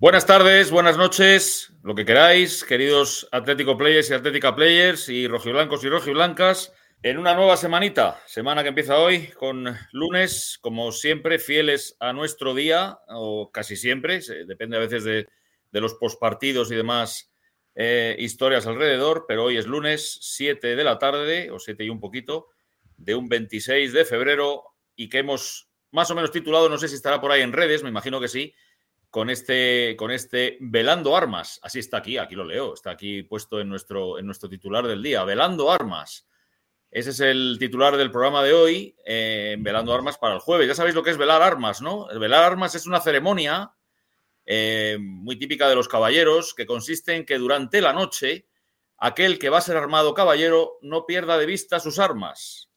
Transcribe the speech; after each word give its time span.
Buenas 0.00 0.24
tardes, 0.24 0.70
buenas 0.70 0.96
noches, 0.96 1.74
lo 1.82 1.94
que 1.94 2.06
queráis, 2.06 2.64
queridos 2.64 3.28
Atlético 3.32 3.76
Players 3.76 4.08
y 4.08 4.14
Atlética 4.14 4.56
Players 4.56 5.10
y 5.10 5.28
rojiblancos 5.28 5.84
y 5.84 5.90
rojiblancas, 5.90 6.72
en 7.02 7.18
una 7.18 7.34
nueva 7.34 7.58
semanita, 7.58 8.18
semana 8.24 8.62
que 8.62 8.70
empieza 8.70 8.98
hoy 8.98 9.26
con 9.26 9.76
lunes, 9.92 10.58
como 10.62 10.90
siempre, 10.92 11.38
fieles 11.38 11.98
a 12.00 12.14
nuestro 12.14 12.54
día, 12.54 12.98
o 13.08 13.50
casi 13.52 13.76
siempre, 13.76 14.20
depende 14.46 14.78
a 14.78 14.80
veces 14.80 15.04
de, 15.04 15.28
los 15.70 15.92
postpartidos 15.96 16.72
y 16.72 16.76
demás 16.76 17.30
eh, 17.74 18.16
historias 18.18 18.66
alrededor, 18.66 19.26
pero 19.28 19.44
hoy 19.44 19.58
es 19.58 19.66
lunes 19.66 20.16
7 20.22 20.76
de 20.76 20.84
la 20.84 20.98
tarde, 20.98 21.50
o 21.50 21.58
7 21.58 21.84
y 21.84 21.90
un 21.90 22.00
poquito, 22.00 22.46
de 22.96 23.16
un 23.16 23.28
26 23.28 23.92
de 23.92 24.06
febrero 24.06 24.64
y 24.96 25.10
que 25.10 25.18
hemos 25.18 25.68
más 25.90 26.10
o 26.10 26.14
menos 26.14 26.30
titulado, 26.30 26.70
no 26.70 26.78
sé 26.78 26.88
si 26.88 26.94
estará 26.94 27.20
por 27.20 27.32
ahí 27.32 27.42
en 27.42 27.52
redes, 27.52 27.82
me 27.82 27.90
imagino 27.90 28.18
que 28.18 28.28
sí, 28.28 28.54
con 29.10 29.28
este, 29.28 29.96
con 29.96 30.10
este 30.10 30.56
Velando 30.60 31.16
Armas. 31.16 31.58
Así 31.62 31.80
está 31.80 31.98
aquí, 31.98 32.16
aquí 32.16 32.34
lo 32.34 32.44
leo, 32.44 32.74
está 32.74 32.90
aquí 32.92 33.22
puesto 33.24 33.60
en 33.60 33.68
nuestro, 33.68 34.18
en 34.18 34.26
nuestro 34.26 34.48
titular 34.48 34.86
del 34.86 35.02
día, 35.02 35.24
Velando 35.24 35.70
Armas. 35.70 36.28
Ese 36.90 37.10
es 37.10 37.20
el 37.20 37.56
titular 37.58 37.96
del 37.96 38.10
programa 38.10 38.42
de 38.42 38.52
hoy, 38.52 38.96
eh, 39.04 39.56
Velando 39.60 39.94
Armas 39.94 40.18
para 40.18 40.34
el 40.34 40.40
jueves. 40.40 40.66
Ya 40.66 40.74
sabéis 40.74 40.94
lo 40.94 41.02
que 41.02 41.10
es 41.10 41.18
velar 41.18 41.42
armas, 41.42 41.80
¿no? 41.80 42.10
El 42.10 42.18
velar 42.18 42.42
armas 42.42 42.74
es 42.74 42.86
una 42.86 43.00
ceremonia 43.00 43.72
eh, 44.46 44.98
muy 45.00 45.36
típica 45.36 45.68
de 45.68 45.76
los 45.76 45.88
caballeros 45.88 46.54
que 46.54 46.66
consiste 46.66 47.14
en 47.14 47.24
que 47.24 47.38
durante 47.38 47.80
la 47.80 47.92
noche 47.92 48.46
aquel 48.96 49.38
que 49.38 49.48
va 49.48 49.58
a 49.58 49.62
ser 49.62 49.76
armado 49.76 50.14
caballero 50.14 50.78
no 50.82 51.06
pierda 51.06 51.38
de 51.38 51.46
vista 51.46 51.80
sus 51.80 51.98
armas. 51.98 52.69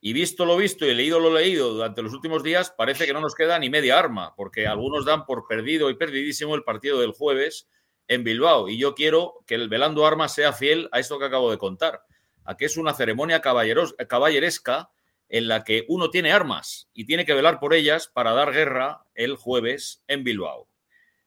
Y 0.00 0.14
visto 0.14 0.46
lo 0.46 0.56
visto 0.56 0.86
y 0.86 0.94
leído 0.94 1.20
lo 1.20 1.34
leído 1.34 1.74
durante 1.74 2.02
los 2.02 2.14
últimos 2.14 2.42
días, 2.42 2.70
parece 2.70 3.06
que 3.06 3.12
no 3.12 3.20
nos 3.20 3.34
queda 3.34 3.58
ni 3.58 3.68
media 3.68 3.98
arma, 3.98 4.34
porque 4.34 4.66
algunos 4.66 5.04
dan 5.04 5.26
por 5.26 5.46
perdido 5.46 5.90
y 5.90 5.94
perdidísimo 5.94 6.54
el 6.54 6.62
partido 6.62 7.00
del 7.00 7.12
jueves 7.12 7.68
en 8.08 8.24
Bilbao. 8.24 8.68
Y 8.68 8.78
yo 8.78 8.94
quiero 8.94 9.34
que 9.46 9.56
el 9.56 9.68
velando 9.68 10.06
armas 10.06 10.34
sea 10.34 10.54
fiel 10.54 10.88
a 10.92 11.00
esto 11.00 11.18
que 11.18 11.26
acabo 11.26 11.50
de 11.50 11.58
contar, 11.58 12.02
a 12.44 12.56
que 12.56 12.64
es 12.64 12.78
una 12.78 12.94
ceremonia 12.94 13.42
caballeresca 13.42 14.90
en 15.28 15.48
la 15.48 15.64
que 15.64 15.84
uno 15.88 16.08
tiene 16.08 16.32
armas 16.32 16.88
y 16.94 17.04
tiene 17.04 17.26
que 17.26 17.34
velar 17.34 17.60
por 17.60 17.74
ellas 17.74 18.08
para 18.08 18.32
dar 18.32 18.52
guerra 18.52 19.04
el 19.14 19.36
jueves 19.36 20.02
en 20.08 20.24
Bilbao 20.24 20.69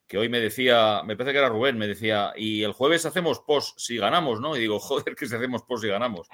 que 0.07 0.17
hoy 0.17 0.29
me 0.29 0.39
decía, 0.39 1.01
me 1.05 1.15
parece 1.15 1.33
que 1.33 1.39
era 1.39 1.49
Rubén, 1.49 1.77
me 1.77 1.87
decía, 1.87 2.33
y 2.35 2.63
el 2.63 2.73
jueves 2.73 3.05
hacemos 3.05 3.39
post 3.39 3.77
si 3.79 3.97
ganamos, 3.97 4.39
¿no? 4.39 4.55
Y 4.55 4.59
digo, 4.59 4.79
joder, 4.79 5.15
que 5.15 5.27
si 5.27 5.35
hacemos 5.35 5.63
post 5.63 5.83
si 5.83 5.89
ganamos. 5.89 6.27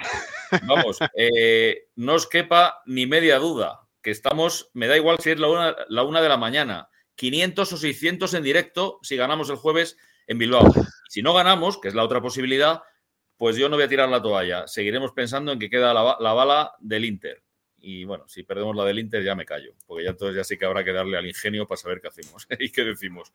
Vamos, 0.63 0.99
eh, 1.15 1.87
no 1.95 2.15
os 2.15 2.27
quepa 2.27 2.81
ni 2.85 3.05
media 3.05 3.39
duda, 3.39 3.87
que 4.01 4.11
estamos, 4.11 4.69
me 4.73 4.87
da 4.87 4.97
igual 4.97 5.19
si 5.19 5.31
es 5.31 5.39
la 5.39 5.47
una, 5.49 5.75
la 5.87 6.03
una 6.03 6.21
de 6.21 6.29
la 6.29 6.37
mañana, 6.37 6.89
500 7.15 7.73
o 7.73 7.77
600 7.77 8.33
en 8.33 8.43
directo 8.43 8.99
si 9.01 9.17
ganamos 9.17 9.49
el 9.49 9.57
jueves 9.57 9.97
en 10.27 10.37
Bilbao. 10.37 10.71
Si 11.09 11.21
no 11.21 11.33
ganamos, 11.33 11.79
que 11.79 11.89
es 11.89 11.95
la 11.95 12.03
otra 12.03 12.21
posibilidad, 12.21 12.81
pues 13.35 13.57
yo 13.57 13.67
no 13.67 13.75
voy 13.75 13.85
a 13.85 13.89
tirar 13.89 14.09
la 14.09 14.21
toalla. 14.21 14.67
Seguiremos 14.67 15.11
pensando 15.11 15.51
en 15.51 15.59
que 15.59 15.69
queda 15.69 15.93
la 15.93 16.33
bala 16.33 16.73
del 16.79 17.05
Inter. 17.05 17.43
Y 17.81 18.03
bueno, 18.03 18.27
si 18.27 18.43
perdemos 18.43 18.75
la 18.75 18.85
del 18.85 18.99
Inter 18.99 19.23
ya 19.23 19.35
me 19.35 19.45
callo, 19.45 19.73
porque 19.87 20.03
ya 20.03 20.11
entonces 20.11 20.35
ya 20.35 20.43
sí 20.43 20.57
que 20.57 20.65
habrá 20.65 20.83
que 20.83 20.91
darle 20.91 21.17
al 21.17 21.25
ingenio 21.25 21.67
para 21.67 21.77
saber 21.77 22.01
qué 22.01 22.07
hacemos 22.07 22.47
y 22.59 22.71
qué 22.71 22.83
decimos. 22.83 23.31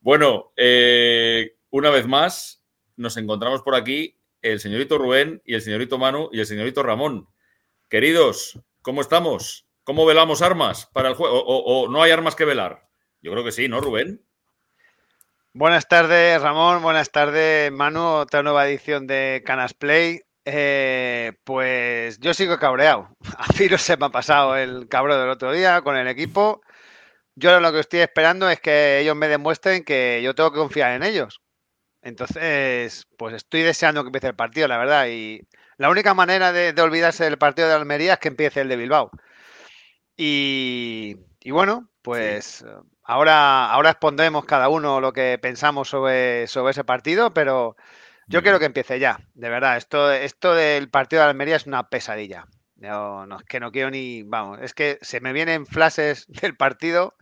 Bueno, 0.00 0.52
eh, 0.56 1.56
una 1.70 1.90
vez 1.90 2.06
más 2.06 2.62
nos 2.96 3.16
encontramos 3.16 3.62
por 3.62 3.74
aquí 3.74 4.16
el 4.42 4.60
señorito 4.60 4.98
Rubén 4.98 5.42
y 5.44 5.54
el 5.54 5.62
señorito 5.62 5.98
Manu 5.98 6.28
y 6.32 6.40
el 6.40 6.46
señorito 6.46 6.82
Ramón. 6.82 7.28
Queridos, 7.88 8.60
¿cómo 8.82 9.00
estamos? 9.00 9.66
¿Cómo 9.84 10.06
velamos 10.06 10.42
armas 10.42 10.86
para 10.92 11.08
el 11.08 11.14
juego? 11.14 11.42
O, 11.44 11.88
no 11.88 12.02
hay 12.02 12.10
armas 12.10 12.34
que 12.34 12.44
velar? 12.44 12.88
Yo 13.22 13.32
creo 13.32 13.44
que 13.44 13.52
sí, 13.52 13.68
¿no, 13.68 13.80
Rubén? 13.80 14.22
Buenas 15.52 15.88
tardes, 15.88 16.40
Ramón. 16.42 16.82
Buenas 16.82 17.10
tardes, 17.10 17.70
Manu. 17.70 18.02
Otra 18.02 18.42
nueva 18.42 18.68
edición 18.68 19.06
de 19.06 19.42
Canas 19.46 19.72
Play. 19.72 20.22
Eh, 20.44 21.32
pues 21.44 22.18
yo 22.20 22.34
sigo 22.34 22.58
cabreado. 22.58 23.16
A 23.38 23.46
no 23.70 23.78
se 23.78 23.96
me 23.96 24.06
ha 24.06 24.10
pasado 24.10 24.56
el 24.56 24.88
cabrón 24.88 25.20
del 25.20 25.30
otro 25.30 25.52
día 25.52 25.82
con 25.82 25.96
el 25.96 26.08
equipo. 26.08 26.60
Yo 27.36 27.58
lo 27.60 27.72
que 27.72 27.80
estoy 27.80 28.00
esperando 28.00 28.48
es 28.50 28.60
que 28.60 29.00
ellos 29.00 29.16
me 29.16 29.28
demuestren 29.28 29.84
que 29.84 30.20
yo 30.22 30.34
tengo 30.34 30.52
que 30.52 30.58
confiar 30.58 30.92
en 30.92 31.02
ellos. 31.02 31.40
Entonces, 32.02 33.06
pues 33.16 33.34
estoy 33.34 33.62
deseando 33.62 34.02
que 34.02 34.08
empiece 34.08 34.28
el 34.28 34.36
partido, 34.36 34.68
la 34.68 34.78
verdad. 34.78 35.06
Y 35.08 35.40
la 35.78 35.90
única 35.90 36.14
manera 36.14 36.52
de, 36.52 36.80
olvidarse 36.80 37.24
del 37.24 37.38
partido 37.38 37.68
de 37.68 37.74
Almería 37.74 38.14
es 38.14 38.18
que 38.20 38.28
empiece 38.28 38.60
el 38.60 38.68
de 38.68 38.76
Bilbao. 38.76 39.10
Y, 40.16 41.16
bueno, 41.46 41.88
pues 42.02 42.64
ahora, 43.02 43.70
ahora 43.70 43.90
expondremos 43.90 44.44
cada 44.44 44.68
uno 44.68 45.00
lo 45.00 45.12
que 45.12 45.38
pensamos 45.40 45.88
sobre, 45.88 46.46
sobre 46.46 46.72
ese 46.72 46.84
partido, 46.84 47.32
pero 47.34 47.76
yo 48.26 48.42
quiero 48.42 48.58
que 48.58 48.66
empiece 48.66 48.98
ya, 48.98 49.20
de 49.34 49.48
verdad. 49.48 49.76
Esto, 49.76 50.12
esto 50.12 50.54
del 50.54 50.88
partido 50.88 51.22
de 51.22 51.28
Almería 51.28 51.56
es 51.56 51.66
una 51.66 51.88
pesadilla. 51.88 52.46
No, 52.76 53.26
no, 53.26 53.38
es 53.38 53.44
que 53.44 53.60
no 53.60 53.72
quiero 53.72 53.90
ni. 53.90 54.22
Vamos, 54.22 54.58
es 54.62 54.74
que 54.74 54.98
se 55.00 55.20
me 55.20 55.32
vienen 55.32 55.66
flashes 55.66 56.26
del 56.28 56.56
partido 56.56 57.14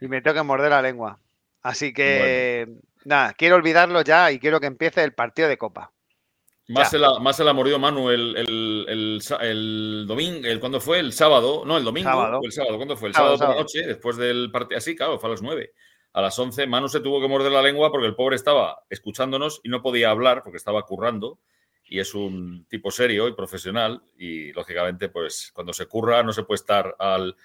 y 0.00 0.08
me 0.08 0.20
tengo 0.20 0.34
que 0.34 0.42
morder 0.42 0.70
la 0.70 0.82
lengua. 0.82 1.18
Así 1.62 1.92
que, 1.94 2.68
nada, 3.04 3.32
quiero 3.32 3.56
olvidarlo 3.56 4.02
ya 4.02 4.30
y 4.30 4.38
quiero 4.38 4.60
que 4.60 4.66
empiece 4.66 5.02
el 5.02 5.14
partido 5.14 5.48
de 5.48 5.56
Copa. 5.56 5.92
Más 6.68 6.90
se, 6.90 6.98
la, 6.98 7.18
más 7.18 7.36
se 7.36 7.44
la 7.44 7.52
murió 7.52 7.78
Manu 7.78 8.08
el, 8.08 8.36
el, 8.36 9.20
el, 9.40 10.04
domingo, 10.06 10.46
el, 10.46 10.60
¿cuándo 10.60 10.80
fue? 10.80 10.98
El 10.98 11.12
sábado, 11.12 11.62
no, 11.66 11.76
el 11.76 11.84
domingo, 11.84 12.08
sábado. 12.08 12.40
el 12.42 12.52
sábado, 12.52 12.76
¿cuándo 12.76 12.96
fue? 12.96 13.08
El 13.08 13.14
sábado, 13.14 13.38
por 13.38 13.48
la 13.50 13.54
noche, 13.56 13.86
después 13.86 14.16
del 14.16 14.50
partido, 14.50 14.78
así, 14.78 14.96
claro, 14.96 15.18
fue 15.18 15.28
a 15.28 15.32
las 15.32 15.42
nueve 15.42 15.72
a 16.14 16.22
las 16.22 16.38
11, 16.38 16.68
Manu 16.68 16.88
se 16.88 17.00
tuvo 17.00 17.20
que 17.20 17.26
morder 17.26 17.50
la 17.50 17.60
lengua 17.60 17.90
porque 17.90 18.06
el 18.06 18.14
pobre 18.14 18.36
estaba 18.36 18.84
escuchándonos 18.88 19.60
y 19.64 19.68
no 19.68 19.82
podía 19.82 20.10
hablar 20.10 20.44
porque 20.44 20.58
estaba 20.58 20.82
currando 20.84 21.40
y 21.86 21.98
es 21.98 22.14
un 22.14 22.66
tipo 22.68 22.92
serio 22.92 23.26
y 23.26 23.34
profesional 23.34 24.00
y 24.16 24.52
lógicamente 24.52 25.08
pues 25.08 25.50
cuando 25.52 25.72
se 25.72 25.86
curra 25.86 26.22
no 26.22 26.32
se 26.32 26.44
puede 26.44 26.60
estar 26.60 26.94
al, 27.00 27.36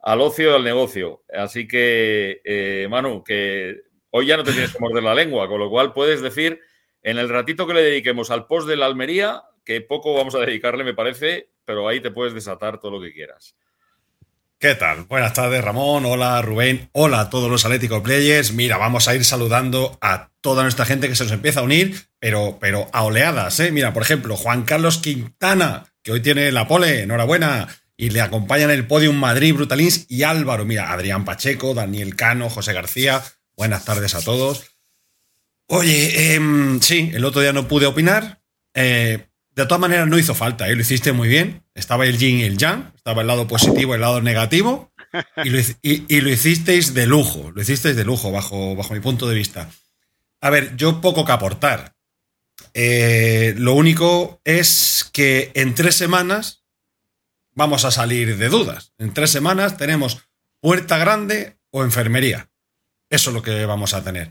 al 0.00 0.20
ocio 0.20 0.52
del 0.52 0.64
negocio. 0.64 1.22
Así 1.32 1.68
que, 1.68 2.40
eh, 2.44 2.88
Manu, 2.90 3.22
que 3.22 3.82
hoy 4.10 4.26
ya 4.26 4.36
no 4.36 4.42
te 4.42 4.50
tienes 4.50 4.72
que 4.72 4.80
morder 4.80 5.04
la 5.04 5.14
lengua, 5.14 5.46
con 5.46 5.60
lo 5.60 5.70
cual 5.70 5.92
puedes 5.92 6.20
decir 6.20 6.60
en 7.02 7.18
el 7.18 7.28
ratito 7.28 7.68
que 7.68 7.74
le 7.74 7.82
dediquemos 7.82 8.32
al 8.32 8.48
post 8.48 8.66
de 8.66 8.76
la 8.76 8.86
Almería, 8.86 9.44
que 9.64 9.80
poco 9.80 10.14
vamos 10.14 10.34
a 10.34 10.40
dedicarle 10.40 10.82
me 10.82 10.94
parece, 10.94 11.50
pero 11.64 11.86
ahí 11.86 12.00
te 12.00 12.10
puedes 12.10 12.34
desatar 12.34 12.80
todo 12.80 12.90
lo 12.90 13.00
que 13.00 13.12
quieras. 13.12 13.56
¿Qué 14.60 14.74
tal? 14.74 15.04
Buenas 15.04 15.34
tardes, 15.34 15.62
Ramón. 15.62 16.04
Hola, 16.04 16.42
Rubén. 16.42 16.90
Hola 16.90 17.20
a 17.20 17.30
todos 17.30 17.48
los 17.48 17.64
Atlético 17.64 18.02
Players. 18.02 18.50
Mira, 18.50 18.76
vamos 18.76 19.06
a 19.06 19.14
ir 19.14 19.24
saludando 19.24 19.96
a 20.00 20.32
toda 20.40 20.64
nuestra 20.64 20.84
gente 20.84 21.08
que 21.08 21.14
se 21.14 21.22
nos 21.22 21.32
empieza 21.32 21.60
a 21.60 21.62
unir, 21.62 22.08
pero, 22.18 22.58
pero 22.60 22.90
a 22.92 23.04
oleadas, 23.04 23.60
¿eh? 23.60 23.70
Mira, 23.70 23.92
por 23.92 24.02
ejemplo, 24.02 24.36
Juan 24.36 24.64
Carlos 24.64 24.98
Quintana, 24.98 25.84
que 26.02 26.10
hoy 26.10 26.22
tiene 26.22 26.50
la 26.50 26.66
pole, 26.66 27.02
enhorabuena. 27.02 27.68
Y 27.96 28.10
le 28.10 28.20
acompañan 28.20 28.72
el 28.72 28.88
podium 28.88 29.14
Madrid, 29.14 29.54
Brutalins 29.54 30.06
y 30.08 30.24
Álvaro. 30.24 30.64
Mira, 30.64 30.92
Adrián 30.92 31.24
Pacheco, 31.24 31.72
Daniel 31.72 32.16
Cano, 32.16 32.50
José 32.50 32.72
García. 32.72 33.22
Buenas 33.56 33.84
tardes 33.84 34.16
a 34.16 34.22
todos. 34.22 34.76
Oye, 35.68 36.34
em, 36.34 36.80
sí, 36.80 37.12
el 37.14 37.24
otro 37.24 37.42
día 37.42 37.52
no 37.52 37.68
pude 37.68 37.86
opinar. 37.86 38.42
Eh, 38.74 39.27
de 39.58 39.66
todas 39.66 39.80
maneras, 39.80 40.06
no 40.06 40.16
hizo 40.16 40.36
falta, 40.36 40.68
¿eh? 40.68 40.76
lo 40.76 40.82
hiciste 40.82 41.10
muy 41.10 41.26
bien. 41.26 41.64
Estaba 41.74 42.06
el 42.06 42.16
yin 42.16 42.38
y 42.38 42.44
el 42.44 42.58
yang, 42.58 42.92
estaba 42.94 43.22
el 43.22 43.26
lado 43.26 43.48
positivo 43.48 43.92
y 43.92 43.96
el 43.96 44.00
lado 44.00 44.22
negativo, 44.22 44.92
y 45.42 46.20
lo, 46.20 46.30
hicisteis 46.30 46.94
de 46.94 47.06
lujo, 47.06 47.50
lo 47.52 47.60
hicisteis 47.60 47.96
de 47.96 48.04
lujo, 48.04 48.30
bajo, 48.30 48.76
bajo 48.76 48.94
mi 48.94 49.00
punto 49.00 49.28
de 49.28 49.34
vista. 49.34 49.68
A 50.40 50.50
ver, 50.50 50.76
yo 50.76 51.00
poco 51.00 51.24
que 51.24 51.32
aportar. 51.32 51.96
Eh, 52.72 53.54
lo 53.56 53.74
único 53.74 54.40
es 54.44 55.10
que 55.12 55.50
en 55.54 55.74
tres 55.74 55.96
semanas 55.96 56.64
vamos 57.52 57.84
a 57.84 57.90
salir 57.90 58.36
de 58.36 58.48
dudas. 58.48 58.92
En 58.96 59.12
tres 59.12 59.30
semanas 59.30 59.76
tenemos 59.76 60.22
puerta 60.60 60.98
grande 60.98 61.58
o 61.70 61.82
enfermería. 61.82 62.48
Eso 63.10 63.30
es 63.30 63.34
lo 63.34 63.42
que 63.42 63.66
vamos 63.66 63.92
a 63.92 64.04
tener. 64.04 64.30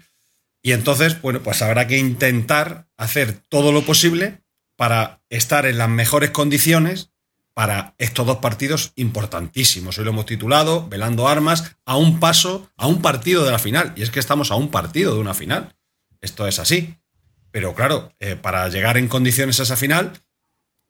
Y 0.62 0.72
entonces, 0.72 1.22
bueno, 1.22 1.44
pues 1.44 1.62
habrá 1.62 1.86
que 1.86 1.98
intentar 1.98 2.88
hacer 2.96 3.34
todo 3.50 3.74
lo 3.74 3.84
posible 3.84 4.47
para 4.77 5.21
estar 5.29 5.65
en 5.65 5.77
las 5.77 5.89
mejores 5.89 6.29
condiciones 6.29 7.12
para 7.57 7.95
estos 7.97 8.27
dos 8.27 8.38
partidos 8.38 8.94
importantísimos. 8.95 9.97
Hoy 9.97 10.06
lo 10.06 10.12
hemos 10.12 10.27
titulado 10.27 10.88
Velando 10.88 11.27
Armas 11.27 11.75
a 11.85 11.97
un 11.97 12.19
paso, 12.19 12.69
a 12.77 12.85
un 12.85 13.01
partido 13.01 13.44
de 13.44 13.51
la 13.51 13.57
final. 13.57 13.94
Y 13.95 14.03
es 14.03 14.12
que 14.12 14.19
estamos 14.19 14.51
a 14.51 14.56
un 14.56 14.69
partido 14.69 15.15
de 15.15 15.19
una 15.19 15.33
final. 15.33 15.75
Esto 16.21 16.47
es 16.47 16.59
así. 16.59 16.95
Pero 17.50 17.74
claro, 17.74 18.13
eh, 18.19 18.35
para 18.35 18.69
llegar 18.69 18.97
en 18.97 19.07
condiciones 19.07 19.59
a 19.59 19.63
esa 19.63 19.75
final, 19.75 20.13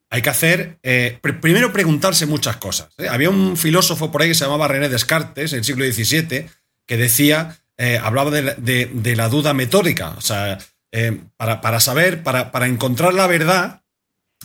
hay 0.09 0.21
que 0.21 0.29
hacer, 0.29 0.77
eh, 0.83 1.17
primero 1.21 1.71
preguntarse 1.71 2.25
muchas 2.25 2.57
cosas. 2.57 2.89
¿eh? 2.97 3.07
Había 3.07 3.29
un 3.29 3.55
filósofo 3.55 4.11
por 4.11 4.21
ahí 4.21 4.27
que 4.27 4.35
se 4.35 4.43
llamaba 4.43 4.67
René 4.67 4.89
Descartes, 4.89 5.53
en 5.53 5.59
el 5.59 5.63
siglo 5.63 5.85
XVII, 5.85 6.47
que 6.85 6.97
decía, 6.97 7.57
hablaba 8.01 8.29
de, 8.31 9.15
la 9.15 9.29
duda 9.29 9.53
metódica. 9.53 10.09
O 10.17 10.21
sea, 10.21 10.57
eh, 10.91 11.21
para, 11.37 11.79
saber, 11.79 12.23
para, 12.23 12.51
para, 12.51 12.67
encontrar 12.67 13.13
la 13.13 13.27
verdad, 13.27 13.83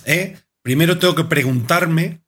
eh, 0.05 0.39
primero 0.63 0.99
tengo 0.99 1.15
que 1.15 1.25
preguntarme 1.25 2.21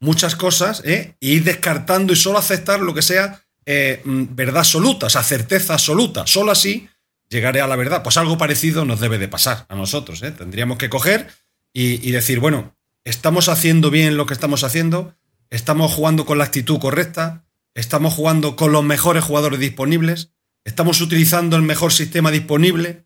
muchas 0.00 0.36
cosas 0.36 0.82
eh, 0.84 1.14
e 1.20 1.26
ir 1.26 1.44
descartando 1.44 2.12
y 2.12 2.16
solo 2.16 2.38
aceptar 2.38 2.80
lo 2.80 2.94
que 2.94 3.02
sea 3.02 3.42
mm, 3.66 4.34
verdad 4.34 4.58
absoluta, 4.58 5.06
o 5.06 5.10
sea, 5.10 5.22
certeza 5.22 5.74
absoluta. 5.74 6.26
Solo 6.26 6.52
así 6.52 6.88
llegar 7.28 7.58
a 7.58 7.66
la 7.66 7.76
verdad. 7.76 8.02
Pues 8.02 8.16
algo 8.16 8.36
parecido 8.38 8.84
nos 8.84 9.00
debe 9.00 9.18
de 9.18 9.28
pasar 9.28 9.66
a 9.68 9.74
nosotros. 9.74 10.22
¿eh? 10.22 10.32
Tendríamos 10.32 10.78
que 10.78 10.90
coger 10.90 11.28
y 11.74 12.10
decir, 12.10 12.38
bueno, 12.38 12.76
estamos 13.04 13.48
haciendo 13.48 13.90
bien 13.90 14.16
lo 14.16 14.26
que 14.26 14.34
estamos 14.34 14.64
haciendo, 14.64 15.14
estamos 15.50 15.92
jugando 15.92 16.24
con 16.24 16.38
la 16.38 16.44
actitud 16.44 16.78
correcta, 16.78 17.44
estamos 17.74 18.14
jugando 18.14 18.56
con 18.56 18.72
los 18.72 18.84
mejores 18.84 19.24
jugadores 19.24 19.58
disponibles, 19.58 20.30
estamos 20.64 21.00
utilizando 21.00 21.56
el 21.56 21.62
mejor 21.62 21.92
sistema 21.92 22.30
disponible. 22.30 23.04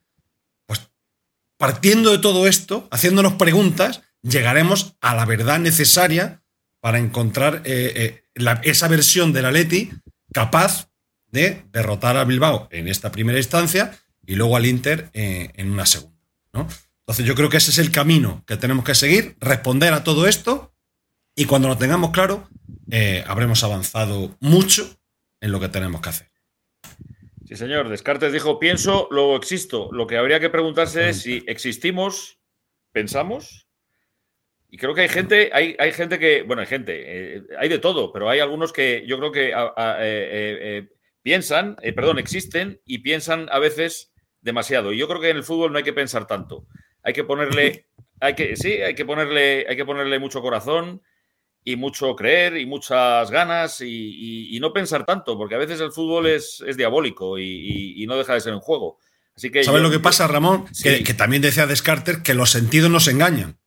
Partiendo 1.57 2.11
de 2.13 2.19
todo 2.19 2.47
esto, 2.47 2.87
haciéndonos 2.91 3.35
preguntas, 3.35 4.03
llegaremos 4.23 4.97
a 5.01 5.15
la 5.15 5.25
verdad 5.25 5.59
necesaria 5.59 6.43
para 6.81 6.99
encontrar 6.99 7.63
eh, 7.65 7.93
eh, 7.97 8.25
la- 8.35 8.61
esa 8.65 8.89
versión 8.89 9.33
del 9.33 9.47
Atleti 9.47 9.91
capaz 10.33 10.91
de 11.31 11.65
derrotar 11.73 12.17
a 12.17 12.25
Bilbao 12.25 12.69
en 12.71 12.89
esta 12.89 13.11
primera 13.11 13.39
instancia 13.39 13.99
y 14.27 14.35
luego 14.35 14.57
al 14.57 14.67
Inter 14.67 15.11
eh, 15.15 15.51
en 15.55 15.71
una 15.71 15.87
segunda. 15.87 16.17
Entonces 17.01 17.25
yo 17.25 17.35
creo 17.35 17.49
que 17.49 17.57
ese 17.59 17.71
es 17.71 17.79
el 17.79 17.91
camino 17.91 18.43
que 18.47 18.57
tenemos 18.57 18.85
que 18.85 18.95
seguir, 18.95 19.37
responder 19.41 19.93
a 19.95 20.05
todo 20.05 20.27
esto 20.27 20.75
y 21.35 21.45
cuando 21.45 21.69
lo 21.69 21.77
tengamos 21.79 22.11
claro, 22.11 22.49
habremos 23.27 23.63
avanzado 23.63 24.37
mucho 24.41 24.99
en 25.41 25.53
lo 25.53 25.61
que 25.61 25.69
tenemos 25.69 26.01
que 26.01 26.09
hacer. 26.09 26.31
Sí, 27.47 27.55
señor. 27.57 27.89
Descartes 27.89 28.33
dijo, 28.33 28.59
pienso, 28.59 29.09
luego 29.11 29.37
existo. 29.37 29.89
Lo 29.93 30.07
que 30.07 30.17
habría 30.17 30.41
que 30.41 30.51
preguntarse 30.51 31.09
es 31.11 31.23
si 31.23 31.45
existimos, 31.47 32.39
pensamos. 32.93 33.69
Y 34.69 34.79
creo 34.79 34.95
que 34.95 35.03
hay 35.03 35.09
gente, 35.09 35.51
hay, 35.53 35.77
hay 35.79 35.93
gente 35.93 36.19
que, 36.19 36.43
bueno, 36.43 36.61
hay 36.63 36.67
gente, 36.67 37.37
eh, 37.37 37.43
hay 37.59 37.69
de 37.69 37.79
todo, 37.79 38.13
pero 38.13 38.29
hay 38.29 38.41
algunos 38.41 38.73
que 38.73 39.05
yo 39.07 39.17
creo 39.19 39.31
que 39.31 39.55
a- 39.55 39.73
a- 39.77 39.97
eh, 40.01 40.59
eh, 40.79 40.89
piensan, 41.23 41.77
perdón, 41.95 42.19
existen 42.19 42.81
y 42.85 42.99
piensan 42.99 43.49
a 43.53 43.61
veces 43.61 44.13
demasiado. 44.41 44.93
Y 44.93 44.99
yo 44.99 45.07
creo 45.07 45.21
que 45.21 45.31
en 45.31 45.37
el 45.37 45.45
fútbol 45.45 45.71
no 45.73 45.79
hay 45.79 45.85
que 45.85 45.93
pensar 45.93 46.27
tanto. 46.27 46.67
Hay 47.05 47.13
que 47.13 47.23
ponerle, 47.25 47.87
hay 48.21 48.35
que, 48.35 48.57
sí, 48.57 48.73
hay 48.83 48.95
que 48.97 49.05
ponerle, 49.05 49.67
hay 49.69 49.77
que 49.77 49.85
ponerle 49.85 50.19
mucho 50.19 50.43
corazón 50.43 51.01
y 51.67 51.77
mucho 51.77 52.15
creer 52.15 52.57
y 52.57 52.65
muchas 52.65 53.31
ganas 53.31 53.81
y, 53.81 53.87
y- 53.89 54.57
y 54.57 54.61
no 54.61 54.73
pensar 54.73 55.05
tanto, 55.05 55.37
porque 55.37 55.57
a 55.57 55.59
veces 55.59 55.81
el 55.81 55.91
fútbol 55.93 56.27
es, 56.29 56.63
es 56.67 56.77
diabólico 56.77 57.39
y, 57.39 58.05
no 58.07 58.17
deja 58.17 58.35
de 58.35 58.41
ser 58.41 58.55
un 58.55 58.61
juego. 58.61 58.99
Así 59.37 59.51
que 59.51 59.65
¿Sabes 59.65 59.81
yo- 59.81 59.83
lo 59.83 59.91
que 59.91 59.99
pasa, 59.99 60.29
Ramón? 60.29 60.67
Sí. 60.73 60.85
Que, 60.85 61.03
que 61.03 61.13
también 61.13 61.43
decía 61.43 61.67
Descartes 61.67 62.19
que 62.19 62.35
los 62.35 62.51
sentidos 62.51 62.89
nos 62.91 63.09
engañan. 63.09 63.59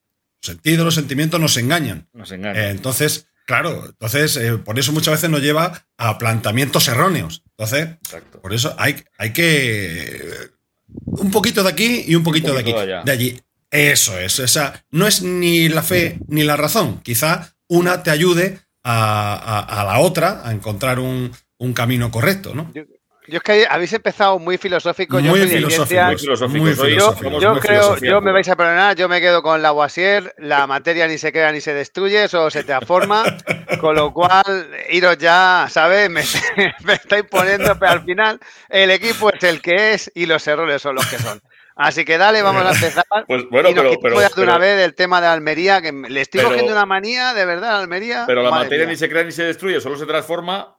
Los 0.41 0.47
sentidos, 0.55 0.85
los 0.85 0.95
sentimientos 0.95 1.39
nos 1.41 1.57
engañan. 1.57 2.07
Nos 2.13 2.31
engaña. 2.31 2.67
Eh, 2.67 2.69
entonces, 2.71 3.27
claro, 3.45 3.85
entonces 3.87 4.37
eh, 4.37 4.53
por 4.57 4.79
eso 4.79 4.93
muchas 4.93 5.15
veces 5.15 5.29
nos 5.29 5.41
lleva 5.41 5.85
a 5.97 6.17
planteamientos 6.17 6.87
erróneos. 6.87 7.43
Entonces, 7.49 7.89
Exacto. 8.05 8.39
por 8.41 8.53
eso 8.53 8.73
hay, 8.79 8.95
hay 9.17 9.33
que 9.33 10.05
eh, 10.05 10.49
un 11.05 11.29
poquito 11.31 11.63
de 11.63 11.69
aquí 11.69 12.05
y 12.07 12.15
un 12.15 12.23
poquito, 12.23 12.53
de 12.53 12.61
aquí, 12.61 12.71
poquito 12.71 13.03
de 13.03 13.11
allí. 13.11 13.39
Eso 13.69 14.17
es, 14.17 14.39
esa 14.39 14.85
no 14.89 15.05
es 15.05 15.21
ni 15.21 15.67
la 15.67 15.83
fe 15.83 16.17
ni 16.27 16.43
la 16.43 16.55
razón. 16.55 17.01
Quizá 17.03 17.53
una 17.69 18.03
te 18.03 18.11
ayude 18.11 18.59
a, 18.83 19.33
a- 19.35 19.81
a 19.81 19.83
la 19.85 19.99
otra 19.99 20.41
a 20.43 20.51
encontrar 20.51 20.99
un, 20.99 21.31
un 21.57 21.73
camino 21.73 22.11
correcto, 22.11 22.53
¿no? 22.53 22.71
Yo 23.27 23.37
es 23.37 23.43
que 23.43 23.67
habéis 23.69 23.93
empezado 23.93 24.39
muy 24.39 24.57
filosófico. 24.57 25.19
yo 25.19 25.29
Muy 25.29 25.41
filosófico. 25.47 26.01
Muy 26.03 26.17
filosóficos. 26.17 26.59
Muy 26.59 26.73
somos 26.99 27.43
Yo 27.43 27.51
muy 27.51 27.59
creo, 27.59 27.95
yo 27.97 28.21
me 28.21 28.31
vais 28.31 28.49
a 28.49 28.55
perdonar, 28.55 28.95
yo 28.95 29.07
me 29.07 29.21
quedo 29.21 29.43
con 29.43 29.61
Lavoisier, 29.61 30.33
la 30.39 30.65
materia 30.65 31.07
ni 31.07 31.19
se 31.19 31.31
crea 31.31 31.51
ni 31.51 31.61
se 31.61 31.75
destruye, 31.75 32.27
solo 32.27 32.49
se 32.49 32.63
transforma, 32.63 33.23
con 33.81 33.93
lo 33.93 34.11
cual, 34.13 34.71
iros 34.89 35.19
ya, 35.19 35.67
¿sabes? 35.69 36.09
Me, 36.09 36.23
me 36.85 36.93
estáis 36.93 37.23
poniendo, 37.29 37.77
pero 37.77 37.91
al 37.91 38.03
final 38.03 38.39
el 38.67 38.89
equipo 38.89 39.31
es 39.31 39.43
el 39.43 39.61
que 39.61 39.93
es 39.93 40.11
y 40.15 40.25
los 40.25 40.47
errores 40.47 40.81
son 40.81 40.95
los 40.95 41.05
que 41.05 41.19
son. 41.19 41.39
Así 41.79 42.03
que 42.05 42.17
dale, 42.17 42.41
vamos 42.41 42.63
a 42.65 42.71
empezar. 42.73 43.05
Pues 43.27 43.49
bueno, 43.49 43.69
y 43.69 43.73
nos 43.73 43.83
pero, 43.83 43.99
pero, 44.01 44.21
ya 44.21 44.29
de 44.29 44.41
una 44.43 44.53
pero- 44.53 44.59
vez 44.65 44.77
del 44.77 44.95
tema 44.95 45.21
de 45.21 45.27
Almería, 45.27 45.81
que 45.81 45.91
le 45.91 46.21
estoy 46.21 46.39
Pero- 46.39 46.49
cogiendo 46.49 46.73
una 46.73 46.85
manía, 46.85 47.33
de 47.33 47.45
verdad, 47.45 47.79
Almería. 47.79 48.25
pero 48.27 48.43
la 48.43 48.49
Madre 48.51 48.65
materia 48.65 48.85
mía. 48.85 48.93
ni 48.93 48.97
se 48.97 49.09
crea 49.09 49.23
ni 49.23 49.31
se 49.31 49.43
destruye, 49.43 49.79
solo 49.81 49.97
se 49.97 50.05
transforma. 50.05 50.75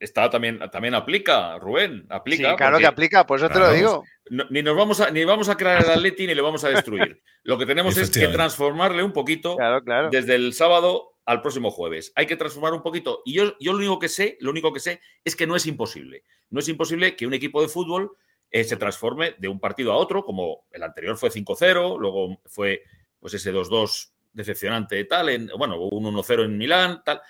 Está 0.00 0.28
también, 0.28 0.58
también 0.70 0.94
aplica, 0.94 1.58
Rubén, 1.58 2.00
Sí, 2.02 2.06
aplica. 2.10 2.56
claro 2.56 2.72
porque 2.72 2.82
que 2.82 2.86
aplica, 2.88 3.26
por 3.26 3.38
eso 3.38 3.48
te 3.48 3.54
lo 3.54 3.60
Claro. 3.60 3.74
digo. 3.76 4.04
no- 4.28 4.44
ni 4.50 4.62
nos 4.62 4.76
vamos 4.76 5.00
a, 5.00 5.10
ni 5.10 5.24
vamos 5.24 5.48
a 5.48 5.56
crear 5.56 5.82
el 5.82 5.90
Atleti 6.14 6.26
ni 6.26 6.34
le 6.34 6.42
vamos 6.42 6.62
a 6.64 6.68
destruir. 6.68 7.22
Lo 7.42 7.56
que 7.58 7.64
tenemos 7.66 7.96
es 7.96 8.10
que 8.10 8.28
transformarle 8.28 9.02
un 9.02 9.12
poquito 9.12 9.56
Claro, 9.56 9.82
claro. 9.82 10.10
desde 10.10 10.34
el 10.34 10.52
sábado 10.52 11.14
al 11.24 11.40
próximo 11.40 11.70
jueves. 11.70 12.12
Hay 12.16 12.26
que 12.26 12.36
transformar 12.36 12.74
un 12.74 12.82
poquito. 12.82 13.22
Y 13.24 13.32
yo, 13.34 13.56
yo 13.60 13.72
lo 13.72 13.78
único 13.78 13.98
que 13.98 14.08
sé, 14.08 14.36
lo 14.40 14.50
único 14.50 14.72
que 14.72 14.80
sé 14.80 15.00
es 15.24 15.34
que 15.36 15.46
no 15.46 15.56
es 15.56 15.66
imposible. 15.66 16.24
No 16.50 16.60
es 16.60 16.68
imposible 16.68 17.16
que 17.16 17.26
un 17.26 17.32
equipo 17.34 17.62
de 17.62 17.68
fútbol 17.68 18.12
se 18.52 18.76
transforme 18.76 19.34
de 19.38 19.48
un 19.48 19.58
partido 19.58 19.92
a 19.92 19.96
otro, 19.96 20.24
como 20.24 20.66
el 20.70 20.82
anterior 20.82 21.16
fue 21.16 21.30
5-0, 21.30 21.98
luego 21.98 22.40
fue 22.46 22.82
pues 23.18 23.34
ese 23.34 23.52
2-2 23.52 24.12
decepcionante 24.32 25.04
tal, 25.04 25.28
en, 25.28 25.50
bueno, 25.56 25.80
un 25.80 26.04
1-0 26.04 26.44
en 26.44 26.58
Milán, 26.58 27.02
tal. 27.04 27.20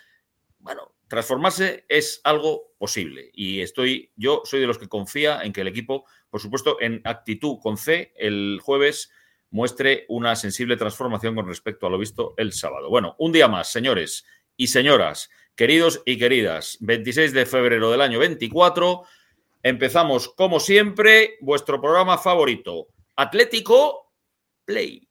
Bueno, 0.58 0.94
transformarse 1.08 1.84
es 1.88 2.20
algo 2.24 2.72
posible. 2.78 3.30
Y 3.34 3.60
estoy, 3.60 4.12
yo 4.16 4.42
soy 4.44 4.60
de 4.60 4.66
los 4.66 4.78
que 4.78 4.88
confía 4.88 5.42
en 5.42 5.52
que 5.52 5.60
el 5.60 5.68
equipo, 5.68 6.06
por 6.30 6.40
supuesto, 6.40 6.78
en 6.80 7.00
actitud 7.04 7.58
con 7.60 7.76
C, 7.76 8.12
el 8.16 8.60
jueves 8.62 9.10
muestre 9.50 10.06
una 10.08 10.34
sensible 10.34 10.76
transformación 10.76 11.34
con 11.34 11.46
respecto 11.46 11.86
a 11.86 11.90
lo 11.90 11.98
visto 11.98 12.34
el 12.38 12.52
sábado. 12.52 12.88
Bueno, 12.88 13.14
un 13.18 13.32
día 13.32 13.48
más, 13.48 13.70
señores 13.70 14.24
y 14.56 14.68
señoras, 14.68 15.28
queridos 15.54 16.02
y 16.06 16.18
queridas, 16.18 16.78
26 16.80 17.32
de 17.34 17.46
febrero 17.46 17.90
del 17.90 18.00
año 18.00 18.18
24, 18.18 19.02
empezamos 19.62 20.28
como 20.28 20.60
siempre 20.60 21.36
vuestro 21.40 21.80
programa 21.80 22.18
favorito, 22.18 22.88
Atlético 23.16 24.12
Play. 24.64 25.08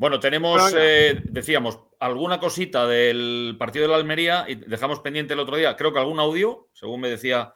Bueno, 0.00 0.18
tenemos, 0.18 0.74
eh, 0.78 1.20
decíamos, 1.24 1.78
alguna 1.98 2.40
cosita 2.40 2.86
del 2.86 3.56
partido 3.58 3.82
de 3.84 3.90
la 3.90 3.96
Almería 3.96 4.46
y 4.48 4.54
dejamos 4.54 5.00
pendiente 5.00 5.34
el 5.34 5.40
otro 5.40 5.58
día, 5.58 5.76
creo 5.76 5.92
que 5.92 5.98
algún 5.98 6.18
audio, 6.18 6.68
según 6.72 7.02
me 7.02 7.10
decía 7.10 7.52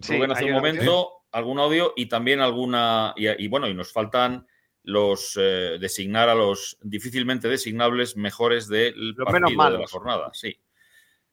Sí, 0.00 0.16
Rubén 0.16 0.32
hace 0.32 0.42
un 0.46 0.50
audio. 0.50 0.60
momento, 0.60 1.10
algún 1.30 1.60
audio 1.60 1.92
y 1.94 2.06
también 2.06 2.40
alguna, 2.40 3.14
y, 3.16 3.28
y 3.44 3.46
bueno, 3.46 3.68
y 3.68 3.74
nos 3.74 3.92
faltan 3.92 4.44
los 4.82 5.38
eh, 5.40 5.78
designar 5.80 6.28
a 6.28 6.34
los 6.34 6.76
difícilmente 6.82 7.48
designables 7.48 8.16
mejores 8.16 8.66
del 8.66 9.12
Los 9.12 9.24
partido 9.26 9.50
menos 9.56 9.72
de 9.74 9.78
la 9.78 9.86
jornada, 9.86 10.30
sí. 10.32 10.60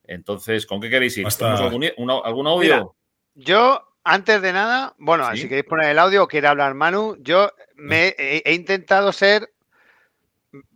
Entonces, 0.04 0.68
¿con 0.68 0.80
qué 0.80 0.92
queréis 0.92 1.18
ir? 1.18 1.28
¿Tenemos 1.28 1.60
algún, 1.62 1.90
una- 1.98 2.20
algún 2.20 2.46
audio? 2.46 2.76
Mira, 2.76 2.86
Yo, 3.34 3.82
antes 4.04 4.42
de 4.44 4.54
nada, 4.54 4.94
bueno, 5.00 5.28
Sí. 5.32 5.42
si 5.42 5.48
queréis 5.50 5.66
poner 5.66 5.90
el 5.90 5.98
audio 5.98 6.22
o 6.24 6.28
quiere 6.28 6.48
hablar 6.48 6.76
Manu, 6.76 7.16
yo 7.20 7.50
me 7.76 8.10
he, 8.18 8.44
he 8.46 8.54
intentado 8.54 9.12
ser, 9.12 9.52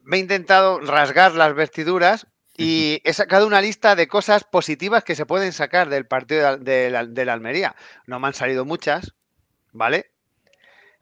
me 0.06 0.18
he 0.18 0.20
intentado 0.22 0.80
rasgar 0.80 1.34
las 1.34 1.54
vestiduras 1.54 2.28
y 2.58 3.02
he 3.04 3.12
sacado 3.12 3.46
una 3.46 3.60
lista 3.60 3.96
de 3.96 4.08
cosas 4.08 4.46
positivas 4.46 5.04
que 5.04 5.16
se 5.16 5.26
pueden 5.26 5.52
sacar 5.52 5.90
del 5.90 6.06
partido 6.08 6.40
de, 6.42 6.52
la- 6.52 6.58
de 6.58 6.90
la, 6.92 7.06
de 7.06 7.26
la 7.26 7.34
Almería. 7.34 7.76
No 8.08 8.20
me 8.20 8.28
han 8.28 8.34
salido 8.34 8.64
muchas, 8.64 9.14
¿vale? 9.74 10.12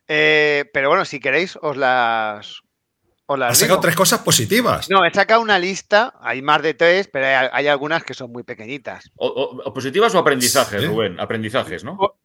Eh, 0.07 0.65
pero 0.73 0.89
bueno, 0.89 1.05
si 1.05 1.19
queréis, 1.19 1.57
os 1.61 1.77
las, 1.77 2.61
os 3.25 3.39
las 3.39 3.51
Has 3.51 3.59
digo. 3.59 3.67
sacado 3.67 3.81
tres 3.81 3.95
cosas 3.95 4.19
positivas. 4.21 4.89
No, 4.89 5.05
he 5.05 5.13
sacado 5.13 5.41
una 5.41 5.59
lista, 5.59 6.13
hay 6.21 6.41
más 6.41 6.61
de 6.61 6.73
tres, 6.73 7.07
pero 7.11 7.25
hay, 7.27 7.47
hay 7.51 7.67
algunas 7.67 8.03
que 8.03 8.13
son 8.13 8.31
muy 8.31 8.43
pequeñitas. 8.43 9.11
O- 9.15 9.27
o- 9.27 9.61
o 9.69 9.73
¿Positivas 9.73 10.13
o 10.15 10.19
aprendizajes, 10.19 10.81
Sí. 10.81 10.87
Rubén? 10.87 11.19
Aprendizajes, 11.19 11.83
¿no? 11.83 11.93
O- 11.99 12.17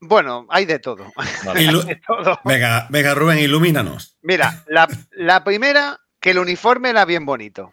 Bueno, 0.00 0.46
hay 0.50 0.66
de 0.66 0.78
todo. 0.78 1.10
Vale. 1.44 1.60
Ilu- 1.60 1.84
de 1.86 1.96
todo. 1.96 2.38
venga, 2.44 2.86
venga, 2.90 3.14
Rubén, 3.14 3.38
ilumínanos. 3.38 4.16
Mira, 4.22 4.62
la, 4.68 4.86
la 5.12 5.42
primera, 5.44 6.00
que 6.20 6.30
el 6.30 6.38
uniforme 6.38 6.90
era 6.90 7.04
bien 7.04 7.24
bonito. 7.24 7.72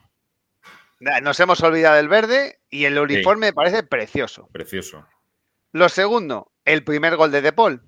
Nos 1.21 1.37
hemos 1.41 1.61
olvidado 1.61 1.97
del 1.97 2.07
verde 2.07 2.61
y 2.69 2.85
el 2.85 2.97
uniforme 2.97 3.47
me 3.47 3.53
parece 3.53 3.83
precioso. 3.83 4.47
Precioso. 4.53 5.05
Lo 5.73 5.89
segundo, 5.89 6.53
el 6.63 6.85
primer 6.85 7.17
gol 7.17 7.29
de 7.31 7.41
De 7.41 7.51
Paul. 7.51 7.81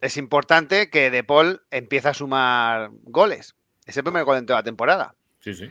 Es 0.00 0.16
importante 0.16 0.88
que 0.90 1.10
De 1.10 1.24
Paul 1.24 1.62
empiece 1.70 2.08
a 2.08 2.14
sumar 2.14 2.90
goles. 3.02 3.54
Es 3.84 3.96
el 3.96 4.04
primer 4.04 4.24
gol 4.24 4.38
en 4.38 4.46
toda 4.46 4.60
la 4.60 4.64
temporada. 4.64 5.14
Sí, 5.40 5.54
sí. 5.54 5.70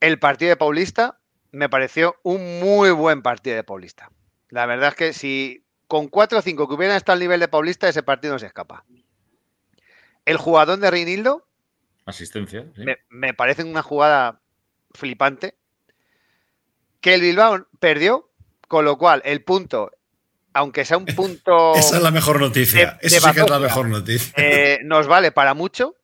El 0.00 0.18
partido 0.18 0.48
de 0.50 0.56
Paulista 0.56 1.20
me 1.52 1.68
pareció 1.68 2.16
un 2.22 2.58
muy 2.60 2.90
buen 2.90 3.22
partido 3.22 3.56
de 3.56 3.64
Paulista. 3.64 4.10
La 4.48 4.66
verdad 4.66 4.88
es 4.90 4.94
que 4.96 5.12
si 5.12 5.64
con 5.90 6.06
4 6.06 6.38
o 6.38 6.40
5 6.40 6.68
que 6.68 6.74
hubieran 6.74 6.96
estado 6.96 7.14
al 7.14 7.18
nivel 7.18 7.40
de 7.40 7.48
Paulista, 7.48 7.88
ese 7.88 8.04
partido 8.04 8.34
no 8.34 8.38
se 8.38 8.46
escapa. 8.46 8.84
El 10.24 10.36
jugador 10.36 10.78
de 10.78 10.88
Reinildo. 10.88 11.48
Asistencia. 12.06 12.64
Me, 13.08 13.34
parece 13.34 13.64
una 13.64 13.82
jugada 13.82 14.40
flipante. 14.94 15.56
Que 17.00 17.14
el 17.14 17.22
Bilbao 17.22 17.66
perdió, 17.80 18.30
con 18.68 18.84
lo 18.84 18.98
cual 18.98 19.20
el 19.24 19.42
punto, 19.42 19.90
aunque 20.52 20.84
sea 20.84 20.96
un 20.96 21.06
punto. 21.16 21.74
Esa 21.74 21.96
es 21.96 22.02
la 22.04 22.12
mejor 22.12 22.38
noticia. 22.38 22.96
Esa 23.02 23.28
sí 23.28 23.34
que 23.34 23.40
es 23.40 23.50
la 23.50 23.58
mejor 23.58 23.88
noticia. 23.88 24.32
Eh, 24.36 24.78
nos 24.84 25.08
vale 25.08 25.32
para 25.32 25.54
mucho. 25.54 25.96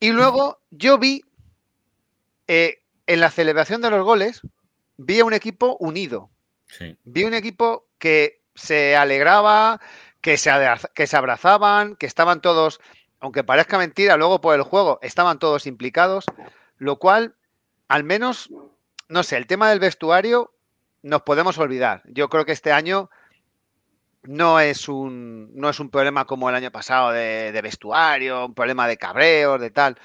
Y 0.00 0.10
luego 0.10 0.60
yo 0.72 0.98
vi 0.98 1.22
eh, 2.48 2.82
en 3.06 3.20
la 3.20 3.30
celebración 3.30 3.80
de 3.80 3.90
los 3.90 4.04
goles, 4.04 4.40
vi 4.96 5.20
a 5.20 5.24
un 5.24 5.34
equipo 5.34 5.76
unido. 5.78 6.32
Vi 7.04 7.22
un 7.22 7.34
equipo 7.34 7.86
que 7.98 8.39
se 8.54 8.96
alegraba, 8.96 9.80
que 10.20 10.36
se, 10.36 10.50
que 10.94 11.06
se 11.06 11.16
abrazaban, 11.16 11.96
que 11.96 12.06
estaban 12.06 12.40
todos, 12.40 12.80
aunque 13.20 13.44
parezca 13.44 13.78
mentira, 13.78 14.16
luego 14.16 14.40
por 14.40 14.54
el 14.54 14.62
juego, 14.62 14.98
estaban 15.02 15.38
todos 15.38 15.66
implicados, 15.66 16.24
lo 16.78 16.98
cual, 16.98 17.34
al 17.88 18.04
menos, 18.04 18.50
no 19.08 19.22
sé, 19.22 19.36
el 19.36 19.46
tema 19.46 19.70
del 19.70 19.80
vestuario 19.80 20.52
nos 21.02 21.22
podemos 21.22 21.58
olvidar. 21.58 22.02
Yo 22.06 22.28
creo 22.28 22.44
que 22.44 22.52
este 22.52 22.72
año 22.72 23.10
no 24.22 24.60
es 24.60 24.88
un, 24.88 25.50
no 25.54 25.70
es 25.70 25.80
un 25.80 25.90
problema 25.90 26.26
como 26.26 26.48
el 26.48 26.54
año 26.54 26.70
pasado 26.70 27.10
de, 27.12 27.52
de 27.52 27.62
vestuario, 27.62 28.46
un 28.46 28.54
problema 28.54 28.86
de 28.86 28.98
cabreos, 28.98 29.60
de 29.60 29.70
tal. 29.70 29.98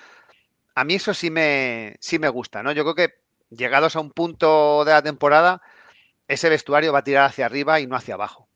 A 0.73 0.83
mí 0.83 0.95
eso 0.95 1.13
sí 1.13 1.29
me, 1.29 1.97
sí 1.99 2.19
me 2.19 2.29
gusta, 2.29 2.63
¿no? 2.63 2.71
Yo 2.71 2.83
creo 2.83 2.95
que 2.95 3.15
llegados 3.49 3.95
a 3.95 3.99
un 3.99 4.11
punto 4.11 4.83
de 4.85 4.91
la 4.91 5.01
temporada, 5.01 5.61
ese 6.27 6.49
vestuario 6.49 6.93
va 6.93 6.99
a 6.99 7.03
tirar 7.03 7.25
hacia 7.25 7.45
arriba 7.45 7.79
y 7.79 7.87
no 7.87 7.95
hacia 7.95 8.15
abajo. 8.15 8.47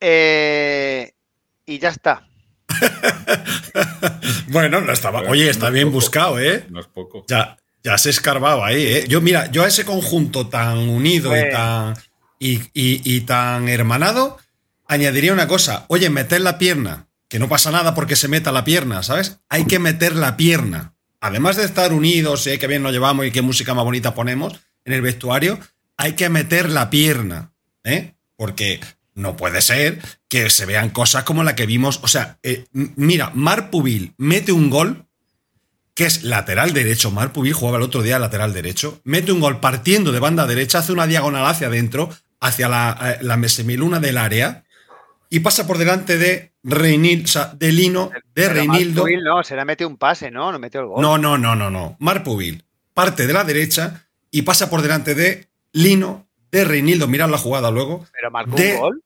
Eh, 0.00 1.12
y 1.66 1.78
ya 1.78 1.90
está. 1.90 2.26
bueno, 4.48 4.80
no 4.80 4.92
estaba. 4.92 5.20
Oye, 5.22 5.48
está 5.48 5.70
bien 5.70 5.92
buscado, 5.92 6.40
¿eh? 6.40 6.66
No 6.70 6.80
es 6.80 6.86
poco. 6.86 7.24
Ya, 7.28 7.56
ya 7.84 7.98
se 7.98 8.10
escarbaba 8.10 8.66
ahí, 8.66 8.84
¿eh? 8.84 9.04
Yo, 9.08 9.20
mira, 9.20 9.50
yo 9.50 9.62
a 9.62 9.68
ese 9.68 9.84
conjunto 9.84 10.48
tan 10.48 10.78
unido 10.78 11.36
y 11.36 11.40
pues 11.40 11.52
tan. 11.52 11.94
Y, 12.44 13.20
tan 13.20 13.68
hermanado, 13.68 14.38
añadiría 14.88 15.32
una 15.32 15.46
cosa. 15.46 15.84
Oye, 15.86 16.10
meter 16.10 16.40
la 16.40 16.58
pierna. 16.58 17.06
Que 17.28 17.38
no 17.38 17.48
pasa 17.48 17.70
nada 17.70 17.94
porque 17.94 18.16
se 18.16 18.26
meta 18.26 18.50
la 18.50 18.64
pierna, 18.64 19.04
¿sabes? 19.04 19.38
Hay 19.48 19.64
que 19.64 19.78
meter 19.78 20.16
la 20.16 20.36
pierna. 20.36 20.94
Además 21.20 21.56
de 21.56 21.64
estar 21.64 21.92
unidos, 21.92 22.46
¿eh? 22.48 22.58
qué 22.58 22.66
bien 22.66 22.82
nos 22.82 22.92
llevamos 22.92 23.24
y 23.24 23.30
qué 23.30 23.42
música 23.42 23.74
más 23.74 23.84
bonita 23.84 24.12
ponemos 24.12 24.60
en 24.84 24.92
el 24.92 25.02
vestuario, 25.02 25.58
hay 25.96 26.12
que 26.12 26.28
meter 26.28 26.70
la 26.70 26.90
pierna, 26.90 27.52
¿eh? 27.84 28.14
Porque 28.36 28.80
no 29.14 29.36
puede 29.36 29.60
ser 29.60 30.00
que 30.28 30.50
se 30.50 30.66
vean 30.66 30.90
cosas 30.90 31.24
como 31.24 31.44
la 31.44 31.54
que 31.54 31.66
vimos. 31.66 32.00
O 32.02 32.08
sea, 32.08 32.38
eh, 32.42 32.64
mira, 32.72 33.30
Mar 33.34 33.70
Pubil 33.70 34.14
mete 34.16 34.52
un 34.52 34.70
gol 34.70 35.06
que 35.94 36.06
es 36.06 36.24
lateral 36.24 36.72
derecho. 36.72 37.10
Mar 37.10 37.32
Pubil 37.32 37.52
jugaba 37.52 37.76
el 37.76 37.84
otro 37.84 38.02
día 38.02 38.18
lateral 38.18 38.52
derecho. 38.52 39.00
Mete 39.04 39.32
un 39.32 39.40
gol 39.40 39.60
partiendo 39.60 40.12
de 40.12 40.20
banda 40.20 40.46
derecha, 40.46 40.78
hace 40.78 40.92
una 40.92 41.06
diagonal 41.06 41.46
hacia 41.46 41.66
adentro, 41.66 42.10
hacia 42.40 42.68
la, 42.68 42.98
eh, 43.02 43.18
la 43.22 43.48
semiluna 43.48 44.00
del 44.00 44.18
área 44.18 44.64
y 45.32 45.40
pasa 45.40 45.66
por 45.66 45.78
delante 45.78 46.18
de 46.18 46.52
Reinildo, 46.62 47.24
o 47.24 47.28
sea, 47.28 47.54
de 47.54 47.72
Lino, 47.72 48.10
de 48.34 48.48
Reinildo. 48.50 49.06
no, 49.24 49.42
se 49.42 49.56
le 49.56 49.64
mete 49.64 49.86
un 49.86 49.96
pase, 49.96 50.30
¿no? 50.30 50.52
No 50.52 50.58
metió 50.58 50.80
el 50.80 50.88
gol. 50.88 51.00
No, 51.00 51.16
no, 51.16 51.38
no, 51.38 51.56
no, 51.56 51.70
no. 51.70 51.96
Mar 52.00 52.22
Pubil 52.22 52.62
parte 52.92 53.26
de 53.26 53.32
la 53.32 53.42
derecha 53.42 54.06
y 54.30 54.42
pasa 54.42 54.68
por 54.68 54.82
delante 54.82 55.14
de 55.14 55.48
Lino 55.72 56.28
de 56.50 56.64
Reinildo, 56.64 57.08
mirad 57.08 57.30
la 57.30 57.38
jugada 57.38 57.70
luego. 57.70 58.06
Pero 58.12 58.30
marcó 58.30 58.56
un 58.56 58.78
gol. 58.78 59.02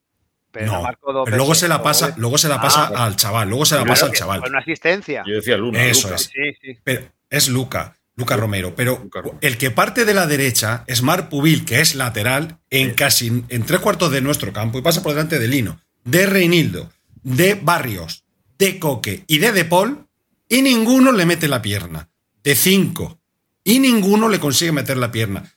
Pero 0.50 0.72
no, 0.72 1.24
pero 1.24 1.36
luego 1.36 1.54
se 1.54 1.68
la 1.68 1.82
pasa, 1.82 2.14
luego 2.16 2.38
se 2.38 2.48
la 2.48 2.60
pasa 2.62 2.90
ah, 2.94 3.04
al 3.04 3.16
chaval, 3.16 3.48
luego 3.48 3.66
se 3.66 3.76
la 3.76 3.84
pasa 3.84 4.06
al 4.06 4.12
chaval. 4.12 4.40
Con 4.40 4.50
una 4.50 4.60
asistencia. 4.60 5.22
Yo 5.26 5.34
decía 5.34 5.58
Luna. 5.58 5.84
Eso 5.84 6.14
es. 6.14 6.30
Sí, 6.32 6.56
sí. 6.62 6.78
Pero 6.82 7.02
es 7.28 7.48
Luca, 7.48 7.94
Luca 8.14 8.36
Romero. 8.36 8.74
Pero 8.74 9.06
el 9.42 9.58
que 9.58 9.70
parte 9.70 10.06
de 10.06 10.14
la 10.14 10.26
derecha 10.26 10.82
es 10.86 11.02
Mar 11.02 11.28
Pubil, 11.28 11.66
que 11.66 11.82
es 11.82 11.94
lateral, 11.94 12.58
en 12.70 12.94
casi 12.94 13.44
en 13.48 13.66
tres 13.66 13.80
cuartos 13.80 14.10
de 14.10 14.22
nuestro 14.22 14.52
campo 14.54 14.78
y 14.78 14.82
pasa 14.82 15.02
por 15.02 15.12
delante 15.12 15.38
de 15.38 15.46
Lino, 15.46 15.78
de 16.04 16.24
Reinildo, 16.24 16.90
de 17.22 17.54
Barrios, 17.54 18.24
de 18.58 18.78
Coque 18.78 19.24
y 19.26 19.38
de 19.38 19.52
De 19.52 19.66
Paul, 19.66 20.06
y 20.48 20.62
ninguno 20.62 21.12
le 21.12 21.26
mete 21.26 21.48
la 21.48 21.60
pierna. 21.60 22.08
De 22.42 22.54
cinco. 22.54 23.18
Y 23.62 23.80
ninguno 23.80 24.28
le 24.30 24.40
consigue 24.40 24.72
meter 24.72 24.96
la 24.96 25.12
pierna. 25.12 25.52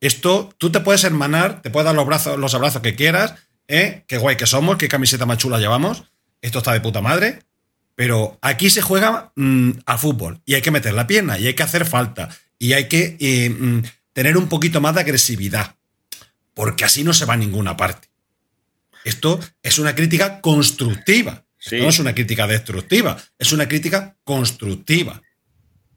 Esto, 0.00 0.50
tú 0.58 0.70
te 0.70 0.80
puedes 0.80 1.04
hermanar, 1.04 1.62
te 1.62 1.70
puedes 1.70 1.84
dar 1.84 1.94
los, 1.94 2.06
brazos, 2.06 2.38
los 2.38 2.54
abrazos 2.54 2.82
que 2.82 2.94
quieras, 2.94 3.34
¿eh? 3.66 4.04
Qué 4.06 4.18
guay 4.18 4.36
que 4.36 4.46
somos, 4.46 4.78
qué 4.78 4.88
camiseta 4.88 5.26
más 5.26 5.38
chula 5.38 5.58
llevamos. 5.58 6.04
Esto 6.40 6.58
está 6.58 6.72
de 6.72 6.80
puta 6.80 7.00
madre. 7.00 7.40
Pero 7.94 8.38
aquí 8.42 8.70
se 8.70 8.80
juega 8.80 9.32
mm, 9.34 9.70
a 9.84 9.98
fútbol 9.98 10.40
y 10.46 10.54
hay 10.54 10.62
que 10.62 10.70
meter 10.70 10.94
la 10.94 11.08
pierna 11.08 11.36
y 11.36 11.48
hay 11.48 11.54
que 11.54 11.64
hacer 11.64 11.84
falta 11.84 12.28
y 12.56 12.74
hay 12.74 12.86
que 12.86 13.16
eh, 13.18 13.50
mm, 13.50 13.82
tener 14.12 14.36
un 14.36 14.48
poquito 14.48 14.80
más 14.80 14.94
de 14.94 15.00
agresividad. 15.00 15.74
Porque 16.54 16.84
así 16.84 17.02
no 17.02 17.12
se 17.12 17.24
va 17.24 17.34
a 17.34 17.36
ninguna 17.36 17.76
parte. 17.76 18.08
Esto 19.04 19.40
es 19.62 19.78
una 19.78 19.94
crítica 19.94 20.40
constructiva. 20.40 21.44
No 21.72 21.88
es 21.88 21.98
una 21.98 22.14
crítica 22.14 22.46
destructiva, 22.46 23.20
es 23.36 23.52
una 23.52 23.66
crítica 23.68 24.16
constructiva. 24.22 25.20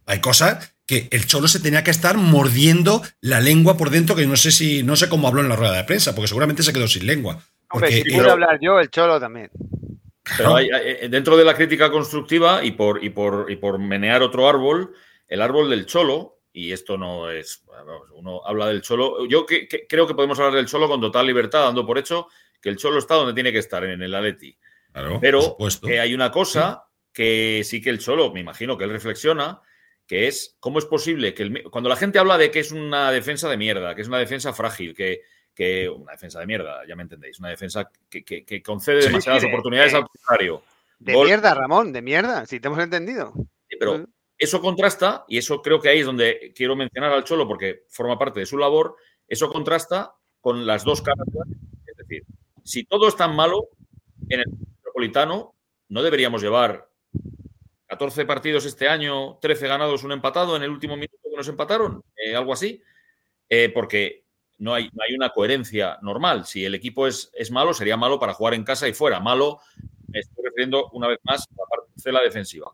Hay 0.07 0.19
cosas 0.19 0.73
que 0.91 1.07
el 1.09 1.25
Cholo 1.25 1.47
se 1.47 1.61
tenía 1.61 1.85
que 1.85 1.91
estar 1.91 2.17
mordiendo 2.17 3.01
la 3.21 3.39
lengua 3.39 3.77
por 3.77 3.91
dentro, 3.91 4.13
que 4.13 4.27
no 4.27 4.35
sé 4.35 4.51
si, 4.51 4.83
no 4.83 4.97
sé 4.97 5.07
cómo 5.07 5.29
habló 5.29 5.39
en 5.39 5.47
la 5.47 5.55
rueda 5.55 5.77
de 5.77 5.85
prensa, 5.85 6.13
porque 6.13 6.27
seguramente 6.27 6.63
se 6.63 6.73
quedó 6.73 6.85
sin 6.85 7.07
lengua. 7.07 7.41
Porque, 7.69 8.03
si 8.03 8.11
puedo 8.11 8.29
hablar 8.29 8.59
yo, 8.61 8.77
el 8.77 8.89
Cholo 8.89 9.17
también. 9.17 9.49
Pero 10.37 10.59
eh, 10.59 11.07
dentro 11.09 11.37
de 11.37 11.45
la 11.45 11.53
crítica 11.53 11.89
constructiva 11.89 12.61
y 12.61 12.71
por, 12.71 13.01
y, 13.01 13.09
por, 13.09 13.49
y 13.49 13.55
por 13.55 13.79
menear 13.79 14.21
otro 14.21 14.49
árbol, 14.49 14.93
el 15.29 15.41
árbol 15.41 15.69
del 15.69 15.85
Cholo, 15.85 16.39
y 16.51 16.73
esto 16.73 16.97
no 16.97 17.31
es, 17.31 17.63
uno 18.13 18.41
habla 18.45 18.67
del 18.67 18.81
Cholo, 18.81 19.25
yo 19.27 19.45
creo 19.45 20.05
que 20.05 20.13
podemos 20.13 20.37
hablar 20.39 20.55
del 20.55 20.67
Cholo 20.67 20.89
con 20.89 20.99
total 20.99 21.25
libertad, 21.25 21.61
dando 21.61 21.85
por 21.85 21.99
hecho 21.99 22.27
que 22.61 22.67
el 22.67 22.75
Cholo 22.75 22.99
está 22.99 23.15
donde 23.15 23.33
tiene 23.33 23.53
que 23.53 23.59
estar, 23.59 23.81
en 23.85 24.01
el 24.01 24.13
Atleti. 24.13 24.57
Pero 25.21 25.55
que 25.81 26.01
hay 26.01 26.13
una 26.13 26.31
cosa 26.31 26.83
que 27.13 27.61
sí 27.63 27.81
que 27.81 27.91
el 27.91 27.99
Cholo, 27.99 28.33
me 28.33 28.41
imagino 28.41 28.77
que 28.77 28.83
él 28.83 28.89
reflexiona, 28.89 29.61
que 30.11 30.27
es 30.27 30.57
cómo 30.59 30.77
es 30.77 30.83
posible 30.83 31.33
que 31.33 31.63
cuando 31.71 31.89
la 31.89 31.95
gente 31.95 32.19
habla 32.19 32.37
de 32.37 32.51
que 32.51 32.59
es 32.59 32.73
una 32.73 33.13
defensa 33.13 33.47
de 33.47 33.55
mierda, 33.55 33.95
que 33.95 34.01
es 34.01 34.09
una 34.09 34.19
defensa 34.19 34.51
frágil, 34.51 34.93
que, 34.93 35.21
que 35.55 35.87
una 35.87 36.11
defensa 36.11 36.37
de 36.41 36.47
mierda, 36.47 36.85
ya 36.85 36.97
me 36.97 37.03
entendéis, 37.03 37.39
una 37.39 37.47
defensa 37.47 37.89
que, 38.09 38.61
concede 38.61 39.05
demasiadas 39.05 39.45
oportunidades 39.45 39.93
al 39.93 40.05
contrario. 40.05 40.63
De 40.99 41.13
mierda, 41.15 41.53
Ramón, 41.53 41.93
de 41.93 42.01
mierda, 42.01 42.45
si 42.45 42.59
te 42.59 42.67
hemos 42.67 42.79
entendido. 42.79 43.31
pero 43.79 44.05
eso 44.37 44.59
contrasta, 44.59 45.23
y 45.29 45.37
eso 45.37 45.61
creo 45.61 45.79
que 45.79 45.87
ahí 45.87 45.99
es 45.99 46.05
donde 46.05 46.51
quiero 46.53 46.75
mencionar 46.75 47.13
al 47.13 47.23
Cholo 47.23 47.47
porque 47.47 47.85
forma 47.87 48.19
parte 48.19 48.41
de 48.41 48.45
su 48.45 48.57
labor, 48.57 48.97
eso 49.29 49.49
contrasta 49.49 50.13
con 50.41 50.65
las 50.65 50.83
dos 50.83 51.01
caras. 51.01 51.25
Es 51.87 51.95
decir, 51.95 52.25
si 52.65 52.83
todo 52.83 53.07
es 53.07 53.15
tan 53.15 53.33
malo 53.33 53.69
en 54.27 54.41
el 54.41 54.45
metropolitano, 54.75 55.55
no 55.87 56.03
deberíamos 56.03 56.41
llevar 56.41 56.89
14 57.91 58.25
partidos 58.25 58.65
este 58.65 58.87
año, 58.87 59.37
13 59.41 59.67
ganados, 59.67 60.05
un 60.05 60.13
empatado 60.13 60.55
en 60.55 60.63
el 60.63 60.69
último 60.69 60.95
minuto 60.95 61.17
que 61.29 61.35
nos 61.35 61.49
empataron, 61.49 62.01
eh, 62.15 62.33
algo 62.33 62.53
así, 62.53 62.81
eh, 63.49 63.69
porque 63.73 64.23
no 64.59 64.73
hay, 64.73 64.83
hay, 64.85 65.13
una 65.13 65.31
coherencia 65.31 65.99
normal. 66.01 66.45
Si 66.45 66.63
el 66.63 66.73
equipo 66.73 67.05
es, 67.05 67.29
es, 67.33 67.51
malo, 67.51 67.73
sería 67.73 67.97
malo 67.97 68.17
para 68.17 68.33
jugar 68.33 68.53
en 68.53 68.63
casa 68.63 68.87
y 68.87 68.93
fuera. 68.93 69.19
Malo, 69.19 69.59
me 70.07 70.19
estoy 70.19 70.45
refiriendo 70.45 70.89
una 70.93 71.09
vez 71.09 71.19
más 71.23 71.41
a 71.41 71.51
la 71.51 71.65
parcela 71.67 72.21
defensiva. 72.21 72.71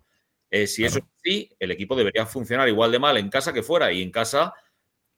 Eh, 0.51 0.67
si 0.67 0.85
eso 0.85 0.99
es 0.99 1.05
así, 1.17 1.49
el 1.57 1.71
equipo 1.71 1.95
debería 1.95 2.27
funcionar 2.27 2.69
igual 2.69 2.91
de 2.91 2.99
mal 2.99 3.17
en 3.17 3.31
casa 3.31 3.51
que 3.51 3.63
fuera. 3.63 3.91
Y 3.91 4.03
en 4.03 4.11
casa, 4.11 4.53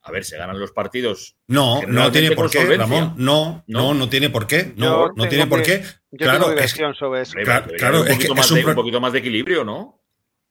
a 0.01 0.11
ver, 0.11 0.23
se 0.23 0.37
ganan 0.37 0.59
los 0.59 0.71
partidos. 0.71 1.35
No, 1.47 1.81
no 1.83 2.11
tiene 2.11 2.31
por 2.31 2.49
qué, 2.49 2.77
Ramón. 2.77 3.13
No, 3.17 3.63
no, 3.67 3.93
no, 3.93 4.09
tiene 4.09 4.29
por 4.29 4.47
qué. 4.47 4.73
No, 4.75 5.09
no 5.15 5.27
tiene 5.27 5.47
por 5.47 5.61
qué. 5.61 5.83
claro, 6.17 6.51
es, 6.57 6.71
sobre 6.97 7.21
eso. 7.21 7.33
Claro, 7.77 8.05
es 8.05 8.17
que 8.17 8.23
es 8.25 8.51
un, 8.51 8.75
poquito 8.75 9.01
más 9.01 9.13
de 9.13 9.19
equilibrio, 9.19 9.63
¿no? 9.63 10.01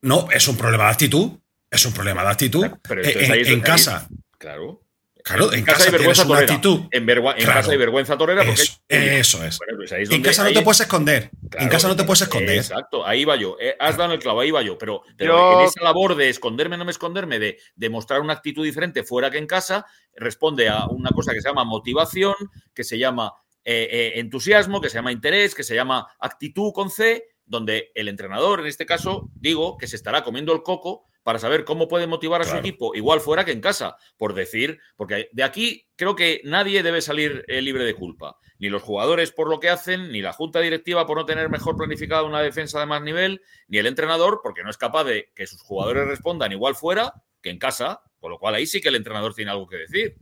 No, 0.02 0.28
es 0.30 0.46
un 0.48 0.56
problema 0.56 0.84
de 0.84 0.90
actitud. 0.90 1.30
Es 1.70 1.84
un 1.84 1.92
problema 1.92 2.22
de 2.22 2.30
actitud. 2.30 2.66
Pero 2.86 3.02
en, 3.04 3.60
casa. 3.60 4.08
Claro. 4.38 4.82
Claro, 5.24 5.52
en, 5.52 5.64
casa, 5.64 5.84
hay 5.84 5.90
vergüenza 5.90 6.26
torera. 6.26 6.52
Actitud. 6.52 6.80
En, 6.90 7.06
casa 7.44 7.70
hay 7.70 7.76
vergüenza 7.76 8.18
torera. 8.18 8.44
Porque 8.44 9.18
eso, 9.18 9.44
es. 9.44 9.58
Pues 9.76 9.92
en 9.92 10.22
casa 10.22 10.44
no 10.44 10.52
te 10.52 10.62
puedes 10.62 10.80
esconder. 10.80 11.30
en 11.58 11.68
casa 11.68 11.88
no 11.88 11.96
te 11.96 12.04
puedes 12.04 12.22
esconder. 12.22 12.56
Exacto, 12.56 13.06
ahí 13.06 13.24
va 13.24 13.36
yo. 13.36 13.56
Eh, 13.60 13.76
has 13.78 13.96
dado 13.96 14.12
el 14.12 14.18
clavo, 14.18 14.40
ahí 14.40 14.50
va 14.50 14.62
yo. 14.62 14.78
Pero, 14.78 15.02
en 15.18 15.66
esa 15.66 15.82
labor 15.82 16.14
de 16.14 16.28
esconderme, 16.28 16.76
no 16.76 16.84
me 16.84 16.92
esconderme, 16.92 17.38
de 17.38 17.58
demostrar 17.74 18.20
una 18.20 18.32
actitud 18.32 18.64
diferente 18.64 19.02
fuera 19.02 19.30
que 19.30 19.38
en 19.38 19.46
casa, 19.46 19.86
responde 20.14 20.68
a 20.68 20.86
una 20.86 21.10
cosa 21.10 21.32
que 21.32 21.40
se 21.40 21.48
llama 21.48 21.64
motivación, 21.64 22.34
que 22.74 22.84
se 22.84 22.98
llama 22.98 23.32
eh, 23.64 23.88
eh, 23.90 24.12
entusiasmo, 24.20 24.80
que 24.80 24.88
se 24.88 24.96
llama 24.96 25.12
interés, 25.12 25.54
que 25.54 25.64
se 25.64 25.74
llama 25.74 26.06
actitud 26.20 26.72
con 26.72 26.90
C, 26.90 27.24
donde 27.44 27.90
el 27.94 28.08
entrenador, 28.08 28.60
en 28.60 28.66
este 28.66 28.86
caso, 28.86 29.30
digo, 29.34 29.76
que 29.78 29.86
se 29.86 29.96
estará 29.96 30.22
comiendo 30.22 30.52
el 30.52 30.62
coco 30.62 31.07
para 31.28 31.38
saber 31.38 31.66
cómo 31.66 31.88
puede 31.88 32.06
motivar 32.06 32.40
a 32.40 32.44
su 32.46 32.56
equipo, 32.56 32.94
igual 32.94 33.20
fuera 33.20 33.44
que 33.44 33.52
en 33.52 33.60
casa, 33.60 33.98
por 34.16 34.32
decir, 34.32 34.80
porque 34.96 35.28
de 35.32 35.42
aquí 35.42 35.86
creo 35.94 36.16
que 36.16 36.40
nadie 36.42 36.82
debe 36.82 37.02
salir 37.02 37.44
eh, 37.48 37.60
libre 37.60 37.84
de 37.84 37.92
culpa, 37.92 38.38
ni 38.58 38.70
los 38.70 38.82
jugadores 38.82 39.30
por 39.30 39.50
lo 39.50 39.60
que 39.60 39.68
hacen, 39.68 40.10
ni 40.10 40.22
la 40.22 40.32
junta 40.32 40.60
directiva 40.60 41.06
por 41.06 41.18
no 41.18 41.26
tener 41.26 41.50
mejor 41.50 41.76
planificada 41.76 42.22
una 42.22 42.40
defensa 42.40 42.80
de 42.80 42.86
más 42.86 43.02
nivel, 43.02 43.42
ni 43.66 43.76
el 43.76 43.84
entrenador 43.84 44.40
porque 44.42 44.62
no 44.62 44.70
es 44.70 44.78
capaz 44.78 45.04
de 45.04 45.30
que 45.36 45.46
sus 45.46 45.60
jugadores 45.60 46.06
respondan 46.06 46.50
igual 46.50 46.74
fuera 46.74 47.12
que 47.42 47.50
en 47.50 47.58
casa, 47.58 48.00
con 48.20 48.30
lo 48.30 48.38
cual 48.38 48.54
ahí 48.54 48.66
sí 48.66 48.80
que 48.80 48.88
el 48.88 48.96
entrenador 48.96 49.34
tiene 49.34 49.50
algo 49.50 49.68
que 49.68 49.76
decir. 49.76 50.16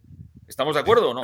¿Estamos 0.48 0.74
de 0.74 0.80
acuerdo 0.80 1.10
o 1.10 1.14
no? 1.14 1.22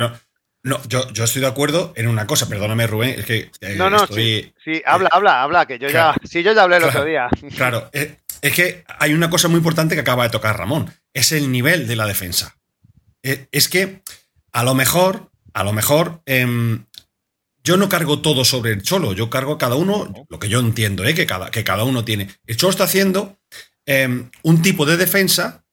no. 0.63 0.81
yo, 0.87 1.11
yo, 1.11 1.25
estoy 1.25 1.43
de 1.43 1.49
acuerdo 1.49 1.93
en 1.97 2.07
una 2.07 2.29
cosa, 2.29 2.49
perdóname 2.49 2.87
Rubén, 2.87 3.17
es 3.19 3.27
que... 3.27 3.51
Eh, 3.61 3.75
no, 3.75 3.91
no, 3.91 4.07
sí, 4.07 4.55
habla, 4.87 5.09
habla, 5.11 5.43
habla, 5.43 5.67
que 5.67 5.81
yo 5.81 5.89
ya... 5.89 6.15
Sí, 6.23 6.45
yo 6.45 6.53
ya 6.53 6.63
hablé 6.63 6.77
el 6.77 6.85
otro 6.85 7.05
día. 7.05 7.29
Claro, 7.57 7.91
eh, 7.93 8.19
es 8.43 8.55
que 8.55 8.85
hay 8.99 9.15
una 9.15 9.31
cosa 9.31 9.49
muy 9.49 9.59
importante 9.59 9.95
que 9.95 10.01
acaba 10.01 10.25
de 10.25 10.31
tocar 10.31 10.59
Ramón, 10.59 10.93
es 11.15 11.33
el 11.33 11.51
nivel 11.51 11.87
de 11.87 11.97
la 11.97 12.07
defensa. 12.07 12.59
Eh, 13.23 13.47
es 13.53 13.69
que 13.69 14.03
a 14.51 14.65
lo 14.65 14.75
mejor, 14.75 15.31
a 15.55 15.65
lo 15.65 15.73
mejor, 15.73 16.21
em, 16.27 16.85
yo 17.65 17.77
no 17.77 17.89
cargo 17.89 18.21
todo 18.21 18.45
sobre 18.45 18.73
el 18.73 18.83
Cholo, 18.83 19.13
yo 19.13 19.31
cargo 19.31 19.57
cada 19.57 19.77
uno, 19.77 20.27
lo 20.29 20.39
que 20.41 20.49
yo 20.49 20.59
entiendo, 20.59 21.05
¿eh? 21.05 21.15
que, 21.15 21.25
cada, 21.25 21.51
que 21.51 21.63
cada 21.63 21.85
uno 21.85 22.05
tiene. 22.05 22.29
El 22.47 22.57
Cholo 22.57 22.73
está 22.73 22.85
haciendo 22.85 23.39
em, 23.87 24.29
un 24.43 24.61
tipo 24.61 24.85
de 24.85 24.97
defensa 24.97 25.65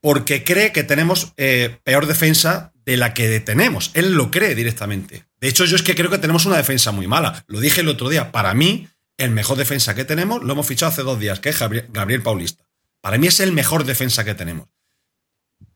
porque 0.00 0.44
cree 0.44 0.72
que 0.72 0.82
tenemos 0.82 1.34
eh, 1.36 1.76
peor 1.84 2.06
defensa 2.06 2.72
de 2.86 2.96
la 2.96 3.12
que 3.12 3.38
tenemos. 3.40 3.90
Él 3.92 4.14
lo 4.14 4.30
cree 4.30 4.54
directamente. 4.54 5.26
De 5.40 5.48
hecho, 5.48 5.66
yo 5.66 5.76
es 5.76 5.82
que 5.82 5.94
creo 5.94 6.10
que 6.10 6.16
tenemos 6.16 6.46
una 6.46 6.56
defensa 6.56 6.90
muy 6.90 7.06
mala. 7.06 7.44
Lo 7.46 7.60
dije 7.60 7.82
el 7.82 7.88
otro 7.88 8.08
día. 8.08 8.32
Para 8.32 8.54
mí, 8.54 8.88
el 9.20 9.30
mejor 9.30 9.58
defensa 9.58 9.94
que 9.94 10.04
tenemos, 10.04 10.42
lo 10.42 10.54
hemos 10.54 10.66
fichado 10.66 10.90
hace 10.90 11.02
dos 11.02 11.20
días, 11.20 11.40
que 11.40 11.50
es 11.50 11.58
Gabriel 11.58 12.22
Paulista. 12.22 12.64
Para 13.02 13.18
mí 13.18 13.26
es 13.26 13.40
el 13.40 13.52
mejor 13.52 13.84
defensa 13.84 14.24
que 14.24 14.34
tenemos. 14.34 14.68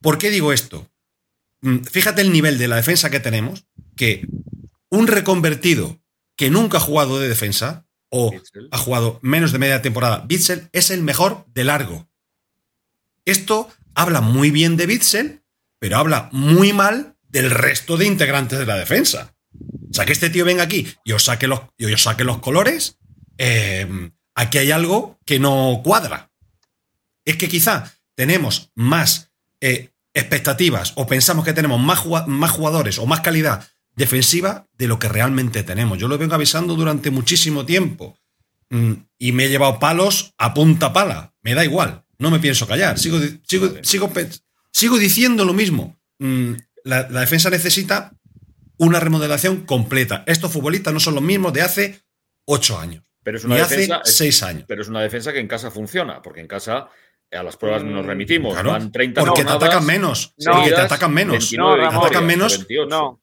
¿Por 0.00 0.18
qué 0.18 0.30
digo 0.30 0.52
esto? 0.52 0.90
Mm, 1.60 1.80
fíjate 1.84 2.22
el 2.22 2.32
nivel 2.32 2.56
de 2.58 2.68
la 2.68 2.76
defensa 2.76 3.10
que 3.10 3.20
tenemos, 3.20 3.66
que 3.96 4.26
un 4.90 5.06
reconvertido 5.06 6.00
que 6.36 6.50
nunca 6.50 6.78
ha 6.78 6.80
jugado 6.80 7.20
de 7.20 7.28
defensa 7.28 7.86
o 8.08 8.32
ha 8.70 8.78
jugado 8.78 9.18
menos 9.22 9.52
de 9.52 9.58
media 9.58 9.82
temporada, 9.82 10.24
Bitzel 10.26 10.68
es 10.72 10.90
el 10.90 11.02
mejor 11.02 11.44
de 11.52 11.64
largo. 11.64 12.08
Esto 13.24 13.68
habla 13.94 14.20
muy 14.20 14.50
bien 14.50 14.76
de 14.76 14.86
Bitzel, 14.86 15.42
pero 15.78 15.98
habla 15.98 16.30
muy 16.32 16.72
mal 16.72 17.16
del 17.28 17.50
resto 17.50 17.96
de 17.96 18.06
integrantes 18.06 18.58
de 18.58 18.66
la 18.66 18.76
defensa. 18.76 19.34
O 19.90 19.94
sea, 19.94 20.06
que 20.06 20.12
este 20.12 20.30
tío 20.30 20.44
venga 20.44 20.62
aquí 20.62 20.86
y 21.04 21.12
os 21.12 21.24
saque 21.24 21.46
los, 21.46 21.60
y 21.76 21.92
os 21.92 22.02
saque 22.02 22.24
los 22.24 22.38
colores 22.38 22.98
eh, 23.38 24.10
aquí 24.34 24.58
hay 24.58 24.70
algo 24.70 25.18
que 25.24 25.38
no 25.38 25.80
cuadra. 25.82 26.30
Es 27.24 27.36
que 27.36 27.48
quizá 27.48 27.94
tenemos 28.14 28.70
más 28.74 29.30
eh, 29.60 29.90
expectativas 30.12 30.92
o 30.96 31.06
pensamos 31.06 31.44
que 31.44 31.52
tenemos 31.52 31.80
más, 31.80 32.04
más 32.26 32.50
jugadores 32.50 32.98
o 32.98 33.06
más 33.06 33.20
calidad 33.20 33.66
defensiva 33.96 34.68
de 34.76 34.88
lo 34.88 34.98
que 34.98 35.08
realmente 35.08 35.62
tenemos. 35.62 35.98
Yo 35.98 36.08
lo 36.08 36.18
vengo 36.18 36.34
avisando 36.34 36.74
durante 36.74 37.10
muchísimo 37.10 37.64
tiempo 37.64 38.18
mm, 38.70 38.92
y 39.18 39.32
me 39.32 39.44
he 39.44 39.48
llevado 39.48 39.78
palos 39.78 40.34
a 40.38 40.54
punta 40.54 40.92
pala. 40.92 41.34
Me 41.42 41.54
da 41.54 41.64
igual, 41.64 42.04
no 42.18 42.30
me 42.30 42.40
pienso 42.40 42.66
callar. 42.66 42.98
Sigo, 42.98 43.18
sigo, 43.46 43.72
sigo, 43.82 44.12
sigo 44.70 44.98
diciendo 44.98 45.44
lo 45.44 45.52
mismo. 45.52 45.96
Mm, 46.18 46.54
la, 46.84 47.08
la, 47.08 47.20
defensa 47.20 47.50
necesita 47.50 48.12
una 48.76 49.00
remodelación 49.00 49.62
completa. 49.64 50.24
Estos 50.26 50.52
futbolistas 50.52 50.92
no 50.92 51.00
son 51.00 51.14
los 51.14 51.22
mismos 51.22 51.52
de 51.52 51.62
hace 51.62 52.00
ocho 52.44 52.78
años. 52.78 53.04
Pero 53.24 53.38
es 53.38 53.44
una 53.44 53.56
defensa. 53.56 54.02
seis 54.04 54.42
años. 54.42 54.64
Pero 54.68 54.82
es 54.82 54.88
una 54.88 55.02
defensa 55.02 55.32
que 55.32 55.40
en 55.40 55.48
casa 55.48 55.70
funciona, 55.70 56.22
porque 56.22 56.40
en 56.40 56.46
casa 56.46 56.88
a 57.32 57.42
las 57.42 57.56
pruebas 57.56 57.82
nos 57.82 58.06
remitimos. 58.06 58.52
Claro, 58.52 58.70
van 58.70 58.92
30 58.92 59.20
Porque 59.24 59.44
te 59.44 59.50
atacan 59.50 59.84
menos. 59.84 60.34
porque 60.44 60.70
te 60.70 60.80
atacan 60.80 61.12
menos. 61.12 61.52
no, 61.52 61.74
te 61.74 61.84
atacan 61.84 62.26
menos. 62.26 62.66
No. 62.88 63.20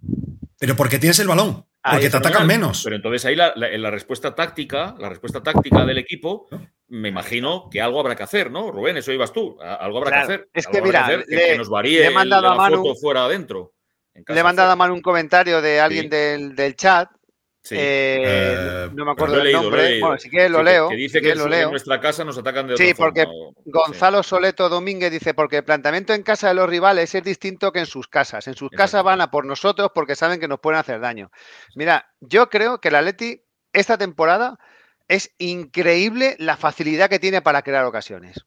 Pero 0.59 0.75
porque 0.75 0.99
tienes 0.99 1.19
el 1.19 1.27
balón. 1.27 1.65
Porque 1.83 2.09
te 2.09 2.17
atacan 2.17 2.45
menos. 2.45 2.83
Pero 2.83 2.95
entonces 2.95 3.25
ahí 3.25 3.35
la, 3.35 3.53
la, 3.55 3.89
respuesta 3.89 4.35
táctica, 4.35 4.95
la 4.99 5.09
respuesta 5.09 5.41
táctica 5.41 5.83
del 5.85 5.97
equipo, 5.97 6.47
me 6.89 7.09
imagino 7.09 7.69
que 7.71 7.81
algo 7.81 7.99
habrá 7.99 8.15
que 8.15 8.23
hacer, 8.23 8.51
¿no? 8.51 8.71
Rubén, 8.71 8.97
eso 8.97 9.11
ibas 9.11 9.33
tú. 9.33 9.57
Algo 9.61 9.99
habrá 9.99 10.11
que 10.11 10.17
hacer. 10.17 10.49
Es 10.53 10.67
que 10.67 10.81
mira, 10.81 11.23
que, 11.27 11.57
nos 11.57 11.69
varíe 11.69 12.01
le 12.01 12.25
la 12.25 12.69
foto 12.69 12.95
fuera 12.95 13.25
adentro. 13.25 13.73
le 14.13 14.39
he 14.39 14.43
mandado 14.43 14.71
a 14.71 14.75
Manu 14.75 14.93
un 14.93 15.01
comentario 15.01 15.61
de 15.61 15.79
alguien 15.79 16.09
del, 16.09 16.55
del, 16.55 16.75
chat 16.75 17.09
eh, 17.69 18.23
eh, 18.25 18.89
no 18.93 19.05
me 19.05 19.11
acuerdo 19.11 19.37
del 19.37 19.51
nombre. 19.51 19.99
Bueno, 19.99 20.17
si 20.17 20.29
quieres 20.29 20.49
lo 20.49 20.63
leo. 20.63 20.89
Que 20.89 20.95
dice 20.95 21.21
que, 21.21 21.31
en 21.31 21.69
nuestra 21.69 21.99
casa 21.99 22.23
nos 22.23 22.37
atacan 22.37 22.67
de 22.67 22.73
otra 22.73 22.85
Sí, 22.85 22.93
porque 22.95 23.27
Gonzalo 23.65 24.23
Soleto 24.23 24.67
Domínguez 24.67 25.11
dice, 25.11 25.33
porque 25.33 25.57
el 25.57 25.63
planteamiento 25.63 26.13
en 26.13 26.23
casa 26.23 26.47
de 26.47 26.55
los 26.55 26.69
rivales 26.69 27.13
es 27.13 27.23
distinto 27.23 27.71
que 27.71 27.79
en 27.79 27.85
sus 27.85 28.07
casas. 28.07 28.47
En 28.47 28.55
sus 28.55 28.69
casas 28.71 29.03
van 29.03 29.21
a 29.21 29.29
por 29.29 29.45
nosotros 29.45 29.91
porque 29.93 30.15
saben 30.15 30.39
que 30.39 30.47
nos 30.47 30.59
pueden 30.59 30.79
hacer 30.79 30.99
daño. 30.99 31.31
Mira, 31.75 32.11
yo 32.19 32.49
creo 32.49 32.81
que 32.81 32.91
la 32.91 33.01
Leti 33.01 33.43
esta 33.73 33.97
temporada 33.97 34.57
es 35.07 35.33
increíble 35.37 36.35
la 36.39 36.57
facilidad 36.57 37.09
que 37.09 37.19
tiene 37.19 37.41
para 37.41 37.61
crear 37.61 37.85
ocasiones. 37.85 38.45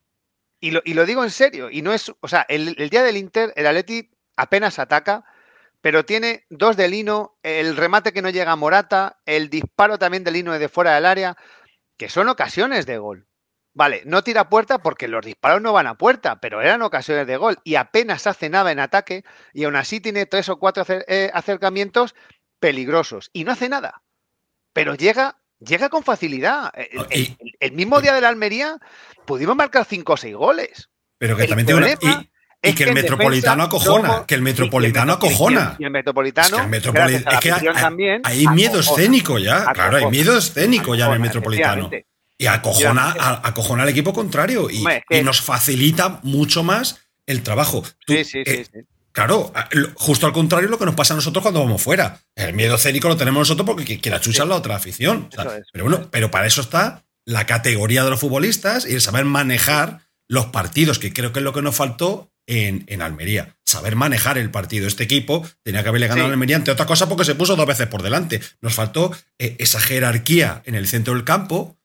Y 0.61 0.71
lo, 0.71 0.81
y 0.85 0.95
lo 0.95 1.05
digo 1.07 1.23
en 1.23 1.31
serio. 1.31 1.71
Y 1.71 1.83
no 1.83 1.93
es, 1.93 2.13
o 2.21 2.29
sea, 2.29 2.47
el, 2.49 2.75
el 2.79 2.91
día 2.91 3.03
del 3.03 3.17
Inter, 3.17 3.53
el 3.55 3.67
Atleti 3.67 4.11
apenas 4.37 4.79
ataca 4.79 5.25
pero 5.85 6.07
tiene 6.07 6.47
dos 6.49 6.79
de 6.79 6.89
Lino, 6.89 7.37
el 7.43 7.77
remate 7.77 8.15
que 8.15 8.23
no 8.23 8.31
llega 8.31 8.53
a 8.53 8.57
Morata, 8.57 9.21
el 9.27 9.51
disparo 9.51 9.99
también 9.99 10.25
de 10.25 10.31
Lino 10.31 10.51
desde 10.51 10.71
fuera 10.71 10.95
del 10.95 11.05
área, 11.05 11.37
que 11.99 12.09
son 12.09 12.31
ocasiones 12.31 12.87
de 12.87 12.97
gol. 12.97 13.27
Vale, 13.75 14.01
no 14.07 14.25
tira 14.25 14.49
puerta 14.49 14.79
porque 14.79 15.09
los 15.09 15.23
disparos 15.23 15.61
no 15.61 15.75
van 15.75 15.87
a 15.87 15.99
puerta, 15.99 16.41
pero 16.41 16.63
eran 16.63 16.81
ocasiones 16.81 17.27
de 17.27 17.37
gol 17.37 17.59
y 17.65 17.75
apenas 17.75 18.27
hace 18.27 18.49
nada 18.49 18.73
en 18.73 18.81
ataque 18.81 19.25
y 19.53 19.65
aún 19.65 19.77
así 19.77 20.01
tiene 20.01 20.25
tres 20.25 20.49
o 20.49 20.59
cuatro 20.59 20.87
eh, 20.89 21.31
acercamientos 21.35 22.15
peligrosos 22.61 23.29
y 23.35 23.45
no 23.45 23.53
hace 23.53 23.69
nada. 23.69 24.03
Pero 24.73 24.95
llega, 24.95 25.43
llega 25.59 25.91
con 25.91 26.03
facilidad. 26.03 26.73
El, 27.61 27.73
mismo 27.73 28.01
día 28.01 28.15
de 28.15 28.23
la 28.23 28.31
Almería 28.31 28.79
pudimos 29.27 29.55
marcar 29.55 29.85
cinco 29.85 30.15
o 30.15 30.17
seis 30.17 30.35
goles. 30.35 30.89
Pero 31.19 31.37
que 31.37 31.47
también 31.47 31.67
tiene 31.67 31.99
y 32.01 32.31
que, 32.73 32.85
el 32.85 32.95
metropolitano 32.95 33.65
acojona, 33.65 34.25
que 34.27 34.35
el 34.35 34.43
metropolitano 34.43 35.13
acojona. 35.15 35.77
Y 35.79 35.85
el 35.85 35.91
metropolitano. 35.91 36.59
Es 36.73 37.41
que, 37.41 37.53
hay, 38.23 38.47
miedo 38.49 38.81
escénico 38.81 39.39
ya. 39.39 39.67
Claro, 39.73 39.97
hay 39.99 40.07
miedo 40.07 40.37
escénico 40.37 40.95
ya 40.95 41.07
en 41.07 41.13
el 41.15 41.21
metropolitano. 41.21 41.91
Y 42.39 42.47
acojona, 42.47 43.15
acojona 43.43 43.83
al 43.83 43.89
equipo 43.89 44.13
contrario. 44.13 44.69
Y, 44.71 44.85
nos 45.23 45.41
facilita 45.41 46.21
mucho 46.23 46.63
más 46.63 47.01
el 47.27 47.43
trabajo. 47.43 47.83
sí, 48.07 48.25
sí, 48.25 48.45
sí, 48.45 48.65
Claro, 49.15 49.53
justo 49.95 50.27
al 50.27 50.33
contrario 50.33 50.69
lo 50.69 50.77
que 50.77 50.87
nos 50.87 50.97
pasa 50.97 51.15
a 51.15 51.17
nosotros 51.17 51.41
cuando 51.41 51.61
vamos 51.61 51.81
fuera. 51.81 52.19
El 52.35 52.53
miedo 52.53 52.75
escénico 52.75 53.07
lo 53.07 53.17
tenemos 53.17 53.43
nosotros 53.43 53.65
porque 53.65 54.01
quiera 54.01 54.21
chuchar 54.21 54.49
la 54.49 54.57
otra 54.57 54.75
afición. 54.75 55.29
pero 55.73 55.85
bueno, 55.85 56.09
pero 56.11 56.33
para 56.33 56.49
eso 56.49 56.61
está 56.61 57.05
la 57.25 57.47
categoría 57.47 58.03
de 58.03 58.11
los 58.11 58.19
futbolistas 58.19 58.85
y 58.85 58.95
el 58.95 59.01
saber 59.01 59.25
manejar 59.25 60.01
los 60.27 60.47
partidos, 60.47 60.99
que 60.99 61.13
creo 61.13 61.33
que 61.33 61.39
es 61.39 61.45
lo 61.45 61.53
que 61.53 61.63
nos 61.63 61.77
faltó 61.77 62.33
en, 62.47 63.03
Almería. 63.03 63.57
Saber 63.65 63.97
manejar 63.97 64.39
el 64.39 64.51
partido. 64.51 64.87
Este 64.87 65.05
equipo 65.05 65.47
tenía 65.63 65.83
que 65.83 65.89
haberle 65.89 66.09
ganado 66.09 66.29
a 66.29 66.33
Almería, 66.33 66.57
entre 66.57 66.73
otra 66.73 66.87
cosa, 66.87 67.09
porque 67.09 67.25
se 67.25 67.35
puso 67.35 67.57
dos 67.57 67.67
veces 67.67 67.87
por 67.87 68.03
delante. 68.03 68.41
Nos 68.61 68.75
faltó 68.75 69.13
eh, 69.39 69.57
esa 69.59 69.81
jerarquía 69.81 70.63
en 70.67 70.75
el 70.75 70.87
centro 70.87 71.15
del 71.15 71.25
campo 71.25 71.77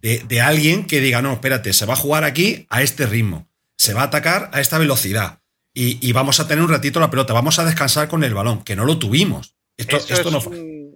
de, 0.00 0.40
alguien 0.40 0.86
que 0.86 1.00
diga, 1.00 1.20
no, 1.20 1.32
espérate, 1.32 1.72
se 1.72 1.86
va 1.86 1.94
a 1.94 1.96
jugar 1.96 2.22
aquí 2.22 2.66
a 2.70 2.82
este 2.82 3.06
ritmo, 3.06 3.48
se 3.76 3.92
va 3.92 4.02
a 4.02 4.04
atacar 4.04 4.50
a 4.52 4.60
esta 4.60 4.78
velocidad 4.78 5.40
y, 5.74 6.12
vamos 6.12 6.40
a 6.40 6.48
tener 6.48 6.64
un 6.64 6.70
ratito 6.70 7.00
la 7.00 7.10
pelota, 7.10 7.32
vamos 7.32 7.58
a 7.58 7.64
descansar 7.64 8.08
con 8.08 8.24
el 8.24 8.32
balón, 8.32 8.62
que 8.62 8.76
no 8.76 8.84
lo 8.84 8.98
tuvimos. 8.98 9.56
Esto, 9.76 9.96
eso, 9.96 10.14
esto 10.14 10.30
nos, 10.30 10.46
eh, 10.46 10.86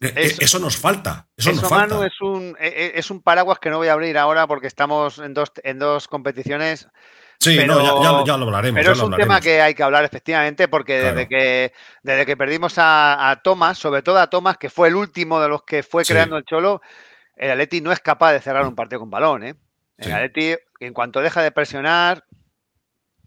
eh, 0.00 0.36
eso, 0.38 0.60
nos 0.60 0.76
falta. 0.76 1.28
Eso, 1.36 1.52
nos 1.52 1.68
falta. 1.68 2.06
es, 2.06 2.20
un, 2.20 2.56
es 2.60 3.10
un 3.10 3.20
paraguas 3.20 3.58
que 3.58 3.68
no 3.70 3.78
voy 3.78 3.88
a 3.88 3.94
abrir 3.94 4.16
ahora 4.16 4.46
porque 4.46 4.68
estamos 4.68 5.18
en 5.18 5.34
dos, 5.34 5.50
en 5.64 5.80
dos 5.80 6.06
competiciones 6.06 6.86
Sí, 7.40 7.56
no, 7.66 8.24
ya, 8.24 8.36
lo 8.36 8.46
hablaremos. 8.46 8.80
Pero 8.80 8.92
es 8.92 9.00
un 9.00 9.14
tema 9.14 9.40
que 9.40 9.60
hay 9.60 9.74
que 9.74 9.82
hablar 9.82 10.04
efectivamente 10.04 10.66
porque 10.66 11.00
desde, 11.00 11.28
que, 11.28 11.72
desde 12.02 12.26
que 12.26 12.36
perdimos 12.36 12.74
a, 12.78 13.40
Thomas, 13.44 13.78
sobre 13.78 14.02
todo 14.02 14.18
a 14.18 14.28
Thomas, 14.28 14.58
que 14.58 14.70
fue 14.70 14.88
el 14.88 14.96
último 14.96 15.40
de 15.40 15.48
los 15.48 15.62
que 15.62 15.84
fue 15.84 16.04
creando 16.04 16.36
el 16.36 16.44
Cholo, 16.44 16.82
el 17.36 17.52
Atleti 17.52 17.80
no 17.80 17.92
es 17.92 18.00
capaz 18.00 18.32
de 18.32 18.40
cerrar 18.40 18.66
un 18.66 18.74
partido 18.74 19.00
con 19.00 19.10
balón. 19.10 19.44
¿eh? 19.44 19.54
El 19.98 20.12
Atleti, 20.12 20.56
en 20.80 20.92
cuanto 20.92 21.20
deja 21.20 21.40
de 21.40 21.52
presionar, 21.52 22.24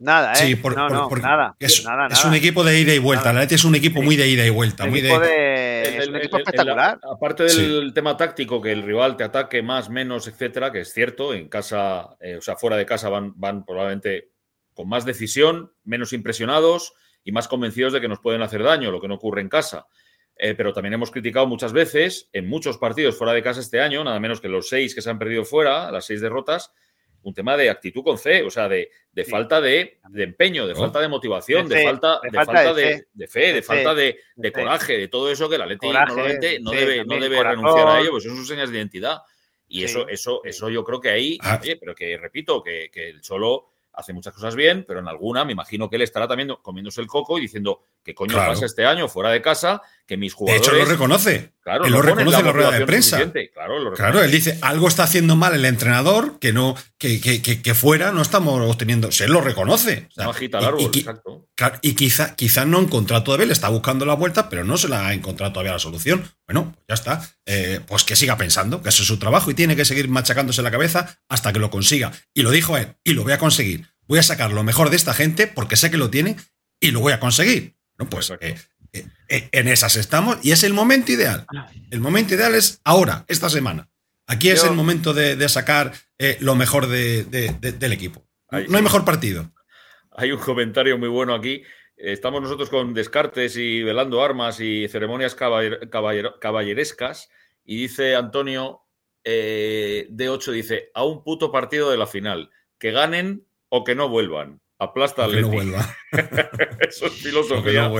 Nada, 0.01 0.33
¿eh? 0.33 0.59
no, 0.63 0.89
no, 0.89 1.09
nada, 1.17 1.55
es, 1.59 1.85
nada, 1.85 2.07
es, 2.07 2.25
un 2.25 2.33
equipo 2.33 2.63
de 2.63 2.79
ida 2.79 2.91
y 2.91 2.97
vuelta. 2.97 3.31
La 3.31 3.41
Leti 3.41 3.53
es 3.53 3.63
un 3.65 3.75
equipo 3.75 4.01
muy 4.01 4.15
de 4.15 4.27
ida 4.27 4.43
y 4.43 4.49
vuelta. 4.49 4.87
Muy 4.87 4.99
de... 4.99 5.83
es 5.99 6.07
un 6.07 6.15
equipo 6.15 6.39
espectacular. 6.39 6.99
aparte 7.03 7.43
del 7.43 7.93
tema 7.93 8.17
táctico, 8.17 8.59
que 8.59 8.71
el 8.71 8.81
rival 8.81 9.15
te 9.15 9.23
ataque 9.23 9.61
más, 9.61 9.91
menos, 9.91 10.27
etcétera, 10.27 10.71
que 10.71 10.79
es 10.79 10.91
cierto, 10.91 11.35
en 11.35 11.47
casa, 11.49 12.17
eh, 12.19 12.37
o 12.37 12.41
sea, 12.41 12.55
fuera 12.55 12.77
de 12.77 12.85
casa 12.87 13.09
van, 13.09 13.33
van 13.35 13.63
probablemente 13.63 14.31
con 14.73 14.89
más 14.89 15.05
decisión, 15.05 15.71
menos 15.83 16.13
impresionados 16.13 16.93
y 17.23 17.31
más 17.31 17.47
convencidos 17.47 17.93
de 17.93 18.01
que 18.01 18.07
nos 18.07 18.21
pueden 18.21 18.41
hacer 18.41 18.63
daño, 18.63 18.89
lo 18.89 18.99
que 18.99 19.07
no 19.07 19.13
ocurre 19.13 19.41
en 19.41 19.49
casa. 19.49 19.85
Eh, 20.35 20.55
pero 20.55 20.73
también 20.73 20.95
hemos 20.95 21.11
criticado 21.11 21.45
muchas 21.45 21.73
veces 21.73 22.27
en 22.33 22.49
muchos 22.49 22.79
partidos 22.79 23.15
fuera 23.15 23.33
de 23.33 23.43
casa 23.43 23.59
este 23.59 23.81
año, 23.81 24.03
nada 24.03 24.19
menos 24.19 24.41
que 24.41 24.49
los 24.49 24.67
seis 24.67 24.95
que 24.95 25.03
se 25.03 25.11
han 25.11 25.19
perdido 25.19 25.45
fuera, 25.45 25.91
las 25.91 26.05
seis 26.05 26.21
derrotas, 26.21 26.73
un 27.23 27.33
tema 27.33 27.55
de 27.55 27.69
actitud 27.69 28.03
con 28.03 28.17
C, 28.17 28.43
o 28.43 28.49
sea, 28.49 28.67
de, 28.67 28.89
falta 29.29 29.61
de, 29.61 29.99
empeño, 30.15 30.67
de 30.67 30.75
falta 30.75 30.99
de 30.99 31.07
motivación, 31.07 31.67
de, 31.67 31.83
falta, 31.83 32.19
de, 32.23 32.31
falta 32.31 32.73
de, 32.73 33.05
fe, 33.27 33.53
de, 33.53 33.61
falta 33.61 33.93
de, 33.93 34.17
coraje, 34.53 34.97
de 34.97 35.07
todo 35.07 35.31
eso 35.31 35.49
que 35.49 35.57
la 35.57 35.65
Leti 35.65 35.87
normalmente 35.89 36.59
no 36.59 36.71
debe, 36.71 37.05
no 37.05 37.19
debe 37.19 37.43
renunciar 37.43 37.87
a 37.87 37.99
ello, 37.99 38.11
pues 38.11 38.23
son 38.23 38.35
sus 38.35 38.47
señas 38.47 38.69
de 38.71 38.77
identidad. 38.77 39.19
Y 39.67 39.83
eso, 39.83 40.07
eso, 40.09 40.41
eso 40.43 40.69
yo 40.69 40.83
creo 40.83 40.99
que 40.99 41.09
ahí, 41.09 41.37
ah. 41.41 41.57
oye, 41.61 41.77
pero 41.77 41.95
que 41.95 42.17
repito, 42.17 42.61
que, 42.61 42.89
que 42.91 43.07
el 43.07 43.21
Cholo 43.21 43.67
hace 43.93 44.13
muchas 44.13 44.33
cosas 44.33 44.55
bien, 44.55 44.85
pero 44.87 44.99
en 44.99 45.07
alguna 45.07 45.45
me 45.45 45.51
imagino 45.51 45.89
que 45.89 45.97
él 45.97 46.01
estará 46.01 46.27
también 46.27 46.55
comiéndose 46.61 47.01
el 47.01 47.07
coco 47.07 47.37
y 47.37 47.41
diciendo 47.41 47.83
qué 48.03 48.13
coño 48.13 48.35
pasa 48.35 48.65
este 48.65 48.85
año 48.85 49.07
fuera 49.07 49.31
de 49.31 49.41
casa, 49.41 49.81
que 50.11 50.17
mis 50.17 50.33
jugadores. 50.33 50.61
De 50.61 50.67
hecho, 50.67 50.77
lo 50.77 50.91
reconoce. 50.91 51.53
Claro, 51.61 51.85
él 51.85 51.93
lo 51.93 52.01
reconoce 52.01 52.37
en 52.39 52.45
la 52.45 52.51
rueda 52.51 52.71
de 52.71 52.85
prensa. 52.85 53.31
Claro, 53.53 53.93
claro, 53.93 54.21
él 54.21 54.29
dice 54.29 54.57
algo 54.61 54.89
está 54.89 55.03
haciendo 55.03 55.37
mal 55.37 55.55
el 55.55 55.63
entrenador 55.63 56.37
que 56.37 56.51
no 56.51 56.75
que, 56.97 57.21
que, 57.21 57.41
que, 57.41 57.73
fuera 57.73 58.11
no 58.11 58.21
estamos 58.21 58.59
obteniendo. 58.69 59.09
Se 59.13 59.23
él 59.23 59.31
lo 59.31 59.39
reconoce. 59.39 60.09
no 60.17 60.31
agita 60.31 60.59
el 60.59 60.65
árbol, 60.65 60.91
y, 60.93 60.99
exacto. 60.99 61.47
y 61.81 61.93
quizá, 61.93 62.35
quizá 62.35 62.65
no 62.65 62.79
ha 62.79 62.81
encontrado 62.81 63.23
todavía, 63.23 63.45
le 63.45 63.53
está 63.53 63.69
buscando 63.69 64.05
la 64.05 64.15
vuelta, 64.15 64.49
pero 64.49 64.65
no 64.65 64.75
se 64.75 64.89
la 64.89 65.07
ha 65.07 65.13
encontrado 65.13 65.53
todavía 65.53 65.71
la 65.71 65.79
solución. 65.79 66.29
Bueno, 66.45 66.75
ya 66.89 66.95
está. 66.95 67.21
Eh, 67.45 67.79
pues 67.87 68.03
que 68.03 68.17
siga 68.17 68.35
pensando, 68.35 68.81
que 68.81 68.89
eso 68.89 69.03
es 69.03 69.07
su 69.07 69.17
trabajo 69.17 69.49
y 69.49 69.53
tiene 69.53 69.77
que 69.77 69.85
seguir 69.85 70.09
machacándose 70.09 70.61
la 70.61 70.71
cabeza 70.71 71.21
hasta 71.29 71.53
que 71.53 71.59
lo 71.59 71.69
consiga. 71.69 72.11
Y 72.33 72.41
lo 72.41 72.51
dijo 72.51 72.75
él, 72.75 72.97
y 73.05 73.13
lo 73.13 73.23
voy 73.23 73.31
a 73.31 73.37
conseguir 73.37 73.87
voy 74.11 74.19
a 74.19 74.23
sacar 74.23 74.51
lo 74.51 74.63
mejor 74.63 74.89
de 74.89 74.97
esta 74.97 75.13
gente 75.13 75.47
porque 75.47 75.77
sé 75.77 75.89
que 75.89 75.95
lo 75.95 76.09
tiene 76.09 76.35
y 76.81 76.91
lo 76.91 76.99
voy 76.99 77.13
a 77.13 77.21
conseguir. 77.21 77.77
No, 77.97 78.09
pues 78.09 78.33
eh, 78.41 78.57
en 78.93 79.67
esas 79.67 79.95
estamos 79.95 80.37
y 80.43 80.51
es 80.51 80.63
el 80.63 80.73
momento 80.73 81.11
ideal. 81.11 81.45
El 81.89 82.01
momento 82.01 82.35
ideal 82.35 82.55
es 82.55 82.81
ahora, 82.83 83.25
esta 83.27 83.49
semana. 83.49 83.89
Aquí 84.27 84.49
es 84.49 84.63
el 84.63 84.71
momento 84.71 85.13
de, 85.13 85.49
sacar 85.49 85.93
lo 86.39 86.55
mejor 86.55 86.87
del 86.87 87.93
equipo. 87.93 88.25
no 88.49 88.77
hay 88.77 88.83
mejor 88.83 89.05
partido. 89.05 89.51
Hay 90.11 90.31
un 90.31 90.39
comentario 90.39 90.97
muy 90.97 91.09
bueno 91.09 91.33
aquí. 91.33 91.63
Estamos 91.95 92.41
nosotros 92.41 92.69
con 92.69 92.93
descartes 92.93 93.57
y 93.57 93.83
velando 93.83 94.23
armas 94.23 94.59
y 94.59 94.87
ceremonias 94.87 95.35
caballerescas. 95.35 97.29
Y 97.63 97.77
dice 97.77 98.15
Antonio 98.15 98.81
de 99.23 100.27
8 100.29 100.51
dice, 100.51 100.91
a 100.93 101.03
un 101.03 101.23
puto 101.23 101.51
partido 101.51 101.91
de 101.91 101.97
la 101.97 102.07
final. 102.07 102.49
Que 102.77 102.91
ganen 102.91 103.45
o 103.69 103.83
que 103.83 103.95
no 103.95 104.09
vuelvan. 104.09 104.61
Aplasta 104.81 105.25
al 105.25 105.31
Que 105.31 105.41
no 105.41 105.49
vuelva. 105.49 105.95
eso 106.79 107.05
es 107.05 107.13
filosofía. 107.13 107.91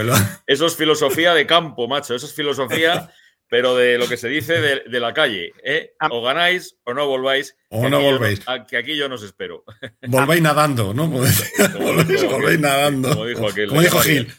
eso 0.48 0.66
es 0.66 0.76
filosofía 0.76 1.36
de 1.36 1.46
campo, 1.46 1.88
macho. 1.88 2.16
Eso 2.16 2.26
es 2.26 2.34
filosofía, 2.34 3.08
pero 3.48 3.76
de 3.76 4.00
lo 4.00 4.10
que 4.10 4.18
se 4.18 4.28
dice 4.30 4.60
de, 4.60 5.00
la 5.00 5.14
calle. 5.14 5.54
¿eh? 5.64 5.94
O 6.10 6.24
ganáis 6.24 6.78
o 6.84 6.96
no 6.96 7.06
volváis. 7.06 7.56
O 7.70 7.88
no 7.88 8.02
volvéis. 8.02 8.44
que 8.68 8.78
aquí 8.78 8.98
yo 8.98 9.08
no 9.08 9.14
os 9.14 9.22
espero. 9.22 9.64
Volvéis 10.08 10.42
nadando, 10.42 10.92
¿no? 10.92 11.08
volvéis, 11.08 12.60
nadando. 12.60 13.10
Como 13.10 13.26
dijo, 13.28 13.48
aquel, 13.48 13.70
como 13.70 13.82
dijo 13.82 14.00
Gil. 14.00 14.34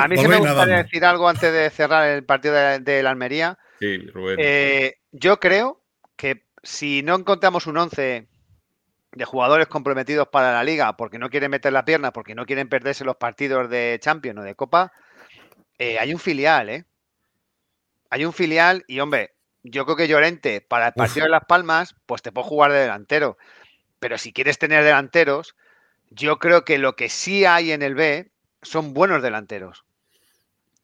a 0.00 0.08
mí 0.08 0.16
se 0.16 0.26
me 0.26 0.38
gustaría 0.38 0.82
decir 0.84 1.04
algo 1.04 1.28
antes 1.28 1.52
de 1.52 1.68
cerrar 1.68 2.08
el 2.08 2.24
partido 2.24 2.54
de, 2.54 3.02
la 3.02 3.10
Almería. 3.10 3.58
Sí, 3.78 3.98
Rubén. 4.06 4.38
Eh, 4.40 5.00
yo 5.12 5.38
creo 5.38 5.84
que 6.16 6.46
si 6.62 7.02
no 7.02 7.14
encontramos 7.14 7.66
un 7.66 7.76
11 7.76 8.26
de 9.12 9.24
jugadores 9.24 9.66
comprometidos 9.66 10.28
para 10.28 10.52
la 10.52 10.64
liga 10.64 10.96
porque 10.96 11.18
no 11.18 11.30
quieren 11.30 11.50
meter 11.50 11.72
la 11.72 11.84
pierna, 11.84 12.12
porque 12.12 12.34
no 12.34 12.46
quieren 12.46 12.68
perderse 12.68 13.04
los 13.04 13.16
partidos 13.16 13.68
de 13.68 13.98
Champions 14.00 14.38
o 14.38 14.42
de 14.42 14.54
Copa, 14.54 14.92
eh, 15.78 15.98
hay 15.98 16.12
un 16.12 16.20
filial, 16.20 16.68
¿eh? 16.68 16.84
Hay 18.10 18.24
un 18.24 18.32
filial 18.32 18.84
y, 18.86 19.00
hombre, 19.00 19.34
yo 19.62 19.84
creo 19.84 19.96
que 19.96 20.08
Llorente, 20.08 20.60
para 20.60 20.88
el 20.88 20.92
partido 20.94 21.24
de 21.24 21.30
Las 21.30 21.44
Palmas, 21.44 21.94
pues 22.06 22.22
te 22.22 22.32
puedo 22.32 22.46
jugar 22.46 22.72
de 22.72 22.80
delantero. 22.80 23.36
Pero 23.98 24.18
si 24.18 24.32
quieres 24.32 24.58
tener 24.58 24.84
delanteros, 24.84 25.54
yo 26.10 26.38
creo 26.38 26.64
que 26.64 26.78
lo 26.78 26.96
que 26.96 27.08
sí 27.08 27.44
hay 27.44 27.72
en 27.72 27.82
el 27.82 27.94
B 27.94 28.30
son 28.62 28.94
buenos 28.94 29.22
delanteros. 29.22 29.84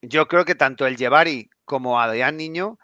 Yo 0.03 0.29
creo 0.29 0.45
que 0.45 0.55
tanto 0.55 0.87
el 0.87 0.97
Llevari 0.97 1.51
como 1.65 2.01
Adrián 2.01 2.37
Niño, 2.37 2.79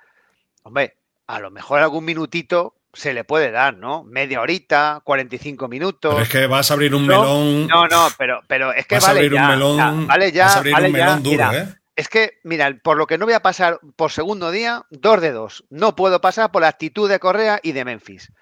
hombre, 0.62 0.96
a 1.26 1.40
lo 1.40 1.50
mejor 1.50 1.80
algún 1.80 2.04
minutito 2.04 2.74
se 2.92 3.14
le 3.14 3.24
puede 3.24 3.50
dar, 3.50 3.76
¿no? 3.76 4.04
Media 4.04 4.40
horita, 4.40 5.00
45 5.04 5.68
minutos. 5.68 6.14
Pero 6.14 6.22
es 6.24 6.28
que 6.28 6.46
vas 6.46 6.70
a 6.70 6.74
abrir 6.74 6.94
un 6.94 7.06
melón. 7.06 7.66
No, 7.66 7.86
no, 7.88 8.08
pero, 8.18 8.40
pero 8.46 8.72
es 8.72 8.86
que 8.86 8.96
vas 8.96 9.06
vale 9.06 9.20
a 9.20 9.22
abrir 9.22 9.40
un 9.40 9.48
melón, 9.48 10.06
vale 10.06 10.32
ya, 10.32 10.44
vas 10.44 10.56
a 10.56 10.58
abrir 10.58 10.74
un 10.74 10.92
melón 10.92 11.22
duro, 11.22 11.52
¿eh? 11.52 11.68
Es 11.94 12.08
que, 12.08 12.38
mira, 12.42 12.74
por 12.82 12.96
lo 12.96 13.06
que 13.06 13.18
no 13.18 13.26
voy 13.26 13.34
a 13.34 13.42
pasar 13.42 13.78
por 13.96 14.10
segundo 14.12 14.50
día, 14.50 14.86
dos 14.90 15.20
de 15.20 15.30
dos. 15.30 15.64
No 15.68 15.94
puedo 15.94 16.22
pasar 16.22 16.50
por 16.50 16.62
la 16.62 16.68
actitud 16.68 17.08
de 17.08 17.18
Correa 17.18 17.60
y 17.62 17.72
de 17.72 17.84
Memphis. 17.84 18.32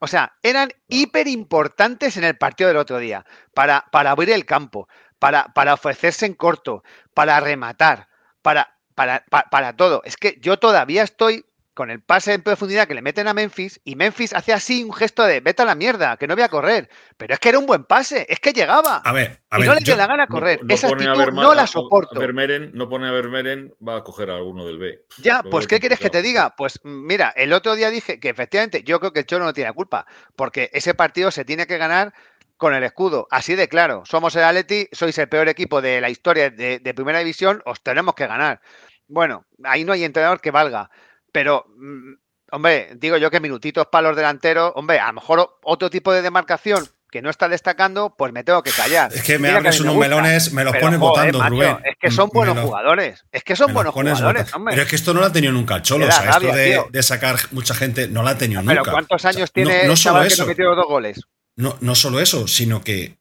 O 0.00 0.06
sea, 0.06 0.34
eran 0.42 0.70
hiper 0.88 1.26
importantes 1.26 2.16
en 2.16 2.24
el 2.24 2.36
partido 2.36 2.68
del 2.68 2.76
otro 2.76 2.98
día, 2.98 3.24
para, 3.52 3.86
para 3.90 4.12
abrir 4.12 4.30
el 4.30 4.44
campo, 4.44 4.88
para, 5.18 5.52
para 5.54 5.74
ofrecerse 5.74 6.26
en 6.26 6.34
corto, 6.34 6.84
para 7.14 7.40
rematar, 7.40 8.08
para, 8.42 8.76
para, 8.94 9.24
para 9.50 9.74
todo. 9.74 10.02
Es 10.04 10.16
que 10.16 10.38
yo 10.40 10.58
todavía 10.58 11.02
estoy 11.02 11.46
con 11.74 11.90
el 11.90 12.00
pase 12.00 12.32
en 12.32 12.42
profundidad 12.42 12.86
que 12.86 12.94
le 12.94 13.02
meten 13.02 13.26
a 13.26 13.34
Memphis 13.34 13.80
y 13.84 13.96
Memphis 13.96 14.32
hace 14.32 14.52
así 14.52 14.84
un 14.84 14.92
gesto 14.92 15.24
de 15.24 15.40
vete 15.40 15.62
a 15.62 15.64
la 15.64 15.74
mierda, 15.74 16.16
que 16.16 16.28
no 16.28 16.34
voy 16.34 16.44
a 16.44 16.48
correr. 16.48 16.88
Pero 17.16 17.34
es 17.34 17.40
que 17.40 17.48
era 17.48 17.58
un 17.58 17.66
buen 17.66 17.84
pase, 17.84 18.26
es 18.28 18.38
que 18.38 18.52
llegaba. 18.52 18.98
A 18.98 19.12
ver, 19.12 19.42
a 19.50 19.58
y 19.58 19.64
no 19.64 19.74
le 19.74 19.80
dio 19.80 19.96
la 19.96 20.06
gana 20.06 20.26
correr. 20.28 20.60
Esa 20.68 20.88
actitud 20.88 21.32
no 21.32 21.52
la 21.52 21.66
soporto. 21.66 22.20
no 22.72 22.88
pone 22.88 23.08
a 23.08 23.10
Vermeeren, 23.10 23.74
va 23.86 23.96
a 23.96 24.04
coger 24.04 24.30
a 24.30 24.36
alguno 24.36 24.64
del 24.64 24.78
B. 24.78 25.04
Ya, 25.18 25.42
pues 25.42 25.66
¿qué 25.66 25.80
quieres 25.80 25.98
que 25.98 26.10
te 26.10 26.22
diga? 26.22 26.54
Pues 26.56 26.80
mira, 26.84 27.32
el 27.36 27.52
otro 27.52 27.74
día 27.74 27.90
dije 27.90 28.20
que 28.20 28.28
efectivamente 28.28 28.84
yo 28.84 29.00
creo 29.00 29.12
que 29.12 29.20
el 29.20 29.26
Cholo 29.26 29.44
no 29.44 29.52
tiene 29.52 29.72
culpa, 29.72 30.06
porque 30.36 30.70
ese 30.72 30.94
partido 30.94 31.30
se 31.32 31.44
tiene 31.44 31.66
que 31.66 31.76
ganar 31.76 32.14
con 32.56 32.72
el 32.72 32.84
escudo. 32.84 33.26
Así 33.30 33.56
de 33.56 33.68
claro, 33.68 34.04
somos 34.06 34.36
el 34.36 34.44
Atleti, 34.44 34.88
sois 34.92 35.18
el 35.18 35.28
peor 35.28 35.48
equipo 35.48 35.82
de 35.82 36.00
la 36.00 36.08
historia 36.08 36.50
de, 36.50 36.78
de 36.78 36.94
primera 36.94 37.18
división, 37.18 37.62
os 37.66 37.82
tenemos 37.82 38.14
que 38.14 38.28
ganar. 38.28 38.60
Bueno, 39.08 39.44
ahí 39.64 39.84
no 39.84 39.92
hay 39.92 40.04
entrenador 40.04 40.40
que 40.40 40.52
valga. 40.52 40.88
Pero, 41.34 41.66
mm, 41.76 42.12
hombre, 42.52 42.90
digo 42.94 43.16
yo 43.16 43.28
que 43.28 43.40
minutitos 43.40 43.88
para 43.88 44.06
los 44.06 44.16
delanteros, 44.16 44.70
hombre, 44.76 45.00
a 45.00 45.08
lo 45.08 45.14
mejor 45.14 45.58
otro 45.64 45.90
tipo 45.90 46.12
de 46.12 46.22
demarcación 46.22 46.86
que 47.10 47.22
no 47.22 47.28
está 47.28 47.48
destacando, 47.48 48.14
pues 48.16 48.32
me 48.32 48.44
tengo 48.44 48.62
que 48.62 48.70
callar. 48.70 49.12
Es 49.12 49.24
que 49.24 49.40
me 49.40 49.50
abres 49.50 49.80
unos 49.80 49.96
melones, 49.96 50.52
me 50.52 50.62
los 50.62 50.76
pones 50.76 51.00
votando, 51.00 51.42
Rubén. 51.48 51.78
Es 51.84 51.96
que 52.00 52.12
son 52.12 52.30
buenos 52.32 52.56
jugadores. 52.60 53.24
Es 53.32 53.42
que 53.42 53.56
son 53.56 53.74
buenos 53.74 53.92
jugadores, 53.92 54.54
hombre. 54.54 54.74
Pero 54.74 54.82
es 54.84 54.88
que 54.88 54.94
esto 54.94 55.12
no 55.12 55.20
lo 55.20 55.26
ha 55.26 55.32
tenido 55.32 55.52
nunca 55.52 55.74
el 55.74 55.82
Cholo. 55.82 56.06
O 56.06 56.12
sea, 56.12 56.30
esto 56.30 56.88
de, 56.90 57.02
sacar 57.02 57.36
mucha 57.50 57.74
gente 57.74 58.06
no 58.06 58.22
lo 58.22 58.28
ha 58.28 58.38
tenido 58.38 58.62
nunca. 58.62 58.82
Pero 58.82 58.92
¿cuántos 58.92 59.24
años 59.24 59.50
tiene 59.50 59.88
no, 59.88 59.96
solo 59.96 60.22
eso. 60.22 60.46
que 60.46 60.54
no 60.54 60.76
dos 60.76 60.86
goles? 60.86 61.20
No, 61.56 61.76
no 61.80 61.96
solo 61.96 62.20
eso, 62.20 62.46
sino 62.46 62.84
que 62.84 63.18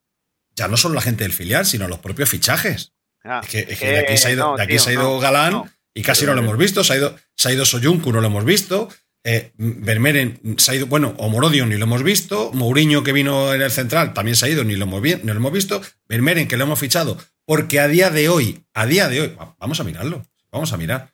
ya 0.55 0.67
no 0.67 0.77
solo 0.77 0.93
la 0.93 1.01
gente 1.01 1.23
del 1.23 1.33
filial, 1.33 1.65
sino 1.65 1.87
los 1.87 1.97
propios 1.97 2.29
fichajes. 2.29 2.93
Ah, 3.23 3.41
es, 3.43 3.49
que, 3.49 3.65
de 3.65 3.99
aquí 3.99 4.17
se 4.17 4.27
ha 4.27 4.31
ido, 4.31 4.55
de 4.55 4.63
aquí 4.63 4.77
se 4.77 4.91
ha 4.91 4.93
ido 4.93 5.19
Galán 5.19 5.63
y 5.93 6.01
casi 6.01 6.25
no 6.25 6.33
lo 6.33 6.41
hemos 6.41 6.57
visto. 6.57 6.83
Se 6.83 6.93
ha 6.93 6.97
ido, 6.97 7.15
se 7.35 7.49
ha 7.49 7.53
ido 7.53 7.65
Soyuncu, 7.65 8.11
no 8.11 8.21
lo 8.21 8.27
hemos 8.27 8.45
visto. 8.45 8.89
Eh, 9.25 9.53
Vermeeren 9.55 10.55
se 10.57 10.71
ha 10.71 10.75
ido, 10.75 10.87
bueno, 10.87 11.15
o 11.17 11.29
Morodio 11.29 11.65
ni 11.65 11.77
lo 11.77 11.85
hemos 11.85 12.03
visto. 12.03 12.51
Mourinho, 12.53 13.03
que 13.03 13.13
vino 13.13 13.53
en 13.53 13.61
el 13.61 13.71
central, 13.71 14.13
también 14.13 14.35
se 14.35 14.45
ha 14.45 14.49
ido, 14.49 14.63
ni 14.63 14.75
lo 14.75 14.85
hemos, 14.85 15.01
ni 15.01 15.23
lo 15.23 15.33
hemos 15.33 15.53
visto. 15.53 15.81
Vermeeren, 16.07 16.47
que 16.47 16.57
lo 16.57 16.65
hemos 16.65 16.79
fichado. 16.79 17.17
Porque 17.45 17.79
a 17.79 17.87
día 17.87 18.09
de 18.09 18.29
hoy, 18.29 18.65
a 18.73 18.85
día 18.85 19.07
de 19.07 19.21
hoy, 19.21 19.37
vamos 19.59 19.79
a 19.79 19.83
mirarlo. 19.83 20.25
Vamos 20.51 20.73
a 20.73 20.77
mirar. 20.77 21.13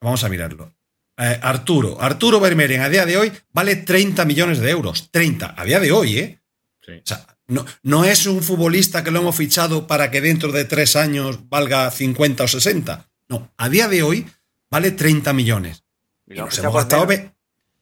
Vamos 0.00 0.24
a 0.24 0.28
mirarlo. 0.28 0.74
Eh, 1.16 1.38
Arturo, 1.42 2.00
Arturo 2.00 2.38
Vermeeren, 2.38 2.80
a 2.80 2.88
día 2.88 3.04
de 3.04 3.16
hoy, 3.16 3.32
vale 3.52 3.76
30 3.76 4.24
millones 4.24 4.60
de 4.60 4.70
euros. 4.70 5.10
30, 5.10 5.54
a 5.56 5.64
día 5.64 5.80
de 5.80 5.90
hoy, 5.90 6.18
¿eh? 6.18 6.40
Sí. 6.84 6.92
O 6.92 7.02
sea, 7.04 7.26
no, 7.48 7.66
no 7.82 8.04
es 8.04 8.26
un 8.26 8.42
futbolista 8.42 9.02
que 9.02 9.10
lo 9.10 9.20
hemos 9.20 9.34
fichado 9.34 9.86
para 9.86 10.10
que 10.10 10.20
dentro 10.20 10.52
de 10.52 10.64
tres 10.64 10.96
años 10.96 11.48
valga 11.48 11.90
50 11.90 12.44
o 12.44 12.48
60. 12.48 13.08
No, 13.28 13.50
a 13.56 13.68
día 13.68 13.88
de 13.88 14.02
hoy 14.02 14.26
vale 14.70 14.90
30 14.90 15.32
millones. 15.32 15.84
Y 16.26 16.34
nos, 16.34 16.58
hemos 16.58 16.74
gastado, 16.74 17.06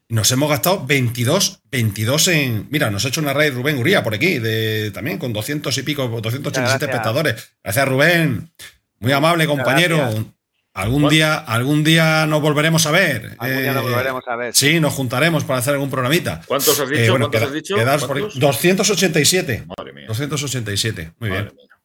nos 0.09 0.31
hemos 0.31 0.49
gastado 0.49 0.85
22, 0.85 1.61
22 1.71 2.27
en. 2.29 2.67
Mira, 2.69 2.89
nos 2.91 3.03
ha 3.05 3.09
hecho 3.09 3.21
una 3.21 3.33
raid 3.33 3.53
Rubén 3.53 3.77
Uría 3.77 4.03
por 4.03 4.13
aquí, 4.15 4.39
de, 4.39 4.91
también 4.91 5.17
con 5.17 5.33
200 5.33 5.77
y 5.77 5.83
pico, 5.83 6.07
287 6.07 6.85
espectadores. 6.85 7.51
Gracias, 7.63 7.87
Rubén. 7.87 8.51
Muy 8.99 9.11
amable, 9.11 9.45
compañero. 9.47 10.33
Algún 10.73 11.09
día, 11.09 11.35
algún 11.35 11.83
día 11.83 12.27
nos 12.27 12.39
volveremos 12.39 12.85
a 12.85 12.91
ver. 12.91 13.35
Algún 13.39 13.61
día 13.63 13.73
nos 13.73 13.83
Eh, 13.83 13.89
volveremos 13.89 14.23
a 14.27 14.35
ver. 14.35 14.53
Sí, 14.55 14.79
nos 14.79 14.93
juntaremos 14.93 15.43
para 15.43 15.57
hacer 15.59 15.73
algún 15.73 15.89
programita. 15.89 16.41
¿Cuántos 16.45 16.79
has 16.79 16.87
dicho? 16.87 17.01
Eh, 17.01 17.09
bueno, 17.09 17.25
¿Cuántos 17.31 17.39
queda- 17.41 17.47
has 17.47 17.53
dicho? 17.53 17.75
quedaos 17.75 18.03
por- 18.05 18.19
¿Cuántos? 18.19 18.39
287. 18.39 19.65
Madre 19.75 19.93
mía. 19.93 20.05
287. 20.07 21.13
Muy 21.19 21.29
madre 21.29 21.43
bien. 21.45 21.55
mía. 21.55 21.76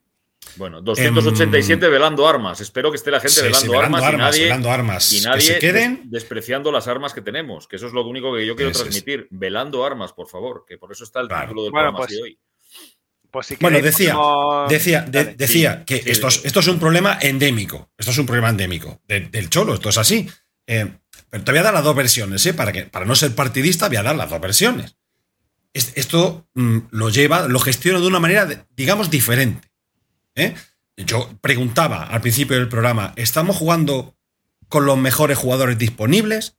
Bueno, 0.57 0.83
287 0.83 1.89
velando 1.89 2.29
armas. 2.29 2.61
Espero 2.61 2.91
que 2.91 2.97
esté 2.97 3.11
la 3.11 3.21
gente 3.21 3.35
Sí, 3.35 3.41
velando, 3.43 3.61
sí, 3.61 3.69
velando 3.69 3.97
armas, 3.99 4.13
y 4.13 4.17
nadie, 4.19 4.43
velando 4.45 4.71
armas. 4.71 5.13
y 5.13 5.21
Que 5.21 5.29
nadie 5.29 5.41
se 5.41 5.59
queden. 5.59 6.01
des- 6.03 6.11
despreciando 6.11 6.71
las 6.71 6.89
armas 6.89 7.15
que 7.15 7.23
tenemos, 7.23 7.67
que 7.67 7.77
eso 7.77 7.87
es 7.87 7.93
lo 7.93 8.07
único 8.07 8.35
que 8.35 8.45
yo 8.47 8.55
quiero 8.55 8.71
es. 8.71 8.79
transmitir. 8.79 9.29
Velando 9.31 9.85
armas, 9.85 10.13
por 10.13 10.29
favor, 10.29 10.65
que 10.69 10.77
por 10.79 10.93
eso 10.93 11.05
está 11.05 11.21
el 11.21 11.29
Claro. 11.29 11.43
título 11.45 11.63
del 11.63 11.73
Bueno, 11.73 11.89
programa 11.93 11.99
pues, 12.07 12.13
así 12.13 12.23
hoy. 12.23 12.39
Pues 13.31 13.47
si 13.47 13.57
Bueno, 13.57 13.79
queréis, 13.79 13.97
decía, 13.97 14.17
decía, 14.69 15.01
de- 15.03 15.25
Dale. 15.25 15.37
decía 15.37 15.85
que 15.87 16.03
sí, 16.03 16.11
esto, 16.11 16.29
es, 16.29 16.45
esto 16.45 16.61
es 16.61 16.69
un 16.69 16.79
problema 16.79 17.19
endémico. 17.23 17.91
Esto 17.97 18.11
es 18.11 18.19
un 18.19 18.27
problema 18.27 18.51
endémico 18.51 19.01
de- 19.09 19.21
del 19.21 19.49
cholo. 19.49 19.73
Esto 19.73 19.89
es 19.89 19.97
así. 19.97 20.29
Eh, 20.67 20.87
pero 21.31 21.43
te 21.45 21.51
voy 21.53 21.61
a 21.61 21.63
dar 21.63 21.73
las 21.73 21.83
dos 21.85 21.97
versiones, 21.97 22.45
¿eh? 22.45 22.53
Para, 22.53 22.73
que, 22.73 22.83
para 22.85 23.07
no 23.07 23.15
ser 23.15 23.35
partidista, 23.35 23.89
voy 23.89 23.97
a 23.97 24.03
dar 24.03 24.17
las 24.17 24.29
dos 24.29 24.39
versiones. 24.41 24.97
Es- 25.73 25.93
Esto 25.97 26.47
mm, 26.53 26.79
lo 26.91 27.09
lleva, 27.09 27.49
lo 27.49 27.59
gestiona 27.59 28.01
de 28.01 28.07
una 28.07 28.21
manera, 28.21 28.45
de- 28.45 28.67
digamos, 28.77 29.09
diferente. 29.09 29.72
¿Eh? 30.35 30.55
Yo 30.97 31.39
preguntaba 31.41 32.05
al 32.05 32.21
principio 32.21 32.57
del 32.57 32.69
programa, 32.69 33.13
¿estamos 33.17 33.57
jugando 33.57 34.17
con 34.69 34.87
los 34.87 34.99
mejores 34.99 35.39
jugadores 35.39 35.79
disponibles? 35.79 36.57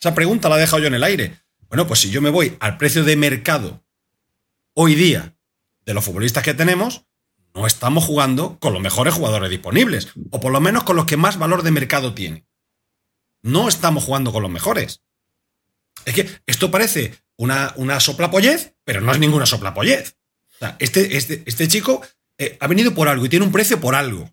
Esa 0.00 0.14
pregunta 0.14 0.48
la 0.48 0.56
he 0.56 0.60
dejado 0.60 0.80
yo 0.80 0.88
en 0.88 0.94
el 0.94 1.04
aire. 1.04 1.40
Bueno, 1.68 1.86
pues 1.86 2.00
si 2.00 2.10
yo 2.10 2.20
me 2.22 2.30
voy 2.30 2.56
al 2.60 2.76
precio 2.76 3.04
de 3.04 3.16
mercado 3.16 3.84
hoy 4.74 4.94
día 4.94 5.36
de 5.84 5.94
los 5.94 6.04
futbolistas 6.04 6.42
que 6.42 6.54
tenemos, 6.54 7.06
no 7.54 7.66
estamos 7.66 8.04
jugando 8.04 8.58
con 8.58 8.72
los 8.72 8.82
mejores 8.82 9.14
jugadores 9.14 9.50
disponibles, 9.50 10.08
o 10.30 10.40
por 10.40 10.52
lo 10.52 10.60
menos 10.60 10.84
con 10.84 10.96
los 10.96 11.06
que 11.06 11.16
más 11.16 11.38
valor 11.38 11.62
de 11.62 11.70
mercado 11.70 12.14
tienen. 12.14 12.46
No 13.42 13.68
estamos 13.68 14.04
jugando 14.04 14.32
con 14.32 14.42
los 14.42 14.50
mejores. 14.50 15.02
Es 16.04 16.14
que 16.14 16.28
esto 16.46 16.70
parece 16.70 17.14
una, 17.36 17.72
una 17.76 18.00
soplapollez, 18.00 18.74
pero 18.84 19.00
no 19.00 19.12
es 19.12 19.18
ninguna 19.18 19.46
soplapollez. 19.46 20.16
O 20.54 20.58
sea, 20.58 20.76
este, 20.78 21.16
este, 21.16 21.42
este 21.46 21.68
chico 21.68 22.02
eh, 22.38 22.56
ha 22.60 22.66
venido 22.66 22.94
por 22.94 23.08
algo 23.08 23.24
y 23.24 23.28
tiene 23.28 23.44
un 23.46 23.52
precio 23.52 23.80
por 23.80 23.94
algo. 23.94 24.30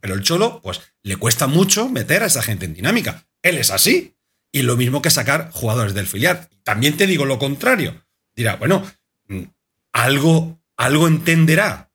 Pero 0.00 0.14
el 0.14 0.22
Cholo, 0.22 0.60
pues, 0.62 0.80
le 1.02 1.16
cuesta 1.16 1.46
mucho 1.46 1.88
meter 1.88 2.22
a 2.22 2.26
esa 2.26 2.42
gente 2.42 2.64
en 2.66 2.74
dinámica. 2.74 3.26
Él 3.42 3.58
es 3.58 3.70
así. 3.70 4.16
Y 4.52 4.62
lo 4.62 4.76
mismo 4.76 5.00
que 5.00 5.10
sacar 5.10 5.50
jugadores 5.52 5.94
del 5.94 6.06
filial. 6.06 6.48
También 6.64 6.96
te 6.96 7.06
digo 7.06 7.24
lo 7.24 7.38
contrario. 7.38 8.04
Dirá, 8.36 8.56
bueno, 8.56 8.84
mm, 9.28 9.42
algo, 9.92 10.60
algo 10.76 11.08
entenderá 11.08 11.90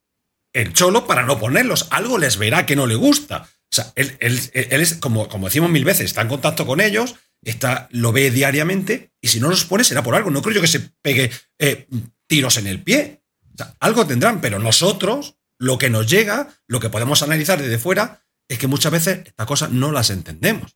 el 0.53 0.73
Cholo 0.73 1.05
para 1.05 1.23
no 1.23 1.37
ponerlos. 1.39 1.87
Algo 1.91 2.17
les 2.17 2.37
verá 2.37 2.65
que 2.65 2.75
no 2.75 2.87
le 2.87 2.95
gusta. 2.95 3.47
O 3.71 3.75
sea, 3.75 3.91
él, 3.95 4.17
él- 4.21 4.39
él 4.53 4.81
es, 4.81 4.95
como, 4.95 5.27
como 5.27 5.47
decimos 5.47 5.69
mil 5.69 5.83
veces, 5.85 6.05
está 6.05 6.21
en 6.21 6.29
contacto 6.29 6.65
con 6.65 6.79
ellos, 6.81 7.15
está, 7.43 7.89
lo 7.91 8.11
ve 8.11 8.31
diariamente, 8.31 9.11
y 9.21 9.27
si 9.27 9.39
no 9.39 9.49
los 9.49 9.65
pone 9.65 9.83
será 9.83 10.01
por 10.01 10.15
algo. 10.15 10.31
No 10.31 10.41
creo 10.41 10.55
yo 10.55 10.61
que 10.61 10.67
se 10.67 10.79
pegue 11.01 11.29
eh, 11.59 11.87
tiros 12.27 12.57
en 12.57 12.67
el 12.67 12.81
pie. 12.81 13.16
O 13.59 13.63
sea, 13.63 13.75
algo 13.79 14.05
tendrán, 14.05 14.39
pero 14.41 14.59
nosotros, 14.59 15.35
lo 15.59 15.77
que 15.77 15.89
nos 15.89 16.07
llega, 16.09 16.47
lo 16.67 16.79
que 16.79 16.89
podemos 16.89 17.23
analizar 17.23 17.61
desde 17.61 17.79
fuera, 17.79 18.23
es 18.47 18.57
que 18.59 18.67
muchas 18.67 18.91
veces 18.91 19.19
estas 19.25 19.45
cosas 19.47 19.71
no 19.71 19.91
las 19.91 20.09
entendemos. 20.09 20.75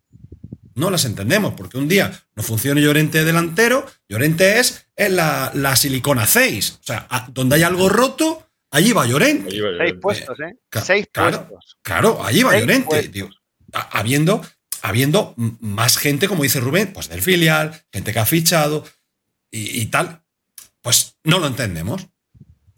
No 0.74 0.90
las 0.90 1.06
entendemos, 1.06 1.54
porque 1.56 1.78
un 1.78 1.88
día 1.88 2.12
no 2.36 2.44
funciona 2.44 2.80
Llorente 2.82 3.24
delantero, 3.26 3.86
Llorente 4.10 4.60
es, 4.60 4.88
es 4.96 5.12
la, 5.12 5.52
la 5.54 5.76
silicona 5.76 6.26
6. 6.26 6.80
O 6.82 6.84
sea, 6.84 7.08
a- 7.10 7.28
donde 7.32 7.58
hay 7.58 7.64
algo 7.64 7.90
roto, 7.90 8.48
allí 8.72 8.94
va 8.94 9.06
Llorente. 9.06 9.52
Seis 9.52 9.94
puestos, 10.02 10.40
¿eh? 10.40 10.56
Ca- 10.70 10.82
Seis 10.82 11.08
claro. 11.12 11.48
puestos. 11.50 11.78
Claro, 11.82 12.24
allí 12.24 12.42
va 12.44 12.52
Seis 12.52 12.62
Llorente. 12.64 13.30
Ha- 13.74 14.00
Habiendo, 14.00 14.42
habiendo 14.82 15.34
más 15.38 15.98
gente, 15.98 16.28
como 16.28 16.44
dice 16.44 16.60
Rubén, 16.62 16.92
pues 16.94 17.10
del 17.10 17.22
filial, 17.22 17.80
gente 17.92 18.12
que 18.14 18.20
ha 18.20 18.26
fichado 18.26 18.84
y, 19.52 19.82
y 19.82 19.86
tal, 19.88 20.24
pues 20.82 21.18
no 21.26 21.40
lo 21.40 21.48
entendemos. 21.48 22.08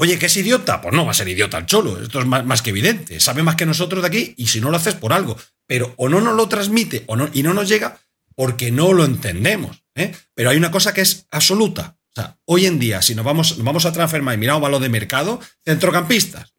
Oye, 0.04 0.20
¿que 0.20 0.26
es 0.26 0.36
idiota? 0.36 0.82
Pues 0.82 0.94
no 0.94 1.06
va 1.06 1.12
a 1.12 1.14
ser 1.14 1.30
idiota 1.30 1.58
el 1.58 1.66
cholo, 1.66 1.98
esto 1.98 2.20
es 2.20 2.26
más, 2.26 2.62
que 2.62 2.72
evidente. 2.72 3.22
Sabe 3.22 3.42
más 3.42 3.56
que 3.56 3.66
nosotros 3.66 4.02
de 4.02 4.08
aquí 4.10 4.34
y 4.36 4.48
si 4.48 4.60
no 4.60 4.70
lo 4.70 4.76
haces 4.76 4.96
por 4.96 5.14
algo. 5.14 5.38
Pero 5.66 5.94
o 5.96 6.10
no 6.10 6.20
nos 6.20 6.36
lo 6.36 6.50
transmite 6.50 7.06
o 7.08 7.16
no, 7.16 7.30
y 7.32 7.42
no 7.42 7.54
nos 7.54 7.70
llega 7.70 7.98
porque 8.36 8.70
no 8.70 8.92
lo 8.92 9.06
entendemos. 9.06 9.86
¿eh? 9.96 10.14
Pero 10.34 10.50
hay 10.50 10.58
una 10.58 10.72
cosa 10.72 10.94
que 10.94 11.00
es 11.00 11.26
absoluta. 11.32 11.98
O 12.10 12.16
sea, 12.16 12.38
hoy 12.44 12.66
en 12.66 12.80
día, 12.80 13.02
si 13.02 13.16
nos 13.16 13.24
vamos, 13.24 13.64
vamos 13.64 13.86
a 13.86 13.94
transformar 13.94 14.36
y 14.36 14.40
miramos 14.40 14.62
valor 14.62 14.82
de 14.82 14.90
mercado, 14.90 15.40
centrocampistas. 15.64 16.54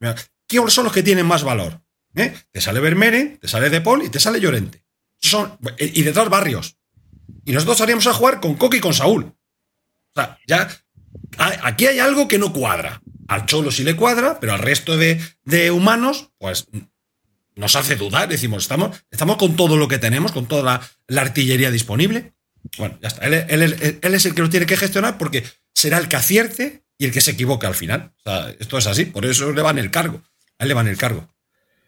¿Quiénes 0.48 0.72
son 0.72 0.84
los 0.84 0.94
que 0.94 1.02
tienen 1.02 1.26
más 1.26 1.44
valor? 1.44 1.82
¿Eh? 2.14 2.34
Te 2.50 2.62
sale 2.62 2.80
Vermeeren, 2.80 3.36
te 3.42 3.48
sale 3.48 3.68
De 3.68 3.82
Paul 3.82 4.04
y 4.04 4.08
te 4.08 4.20
sale 4.20 4.40
Llorente. 4.40 4.86
Son, 5.20 5.58
y 5.78 6.00
detrás 6.00 6.30
Barrios. 6.30 6.78
Y 7.44 7.52
nosotros 7.52 7.76
salíamos 7.76 8.06
a 8.06 8.14
jugar 8.14 8.40
con 8.40 8.54
Coque 8.54 8.78
y 8.78 8.80
con 8.80 8.94
Saúl. 8.94 9.36
O 10.16 10.18
sea, 10.18 10.38
ya 10.46 10.66
aquí 11.38 11.86
hay 11.86 11.98
algo 11.98 12.28
que 12.28 12.38
no 12.38 12.52
cuadra. 12.52 13.00
Al 13.28 13.46
Cholo 13.46 13.70
sí 13.70 13.84
le 13.84 13.96
cuadra, 13.96 14.38
pero 14.40 14.52
al 14.52 14.58
resto 14.58 14.96
de, 14.96 15.20
de 15.44 15.70
humanos, 15.70 16.30
pues 16.38 16.66
nos 17.56 17.76
hace 17.76 17.96
dudar. 17.96 18.28
Decimos, 18.28 18.64
estamos, 18.64 19.04
estamos 19.10 19.36
con 19.36 19.56
todo 19.56 19.76
lo 19.76 19.88
que 19.88 19.98
tenemos, 19.98 20.32
con 20.32 20.46
toda 20.46 20.62
la, 20.62 20.88
la 21.08 21.22
artillería 21.22 21.70
disponible. 21.70 22.34
Bueno, 22.78 22.98
ya 23.00 23.08
está. 23.08 23.26
Él, 23.26 23.34
él 23.48 23.62
es- 23.62 23.96
él 24.00 24.14
es 24.14 24.26
el 24.26 24.34
que 24.34 24.42
lo 24.42 24.50
tiene 24.50 24.66
que 24.66 24.76
gestionar 24.76 25.16
porque 25.18 25.44
será 25.74 25.98
el 25.98 26.08
que 26.08 26.16
acierte 26.16 26.84
y 26.98 27.06
el 27.06 27.12
que 27.12 27.20
se 27.20 27.32
equivoque 27.32 27.66
al 27.66 27.74
final. 27.74 28.12
O 28.18 28.22
sea, 28.30 28.50
esto 28.58 28.78
es 28.78 28.86
así, 28.86 29.06
por 29.06 29.24
eso 29.26 29.52
le 29.52 29.62
van 29.62 29.78
el 29.78 29.90
cargo. 29.90 30.22
A 30.58 30.64
él 30.64 30.68
le 30.68 30.74
van 30.74 30.88
el 30.88 30.96
cargo. 30.96 31.28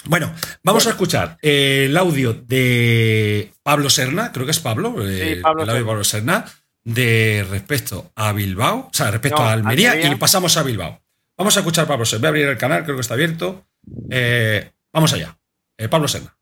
Bueno, 0.04 0.32
vamos 0.62 0.86
a 0.86 0.90
escuchar 0.90 1.36
eh, 1.42 1.86
el 1.88 1.96
audio 1.96 2.32
de 2.32 3.52
Pablo 3.62 3.90
Serna, 3.90 4.30
creo 4.32 4.44
que 4.46 4.52
es 4.52 4.60
Pablo, 4.60 4.94
eh, 5.06 5.40
Pablo 5.42 5.64
el 5.64 5.70
audio 5.70 5.82
de 5.98 6.04
Serna. 6.04 6.42
Pablo 6.42 6.44
Serna, 6.44 6.44
de 6.86 7.44
respecto 7.50 8.12
a 8.14 8.32
Bilbao, 8.32 8.86
o 8.86 8.90
sea, 8.94 9.10
respecto 9.10 9.42
No, 9.42 9.48
a 9.48 9.52
Almería, 9.52 9.90
Almería. 9.90 10.12
y 10.12 10.14
pasamos 10.14 10.56
a 10.56 10.62
Bilbao. 10.62 11.00
Vamos 11.36 11.56
a 11.56 11.60
escuchar 11.60 11.84
a 11.84 11.88
Pablo 11.88 12.04
Serna. 12.06 12.20
Voy 12.20 12.26
a 12.26 12.30
abrir 12.30 12.46
el 12.48 12.56
canal, 12.58 12.84
creo 12.84 12.94
que 12.96 13.00
está 13.00 13.14
abierto. 13.14 13.66
Eh, 14.08 14.70
vamos 14.92 15.12
allá. 15.12 15.36
Eh, 15.76 15.88
Pablo 15.88 16.06
Serna. 16.06 16.34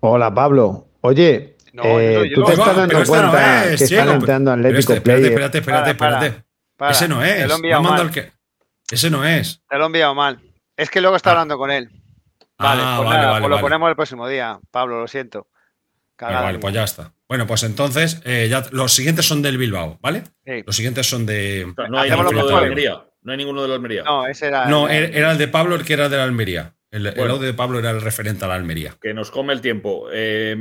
Hola 0.00 0.32
Pablo. 0.32 0.88
Oye, 1.02 1.56
No, 1.72 1.82
eh, 1.84 2.30
tú 2.34 2.40
no. 2.40 2.46
te 2.46 2.52
estás 2.52 2.76
dando 2.76 2.88
pero 2.88 3.00
no 3.00 3.06
cuenta 3.06 3.64
es, 3.66 3.78
que 3.78 3.84
están 3.84 4.08
entrando 4.08 4.52
Atlético 4.52 4.78
este, 4.80 4.94
espérate, 4.94 5.20
Player. 5.20 5.32
espérate, 5.32 5.58
espérate, 5.58 5.94
Para, 5.94 6.10
para. 6.14 6.26
espérate. 6.26 6.48
Para. 6.76 6.90
Ese 6.92 7.08
no 7.08 7.20
Te 7.20 7.40
es. 7.42 7.46
lo 7.48 7.52
he 7.52 7.56
enviado 7.56 7.82
mal. 7.82 8.10
que- 8.10 8.32
Ese 8.90 9.10
no 9.10 9.24
es. 9.24 9.60
Te 9.68 9.76
lo 9.76 9.84
he 9.84 9.86
enviado 9.86 10.14
mal. 10.14 10.40
Es 10.76 10.90
que 10.90 11.00
luego 11.00 11.16
está 11.16 11.30
Ah. 11.30 11.32
hablando 11.34 11.58
con 11.58 11.70
él. 11.70 11.90
Vale, 12.58 12.82
Ah, 12.84 12.94
pues 12.96 13.08
vale, 13.08 13.18
nada, 13.20 13.30
vale, 13.32 13.40
pues 13.42 13.50
lo 13.50 13.60
ponemos 13.60 13.88
el 13.90 13.96
próximo 13.96 14.26
día. 14.28 14.58
Pablo, 14.70 15.00
lo 15.00 15.06
siento. 15.08 15.48
Vale, 16.18 16.58
pues 16.58 16.74
ya 16.74 16.84
está. 16.84 17.12
Bueno, 17.28 17.46
pues 17.46 17.62
entonces, 17.62 18.20
eh, 18.24 18.48
ya, 18.50 18.64
los 18.72 18.92
siguientes 18.92 19.26
son 19.26 19.42
del 19.42 19.58
Bilbao, 19.58 19.98
¿vale? 20.00 20.24
Sí. 20.46 20.62
Los 20.66 20.74
siguientes 20.76 21.06
son 21.06 21.26
de. 21.26 21.66
O 21.70 21.74
sea, 21.74 21.88
no 21.88 21.98
hay 21.98 22.10
ninguno 22.10 22.46
de. 22.46 22.54
Almería. 22.54 23.04
No 23.22 23.32
hay 23.32 23.38
ninguno 23.38 23.62
de 23.62 23.68
la 23.68 23.74
Almería. 23.74 24.02
No, 24.04 24.26
ese 24.26 24.46
era. 24.46 24.66
No, 24.66 24.88
era- 24.88 25.08
era 25.08 25.32
el 25.32 25.38
de 25.38 25.48
Pablo 25.48 25.74
el 25.74 25.84
que 25.84 25.92
era 25.92 26.08
de 26.08 26.16
la 26.16 26.24
Almería. 26.24 26.74
El, 26.90 27.06
el 27.06 27.14
Bueno. 27.16 27.34
audio 27.34 27.46
de 27.46 27.52
Pablo 27.52 27.78
era 27.80 27.90
el 27.90 28.00
referente 28.00 28.46
a 28.46 28.48
la 28.48 28.54
Almería. 28.54 28.96
Que 29.02 29.12
nos 29.12 29.30
come 29.30 29.52
el 29.52 29.60
tiempo. 29.60 30.08
Eh, 30.10 30.56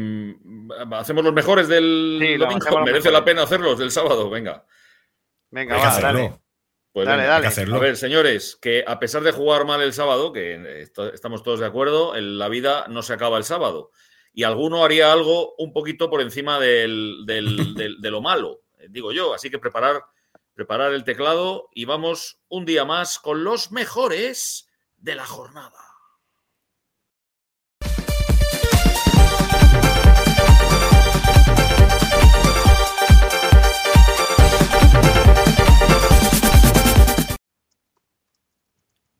hacemos 0.91 1.23
los 1.23 1.33
mejores 1.33 1.69
del 1.69 2.17
Sí, 2.21 2.37
lo 2.37 2.45
domingo. 2.47 2.81
Merece 2.83 3.11
la 3.11 3.23
pena 3.23 3.43
hacerlos 3.43 3.79
del 3.79 3.91
sábado. 3.91 4.29
Venga. 4.29 4.65
Venga, 5.51 5.75
Hay 5.75 5.81
que 5.81 5.87
va, 5.87 6.01
dale. 6.01 6.33
Pues 6.91 7.05
Dale, 7.07 7.21
venga. 7.21 7.33
dale. 7.33 7.35
Hay 7.35 7.41
que 7.43 7.47
hacerlo. 7.47 7.75
A 7.77 7.79
ver, 7.79 7.95
señores, 7.95 8.57
que 8.61 8.83
a 8.85 8.99
pesar 8.99 9.21
de 9.23 9.31
jugar 9.31 9.63
mal 9.65 9.81
el 9.81 9.93
sábado, 9.93 10.33
que 10.33 10.55
eh, 10.55 10.87
estamos 11.13 11.43
todos 11.43 11.61
de 11.61 11.65
acuerdo, 11.67 12.17
en 12.17 12.37
la 12.37 12.49
vida 12.49 12.87
no 12.89 13.03
se 13.03 13.13
acaba 13.13 13.37
el 13.37 13.45
sábado. 13.45 13.91
Y 14.37 14.43
alguno 14.43 14.85
haría 14.85 15.11
algo 15.11 15.55
un 15.57 15.73
poquito 15.73 16.11
por 16.11 16.21
encima 16.21 16.59
del- 16.59 17.23
del- 17.25 17.73
del- 17.73 17.99
de 17.99 18.11
lo 18.11 18.21
malo, 18.21 18.61
digo 18.87 19.11
yo. 19.11 19.33
Así 19.33 19.49
que 19.49 19.57
preparar, 19.57 20.03
preparar 20.53 20.93
el 20.93 21.03
teclado 21.03 21.69
y 21.73 21.85
vamos 21.85 22.37
un 22.47 22.63
día 22.63 22.85
más 22.85 23.17
con 23.17 23.43
los 23.43 23.71
mejores 23.71 24.69
de 24.97 25.15
la 25.15 25.25
jornada. 25.25 25.79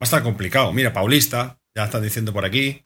a 0.00 0.04
estar 0.04 0.22
complicado. 0.22 0.72
Mira, 0.72 0.92
Paulista, 0.92 1.58
ya 1.74 1.84
están 1.84 2.02
diciendo 2.02 2.32
por 2.32 2.44
aquí. 2.44 2.84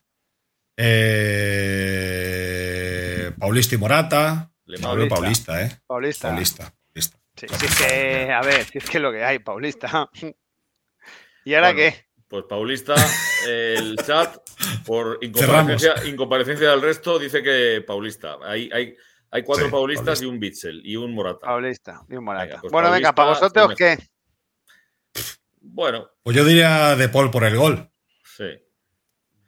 Eh, 1.63 3.33
Paulista 3.39 3.75
y 3.75 3.79
Morata. 3.79 4.51
Le 4.65 4.79
Paulista. 4.79 5.15
Paulista, 5.17 5.63
¿eh? 5.63 5.81
Paulista. 5.87 6.29
Paulista. 6.29 6.73
Paulista. 6.73 7.19
Sí, 7.35 7.47
sí, 7.49 7.67
es 7.67 7.77
que, 7.79 8.31
a 8.33 8.41
ver, 8.43 8.65
si 8.65 8.79
es 8.79 8.89
que 8.91 9.01
lo 9.01 9.11
que 9.13 9.25
hay, 9.25 9.39
Paulista. 9.39 10.09
¿Y 11.45 11.55
ahora 11.55 11.73
Bueno. 11.73 11.91
qué? 11.91 12.07
Pues 12.29 12.45
Paulista, 12.49 12.95
el 13.47 13.97
chat, 14.07 14.37
por 14.87 15.19
incomparecencia, 15.21 15.95
incomparecencia 16.07 16.71
del 16.71 16.81
resto, 16.81 17.19
dice 17.19 17.43
que 17.43 17.83
Paulista. 17.87 18.37
Hay, 18.45 18.71
hay, 18.73 18.95
hay 19.31 19.43
cuatro 19.43 19.67
Sí, 19.67 19.71
Paulistas 19.71 20.05
Paulista. 20.07 20.25
y 20.25 20.29
un 20.29 20.41
Bitzel 20.41 20.81
y 20.85 20.97
un 20.97 21.13
Morata. 21.15 21.41
Paulista. 21.47 22.01
y 22.09 22.15
un 22.17 22.25
Morata. 22.25 22.45
Venga, 22.47 22.61
pues 22.63 22.73
bueno, 22.73 22.91
venga, 22.91 23.15
¿para 23.15 23.29
vosotros 23.31 23.75
qué? 23.77 23.99
Bueno, 25.61 26.09
Pues 26.23 26.35
yo 26.37 26.45
diría 26.45 26.97
De 26.97 27.09
Paul 27.11 27.31
por 27.31 27.45
el 27.45 27.57
gol. 27.57 27.91
sí. 28.25 28.45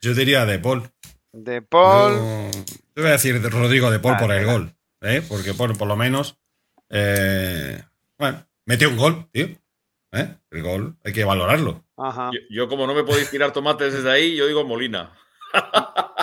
Yo 0.03 0.13
diría 0.13 0.45
De 0.45 0.59
Paul. 0.59 0.91
De 1.37 1.62
Paul. 1.62 2.12
Yo, 2.14 2.51
yo 2.97 3.03
voy 3.03 3.07
a 3.09 3.12
decir 3.12 3.40
de 3.42 3.49
Rodrigo 3.51 3.90
de 3.90 3.99
Paul 3.99 4.14
Ah, 4.16 4.20
por 4.20 4.33
el 4.33 4.47
gol. 4.47 4.73
¿eh? 5.01 5.23
Porque 5.29 5.53
por, 5.55 5.77
por 5.77 5.88
lo 5.88 5.97
menos. 5.97 6.38
eh, 6.90 7.83
bueno, 8.18 8.47
metió 8.66 8.88
un 8.88 8.97
gol, 8.97 9.29
tío. 9.33 9.47
¿eh? 10.12 10.37
El 10.51 10.62
gol 10.62 10.97
hay 11.05 11.12
que 11.12 11.25
valorarlo. 11.25 11.85
Ajá. 11.97 12.31
Yo, 12.33 12.38
yo, 12.51 12.68
como 12.68 12.87
no 12.87 12.94
me 12.94 13.03
podéis 13.05 13.31
tirar 13.31 13.53
tomates 13.53 13.92
desde 13.92 14.11
ahí, 14.11 14.37
yo 14.37 14.47
digo 14.47 14.64
Molina. 14.64 15.12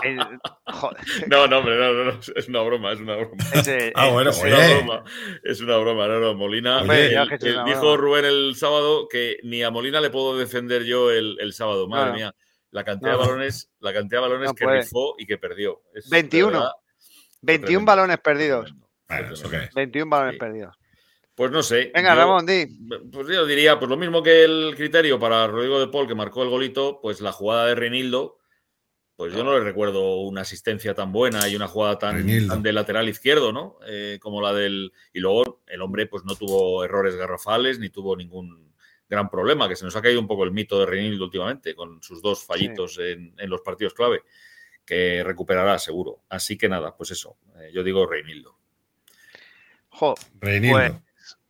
El- 0.04 0.20
joder, 0.66 0.98
No, 1.28 1.48
no, 1.48 1.58
hombre, 1.60 1.78
no, 1.78 1.94
no, 1.94 2.04
no, 2.06 2.20
es 2.36 2.48
una 2.48 2.62
broma, 2.62 2.92
es 2.94 3.00
una 3.00 3.16
broma. 3.18 3.36
ese- 3.54 3.92
Ah, 3.96 4.10
bueno, 4.10 4.30
Es 4.32 4.42
oye. 4.42 4.54
una 4.54 4.68
broma, 4.78 5.04
es 5.44 5.62
una 5.62 5.78
broma, 5.78 6.08
no, 6.08 6.20
no, 6.20 6.34
Molina. 6.36 6.82
Oye, 6.84 7.08
el- 7.16 7.38
el- 7.42 7.54
una 7.56 7.66
dijo. 7.66 7.98
Rubén 7.98 8.26
el 8.26 8.56
sábado 8.56 9.08
que 9.10 9.38
ni 9.44 9.62
a 9.64 9.70
Molina 9.72 10.00
le 10.02 10.10
puedo 10.10 10.38
defender 10.38 10.84
yo 10.84 11.12
el, 11.12 11.38
el 11.40 11.54
sábado, 11.54 11.88
madre 11.88 12.04
Claro. 12.14 12.18
mía. 12.18 12.36
La 12.72 12.84
cantidad 12.84 13.12
No. 13.14 13.20
de 13.20 13.26
balones, 13.28 13.70
la 13.80 13.94
cantidad 13.94 14.22
de 14.22 14.28
balones 14.30 14.48
No 14.50 14.56
que 14.56 14.66
rifó 14.66 15.16
y 15.18 15.26
que 15.26 15.38
perdió. 15.38 15.82
Es, 15.94 16.10
de 16.10 16.16
21. 16.18 16.52
verdad, 16.52 16.72
21 17.42 17.66
tremendo, 17.68 17.86
balones 17.86 18.18
perdidos. 18.20 18.72
Bueno, 18.72 18.88
tremendo. 19.08 19.34
¿eso 19.36 19.50
qué 19.50 19.58
es? 19.58 19.74
21 19.74 20.10
balones 20.10 20.34
Sí. 20.34 20.40
perdidos. 20.40 20.76
Pues 21.36 21.52
no 21.52 21.64
sé. 21.64 21.92
Venga, 21.94 22.14
yo- 22.14 22.20
Ramón, 22.20 22.46
di. 22.46 22.66
Pues 23.12 23.28
yo 23.28 23.46
diría, 23.46 23.80
pues 23.80 23.90
lo 23.90 23.98
mismo 23.98 24.22
que 24.24 24.44
el 24.44 24.74
criterio 24.76 25.20
para 25.20 25.48
Rodrigo 25.48 25.80
de 25.80 25.88
Paul, 25.88 26.08
que 26.08 26.16
marcó 26.16 26.44
el 26.44 26.50
golito, 26.50 27.00
pues 27.02 27.20
la 27.22 27.32
jugada 27.32 27.66
de 27.68 27.76
Reinildo, 27.76 28.38
pues 29.16 29.34
yo 29.34 29.44
no 29.44 29.54
le 29.54 29.64
recuerdo 29.64 30.22
una 30.22 30.42
asistencia 30.42 30.94
tan 30.96 31.12
buena 31.12 31.48
y 31.48 31.56
una 31.56 31.68
jugada 31.68 31.98
tan 32.00 32.26
de 32.26 32.74
lateral 32.74 33.08
izquierdo, 33.10 33.52
¿no? 33.52 33.78
Eh, 33.88 34.18
como 34.22 34.42
la 34.42 34.54
del. 34.54 34.94
Y 35.14 35.20
luego 35.20 35.62
el 35.68 35.82
hombre, 35.82 36.06
pues 36.08 36.24
no 36.26 36.36
tuvo 36.36 36.84
errores 36.84 37.16
garrafales 37.16 37.80
ni 37.80 37.90
tuvo 37.90 38.16
ningún 38.16 38.71
gran 39.12 39.30
problema, 39.30 39.68
que 39.70 39.76
se 39.76 39.86
nos 39.86 39.96
ha 39.96 40.02
caído 40.02 40.20
un 40.20 40.28
poco 40.28 40.44
el 40.44 40.52
mito 40.52 40.80
de 40.80 40.86
Reinildo 40.88 41.26
últimamente, 41.26 41.76
con 41.76 42.02
sus 42.02 42.22
dos 42.22 42.44
fallitos 42.44 42.98
en, 42.98 43.36
en 43.38 43.50
los 43.50 43.62
partidos 43.62 43.94
clave, 43.94 44.24
que 44.86 45.24
recuperará 45.24 45.78
seguro. 45.78 46.22
Así 46.30 46.58
que 46.58 46.68
nada, 46.68 46.96
pues 46.98 47.12
eso, 47.12 47.38
eh, 47.58 47.70
yo 47.74 47.84
digo 47.84 48.08
Reinildo. 48.08 48.58
Jo, 49.90 50.16
Reinildo. 50.40 50.78
Pues, 50.78 50.92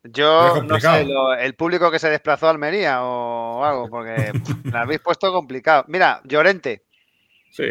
Es 0.03 0.11
yo 0.13 0.63
no 0.63 0.79
sé, 0.79 1.05
lo- 1.05 1.33
el 1.35 1.53
público 1.53 1.91
que 1.91 1.99
se 1.99 2.09
desplazó 2.09 2.47
a 2.47 2.49
Almería 2.49 3.03
o 3.03 3.63
algo, 3.63 3.87
porque 3.89 4.31
me 4.63 4.77
habéis 4.77 4.99
puesto 4.99 5.31
complicado. 5.31 5.85
Mira, 5.87 6.21
Llorente. 6.23 6.83
Sí. 7.51 7.65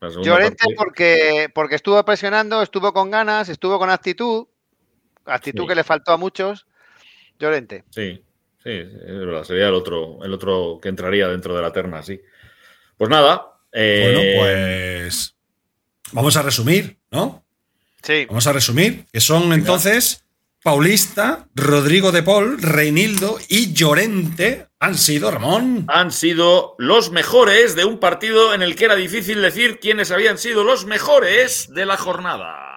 la 0.00 0.08
Llorente 0.08 0.56
parte- 0.64 0.74
porque, 0.76 1.50
porque 1.54 1.74
estuvo 1.74 2.02
presionando, 2.04 2.62
estuvo 2.62 2.92
con 2.92 3.10
ganas, 3.10 3.48
estuvo 3.48 3.78
con 3.78 3.90
actitud. 3.90 4.46
Actitud 5.24 5.62
Sí. 5.64 5.68
que 5.68 5.74
le 5.74 5.84
faltó 5.84 6.12
a 6.12 6.16
muchos. 6.16 6.66
Llorente. 7.38 7.84
Sí, 7.90 8.22
sí, 8.62 8.70
es 8.70 9.18
verdad. 9.18 9.44
Sería 9.44 9.68
el 9.68 9.74
otro, 9.74 10.24
el 10.24 10.32
otro 10.32 10.78
que 10.80 10.88
entraría 10.88 11.28
dentro 11.28 11.54
de 11.54 11.62
la 11.62 11.72
terna, 11.72 12.02
sí. 12.02 12.20
Pues 12.96 13.10
nada. 13.10 13.52
Bueno, 13.72 14.20
eh, 14.22 15.00
pues. 15.02 15.34
Vamos 16.12 16.36
a 16.36 16.42
resumir, 16.42 16.98
¿no? 17.10 17.44
Sí. 18.02 18.26
Vamos 18.26 18.46
a 18.46 18.52
resumir, 18.52 19.06
que 19.12 19.20
son 19.20 19.52
entonces 19.52 20.24
Paulista, 20.62 21.48
Rodrigo 21.56 22.12
de 22.12 22.22
Paul, 22.22 22.62
Reinildo 22.62 23.38
y 23.48 23.72
Llorente 23.72 24.68
han 24.78 24.96
sido, 24.96 25.30
Ramón. 25.30 25.86
Han 25.88 26.12
sido 26.12 26.76
los 26.78 27.10
mejores 27.10 27.74
de 27.74 27.84
un 27.84 27.98
partido 27.98 28.54
en 28.54 28.62
el 28.62 28.76
que 28.76 28.84
era 28.84 28.94
difícil 28.94 29.42
decir 29.42 29.80
quiénes 29.80 30.12
habían 30.12 30.38
sido 30.38 30.62
los 30.62 30.86
mejores 30.86 31.68
de 31.74 31.84
la 31.84 31.96
jornada. 31.96 32.71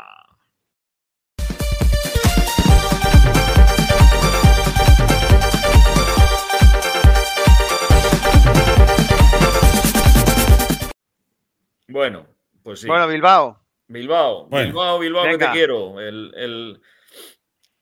Bueno, 11.96 12.28
pues 12.62 12.82
sí. 12.82 12.88
Bueno, 12.88 13.08
Bilbao. 13.08 13.58
Bilbao, 13.88 14.48
Bueno. 14.50 14.66
Bilbao, 14.68 15.00
Bilbao, 15.00 15.24
que 15.30 15.38
te 15.38 15.50
quiero. 15.52 16.02
El, 16.02 16.34
el, 16.36 16.82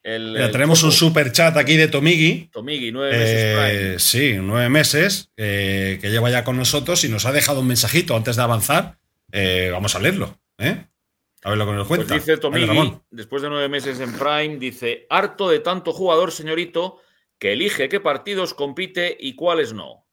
el- 0.04 0.30
Mira, 0.34 0.46
el 0.46 0.52
tenemos 0.52 0.84
un 0.84 0.92
super 0.92 1.32
chat 1.32 1.56
aquí 1.56 1.76
de 1.76 1.88
Tomigi. 1.88 2.48
Tomigi, 2.52 2.92
nueve 2.92 3.10
meses 3.18 3.40
Eh, 3.42 3.56
Prime. 3.56 3.98
sí, 3.98 4.36
nueve 4.40 4.68
meses, 4.68 5.32
eh, 5.36 5.98
que 6.00 6.10
lleva 6.10 6.30
ya 6.30 6.44
con 6.44 6.56
nosotros 6.56 7.02
y 7.02 7.08
nos 7.08 7.26
ha 7.26 7.32
dejado 7.32 7.58
un 7.58 7.66
mensajito 7.66 8.14
antes 8.14 8.36
de 8.36 8.42
avanzar. 8.42 8.98
Eh, 9.32 9.70
vamos 9.72 9.96
a 9.96 9.98
leerlo, 9.98 10.38
¿eh? 10.58 10.86
A 11.42 11.48
ver 11.50 11.58
lo 11.58 11.66
que 11.66 11.72
nos 11.72 11.88
Pues 11.88 11.98
cuenta. 11.98 12.14
dice 12.14 12.30
Vale, 12.36 12.40
Tomigi, 12.40 12.66
Ramón. 12.66 13.02
después 13.10 13.42
de 13.42 13.48
nueve 13.50 13.68
meses 13.68 13.98
en 13.98 14.12
Prime, 14.16 14.58
dice, 14.58 15.08
harto 15.10 15.48
de 15.48 15.58
tanto 15.58 15.92
jugador, 15.92 16.30
señorito, 16.30 17.00
que 17.40 17.52
elige 17.52 17.88
qué 17.88 17.98
partidos 17.98 18.54
compite 18.54 19.16
y 19.18 19.34
cuáles 19.34 19.72
no. 19.72 20.06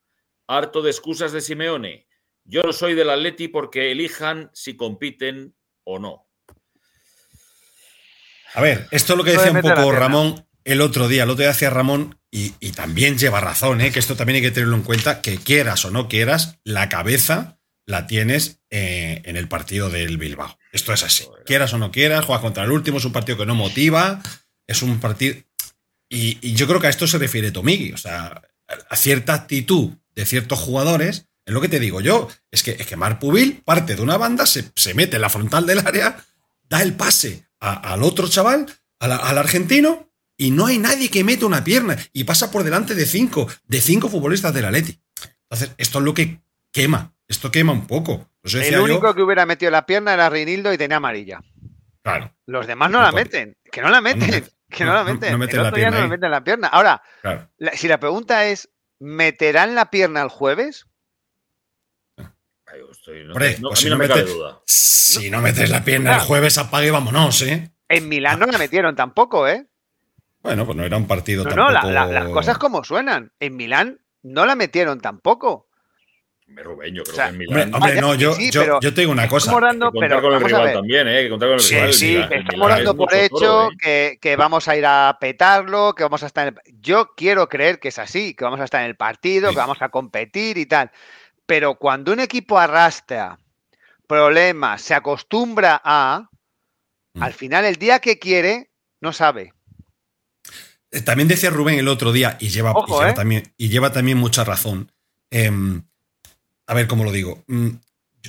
Harto 0.47 0.81
de 0.81 0.89
excusas 0.89 1.31
de 1.33 1.41
Simeone. 1.41 2.07
Yo 2.43 2.63
no 2.63 2.73
soy 2.73 2.95
del 2.95 3.09
Atleti 3.09 3.47
porque 3.47 3.91
elijan 3.91 4.49
si 4.53 4.75
compiten 4.75 5.55
o 5.83 5.99
no. 5.99 6.27
A 8.53 8.61
ver, 8.61 8.87
esto 8.91 9.13
es 9.13 9.17
lo 9.17 9.23
que 9.23 9.31
decía 9.31 9.51
un 9.51 9.61
poco. 9.61 9.91
Ramón 9.91 10.45
el 10.63 10.81
otro 10.81 11.07
día. 11.07 11.23
El 11.23 11.29
otro 11.29 11.43
día 11.43 11.51
hacía 11.51 11.69
Ramón 11.69 12.19
y, 12.29 12.53
y 12.59 12.71
también 12.71 13.17
lleva 13.17 13.41
razón, 13.41 13.81
¿eh? 13.81 13.91
que 13.91 13.99
esto 13.99 14.15
también 14.15 14.37
hay 14.37 14.41
que 14.41 14.51
tenerlo 14.51 14.75
en 14.75 14.83
cuenta, 14.83 15.21
que 15.21 15.37
quieras 15.37 15.85
o 15.85 15.91
no 15.91 16.07
quieras, 16.07 16.59
la 16.63 16.89
cabeza 16.89 17.59
la 17.85 18.07
tienes 18.07 18.61
eh, 18.69 19.21
en 19.25 19.35
el 19.35 19.47
partido 19.47 19.89
del 19.89 20.17
Bilbao. 20.17 20.57
Esto 20.71 20.93
es 20.93 21.03
así. 21.03 21.25
Quieras 21.45 21.73
o 21.73 21.77
no 21.77 21.91
quieras, 21.91 22.25
juegas 22.25 22.41
contra 22.41 22.63
el 22.63 22.71
último, 22.71 22.99
es 22.99 23.05
un 23.05 23.11
partido 23.11 23.37
que 23.37 23.45
no 23.45 23.55
motiva, 23.55 24.21
es 24.67 24.81
un 24.81 24.99
partido... 24.99 25.35
Y, 26.07 26.37
y 26.41 26.53
yo 26.53 26.67
creo 26.67 26.79
que 26.79 26.87
a 26.87 26.89
esto 26.89 27.07
se 27.07 27.17
refiere 27.17 27.51
Tomigi, 27.51 27.93
o 27.93 27.97
sea, 27.97 28.41
a 28.89 28.95
cierta 28.95 29.33
actitud 29.33 29.91
de 30.13 30.25
ciertos 30.25 30.59
jugadores, 30.59 31.29
es 31.51 31.53
lo 31.53 31.61
que 31.61 31.69
te 31.69 31.79
digo 31.79 32.01
yo, 32.01 32.27
es 32.49 32.63
que, 32.63 32.71
es 32.71 32.85
que 32.87 32.95
Marc 32.95 33.19
Pubil 33.19 33.61
parte 33.63 33.95
de 33.95 34.01
una 34.01 34.17
banda, 34.17 34.45
se, 34.45 34.71
se 34.75 34.93
mete 34.93 35.15
en 35.17 35.21
la 35.21 35.29
frontal 35.29 35.65
del 35.65 35.79
área, 35.79 36.17
da 36.69 36.81
el 36.81 36.93
pase 36.95 37.45
a- 37.59 37.93
al 37.93 38.03
otro 38.03 38.27
chaval, 38.27 38.65
la- 38.99 39.15
al 39.17 39.37
argentino, 39.37 40.09
y 40.37 40.51
no 40.51 40.65
hay 40.67 40.77
nadie 40.79 41.09
que 41.11 41.23
mete 41.23 41.45
una 41.45 41.63
pierna 41.63 41.97
y 42.13 42.23
pasa 42.23 42.49
por 42.51 42.63
delante 42.63 42.95
de 42.95 43.05
cinco, 43.05 43.47
de 43.65 43.79
cinco 43.81 44.09
futbolistas 44.09 44.53
del 44.53 44.65
Atleti. 44.65 44.99
Entonces, 45.49 45.75
esto 45.77 45.99
es 45.99 46.05
lo 46.05 46.13
que 46.13 46.39
quema, 46.71 47.13
esto 47.27 47.51
quema 47.51 47.73
un 47.73 47.85
poco. 47.85 48.27
El 48.43 48.71
yo, 48.71 48.83
único 48.83 49.13
que 49.13 49.21
hubiera 49.21 49.45
metido 49.45 49.69
la 49.71 49.85
pierna 49.85 50.13
era 50.13 50.29
Reinildo 50.29 50.73
y 50.73 50.77
tenía 50.77 50.97
amarilla. 50.97 51.41
claro, 52.03 52.33
Los 52.47 52.65
demás 52.65 52.89
no 52.89 53.01
la 53.01 53.11
meten. 53.11 53.55
Que 53.71 53.81
no 53.81 53.89
la 53.89 54.01
meten. 54.01 54.45
Que 54.69 54.85
no 54.85 54.93
la 54.93 55.03
No- 55.03 55.09
no- 55.09 55.13
meten. 55.13 55.31
no 55.33 55.37
meten 55.37 55.57
el 55.57 55.63
la 55.63 55.69
día 55.71 55.75
pierna 55.75 55.99
no 56.01 56.07
meten 56.07 56.31
la 56.31 56.43
pierna. 56.43 56.67
Ahora, 56.69 57.03
claro. 57.21 57.49
la- 57.57 57.73
si 57.73 57.87
la 57.87 57.99
pregunta 57.99 58.45
es, 58.47 58.69
¿meterán 58.99 59.75
la 59.75 59.91
pierna 59.91 60.21
el 60.23 60.29
jueves? 60.29 60.85
Ay, 62.71 62.79
yo 62.79 62.91
estoy- 62.91 63.23
no- 63.23 63.33
Hombre, 63.33 63.57
no- 63.59 63.69
pues 63.69 63.79
a 63.79 63.81
si 63.81 63.85
mí 63.85 63.89
no 63.91 63.95
no 63.97 63.99
me 64.03 64.07
mete- 64.07 64.19
cabe 64.21 64.33
duda. 64.33 64.61
Si 64.65 65.29
no 65.29 65.41
metes 65.41 65.69
la 65.69 65.83
pierna 65.83 66.15
el 66.15 66.21
jueves, 66.21 66.57
apague, 66.57 66.87
y 66.87 66.91
vámonos, 66.91 67.41
¿eh? 67.41 67.71
En 67.89 68.07
Milán 68.07 68.39
no 68.39 68.45
la 68.45 68.57
metieron 68.57 68.95
tampoco, 68.95 69.47
¿eh? 69.47 69.65
Bueno, 70.41 70.65
pues 70.65 70.77
no 70.77 70.83
era 70.85 70.97
un 70.97 71.07
partido 71.07 71.43
No, 71.43 71.49
tampoco... 71.49 71.71
no, 71.71 71.91
la- 71.91 72.05
la- 72.05 72.05
las 72.21 72.29
cosas 72.29 72.57
como 72.57 72.83
suenan. 72.83 73.31
En 73.39 73.55
Milán 73.57 73.99
no 74.23 74.45
la 74.45 74.55
metieron 74.55 74.99
tampoco. 75.01 75.67
Me 76.47 76.63
Rubén, 76.63 76.93
yo 76.93 77.03
creo 77.03 77.13
O 77.13 77.15
sea, 77.15 77.25
que 77.27 77.31
en 77.31 77.37
Milán. 77.37 77.73
hombre, 77.73 78.01
no, 78.01 78.13
yo, 78.15 78.33
sí, 78.33 78.51
yo, 78.51 78.61
pero 78.61 78.79
yo 78.81 78.93
te 78.93 79.01
digo 79.01 79.11
una 79.13 79.27
cosa. 79.29 79.51
Hay 79.51 79.57
que 79.73 79.79
contar 79.79 79.91
pero 80.09 80.21
con 80.21 80.33
el 80.33 80.39
vamos 80.39 80.43
a 80.43 80.47
rival 80.47 80.63
ver. 80.65 80.73
también, 80.73 81.07
¿eh? 81.07 81.17
Hay 81.17 81.23
que 81.25 81.29
contar 81.29 81.47
con 81.49 81.53
el 81.55 81.59
Sí, 81.61 81.73
rival. 81.75 81.87
El 81.87 81.93
sí, 81.93 82.05
Milán- 82.07 82.33
el 82.33 82.39
Estamos 82.41 82.53
Milán 82.67 82.79
es 82.79 82.85
dando 82.85 82.97
por 83.05 83.13
hecho 83.13 83.35
toro, 83.37 83.71
¿eh? 83.71 83.77
que, 83.81 84.17
que 84.21 84.35
vamos 84.35 84.67
a 84.67 84.75
ir 84.75 84.85
a 84.85 85.17
petarlo, 85.21 85.93
que 85.95 86.03
vamos 86.03 86.23
a 86.23 86.25
estar 86.25 86.47
en 86.49 86.55
el... 86.65 86.81
Yo 86.81 87.11
quiero 87.15 87.47
creer 87.47 87.79
que 87.79 87.87
es 87.87 87.99
así, 87.99 88.33
que 88.35 88.43
vamos 88.43 88.59
a 88.59 88.65
estar 88.65 88.81
en 88.81 88.87
el 88.87 88.95
partido, 88.97 89.49
Sí. 89.49 89.55
que 89.55 89.59
vamos 89.61 89.81
a 89.81 89.89
competir 89.89 90.57
y 90.57 90.65
tal. 90.65 90.91
Pero 91.51 91.75
cuando 91.75 92.13
un 92.13 92.21
equipo 92.21 92.57
arrastra 92.57 93.37
problemas, 94.07 94.81
se 94.81 94.93
acostumbra 94.93 95.81
a, 95.83 96.29
Mm. 97.13 97.23
al 97.23 97.33
final 97.33 97.65
el 97.65 97.75
día 97.75 97.99
que 97.99 98.19
quiere, 98.19 98.71
no 99.01 99.11
sabe. 99.11 99.53
Eh, 100.91 101.01
También 101.01 101.27
decía 101.27 101.49
Rubén 101.49 101.77
el 101.77 101.89
otro 101.89 102.13
día, 102.13 102.37
y 102.39 102.47
lleva, 102.47 102.71
Ojo, 102.71 102.95
y 102.95 102.99
lleva 102.99 103.09
¿eh? 103.11 103.13
también, 103.13 103.53
y 103.57 103.67
lleva 103.67 103.91
también 103.91 104.17
mucha 104.17 104.45
razón. 104.45 104.93
Em, 105.29 105.83
a 106.67 106.73
ver 106.73 106.87
cómo 106.87 107.03
lo 107.03 107.11
digo. 107.11 107.43
Mm, 107.47 107.71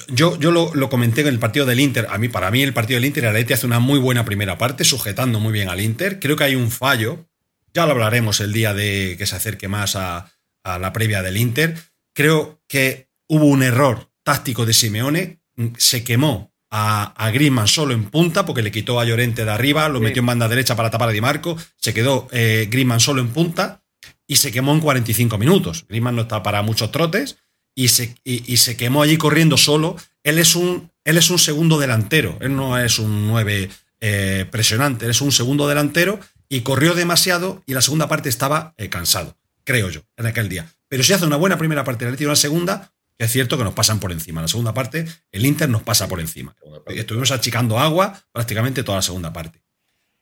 Yo, 0.08 0.36
yo 0.40 0.50
lo, 0.50 0.74
lo 0.74 0.88
comenté 0.90 1.20
en 1.20 1.28
el 1.28 1.38
partido 1.38 1.64
del 1.64 1.78
Inter. 1.78 2.08
A 2.10 2.18
mí, 2.18 2.28
para 2.28 2.50
mí, 2.50 2.60
el 2.64 2.72
partido 2.74 2.96
del 2.96 3.04
Inter, 3.04 3.22
el 3.22 3.30
Atleti 3.30 3.52
hace 3.52 3.66
una 3.66 3.78
muy 3.78 4.00
buena 4.00 4.24
primera 4.24 4.58
parte, 4.58 4.82
sujetando 4.82 5.38
muy 5.38 5.52
bien 5.52 5.68
al 5.68 5.80
Inter. 5.80 6.18
Creo 6.18 6.34
que 6.34 6.42
hay 6.42 6.56
un 6.56 6.72
fallo. 6.72 7.28
Ya 7.72 7.86
lo 7.86 7.92
hablaremos 7.92 8.40
el 8.40 8.52
día 8.52 8.74
de 8.74 9.14
que 9.16 9.26
se 9.26 9.36
acerque 9.36 9.68
más 9.68 9.94
a, 9.94 10.32
a 10.64 10.78
la 10.80 10.92
previa 10.92 11.22
del 11.22 11.36
Inter. 11.36 11.76
Creo 12.14 12.60
que 12.66 13.11
hubo 13.34 13.46
un 13.46 13.62
error 13.62 14.10
táctico 14.22 14.66
de 14.66 14.72
Simeone. 14.74 15.40
Mm, 15.56 15.68
Se 15.78 16.04
quemó 16.04 16.52
a, 16.70 17.12
a 17.16 17.30
Griezmann 17.30 17.68
solo 17.68 17.92
en 17.94 18.04
punta 18.04 18.44
porque 18.46 18.62
le 18.62 18.70
quitó 18.70 18.98
a 19.00 19.04
Llorente 19.04 19.44
de 19.44 19.50
arriba, 19.50 19.88
lo 19.88 19.98
Sí. 19.98 20.04
metió 20.04 20.20
en 20.20 20.26
banda 20.26 20.48
derecha 20.48 20.76
para 20.76 20.90
tapar 20.90 21.08
a 21.08 21.12
Di 21.12 21.20
Marco. 21.20 21.56
Se 21.76 21.92
quedó 21.94 22.28
eh, 22.32 22.68
Griezmann 22.70 23.00
solo 23.00 23.20
en 23.20 23.28
punta 23.28 23.82
y 24.26 24.36
se 24.36 24.52
quemó 24.52 24.72
en 24.72 24.80
45 24.80 25.38
minutos. 25.38 25.84
Griezmann 25.88 26.16
no 26.16 26.22
está 26.22 26.42
para 26.42 26.62
muchos 26.62 26.90
trotes 26.90 27.36
y 27.74 27.88
se, 27.88 28.14
y, 28.24 28.52
y 28.52 28.56
se 28.58 28.76
quemó 28.76 29.02
allí 29.02 29.16
corriendo 29.16 29.56
solo. 29.56 29.96
Él 30.24 30.38
es 30.38 30.54
un, 30.56 30.90
él 31.04 31.16
es 31.18 31.30
un 31.30 31.38
segundo 31.38 31.78
delantero, 31.78 32.38
él 32.40 32.54
no 32.54 32.78
es 32.78 32.98
un 32.98 33.28
9 33.28 33.68
eh, 34.00 34.46
presionante, 34.50 35.04
él 35.06 35.10
es 35.12 35.20
un 35.20 35.32
segundo 35.32 35.68
delantero 35.68 36.20
y 36.48 36.60
corrió 36.60 36.94
demasiado 36.94 37.62
y 37.66 37.72
la 37.74 37.80
segunda 37.82 38.08
parte 38.08 38.28
estaba 38.28 38.74
eh, 38.76 38.88
cansado, 38.88 39.36
creo 39.64 39.90
yo, 39.90 40.02
en 40.16 40.26
aquel 40.26 40.48
día. 40.48 40.66
Pero 40.88 41.02
si 41.02 41.12
hace 41.12 41.24
una 41.24 41.36
buena 41.36 41.56
primera 41.58 41.82
parte 41.84 42.06
y 42.18 42.24
una 42.24 42.36
segunda, 42.36 42.92
es 43.24 43.32
cierto 43.32 43.56
que 43.56 43.64
nos 43.64 43.74
pasan 43.74 44.00
por 44.00 44.12
encima. 44.12 44.40
En 44.40 44.44
la 44.44 44.48
segunda 44.48 44.74
parte, 44.74 45.06
el 45.30 45.46
Inter 45.46 45.68
nos 45.68 45.82
pasa 45.82 46.08
por 46.08 46.20
encima. 46.20 46.54
Estuvimos 46.86 47.30
achicando 47.30 47.78
agua 47.78 48.20
prácticamente 48.32 48.82
toda 48.82 48.98
la 48.98 49.02
segunda 49.02 49.32
parte. 49.32 49.62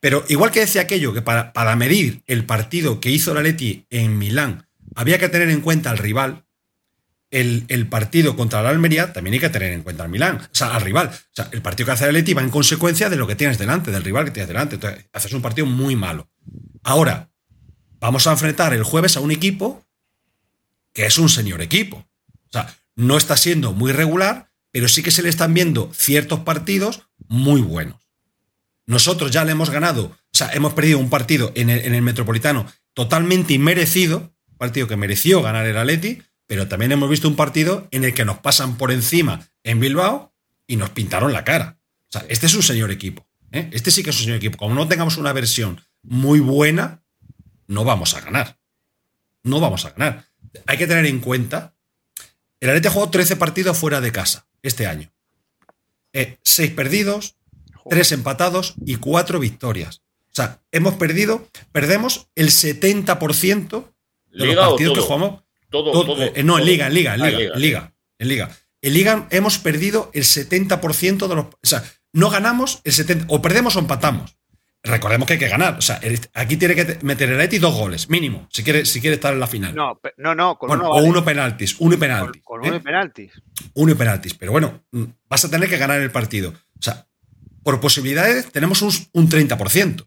Pero 0.00 0.24
igual 0.28 0.50
que 0.50 0.60
decía 0.60 0.82
aquello, 0.82 1.12
que 1.12 1.22
para, 1.22 1.52
para 1.52 1.76
medir 1.76 2.22
el 2.26 2.44
partido 2.44 3.00
que 3.00 3.10
hizo 3.10 3.34
la 3.34 3.42
Leti 3.42 3.86
en 3.90 4.18
Milán, 4.18 4.68
había 4.94 5.18
que 5.18 5.28
tener 5.28 5.50
en 5.50 5.60
cuenta 5.60 5.90
al 5.90 5.98
rival, 5.98 6.44
el, 7.30 7.86
partido 7.88 8.36
contra 8.36 8.62
la 8.62 8.70
Almería 8.70 9.12
también 9.12 9.34
hay 9.34 9.40
que 9.40 9.50
tener 9.50 9.72
en 9.72 9.82
cuenta 9.82 10.02
al 10.02 10.10
Milán, 10.10 10.36
o 10.36 10.48
sea, 10.54 10.74
al 10.74 10.82
rival. 10.82 11.08
O 11.08 11.32
sea, 11.32 11.48
el 11.52 11.62
partido 11.62 11.86
que 11.86 11.92
hace 11.92 12.06
el 12.06 12.14
Leti 12.14 12.34
va 12.34 12.42
en 12.42 12.50
consecuencia 12.50 13.08
de 13.08 13.16
lo 13.16 13.26
que 13.26 13.36
tienes 13.36 13.58
delante, 13.58 13.90
del 13.90 14.02
rival 14.02 14.24
que 14.24 14.30
tienes 14.32 14.48
delante. 14.48 14.74
Entonces, 14.76 15.06
haces 15.12 15.32
un 15.32 15.42
partido 15.42 15.66
muy 15.66 15.96
malo. 15.96 16.28
Ahora, 16.82 17.30
vamos 18.00 18.26
a 18.26 18.32
enfrentar 18.32 18.72
el 18.74 18.82
jueves 18.82 19.16
a 19.16 19.20
un 19.20 19.30
equipo 19.30 19.86
que 20.92 21.06
es 21.06 21.18
un 21.18 21.28
señor 21.28 21.62
equipo. 21.62 21.98
O 21.98 22.52
sea, 22.52 22.74
no 22.96 23.16
está 23.16 23.36
siendo 23.36 23.72
muy 23.72 23.92
regular, 23.92 24.50
pero 24.72 24.88
sí 24.88 25.02
que 25.02 25.10
se 25.10 25.22
le 25.22 25.28
están 25.28 25.54
viendo 25.54 25.90
ciertos 25.94 26.40
partidos 26.40 27.08
muy 27.28 27.60
buenos. 27.60 28.00
Nosotros 28.86 29.30
ya 29.30 29.44
le 29.44 29.52
hemos 29.52 29.70
ganado, 29.70 30.04
o 30.04 30.16
sea, 30.32 30.50
hemos 30.52 30.74
perdido 30.74 30.98
un 30.98 31.10
partido 31.10 31.52
en 31.54 31.70
el, 31.70 32.02
Metropolitano 32.02 32.66
totalmente 32.94 33.54
inmerecido, 33.54 34.34
partido 34.58 34.88
que 34.88 34.96
mereció 34.96 35.42
ganar 35.42 35.66
el 35.66 35.76
Atleti, 35.76 36.22
pero 36.46 36.66
también 36.66 36.92
hemos 36.92 37.08
visto 37.08 37.28
un 37.28 37.36
partido 37.36 37.86
en 37.92 38.04
el 38.04 38.14
que 38.14 38.24
nos 38.24 38.38
pasan 38.38 38.76
por 38.76 38.90
encima 38.90 39.48
en 39.62 39.78
Bilbao 39.78 40.34
y 40.66 40.76
nos 40.76 40.90
pintaron 40.90 41.32
la 41.32 41.44
cara. 41.44 41.78
O 42.08 42.12
sea, 42.12 42.24
este 42.28 42.46
es 42.46 42.54
un 42.54 42.62
señor 42.62 42.90
equipo. 42.90 43.26
¿eh? 43.52 43.68
Este 43.72 43.90
sí 43.90 44.02
que 44.02 44.10
es 44.10 44.16
un 44.16 44.24
señor 44.24 44.38
equipo. 44.38 44.58
Como 44.58 44.74
no 44.74 44.88
tengamos 44.88 45.16
una 45.16 45.32
versión 45.32 45.80
muy 46.02 46.40
buena, 46.40 47.02
no 47.68 47.84
vamos 47.84 48.14
a 48.14 48.20
ganar. 48.20 48.58
No 49.44 49.60
vamos 49.60 49.84
a 49.84 49.90
ganar. 49.90 50.26
Hay 50.66 50.76
que 50.76 50.88
tener 50.88 51.06
en 51.06 51.20
cuenta, 51.20 51.76
el 52.60 52.70
Atleti 52.70 52.88
ha 52.88 52.90
jugado 52.90 53.10
13 53.10 53.36
partidos 53.36 53.76
fuera 53.76 54.00
de 54.00 54.12
casa 54.12 54.46
este 54.62 54.86
año. 54.86 55.10
Eh, 56.12 56.38
seis 56.42 56.70
perdidos, 56.70 57.36
tres 57.88 58.12
empatados 58.12 58.74
y 58.84 58.96
cuatro 58.96 59.38
victorias. 59.38 60.02
O 60.26 60.34
sea, 60.34 60.62
hemos 60.70 60.94
perdido, 60.94 61.48
perdemos 61.72 62.28
el 62.34 62.50
70% 62.50 63.92
de 64.32 64.46
los 64.46 64.56
partidos 64.56 64.94
que 64.94 65.04
jugamos. 65.04 65.42
Todo, 65.70 65.92
todo, 65.92 66.22
eh, 66.22 66.42
no, 66.42 66.58
en 66.58 66.64
liga, 66.64 66.88
en 66.88 66.94
liga, 66.94 67.14
en 67.14 67.22
liga, 67.22 67.54
en 67.54 67.60
liga, 67.60 67.94
en 68.18 68.28
liga. 68.28 68.56
En 68.82 68.94
liga 68.94 69.28
hemos 69.30 69.58
perdido 69.58 70.10
el 70.14 70.24
70% 70.24 71.28
de 71.28 71.34
los. 71.34 71.46
O 71.46 71.58
sea, 71.62 71.84
no 72.12 72.30
ganamos 72.30 72.80
el 72.84 72.92
70%, 72.92 73.26
o 73.28 73.40
perdemos 73.40 73.76
o 73.76 73.78
empatamos. 73.78 74.36
Recordemos 74.82 75.26
que 75.26 75.34
hay 75.34 75.38
que 75.38 75.48
ganar. 75.48 75.76
O 75.78 75.82
sea, 75.82 76.00
aquí 76.32 76.56
tiene 76.56 76.74
que 76.74 76.98
meter 77.02 77.30
el 77.30 77.40
Eti 77.40 77.58
dos 77.58 77.74
goles, 77.74 78.08
mínimo, 78.08 78.48
si 78.50 78.64
quiere, 78.64 78.86
si 78.86 79.00
quiere 79.00 79.16
estar 79.16 79.34
en 79.34 79.40
la 79.40 79.46
final. 79.46 79.74
No, 79.74 80.00
no, 80.16 80.34
no. 80.34 80.58
Con 80.58 80.70
uno 80.70 80.90
O 80.90 81.02
uno 81.02 81.24
penaltis, 81.24 81.76
uno 81.80 81.94
y 81.94 81.98
penaltis. 81.98 82.42
Con, 82.42 82.60
uno 82.60 82.74
y 82.74 82.76
¿eh? 82.76 82.80
penaltis. 82.80 83.32
Uno 83.74 83.92
y 83.92 83.94
penaltis. 83.94 84.34
Pero 84.34 84.52
bueno, 84.52 84.84
mm, 84.92 85.04
vas 85.28 85.44
a 85.44 85.50
tener 85.50 85.68
que 85.68 85.76
ganar 85.76 86.00
el 86.00 86.10
partido. 86.10 86.54
O 86.78 86.82
sea, 86.82 87.06
por 87.62 87.78
posibilidades 87.80 88.50
tenemos 88.52 88.80
un, 88.80 88.90
30%. 88.90 90.06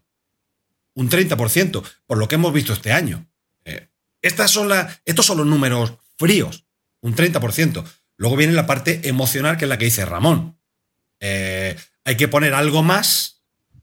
Un 0.94 1.10
30%, 1.10 1.82
por 2.06 2.18
lo 2.18 2.26
que 2.26 2.34
hemos 2.34 2.52
visto 2.52 2.72
este 2.72 2.92
año. 2.92 3.26
Eh, 3.64 3.88
estas 4.22 4.50
son 4.50 4.70
estos 5.04 5.24
son 5.24 5.38
los 5.38 5.46
números 5.46 5.94
fríos. 6.16 6.66
Un 7.00 7.14
30%. 7.14 7.84
Luego 8.16 8.36
viene 8.36 8.52
la 8.52 8.66
parte 8.66 9.08
emocional, 9.08 9.56
que 9.56 9.66
es 9.66 9.68
la 9.68 9.78
que 9.78 9.84
dice 9.84 10.04
Ramón. 10.04 10.58
Eh, 11.20 11.76
hay 12.04 12.16
que 12.16 12.28
poner 12.28 12.54
algo 12.54 12.82
más 12.82 13.33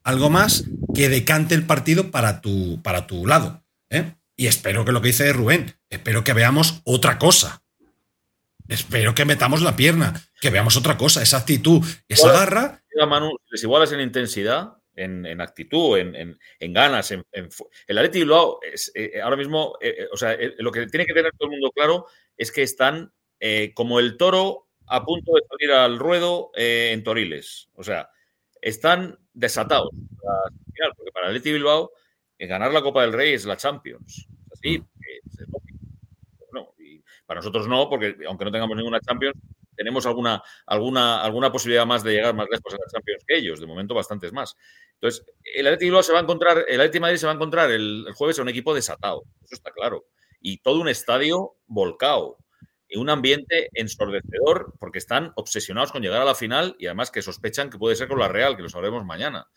algo 0.04 0.30
más 0.30 0.66
que 0.94 1.10
decante 1.10 1.56
el 1.56 1.66
partido 1.66 2.12
para 2.12 2.42
tu, 2.42 2.82
para 2.82 3.08
tu 3.08 3.26
lado. 3.26 3.64
¿eh? 3.90 4.16
Y 4.36 4.48
espero 4.48 4.86
que 4.86 4.92
lo 4.92 5.02
que 5.02 5.10
dice 5.10 5.32
Rubén, 5.34 5.76
espero 5.90 6.24
que 6.24 6.34
veamos 6.34 6.82
otra 6.84 7.18
cosa. 7.18 7.64
Espero 8.68 9.14
que 9.14 9.26
metamos 9.26 9.62
la 9.62 9.76
pierna, 9.76 10.14
que 10.40 10.50
veamos 10.50 10.78
otra 10.78 10.98
cosa, 10.98 11.22
esa 11.22 11.38
actitud, 11.38 11.86
esa 12.08 12.32
garra. 12.32 12.84
Manu, 13.08 13.32
les 13.50 13.64
igualas 13.64 13.92
en 13.92 14.00
intensidad, 14.00 14.78
en, 14.96 15.42
actitud, 15.42 15.98
en, 15.98 16.38
ganas. 16.74 17.12
En, 17.12 17.26
el 17.34 17.98
Atleti 17.98 18.20
Bilbao 18.20 18.60
es, 18.62 18.92
eh, 18.96 19.20
ahora 19.22 19.36
mismo, 19.36 19.78
eh, 19.82 20.08
o 20.12 20.18
sea, 20.18 20.38
lo 20.60 20.72
que 20.72 20.88
tiene 20.88 21.06
que 21.06 21.14
tener 21.14 21.32
todo 21.38 21.50
el 21.50 21.52
mundo 21.52 21.72
claro 21.72 22.06
es 22.38 22.52
que 22.52 22.64
están 22.64 23.12
como 23.74 24.00
el 24.00 24.18
toro 24.18 24.70
a 24.88 25.04
punto 25.04 25.34
de 25.34 25.42
salir 25.50 25.72
al 25.72 26.00
ruedo 26.00 26.52
en 26.56 27.04
Toriles. 27.04 27.70
O 27.74 27.84
sea, 27.84 28.10
están 28.62 29.18
desatados. 29.34 29.90
Porque 30.98 31.12
para 31.12 31.28
el 31.28 31.34
Leti 31.34 31.52
Bilbao, 31.52 31.92
ganar 32.40 32.74
la 32.74 32.82
Copa 32.82 33.02
del 33.02 33.14
Rey 33.14 33.34
es 33.34 33.46
la 33.46 33.58
Champions. 33.58 34.28
Así, 34.52 34.80
mm. 34.80 34.86
y 36.80 37.04
para 37.26 37.40
nosotros 37.40 37.68
no, 37.68 37.90
porque 37.90 38.16
aunque 38.28 38.46
no 38.46 38.52
tengamos 38.52 38.76
ninguna 38.76 39.00
Champions, 39.00 39.36
tenemos 39.76 40.06
alguna, 40.06 40.44
alguna, 40.66 41.24
alguna 41.24 41.52
posibilidad 41.52 41.86
más 41.86 42.04
de 42.04 42.14
llegar 42.14 42.36
más 42.36 42.48
lejos 42.52 42.74
a 42.74 42.78
la 42.78 42.92
Champions 42.92 43.24
que 43.26 43.38
ellos, 43.38 43.60
de 43.60 43.68
momento 43.68 43.94
bastantes 43.94 44.34
más. 44.34 44.56
Entonces, 44.96 45.26
el 45.56 45.66
Atleti 45.68 45.86
Bilbao 45.86 46.04
se 46.04 46.14
va 46.14 46.20
a 46.20 46.24
encontrar, 46.24 46.66
el 46.68 46.82
Atleti 46.82 47.00
Madrid 47.00 47.18
se 47.18 47.26
va 47.26 47.32
a 47.32 47.36
encontrar 47.36 47.72
el, 47.72 48.06
el 48.08 48.14
jueves 48.14 48.38
a 48.38 48.42
un 48.42 48.50
equipo 48.50 48.74
desatado, 48.74 49.24
eso 49.44 49.56
está 49.56 49.72
claro. 49.72 50.06
Y 50.42 50.58
todo 50.58 50.82
un 50.82 50.90
estadio 50.90 51.56
volcado 51.68 52.38
un 52.98 53.10
ambiente 53.10 53.70
ensordecedor 53.74 54.74
porque 54.80 55.00
están 55.00 55.32
obsesionados 55.36 55.92
con 55.92 56.02
llegar 56.02 56.22
a 56.22 56.26
la 56.26 56.36
final 56.36 56.76
y 56.80 56.88
además 56.88 57.12
que 57.12 57.22
sospechan 57.22 57.70
que 57.70 57.78
puede 57.78 57.96
ser 57.96 58.08
con 58.08 58.20
la 58.20 58.28
Real, 58.28 58.56
que 58.56 58.64
lo 58.64 58.70
sabremos 58.70 59.06
mañana. 59.06 59.48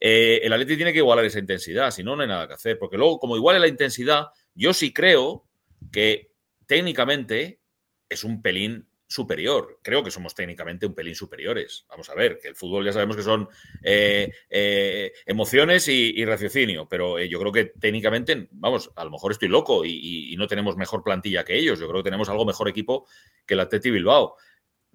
Eh, 0.00 0.40
el 0.42 0.52
Atleti 0.52 0.76
tiene 0.76 0.92
que 0.92 0.98
igualar 0.98 1.24
esa 1.24 1.38
intensidad, 1.38 1.90
si 1.90 2.02
no, 2.02 2.16
no 2.16 2.22
hay 2.22 2.28
nada 2.28 2.46
que 2.48 2.54
hacer. 2.54 2.78
Porque 2.78 2.96
luego, 2.96 3.18
como 3.18 3.36
iguale 3.36 3.58
la 3.58 3.68
intensidad, 3.68 4.26
yo 4.54 4.72
sí 4.72 4.92
creo 4.92 5.46
que 5.92 6.32
técnicamente 6.66 7.60
es 8.08 8.24
un 8.24 8.42
pelín 8.42 8.88
superior. 9.06 9.78
Creo 9.82 10.02
que 10.02 10.10
somos 10.10 10.34
técnicamente 10.34 10.86
un 10.86 10.94
pelín 10.94 11.14
superiores. 11.14 11.86
Vamos 11.88 12.08
a 12.08 12.14
ver, 12.14 12.38
que 12.38 12.48
el 12.48 12.56
fútbol 12.56 12.84
ya 12.84 12.92
sabemos 12.92 13.16
que 13.16 13.22
son 13.22 13.48
eh, 13.82 14.32
eh, 14.50 15.12
emociones 15.26 15.88
y, 15.88 16.24
raciocinio, 16.24 16.88
pero 16.88 17.18
eh, 17.18 17.28
yo 17.28 17.38
creo 17.38 17.52
que 17.52 17.64
técnicamente, 17.66 18.48
vamos, 18.52 18.90
a 18.96 19.04
lo 19.04 19.10
mejor 19.10 19.32
estoy 19.32 19.48
loco 19.48 19.84
y, 19.84 20.34
no 20.36 20.48
tenemos 20.48 20.76
mejor 20.76 21.04
plantilla 21.04 21.44
que 21.44 21.56
ellos. 21.56 21.78
Yo 21.78 21.88
creo 21.88 22.02
que 22.02 22.08
tenemos 22.08 22.28
algo 22.28 22.44
mejor 22.44 22.68
equipo 22.68 23.06
que 23.46 23.54
el 23.54 23.60
Atleti 23.60 23.90
Bilbao. 23.90 24.36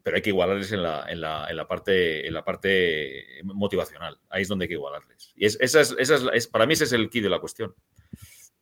Pero 0.01 0.15
hay 0.15 0.21
que 0.21 0.29
igualarles 0.29 0.71
en 0.71 0.81
la, 0.81 1.05
en 1.09 1.21
la, 1.21 1.67
parte, 1.67 2.25
en 2.25 2.33
la 2.33 2.43
parte 2.43 3.41
motivacional. 3.43 4.17
Ahí 4.29 4.43
es 4.43 4.47
donde 4.47 4.63
hay 4.63 4.69
que 4.69 4.75
igualarles. 4.75 5.33
Y 5.35 5.45
esa 5.45 5.81
es, 5.81 6.47
para 6.47 6.65
mí 6.65 6.73
ese 6.73 6.85
es 6.85 6.93
el 6.93 7.09
key 7.09 7.21
de 7.21 7.29
la 7.29 7.39
cuestión. 7.39 7.75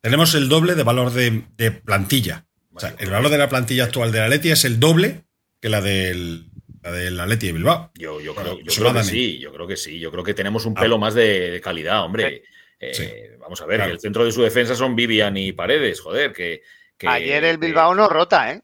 Tenemos 0.02 0.34
el 0.36 0.50
doble 0.50 0.76
de 0.76 0.84
valor 0.84 1.12
de, 1.12 1.72
plantilla. 1.72 2.48
o 2.74 2.80
sea, 2.80 2.96
el 2.98 3.12
valor 3.12 3.32
de 3.32 3.38
la 3.38 3.50
plantilla 3.50 3.86
actual 3.86 4.12
de 4.12 4.20
la 4.20 4.26
Atleti 4.26 4.50
es 4.50 4.66
el 4.66 4.80
doble 4.80 5.27
que 5.60 5.70
la 5.70 5.82
del, 5.82 6.50
la 6.84 6.92
del 6.92 7.20
Atleti 7.20 7.48
de 7.48 7.54
Bilbao. 7.54 7.92
Yo, 7.96 8.20
yo, 8.22 8.34
creo, 8.36 8.60
yo 8.60 8.74
creo, 8.74 8.94
que 8.94 9.04
sí, 9.04 9.40
yo 9.40 9.52
creo 9.52 9.68
que 9.68 9.78
sí. 9.78 10.00
Yo 10.00 10.12
creo 10.12 10.24
que 10.24 10.34
tenemos 10.34 10.66
un 10.66 10.74
ah. 10.78 10.82
pelo 10.82 10.98
más 10.98 11.14
de, 11.14 11.60
calidad, 11.64 12.04
hombre. 12.04 12.44
Eh, 12.80 13.38
vamos 13.40 13.60
a 13.62 13.66
ver, 13.66 13.82
el 13.82 14.00
centro 14.00 14.24
de 14.24 14.32
su 14.32 14.44
defensa 14.44 14.76
son 14.76 14.96
Vivian 14.96 15.36
y 15.36 15.52
Paredes, 15.52 16.00
joder, 16.00 16.32
que... 16.32 16.62
Ayer 17.08 17.44
el 17.44 17.58
Bilbao 17.58 17.94
no 17.94 18.08
rota, 18.08 18.52
¿eh? 18.52 18.62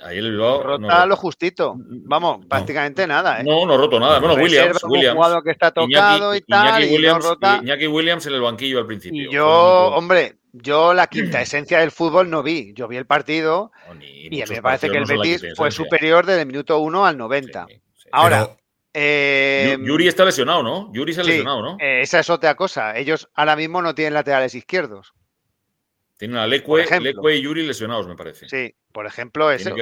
Ayer 0.00 0.24
el 0.24 0.30
Bilbao. 0.32 0.62
Rota 0.62 1.06
lo 1.06 1.16
justito. 1.16 1.74
Vamos, 1.78 2.44
prácticamente 2.46 3.06
nada. 3.06 3.40
¿eh? 3.40 3.44
No, 3.44 3.64
no 3.64 3.76
roto 3.76 3.98
nada. 3.98 4.18
Bueno, 4.18 4.34
Williams. 4.34 4.82
Williams. 4.84 5.18
Un 5.18 5.42
que 5.42 5.50
está 5.50 5.70
tocado 5.70 6.34
y 6.34 6.40
tal. 6.42 6.82
Iñaki 6.82 6.94
Williams, 6.94 7.26
Iñaki 7.62 7.86
Williams 7.86 8.26
en 8.26 8.34
el 8.34 8.40
banquillo 8.42 8.78
al 8.80 8.86
principio. 8.86 9.22
Y 9.22 9.32
yo, 9.32 9.46
hombre, 9.46 10.36
yo 10.56 10.94
la 10.94 11.08
quinta 11.08 11.42
esencia 11.42 11.80
del 11.80 11.90
fútbol 11.90 12.30
no 12.30 12.42
vi. 12.44 12.72
Yo 12.74 12.86
vi 12.86 12.96
el 12.96 13.06
partido 13.06 13.72
y 14.00 14.40
a 14.40 14.46
mí 14.46 14.54
me 14.54 14.62
parece 14.62 14.88
que 14.88 14.98
el 14.98 15.04
Betis 15.04 15.44
fue 15.56 15.72
superior 15.72 16.24
desde 16.24 16.42
el 16.42 16.46
minuto 16.46 16.78
1 16.78 17.06
al 17.06 17.18
90. 17.18 17.66
Ahora. 18.12 18.56
Eh, 18.96 19.76
Yuri 19.80 20.06
está 20.06 20.24
lesionado, 20.24 20.62
¿no? 20.62 20.92
Yuri 20.92 21.12
se 21.12 21.22
ha 21.22 21.24
lesionado, 21.24 21.60
¿no? 21.60 21.76
Eh, 21.80 22.02
esa 22.02 22.20
es 22.20 22.30
otra 22.30 22.54
cosa. 22.54 22.96
Ellos 22.96 23.28
ahora 23.34 23.56
mismo 23.56 23.82
no 23.82 23.92
tienen 23.92 24.14
laterales 24.14 24.54
izquierdos. 24.54 25.12
Tienen 26.16 26.36
a 26.36 26.46
Leque, 26.46 26.86
y 27.34 27.42
Yuri 27.42 27.66
lesionados, 27.66 28.06
me 28.06 28.14
parece. 28.14 28.48
Sí, 28.48 28.72
por 28.92 29.06
ejemplo, 29.06 29.50
eso. 29.50 29.74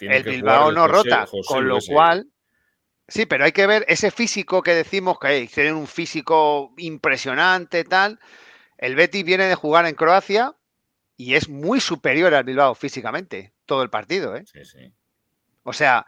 el 0.00 0.22
Bilbao 0.22 0.72
no 0.72 0.88
rota, 0.88 1.28
con 1.46 1.68
lo 1.68 1.78
cual. 1.86 2.26
Sí, 3.06 3.26
pero 3.26 3.44
hay 3.44 3.52
que 3.52 3.66
ver 3.66 3.84
ese 3.86 4.10
físico 4.10 4.62
que 4.62 4.74
decimos 4.74 5.18
que 5.20 5.46
tienen 5.52 5.74
un 5.74 5.86
físico 5.86 6.72
impresionante, 6.78 7.84
tal. 7.84 8.18
El 8.84 8.96
Betis 8.96 9.24
viene 9.24 9.44
de 9.44 9.54
jugar 9.54 9.86
en 9.86 9.94
Croacia 9.94 10.54
y 11.16 11.36
es 11.36 11.48
muy 11.48 11.80
superior 11.80 12.34
al 12.34 12.44
Bilbao 12.44 12.74
físicamente, 12.74 13.54
todo 13.64 13.82
el 13.82 13.88
partido. 13.88 14.36
¿eh? 14.36 14.44
Sí, 14.44 14.62
sí. 14.62 14.92
O 15.62 15.72
sea, 15.72 16.04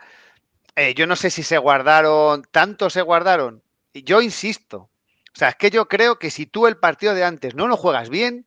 eh, 0.75 0.93
yo 0.93 1.07
no 1.07 1.17
sé 1.17 1.31
si 1.31 1.43
se 1.43 1.57
guardaron, 1.57 2.43
tanto 2.51 2.91
se 2.91 3.01
guardaron. 3.01 3.63
Yo 3.95 4.21
insisto. 4.21 4.77
O 4.77 5.39
sea, 5.39 5.49
es 5.49 5.57
que 5.57 5.71
yo 5.71 5.89
creo 5.89 6.19
que 6.19 6.31
si 6.31 6.45
tú 6.45 6.67
el 6.67 6.77
partido 6.77 7.15
de 7.15 7.25
antes 7.25 7.55
no 7.55 7.67
lo 7.67 7.79
juegas 7.79 8.11
bien, 8.11 8.47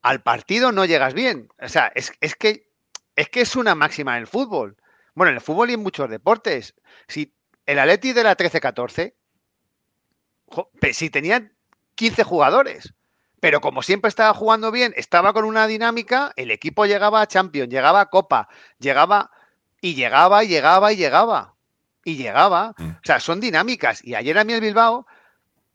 al 0.00 0.22
partido 0.22 0.72
no 0.72 0.86
llegas 0.86 1.12
bien. 1.12 1.50
O 1.60 1.68
sea, 1.68 1.92
es, 1.94 2.10
que, 2.34 2.70
es 3.14 3.28
que 3.28 3.42
es 3.42 3.56
una 3.56 3.74
máxima 3.74 4.16
en 4.16 4.22
el 4.22 4.26
fútbol. 4.26 4.78
Bueno, 5.14 5.32
en 5.32 5.36
el 5.36 5.42
fútbol 5.42 5.68
y 5.68 5.74
en 5.74 5.82
muchos 5.82 6.08
deportes. 6.08 6.74
Si 7.08 7.34
el 7.66 7.78
Atleti 7.78 8.14
de 8.14 8.24
la 8.24 8.38
13-14, 8.38 9.12
si 10.92 11.10
tenían 11.10 11.54
15 11.94 12.22
jugadores, 12.24 12.94
pero 13.40 13.60
como 13.60 13.82
siempre 13.82 14.08
estaba 14.08 14.32
jugando 14.34 14.70
bien, 14.72 14.92
estaba 14.96 15.32
con 15.32 15.44
una 15.44 15.66
dinámica, 15.66 16.32
el 16.36 16.50
equipo 16.50 16.86
llegaba 16.86 17.20
a 17.20 17.26
Champions, 17.26 17.68
llegaba 17.70 18.00
a 18.00 18.06
Copa, 18.06 18.48
llegaba 18.78 19.30
Y 19.82 19.94
llegaba, 19.94 20.42
y 20.42 20.48
llegaba, 20.48 20.92
y 20.92 20.96
llegaba. 20.96 21.54
Y 22.02 22.16
llegaba. 22.16 22.74
Mm. 22.78 22.88
O 22.90 23.00
sea, 23.04 23.20
son 23.20 23.40
dinámicas. 23.40 24.02
Y 24.02 24.14
ayer 24.14 24.36
a 24.38 24.42
mí 24.44 24.52
el 24.54 24.60
Bilbao, 24.60 25.06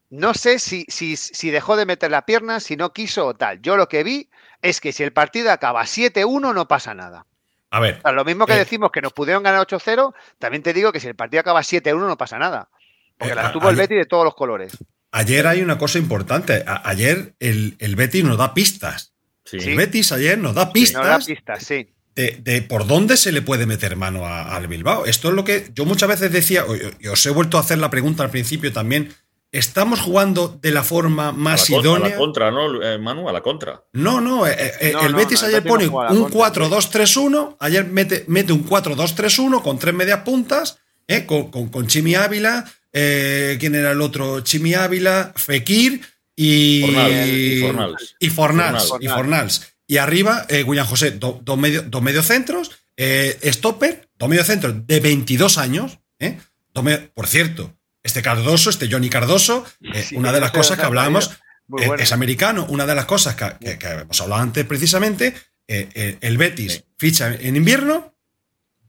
no 0.10 0.34
sé 0.34 0.60
si, 0.60 0.86
si, 0.90 1.16
si 1.16 1.52
dejó 1.52 1.76
de 1.78 1.86
meter 1.86 2.10
la 2.12 2.26
pierna, 2.26 2.60
si 2.60 2.76
no 2.76 2.92
quiso 2.92 3.28
o 3.28 3.34
tal. 3.36 3.62
Yo 3.62 3.78
lo 3.78 3.88
que 3.88 4.04
vi 4.04 4.30
es 4.62 4.82
que 4.82 4.92
si 4.92 5.04
el 5.04 5.14
partido 5.14 5.52
acaba 5.52 5.84
7-1 5.84 6.54
no 6.54 6.68
pasa 6.68 6.94
nada. 6.96 7.26
A 7.70 7.80
ver, 7.80 8.00
O 8.00 8.02
sea, 8.02 8.12
lo 8.12 8.26
mismo 8.26 8.46
que 8.48 8.54
Eh. 8.54 8.58
decimos 8.58 8.92
que 8.92 9.02
nos 9.02 9.14
pudieron 9.14 9.44
ganar 9.44 9.62
8-0, 9.62 10.14
también 10.40 10.64
te 10.64 10.74
digo 10.74 10.92
que 10.92 11.00
si 11.00 11.08
el 11.08 11.16
partido 11.16 11.40
acaba 11.42 11.62
7-1 11.64 12.08
no 12.08 12.18
pasa 12.18 12.38
nada. 12.40 12.70
Porque 13.18 13.32
Eh, 13.34 13.36
las 13.36 13.46
a- 13.46 13.52
tuvo 13.54 13.70
el 13.70 13.76
Betty 13.78 13.96
de 13.96 14.06
todos 14.08 14.26
los 14.26 14.36
colores. 14.36 14.76
Ayer 15.12 15.48
hay 15.48 15.62
una 15.62 15.78
cosa 15.78 15.98
importante. 16.00 16.64
A- 16.66 16.88
ayer 16.90 17.36
el, 17.40 17.76
el 17.80 17.96
Betis 17.96 18.24
nos 18.24 18.38
da 18.38 18.54
pistas. 18.54 19.14
Sí. 19.46 19.58
El 19.58 19.76
Betis 19.76 20.12
ayer 20.12 20.38
nos 20.38 20.56
da 20.56 20.66
No 20.66 20.74
pistas 20.74 21.06
da 21.06 21.20
pistas, 21.20 21.64
sí. 21.64 21.88
de, 22.16 22.40
de 22.44 22.62
por 22.62 22.88
dónde 22.88 23.18
se 23.18 23.32
le 23.32 23.42
puede 23.42 23.66
meter 23.66 23.96
mano 23.96 24.26
a- 24.26 24.56
al 24.56 24.68
Bilbao. 24.68 25.06
Esto 25.06 25.30
es 25.30 25.34
lo 25.34 25.44
que 25.44 25.70
yo 25.74 25.86
muchas 25.86 26.10
veces 26.10 26.32
decía, 26.32 26.64
y 27.00 27.08
os 27.08 27.26
he 27.26 27.30
vuelto 27.32 27.58
a 27.58 27.62
hacer 27.62 27.78
la 27.80 27.90
pregunta 27.90 28.24
al 28.24 28.30
principio 28.30 28.72
también. 28.72 29.14
¿Estamos 29.54 30.00
jugando 30.00 30.58
de 30.62 30.72
la 30.72 30.82
forma 30.82 31.28
A 31.28 31.32
más 31.34 31.70
la, 31.70 31.76
contra, 31.76 31.92
a 31.92 31.96
idónea? 31.98 32.10
la 32.12 32.16
contra, 32.18 32.52
¿no, 32.52 32.82
eh, 32.82 32.98
Manu? 32.98 33.28
A 33.28 33.34
la 33.34 33.42
contra. 33.42 33.84
No, 33.92 34.22
no, 34.22 34.48
eh, 34.48 34.56
eh, 34.80 34.92
No, 34.94 35.02
el 35.06 35.12
no, 35.12 35.18
Betis 35.18 35.44
ayer 35.44 35.62
no 35.66 35.70
pone 35.70 35.84
a 35.88 36.14
un 36.14 36.30
contra, 36.30 36.54
4-2-3-1, 36.70 37.58
ayer 37.60 37.86
mete, 37.86 38.24
mete 38.28 38.54
un 38.54 38.66
4-2-3-1 38.66 39.62
con 39.62 39.78
tres 39.78 39.94
medias 39.94 40.20
puntas, 40.22 40.78
eh, 41.06 41.26
con, 41.26 41.52
con, 41.52 41.68
con 41.68 41.86
Chimi 41.88 42.16
Ávila, 42.16 42.64
eh, 42.94 43.58
¿quién 43.60 43.76
era 43.76 43.92
el 43.92 44.02
otro? 44.02 44.42
Chimi 44.42 44.74
Ávila, 44.74 45.34
Fekir 45.36 46.02
y 46.36 46.82
Fornals, 46.86 47.28
y 47.28 47.60
Fornals. 47.62 48.16
y 48.20 48.30
Fornals, 48.30 48.88
Fornals. 48.88 49.04
y 49.04 49.08
Fornals. 49.08 49.68
Y 49.88 49.98
arriba, 49.98 50.46
eh, 50.50 50.64
William 50.64 50.88
José, 50.88 51.12
do- 51.12 51.40
dos 51.44 51.58
medio, 51.58 51.84
mediocentros, 52.02 52.72
eh, 52.98 53.38
Stopper, 53.44 54.08
dos 54.18 54.30
mediocentros 54.30 54.88
de 54.88 55.00
22 55.00 55.58
años, 55.58 56.00
eh, 56.20 56.38
medio- 56.84 57.12
por 57.14 57.28
cierto, 57.28 57.76
este 58.04 58.22
Cardoso, 58.22 58.70
este 58.70 58.90
Johnny 58.90 59.10
Cardoso, 59.10 59.66
eh, 59.94 60.04
Sí, 60.08 60.16
una 60.16 60.32
de 60.32 60.40
las 60.40 60.52
cosas 60.74 60.80
que 60.80 60.86
hablábamos 60.86 61.28
eh, 61.30 61.34
bueno. 61.68 61.96
es 61.96 62.12
americano. 62.14 62.66
Una 62.70 62.86
de 62.86 62.96
las 62.96 63.06
cosas 63.06 63.36
que, 63.36 63.46
que- 63.60 63.78
que 63.78 63.88
hemos 63.88 64.20
hablado 64.22 64.42
antes 64.42 64.66
precisamente, 64.66 65.34
eh, 65.68 65.90
eh, 65.94 66.18
el 66.22 66.38
Betis 66.38 66.74
Sí. 66.74 66.84
ficha 66.98 67.34
en 67.40 67.56
invierno 67.56 68.14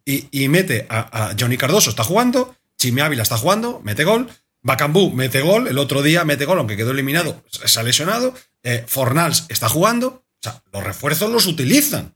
y, 0.05 0.27
y 0.31 0.49
mete 0.49 0.87
a, 0.89 1.31
a 1.31 1.37
Johnny 1.39 1.57
Cardoso, 1.57 1.91
está 1.91 2.05
jugando, 2.05 2.57
Chimi 2.83 3.01
Ávila 3.01 3.23
está 3.23 3.39
jugando, 3.39 3.81
mete 3.85 4.03
gol, 4.05 4.29
Bacambú 4.61 5.13
mete 5.13 5.41
gol, 5.41 5.69
el 5.69 5.79
otro 5.79 6.03
día 6.03 6.25
mete 6.25 6.45
gol, 6.45 6.59
aunque 6.59 6.77
quedó 6.77 6.91
eliminado, 6.91 7.43
se 7.49 7.79
ha 7.79 7.83
lesionado, 7.85 8.35
eh, 8.65 8.85
Fornals 8.89 9.47
está 9.49 9.69
jugando, 9.69 10.07
o 10.09 10.25
sea, 10.43 10.63
los 10.73 10.83
refuerzos 10.83 11.31
los 11.31 11.47
utilizan, 11.47 12.15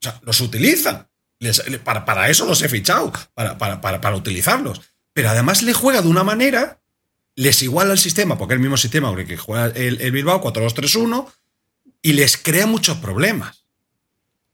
o 0.00 0.02
sea, 0.02 0.20
los 0.22 0.40
utilizan. 0.42 1.08
Les- 1.38 1.66
le- 1.68 1.78
para, 1.78 2.04
para 2.04 2.28
eso 2.28 2.44
los 2.46 2.60
he 2.62 2.68
fichado, 2.68 3.12
para, 3.34 3.56
para, 3.58 3.80
para, 3.80 4.14
utilizarlos. 4.16 4.80
Pero 5.14 5.30
además 5.30 5.62
le 5.62 5.72
juega 5.72 6.02
de 6.02 6.08
una 6.08 6.22
manera 6.24 6.80
les 7.36 7.62
iguala 7.62 7.92
el 7.92 7.98
sistema, 7.98 8.36
porque 8.38 8.54
es 8.54 8.56
el 8.56 8.62
mismo 8.62 8.76
sistema 8.76 9.14
que 9.16 9.36
juega 9.36 9.66
el, 9.66 10.00
el 10.00 10.12
Bilbao, 10.12 10.42
4-2-3-1, 10.42 11.26
y 12.02 12.12
les 12.12 12.36
crea 12.36 12.66
muchos 12.66 12.98
problemas. 12.98 13.64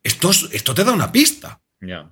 Esto, 0.03 0.31
es- 0.31 0.49
esto 0.53 0.75
te 0.75 0.85
da 0.85 0.93
una 0.93 1.13
pista. 1.13 1.61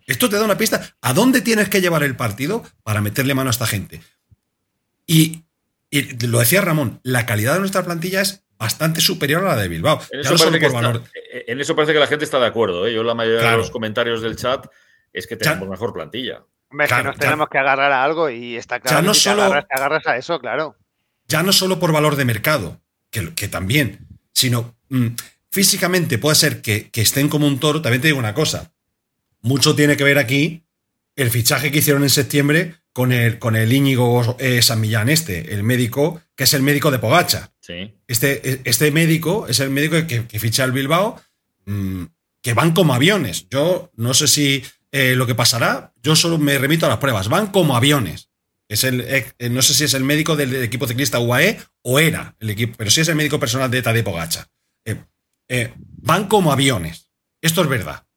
Esto 0.06 0.28
te 0.30 0.36
da 0.36 0.44
una 0.44 0.56
pista. 0.58 0.94
¿A 1.02 1.12
dónde 1.12 1.40
tienes 1.42 1.68
que 1.68 1.80
llevar 1.80 2.02
el 2.02 2.16
partido 2.16 2.62
para 2.82 3.00
meterle 3.00 3.34
mano 3.34 3.50
a 3.50 3.52
esta 3.52 3.66
gente? 3.66 4.00
Y, 5.06 5.44
y 5.90 6.26
lo 6.26 6.38
decía 6.38 6.60
Ramón, 6.60 7.00
la 7.02 7.26
calidad 7.26 7.54
de 7.54 7.60
nuestra 7.60 7.84
plantilla 7.84 8.20
es 8.22 8.44
bastante 8.58 9.00
superior 9.00 9.44
a 9.44 9.54
la 9.56 9.62
de 9.62 9.68
Bilbao. 9.68 10.00
En 10.10 10.22
Ya 10.22 10.30
eso, 10.30 10.32
no 10.32 10.38
parece 10.50 10.58
que 10.58 10.70
por 10.70 10.76
está- 10.76 10.86
valor. 10.88 11.02
en 11.46 11.60
eso 11.60 11.76
parece 11.76 11.92
que 11.92 11.98
la 12.00 12.06
gente 12.06 12.24
está 12.24 12.38
de 12.40 12.46
acuerdo. 12.46 12.86
¿eh? 12.86 12.94
Yo 12.94 13.02
la 13.02 13.14
mayoría 13.14 13.40
Claro. 13.40 13.56
de 13.58 13.62
los 13.62 13.70
comentarios 13.70 14.20
del 14.22 14.36
chat 14.36 14.66
es 15.12 15.26
que 15.26 15.34
Ya- 15.36 15.52
tenemos 15.52 15.68
mejor 15.68 15.92
plantilla. 15.92 16.44
Hombre, 16.70 16.84
es 16.84 16.88
Claro, 16.88 17.02
que 17.04 17.08
nos 17.08 17.16
ya- 17.16 17.20
tenemos 17.20 17.48
que 17.48 17.58
agarrar 17.58 17.92
a 17.92 18.04
algo 18.04 18.28
y 18.30 18.56
está 18.56 18.80
claro 18.80 18.98
Ya 18.98 19.02
no 19.02 19.12
que 19.12 19.18
si 19.18 19.24
te 19.24 19.30
solo- 19.30 19.42
agarras, 19.44 19.68
te 19.68 19.74
agarras 19.74 20.06
a 20.06 20.16
eso, 20.18 20.38
claro. 20.40 20.76
ya 21.26 21.42
no 21.42 21.52
solo 21.52 21.78
por 21.78 21.92
valor 21.92 22.16
de 22.16 22.24
mercado, 22.26 22.80
que, 23.10 23.34
que 23.34 23.48
también, 23.48 24.06
sino 24.34 24.76
mm, 24.90 25.06
físicamente 25.50 26.18
puede 26.18 26.36
ser 26.36 26.60
que, 26.60 26.90
que 26.90 27.00
estén 27.00 27.28
como 27.28 27.46
un 27.46 27.58
toro. 27.60 27.80
También 27.80 28.02
te 28.02 28.08
digo 28.08 28.18
una 28.18 28.34
cosa, 28.34 28.72
mucho 29.40 29.74
tiene 29.74 29.96
que 29.96 30.04
ver 30.04 30.18
aquí 30.18 30.64
el 31.16 31.30
fichaje 31.30 31.72
que 31.72 31.78
hicieron 31.78 32.04
en 32.04 32.10
septiembre 32.10 32.76
con 32.92 33.12
el, 33.12 33.38
con 33.38 33.56
el 33.56 33.72
Íñigo 33.72 34.36
eh, 34.38 34.62
San 34.62 34.80
Millán 34.80 35.08
este, 35.08 35.54
el 35.54 35.62
médico, 35.62 36.20
que 36.34 36.44
es 36.44 36.54
el 36.54 36.62
médico 36.62 36.90
de 36.90 36.98
Pogacha. 36.98 37.52
Sí. 37.60 37.94
Este, 38.06 38.60
este 38.64 38.90
médico 38.90 39.46
es 39.46 39.60
el 39.60 39.70
médico 39.70 39.96
que, 40.06 40.26
que 40.26 40.38
ficha 40.38 40.64
el 40.64 40.72
Bilbao, 40.72 41.20
mm, 41.66 42.04
que 42.42 42.54
van 42.54 42.72
como 42.72 42.94
aviones. 42.94 43.48
Yo 43.50 43.90
no 43.94 44.14
sé 44.14 44.26
si 44.26 44.64
eh, 44.90 45.14
lo 45.16 45.26
que 45.26 45.34
pasará, 45.34 45.92
yo 46.02 46.16
solo 46.16 46.38
me 46.38 46.58
remito 46.58 46.86
a 46.86 46.88
las 46.88 46.98
pruebas, 46.98 47.28
van 47.28 47.48
como 47.48 47.76
aviones. 47.76 48.30
Es 48.68 48.84
el, 48.84 49.00
eh, 49.00 49.32
no 49.48 49.62
sé 49.62 49.74
si 49.74 49.84
es 49.84 49.94
el 49.94 50.04
médico 50.04 50.36
del 50.36 50.56
equipo 50.56 50.86
ciclista 50.86 51.18
UAE 51.20 51.58
o 51.82 52.00
era 52.00 52.36
el 52.40 52.50
equipo, 52.50 52.74
pero 52.76 52.90
sí 52.90 53.00
es 53.00 53.08
el 53.08 53.16
médico 53.16 53.40
personal 53.40 53.70
de 53.70 53.82
Tadej 53.82 54.04
Pogacha. 54.04 54.48
Van 56.00 56.26
como 56.26 56.52
aviones. 56.52 57.10
Esto 57.40 57.62
es 57.62 57.68
verdad. 57.68 58.07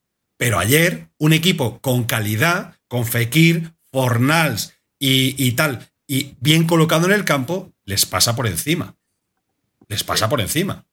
Pero 0.41 0.57
ayer, 0.57 1.07
un 1.19 1.33
equipo 1.33 1.79
con 1.81 2.03
calidad, 2.05 2.73
con 2.87 3.05
Fekir, 3.05 3.73
Fornals 3.91 4.73
y, 4.97 5.35
y 5.37 5.51
tal, 5.51 5.87
y 6.07 6.33
bien 6.39 6.65
colocado 6.65 7.05
en 7.05 7.11
el 7.11 7.25
campo, 7.25 7.71
les 7.85 8.07
pasa 8.07 8.35
por 8.35 8.47
encima. 8.47 8.95
Les 9.87 10.03
pasa 10.03 10.29
por 10.29 10.41
encima. 10.41 10.83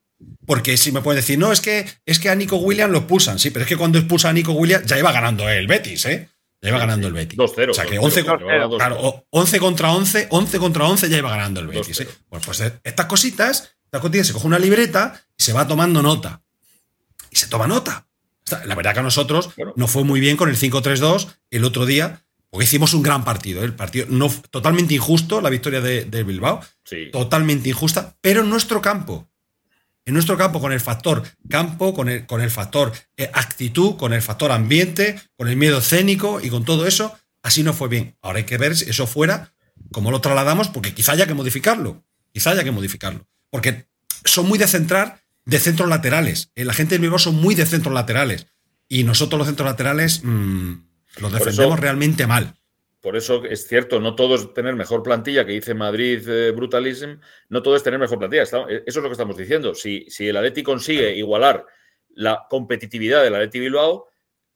Porque 0.44 0.76
si 0.76 0.92
me 0.92 1.01
pueden 1.01 1.22
decir, 1.22 1.38
no, 1.38 1.51
es 1.51 1.62
que, 1.62 1.86
es 2.05 2.18
que 2.18 2.28
a 2.28 2.34
Nico 2.34 2.57
Williams 2.57 2.92
lo 2.92 2.99
expulsan. 2.99 3.38
Sí, 3.38 3.49
pero 3.49 3.62
es 3.62 3.68
que 3.70 3.78
cuando 3.78 3.99
expulsa 3.99 4.28
a 4.28 4.34
Nico 4.34 4.53
Williams 4.53 4.84
ya 4.84 4.99
iba 4.99 5.12
ganando 5.12 5.49
el 5.49 5.66
Betis, 5.66 6.05
¿eh? 6.05 6.28
Ya 6.61 6.68
iba 6.68 6.78
ganando 6.78 7.07
el 7.07 7.14
Betis. 7.14 7.38
2-0. 7.38 7.70
O 7.70 7.74
sea 7.74 7.86
que 7.86 7.99
2-0, 7.99 8.03
11, 8.05 8.22
llevaba 8.22 8.66
2-0. 8.66 8.76
Claro, 8.76 8.96
o- 9.01 9.24
11 9.30 9.61
contra 9.61 9.92
11, 9.92 10.26
11 10.30 10.59
contra 10.59 10.84
11 10.86 11.09
ya 11.09 11.16
iba 11.16 11.30
ganando 11.30 11.61
el 11.61 11.68
Betis. 11.68 12.01
2-0. 12.01 12.03
¿eh? 12.03 12.09
Pues, 12.28 12.44
pues 12.44 12.61
estas 12.84 13.07
cositas, 13.07 13.76
estas 13.86 14.03
cositas, 14.03 14.26
se 14.26 14.34
coge 14.34 14.46
una 14.46 14.59
libreta 14.59 15.18
y 15.38 15.42
se 15.42 15.55
va 15.55 15.66
tomando 15.66 16.03
nota. 16.03 16.42
Y 17.30 17.36
se 17.36 17.46
toma 17.46 17.66
nota. 17.66 18.05
La 18.64 18.74
verdad 18.74 18.94
que 18.94 19.01
a 19.01 19.03
nosotros 19.03 19.51
Bueno. 19.57 19.72
nos 19.76 19.90
fue 19.90 20.05
muy 20.05 20.20
bien 20.20 20.36
con 20.36 20.49
el 20.49 20.57
5-3-2 20.57 21.28
el 21.51 21.64
otro 21.64 21.86
día, 21.86 22.22
porque 22.51 22.64
hicimos 22.64 22.94
un 22.94 23.03
gran 23.03 23.24
partido. 23.24 23.61
¿eh? 23.62 23.64
El 23.64 23.74
partido 23.74 24.07
no, 24.09 24.30
totalmente 24.51 24.94
injusto, 24.94 25.40
la 25.40 25.51
victoria 25.51 25.80
de, 25.80 26.05
de 26.05 26.22
Bilbao, 26.24 26.61
Sí. 26.84 27.09
totalmente 27.12 27.68
injusta, 27.68 28.16
pero 28.20 28.42
en 28.42 28.51
nuestro 28.51 28.80
campo. 28.80 29.28
En 30.07 30.14
nuestro 30.14 30.38
campo, 30.38 30.59
con 30.61 30.72
el 30.72 30.80
factor 30.80 31.22
campo, 31.51 31.92
con 31.92 32.09
el, 32.09 32.24
con 32.24 32.40
el 32.40 32.51
factor 32.51 32.92
eh, 33.18 33.30
actitud, 33.34 33.96
con 33.96 34.14
el 34.14 34.22
factor 34.22 34.53
ambiente, 34.53 35.20
con 35.36 35.49
el 35.49 35.57
miedo 35.57 35.78
escénico 35.78 36.40
y 36.42 36.49
con 36.49 36.64
todo 36.64 36.86
eso, 36.86 37.14
así 37.42 37.62
no 37.62 37.74
fue 37.74 37.88
bien. 37.88 38.16
Ahora 38.22 38.38
hay 38.38 38.44
que 38.44 38.57
ver 38.57 38.74
si 38.74 38.88
eso 38.88 39.07
fuera, 39.07 39.53
cómo 39.92 40.11
lo 40.11 40.22
trasladamos, 40.22 40.68
porque 40.68 40.94
quizá 40.94 41.12
haya 41.12 41.26
que 41.26 41.34
modificarlo. 41.34 42.03
Quizá 42.32 42.51
haya 42.53 42.64
que 42.64 42.70
modificarlo. 42.70 43.26
Porque 43.51 43.86
son 44.24 44.49
muy 44.49 44.59
de 44.59 44.66
centrar 44.66 45.20
de 45.49 45.59
centros 45.59 45.88
laterales. 45.88 46.53
Eh, 46.55 46.64
La 46.64 46.74
gente 46.74 46.94
del 46.94 47.03
Bilbao 47.03 47.18
son 47.18 47.36
muy 47.36 47.55
de 47.55 47.64
centros 47.66 47.94
laterales. 47.94 48.46
Y 48.86 49.05
nosotros 49.05 49.38
los 49.38 49.46
centros 49.49 49.66
laterales 49.66 50.20
mm, 50.22 50.72
los 51.20 51.32
defendemos 51.32 51.74
eso- 51.74 51.76
realmente 51.76 52.26
mal. 52.26 52.55
Por 53.01 53.16
eso 53.16 53.44
es 53.44 53.66
cierto, 53.68 54.01
no 54.01 54.14
todo 54.16 54.34
es 54.34 54.53
tener 54.53 54.74
mejor 54.74 55.03
plantilla, 55.03 55.46
que 55.46 55.53
dice 55.53 55.72
Madrid 55.72 56.28
eh, 56.28 56.51
Brutalism, 56.51 57.12
no 57.49 57.62
todo 57.62 57.76
es 57.76 57.82
tener 57.82 57.99
mejor 57.99 58.18
plantilla. 58.18 58.42
Está- 58.42 58.66
eso 58.68 58.82
es 58.86 58.96
lo 58.96 59.03
que 59.05 59.12
estamos 59.12 59.36
diciendo. 59.36 59.74
Si, 59.74 60.05
si 60.11 60.28
el 60.28 60.36
Atleti 60.36 60.62
consigue 60.62 61.16
igualar 61.16 61.64
la 62.11 62.44
competitividad 62.51 63.22
del 63.22 63.34
Atleti 63.36 63.61
Bilbao, 63.61 64.07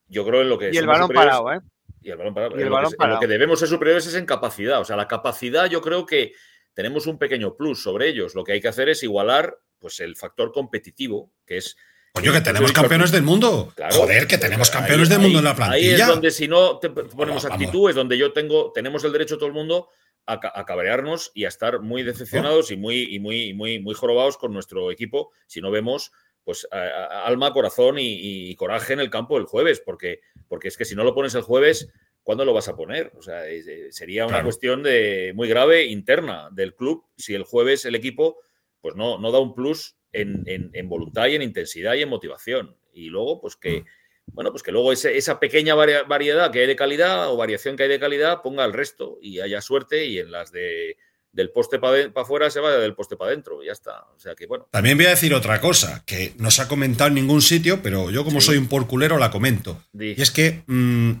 yo 0.07 0.25
creo 0.25 0.41
en 0.41 0.49
lo 0.49 0.57
que 0.59 0.71
Y 0.73 0.77
el 0.77 0.85
balón 0.85 1.09
parado, 1.09 1.51
¿eh? 1.53 1.59
Y 2.01 2.09
el 2.11 2.17
balón 2.17 2.33
parado. 2.33 2.51
Y 2.55 2.61
el 2.61 2.67
En 2.67 2.69
lo, 2.69 2.89
que, 2.89 2.95
parado. 2.97 3.15
lo 3.15 3.19
que 3.21 3.27
debemos 3.27 3.59
ser 3.59 3.69
superiores 3.69 4.05
es 4.05 4.13
en 4.15 4.25
capacidad. 4.25 4.79
O 4.81 4.85
sea, 4.85 4.95
la 4.97 5.07
capacidad 5.07 5.67
yo 5.69 5.81
creo 5.81 6.05
que 6.05 6.33
tenemos 6.73 7.07
un 7.07 7.17
pequeño 7.17 7.55
plus 7.55 7.81
sobre 7.81 8.09
ellos. 8.09 8.35
Lo 8.35 8.43
que 8.43 8.51
hay 8.51 8.61
que 8.61 8.67
hacer 8.67 8.89
es 8.89 9.01
igualar 9.03 9.57
pues, 9.83 9.99
el 9.99 10.15
factor 10.15 10.53
competitivo, 10.53 11.29
que 11.45 11.57
es... 11.57 11.75
Coño, 12.13 12.31
que 12.31 12.39
tenemos 12.39 12.71
campeones 12.71 13.11
del 13.11 13.23
mundo. 13.23 13.73
Claro, 13.75 13.93
Joder, 13.95 14.27
que 14.27 14.37
tenemos 14.37 14.69
ahí- 14.69 14.73
campeones 14.79 15.09
del 15.09 15.19
mundo 15.19 15.39
en 15.39 15.43
la 15.43 15.49
Ahí 15.51 15.55
plantilla. 15.57 15.95
es 15.97 16.07
donde 16.07 16.31
si 16.31 16.47
no 16.47 16.79
te 16.79 16.89
ponemos 16.89 17.43
Vamos, 17.43 17.45
actitud, 17.45 17.89
es 17.89 17.95
donde 17.95 18.17
yo 18.17 18.31
tengo, 18.31 18.71
tenemos 18.71 19.03
el 19.03 19.11
derecho 19.11 19.35
todo 19.37 19.47
el 19.47 19.53
mundo 19.53 19.89
a, 20.25 20.39
ca- 20.39 20.53
a 20.55 20.63
cabrearnos 20.65 21.31
y 21.33 21.43
a 21.43 21.49
estar 21.49 21.81
muy 21.81 22.01
decepcionados 22.03 22.71
y 22.71 22.77
muy, 22.77 23.13
y 23.13 23.19
muy, 23.19 23.41
y 23.49 23.53
muy, 23.53 23.79
muy 23.79 23.93
jorobados 23.93 24.37
con 24.37 24.53
nuestro 24.53 24.89
equipo 24.89 25.31
si 25.47 25.59
no 25.59 25.69
vemos 25.69 26.11
pues 26.45 26.65
a- 26.71 26.77
a- 26.77 27.25
alma, 27.25 27.51
corazón 27.51 27.99
y, 27.99 28.49
y 28.51 28.55
coraje 28.55 28.93
en 28.93 28.99
el 29.01 29.09
campo 29.09 29.37
el 29.37 29.43
jueves, 29.45 29.81
porque, 29.85 30.21
porque 30.47 30.69
es 30.69 30.77
que 30.77 30.85
si 30.85 30.95
no 30.95 31.03
lo 31.03 31.13
pones 31.15 31.33
el 31.35 31.41
jueves, 31.41 31.89
¿cuándo 32.21 32.45
lo 32.45 32.53
vas 32.53 32.67
a 32.67 32.75
poner? 32.75 33.11
O 33.17 33.21
sea, 33.23 33.47
eh, 33.49 33.87
sería 33.91 34.25
una 34.25 34.33
Claro. 34.35 34.45
cuestión 34.45 34.83
de 34.83 35.33
muy 35.35 35.47
grave 35.49 35.85
interna 35.85 36.49
del 36.51 36.75
club 36.75 37.05
si 37.17 37.33
el 37.33 37.43
jueves 37.43 37.85
el 37.85 37.95
equipo 37.95 38.37
pues 38.83 38.95
no, 38.95 39.17
no 39.17 39.31
da 39.31 39.39
un 39.39 39.55
plus 39.55 39.95
en, 40.11 40.43
en- 40.45 40.69
en 40.73 40.89
voluntad 40.89 41.25
y 41.27 41.35
en 41.35 41.41
intensidad 41.41 41.93
y 41.95 42.01
en 42.03 42.09
motivación. 42.09 42.75
Y 42.93 43.05
luego, 43.07 43.39
pues 43.41 43.55
que, 43.55 43.85
bueno, 44.27 44.51
pues 44.51 44.61
que 44.61 44.71
luego 44.73 44.91
ese- 44.91 45.17
esa 45.17 45.39
pequeña 45.39 45.73
variedad 45.73 46.51
que 46.51 46.59
hay 46.59 46.67
de 46.67 46.75
calidad 46.75 47.31
o 47.31 47.37
variación 47.37 47.75
que 47.77 47.83
hay 47.83 47.89
de 47.89 47.99
calidad 47.99 48.41
ponga 48.43 48.65
el 48.65 48.73
resto 48.73 49.17
y 49.21 49.39
haya 49.39 49.61
suerte 49.61 50.05
y 50.05 50.19
en 50.19 50.31
las 50.31 50.51
de 50.51 50.97
del 51.31 51.49
poste 51.49 51.79
para 51.79 52.11
afuera 52.15 52.51
se 52.51 52.59
vaya 52.59 52.77
del 52.77 52.93
poste 52.93 53.15
para 53.17 53.31
adentro. 53.31 53.63
y 53.63 53.65
Ya 53.65 53.71
está. 53.71 54.03
O 54.15 54.19
sea 54.19 54.35
que 54.35 54.45
bueno. 54.45 54.67
También 54.69 54.97
voy 54.97 55.07
a 55.07 55.11
decir 55.11 55.33
otra 55.33 55.59
cosa, 55.59 56.03
que 56.05 56.33
no 56.37 56.51
se 56.51 56.61
ha 56.61 56.67
comentado 56.67 57.07
en 57.07 57.15
ningún 57.15 57.41
sitio, 57.41 57.81
pero 57.81 58.11
yo 58.11 58.23
como 58.23 58.39
Sí. 58.39 58.47
soy 58.47 58.57
un 58.57 58.67
porculero 58.67 59.17
la 59.17 59.31
comento. 59.31 59.81
Y 59.99 60.21
es 60.21 60.29
que 60.29 60.61
mm, 60.67 61.11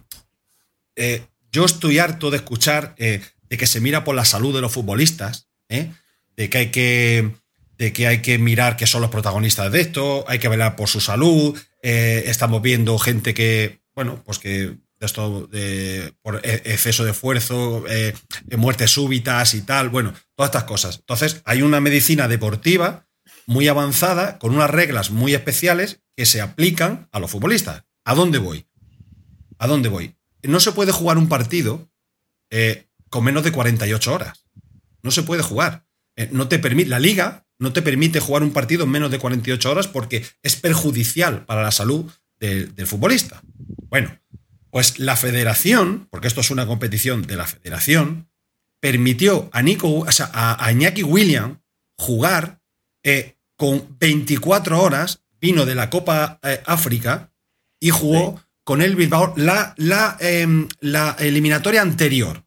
Yo 1.51 1.65
estoy 1.65 1.99
harto 1.99 2.29
de 2.31 2.37
escuchar 2.37 2.95
eh, 2.97 3.21
de 3.49 3.57
que 3.57 3.67
se 3.67 3.79
mira 3.79 4.03
por 4.03 4.15
la 4.15 4.25
salud 4.25 4.53
de 4.55 4.61
los 4.61 4.71
futbolistas, 4.71 5.49
¿eh? 5.69 5.91
de 6.35 6.49
que 6.49 6.57
hay 6.57 6.71
que 6.71 7.31
de 7.77 7.93
que 7.93 8.07
hay 8.07 8.21
que 8.21 8.37
mirar 8.37 8.77
que 8.77 8.87
son 8.87 9.01
los 9.01 9.09
protagonistas 9.09 9.71
de 9.71 9.81
esto, 9.81 10.25
hay 10.27 10.39
que 10.39 10.49
velar 10.49 10.75
por 10.75 10.89
su 10.89 11.01
salud. 11.01 11.57
Eh, 11.81 12.23
estamos 12.27 12.61
viendo 12.61 12.97
gente 12.99 13.33
que, 13.33 13.81
bueno, 13.95 14.21
pues 14.23 14.39
que 14.39 14.77
esto 14.99 15.47
de, 15.47 16.13
por 16.21 16.39
e, 16.43 16.61
exceso 16.65 17.03
de 17.03 17.11
esfuerzo, 17.11 17.83
eh, 17.89 18.13
muertes 18.57 18.91
súbitas 18.91 19.53
y 19.53 19.61
tal, 19.61 19.89
bueno, 19.89 20.13
todas 20.35 20.49
estas 20.49 20.63
cosas. 20.63 20.99
Entonces, 20.99 21.41
hay 21.45 21.61
una 21.61 21.81
medicina 21.81 22.27
deportiva 22.27 23.07
muy 23.45 23.67
avanzada, 23.67 24.39
con 24.39 24.55
unas 24.55 24.69
reglas 24.69 25.11
muy 25.11 25.33
especiales 25.33 26.01
que 26.15 26.25
se 26.25 26.41
aplican 26.41 27.09
a 27.11 27.19
los 27.19 27.31
futbolistas. 27.31 27.83
¿A 28.05 28.15
dónde 28.15 28.37
voy? 28.37 28.67
¿A 29.57 29.67
dónde 29.67 29.89
voy? 29.89 30.15
No 30.41 30.59
se 30.59 30.71
puede 30.71 30.91
jugar 30.91 31.17
un 31.17 31.27
partido 31.27 31.89
eh, 32.49 32.87
con 33.09 33.23
menos 33.23 33.43
de 33.43 33.51
48 33.51 34.13
horas. 34.13 34.45
No 35.01 35.11
se 35.11 35.23
puede 35.23 35.43
jugar. 35.43 35.85
No 36.31 36.47
te 36.47 36.59
permite, 36.59 36.89
la 36.89 36.99
liga 36.99 37.47
no 37.63 37.73
te 37.73 37.81
permite 37.81 38.19
jugar 38.19 38.43
un 38.43 38.51
partido 38.51 38.83
en 38.83 38.91
menos 38.91 39.09
de 39.09 39.19
48 39.19 39.71
horas 39.71 39.87
porque 39.87 40.25
es 40.43 40.55
perjudicial 40.57 41.45
para 41.45 41.63
la 41.63 41.71
salud 41.71 42.11
del 42.39 42.85
futbolista. 42.85 43.41
Bueno, 43.89 44.19
pues 44.69 44.99
la 44.99 45.15
federación, 45.15 46.07
porque 46.11 46.27
esto 46.27 46.41
es 46.41 46.51
una 46.51 46.67
competición 46.67 47.21
de 47.21 47.37
la 47.37 47.47
federación, 47.47 48.27
permitió 48.81 49.49
a, 49.53 49.61
Nico, 49.61 50.05
a, 50.05 50.71
Iñaki 50.71 51.03
William 51.03 51.61
jugar 51.97 52.59
eh, 53.01 53.37
con 53.55 53.95
24 53.97 54.81
horas, 54.81 55.21
vino 55.39 55.65
de 55.65 55.75
la 55.75 55.89
Copa 55.89 56.39
eh, 56.43 56.61
África 56.65 57.31
y 57.79 57.91
jugó 57.91 58.41
con 58.65 58.81
el 58.81 58.97
Bilbao 58.97 59.33
la, 59.37 59.73
la, 59.77 60.17
em, 60.19 60.67
la 60.81 61.15
eliminatoria 61.17 61.81
anterior. 61.81 62.43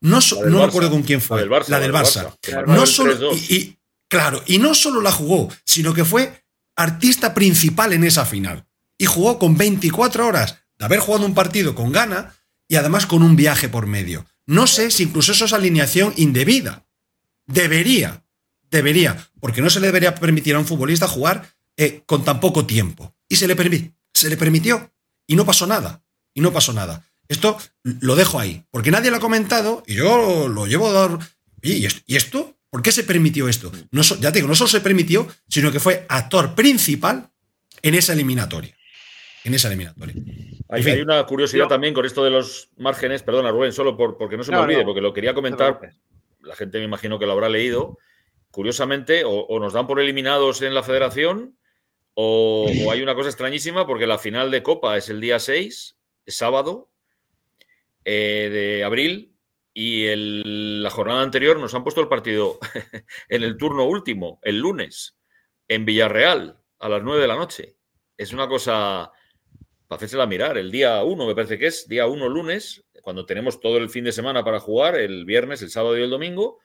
No, 0.00 0.20
no 0.46 0.58
me 0.58 0.64
acuerdo 0.64 0.90
con 0.90 1.02
quién 1.02 1.20
fue. 1.20 1.46
La 1.68 1.80
del 1.80 1.92
Barça. 1.92 2.34
No 2.66 2.86
solo, 2.86 3.34
y, 3.34 3.77
claro, 4.08 4.42
y 4.46 4.58
no 4.58 4.74
solo 4.74 5.00
la 5.00 5.12
jugó, 5.12 5.48
sino 5.64 5.94
que 5.94 6.04
fue 6.04 6.44
artista 6.76 7.34
principal 7.34 7.92
en 7.92 8.04
esa 8.04 8.24
final. 8.24 8.66
Y 8.98 9.06
jugó 9.06 9.38
con 9.38 9.56
24 9.56 10.26
horas 10.26 10.58
de 10.78 10.84
haber 10.84 11.00
jugado 11.00 11.26
un 11.26 11.34
partido 11.34 11.74
con 11.74 11.92
gana 11.92 12.34
y 12.68 12.76
además 12.76 13.06
con 13.06 13.22
un 13.22 13.36
viaje 13.36 13.68
por 13.68 13.86
medio. 13.86 14.26
No 14.46 14.66
sé 14.66 14.90
si 14.90 15.04
incluso 15.04 15.32
eso 15.32 15.44
es 15.44 15.52
alineación 15.52 16.14
indebida. 16.16 16.86
Debería, 17.46 18.24
debería, 18.70 19.30
porque 19.40 19.62
no 19.62 19.70
se 19.70 19.80
le 19.80 19.86
debería 19.86 20.14
permitir 20.14 20.54
a 20.54 20.58
un 20.58 20.66
futbolista 20.66 21.06
jugar 21.06 21.48
eh, 21.76 22.02
con 22.06 22.24
tan 22.24 22.40
poco 22.40 22.66
tiempo. 22.66 23.14
Y 23.28 23.36
se 23.36 23.46
le, 23.46 23.92
se 24.12 24.28
le 24.28 24.36
permitió. 24.36 24.92
Y 25.26 25.36
no 25.36 25.44
pasó 25.44 25.66
nada. 25.66 26.02
Y 26.34 26.40
no 26.40 26.52
pasó 26.52 26.72
nada. 26.72 27.04
Esto 27.28 27.58
lo 27.82 28.16
dejo 28.16 28.40
ahí, 28.40 28.64
porque 28.70 28.90
nadie 28.90 29.10
lo 29.10 29.18
ha 29.18 29.20
comentado 29.20 29.82
y 29.86 29.96
yo 29.96 30.48
lo, 30.48 30.66
llevo 30.66 30.88
a 30.88 30.92
dar. 30.92 31.18
¿Y 31.60 31.86
esto? 32.16 32.57
¿Por 32.70 32.82
qué 32.82 32.92
se 32.92 33.04
permitió 33.04 33.48
esto? 33.48 33.72
No, 33.90 34.02
ya 34.02 34.30
te 34.30 34.38
digo, 34.38 34.48
no 34.48 34.54
solo 34.54 34.68
se 34.68 34.80
permitió, 34.80 35.26
sino 35.48 35.72
que 35.72 35.80
fue 35.80 36.04
actor 36.08 36.54
principal 36.54 37.30
en 37.82 37.94
esa 37.94 38.12
eliminatoria. 38.12 38.76
En 39.44 39.54
esa 39.54 39.68
eliminatoria. 39.68 40.14
Hay, 40.68 41.00
una 41.00 41.24
curiosidad 41.24 41.66
también 41.66 41.94
con 41.94 42.04
esto 42.04 42.22
de 42.22 42.30
los 42.30 42.68
márgenes, 42.76 43.22
perdona 43.22 43.50
Rubén, 43.50 43.72
solo 43.72 43.96
por, 43.96 44.18
porque 44.18 44.36
no 44.36 44.44
se 44.44 44.52
me 44.52 44.58
olvide, 44.58 44.84
porque 44.84 45.00
lo 45.00 45.14
quería 45.14 45.32
comentar, 45.32 45.80
la 46.40 46.54
gente 46.54 46.78
me 46.78 46.84
imagino 46.84 47.18
que 47.18 47.24
lo 47.24 47.32
habrá 47.32 47.48
leído, 47.48 47.98
curiosamente, 48.50 49.22
o, 49.24 49.58
nos 49.60 49.72
dan 49.72 49.86
por 49.86 49.98
eliminados 49.98 50.60
en 50.60 50.74
la 50.74 50.82
federación, 50.82 51.56
o, 52.12 52.68
hay 52.92 53.00
una 53.00 53.14
cosa 53.14 53.30
extrañísima, 53.30 53.86
porque 53.86 54.06
la 54.06 54.18
final 54.18 54.50
de 54.50 54.62
Copa 54.62 54.98
es 54.98 55.08
el 55.08 55.22
día 55.22 55.38
6, 55.38 55.96
es 56.26 56.36
sábado 56.36 56.90
eh, 58.04 58.50
de 58.52 58.84
abril, 58.84 59.27
y 59.80 60.08
la 60.82 60.90
jornada 60.90 61.22
anterior 61.22 61.56
nos 61.60 61.72
han 61.72 61.84
puesto 61.84 62.00
el 62.00 62.08
partido 62.08 62.58
en 63.28 63.44
el 63.44 63.56
turno 63.56 63.84
último, 63.84 64.40
el 64.42 64.58
lunes, 64.58 65.16
en 65.68 65.84
Villarreal, 65.84 66.58
a 66.80 66.88
las 66.88 67.04
9 67.04 67.22
de 67.22 67.28
la 67.28 67.36
noche. 67.36 67.76
Es 68.16 68.32
una 68.32 68.48
cosa 68.48 69.12
para 69.86 70.22
a 70.22 70.26
mirar. 70.26 70.58
El 70.58 70.72
día 70.72 71.04
1, 71.04 71.26
me 71.28 71.34
parece 71.36 71.60
que 71.60 71.68
es, 71.68 71.86
día 71.86 72.08
1 72.08 72.28
lunes, 72.28 72.84
cuando 73.02 73.24
tenemos 73.24 73.60
todo 73.60 73.76
el 73.76 73.88
fin 73.88 74.02
de 74.02 74.10
semana 74.10 74.44
para 74.44 74.58
jugar, 74.58 74.96
el 74.96 75.24
viernes, 75.24 75.62
el 75.62 75.70
sábado 75.70 75.96
y 75.96 76.02
el 76.02 76.10
domingo. 76.10 76.58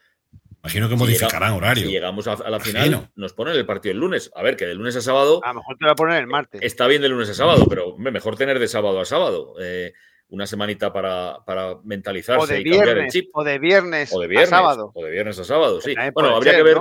Imagino 0.64 0.90
que 0.90 0.96
modificarán 0.96 1.54
horario. 1.54 1.86
Si 1.86 1.92
llegamos 1.92 2.26
a, 2.26 2.50
la 2.50 2.60
final, 2.60 3.12
nos 3.14 3.34
ponen 3.34 3.56
el 3.56 3.68
partido 3.68 3.94
el 3.94 4.00
lunes. 4.00 4.32
A 4.34 4.42
ver, 4.42 4.58
que 4.58 4.66
de 4.66 4.74
lunes 4.74 4.96
a 4.96 5.02
sábado. 5.02 5.40
A 5.44 5.50
lo 5.50 5.60
mejor 5.60 5.78
te 5.78 5.86
va 5.86 5.92
a 5.92 5.96
poner 5.96 6.18
el 6.18 6.28
martes. 6.28 6.62
Está 6.64 6.88
bien 6.88 7.04
de 7.04 7.10
lunes 7.10 7.30
a 7.30 7.36
sábado, 7.36 7.68
pero 7.70 7.96
mejor 7.96 8.38
tener 8.38 8.58
de 8.58 8.68
sábado 8.68 9.00
a 9.00 9.06
sábado. 9.06 9.54
Eh, 9.62 9.94
una 10.34 10.46
semanita 10.48 10.92
para, 10.92 11.40
para 11.46 11.78
mentalizarse 11.84 12.60
y 12.60 12.70
cambiar 12.70 12.98
el 12.98 13.10
chip. 13.10 13.30
O 13.34 13.44
de 13.44 13.60
viernes, 13.60 14.12
a 14.12 14.46
sábado. 14.46 14.92
O 14.94 15.04
de 15.04 15.12
viernes 15.12 15.40
a 15.40 15.44
sábado, 15.44 15.80
sí. 15.80 15.96
Bueno, 16.14 16.36
habría 16.36 16.56
que 16.56 16.64
ver. 16.64 16.78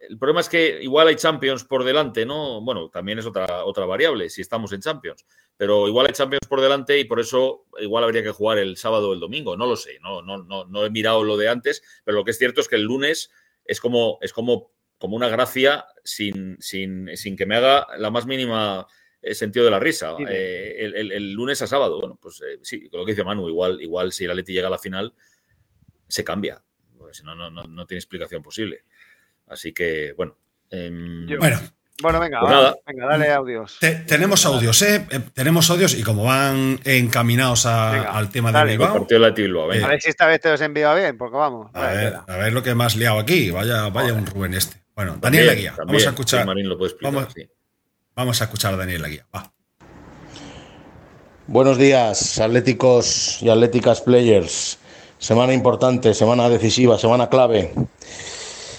El 0.00 0.16
problema 0.16 0.40
es 0.40 0.48
que 0.48 0.82
igual 0.82 1.08
hay 1.08 1.16
Champions 1.16 1.64
por 1.64 1.82
delante, 1.82 2.24
¿no? 2.24 2.60
Bueno, 2.62 2.88
también 2.88 3.18
es 3.18 3.26
otra, 3.26 3.64
otra 3.64 3.84
variable 3.84 4.30
si 4.30 4.40
estamos 4.40 4.72
en 4.72 4.80
Champions 4.80 5.26
pero 5.58 5.88
igual 5.88 6.06
hay 6.06 6.12
Champions 6.12 6.46
por 6.48 6.60
delante 6.60 6.98
y 6.98 7.04
por 7.04 7.18
eso 7.18 7.66
igual 7.80 8.04
habría 8.04 8.22
que 8.22 8.30
jugar 8.30 8.58
el 8.58 8.76
sábado 8.76 9.10
o 9.10 9.12
el 9.12 9.20
domingo, 9.20 9.56
no 9.56 9.66
lo 9.66 9.76
sé, 9.76 9.98
no, 10.00 10.22
no, 10.22 10.38
no, 10.38 10.64
no 10.64 10.86
he 10.86 10.90
mirado 10.90 11.24
lo 11.24 11.36
de 11.36 11.48
antes, 11.48 11.82
pero 12.04 12.16
lo 12.16 12.24
que 12.24 12.30
es 12.30 12.38
cierto 12.38 12.60
es 12.60 12.68
que 12.68 12.76
el 12.76 12.84
lunes 12.84 13.30
es 13.64 13.80
como, 13.80 14.18
es 14.22 14.32
como, 14.32 14.70
como 14.98 15.16
una 15.16 15.28
gracia 15.28 15.84
sin, 16.04 16.56
sin, 16.60 17.14
sin 17.16 17.36
que 17.36 17.44
me 17.44 17.56
haga 17.56 17.88
la 17.98 18.10
más 18.12 18.24
mínima 18.24 18.86
sentido 19.32 19.64
de 19.64 19.70
la 19.70 19.80
risa. 19.80 20.14
Eh, 20.28 20.92
el, 20.94 21.32
lunes 21.32 21.60
a 21.62 21.66
sábado, 21.66 22.00
bueno, 22.00 22.18
pues 22.20 22.40
eh, 22.42 22.58
sí, 22.62 22.88
lo 22.92 23.04
que 23.04 23.12
dice 23.12 23.24
Manu, 23.24 23.48
igual, 23.48 23.80
igual 23.80 24.12
si 24.12 24.26
la 24.26 24.34
Leti 24.34 24.52
llega 24.52 24.68
a 24.68 24.70
la 24.70 24.78
final, 24.78 25.14
se 26.06 26.24
cambia, 26.24 26.62
si 27.12 27.24
no, 27.24 27.34
no, 27.34 27.50
no, 27.50 27.86
tiene 27.86 27.98
explicación 27.98 28.42
posible. 28.42 28.84
Así 29.46 29.72
que, 29.72 30.12
bueno. 30.16 30.36
Em, 30.70 31.26
bueno, 31.38 31.58
bueno, 32.00 32.20
venga, 32.20 32.40
pues 32.40 32.74
venga, 32.86 33.06
dale 33.06 33.32
audios. 33.32 33.78
tenemos 34.06 34.46
audios, 34.46 34.82
¿eh? 34.82 35.04
¿eh? 35.10 35.20
Tenemos 35.34 35.68
audios 35.68 35.94
y 35.94 36.04
como 36.04 36.24
van 36.24 36.78
encaminados 36.84 37.66
al 37.66 38.30
tema 38.30 38.52
de 38.52 38.64
Bilbao. 38.64 39.06
A 39.82 39.88
ver 39.88 40.00
si 40.00 40.10
esta 40.10 40.26
vez 40.26 40.40
te 40.40 40.48
los 40.50 40.60
envío 40.60 40.94
bien, 40.94 41.18
porque 41.18 41.36
vamos. 41.36 41.70
A, 41.74 41.90
ver, 41.90 42.14
a 42.26 42.36
ver 42.36 42.52
lo 42.52 42.62
que 42.62 42.74
más 42.74 42.94
liado 42.94 43.18
aquí. 43.18 43.50
Vaya, 43.50 43.88
vaya 43.88 44.12
un 44.12 44.26
Rubén 44.26 44.54
este. 44.54 44.80
Bueno, 44.94 45.16
Daniel 45.20 45.48
Laguía. 45.48 45.74
vamos 45.76 46.06
a 46.06 46.10
escuchar. 46.10 46.46
vamos, 46.46 47.34
a 48.18 48.44
escuchar 48.44 48.74
a 48.74 48.76
Daniel 48.76 49.02
Laguía. 49.02 49.26
Va. 49.34 49.52
Buenos 51.46 51.78
días, 51.78 52.40
atléticos 52.40 53.40
y 53.40 53.48
atléticas 53.48 54.00
players. 54.00 54.78
Semana 55.18 55.54
importante, 55.54 56.12
semana 56.14 56.48
decisiva, 56.48 56.98
semana 56.98 57.28
clave. 57.28 57.72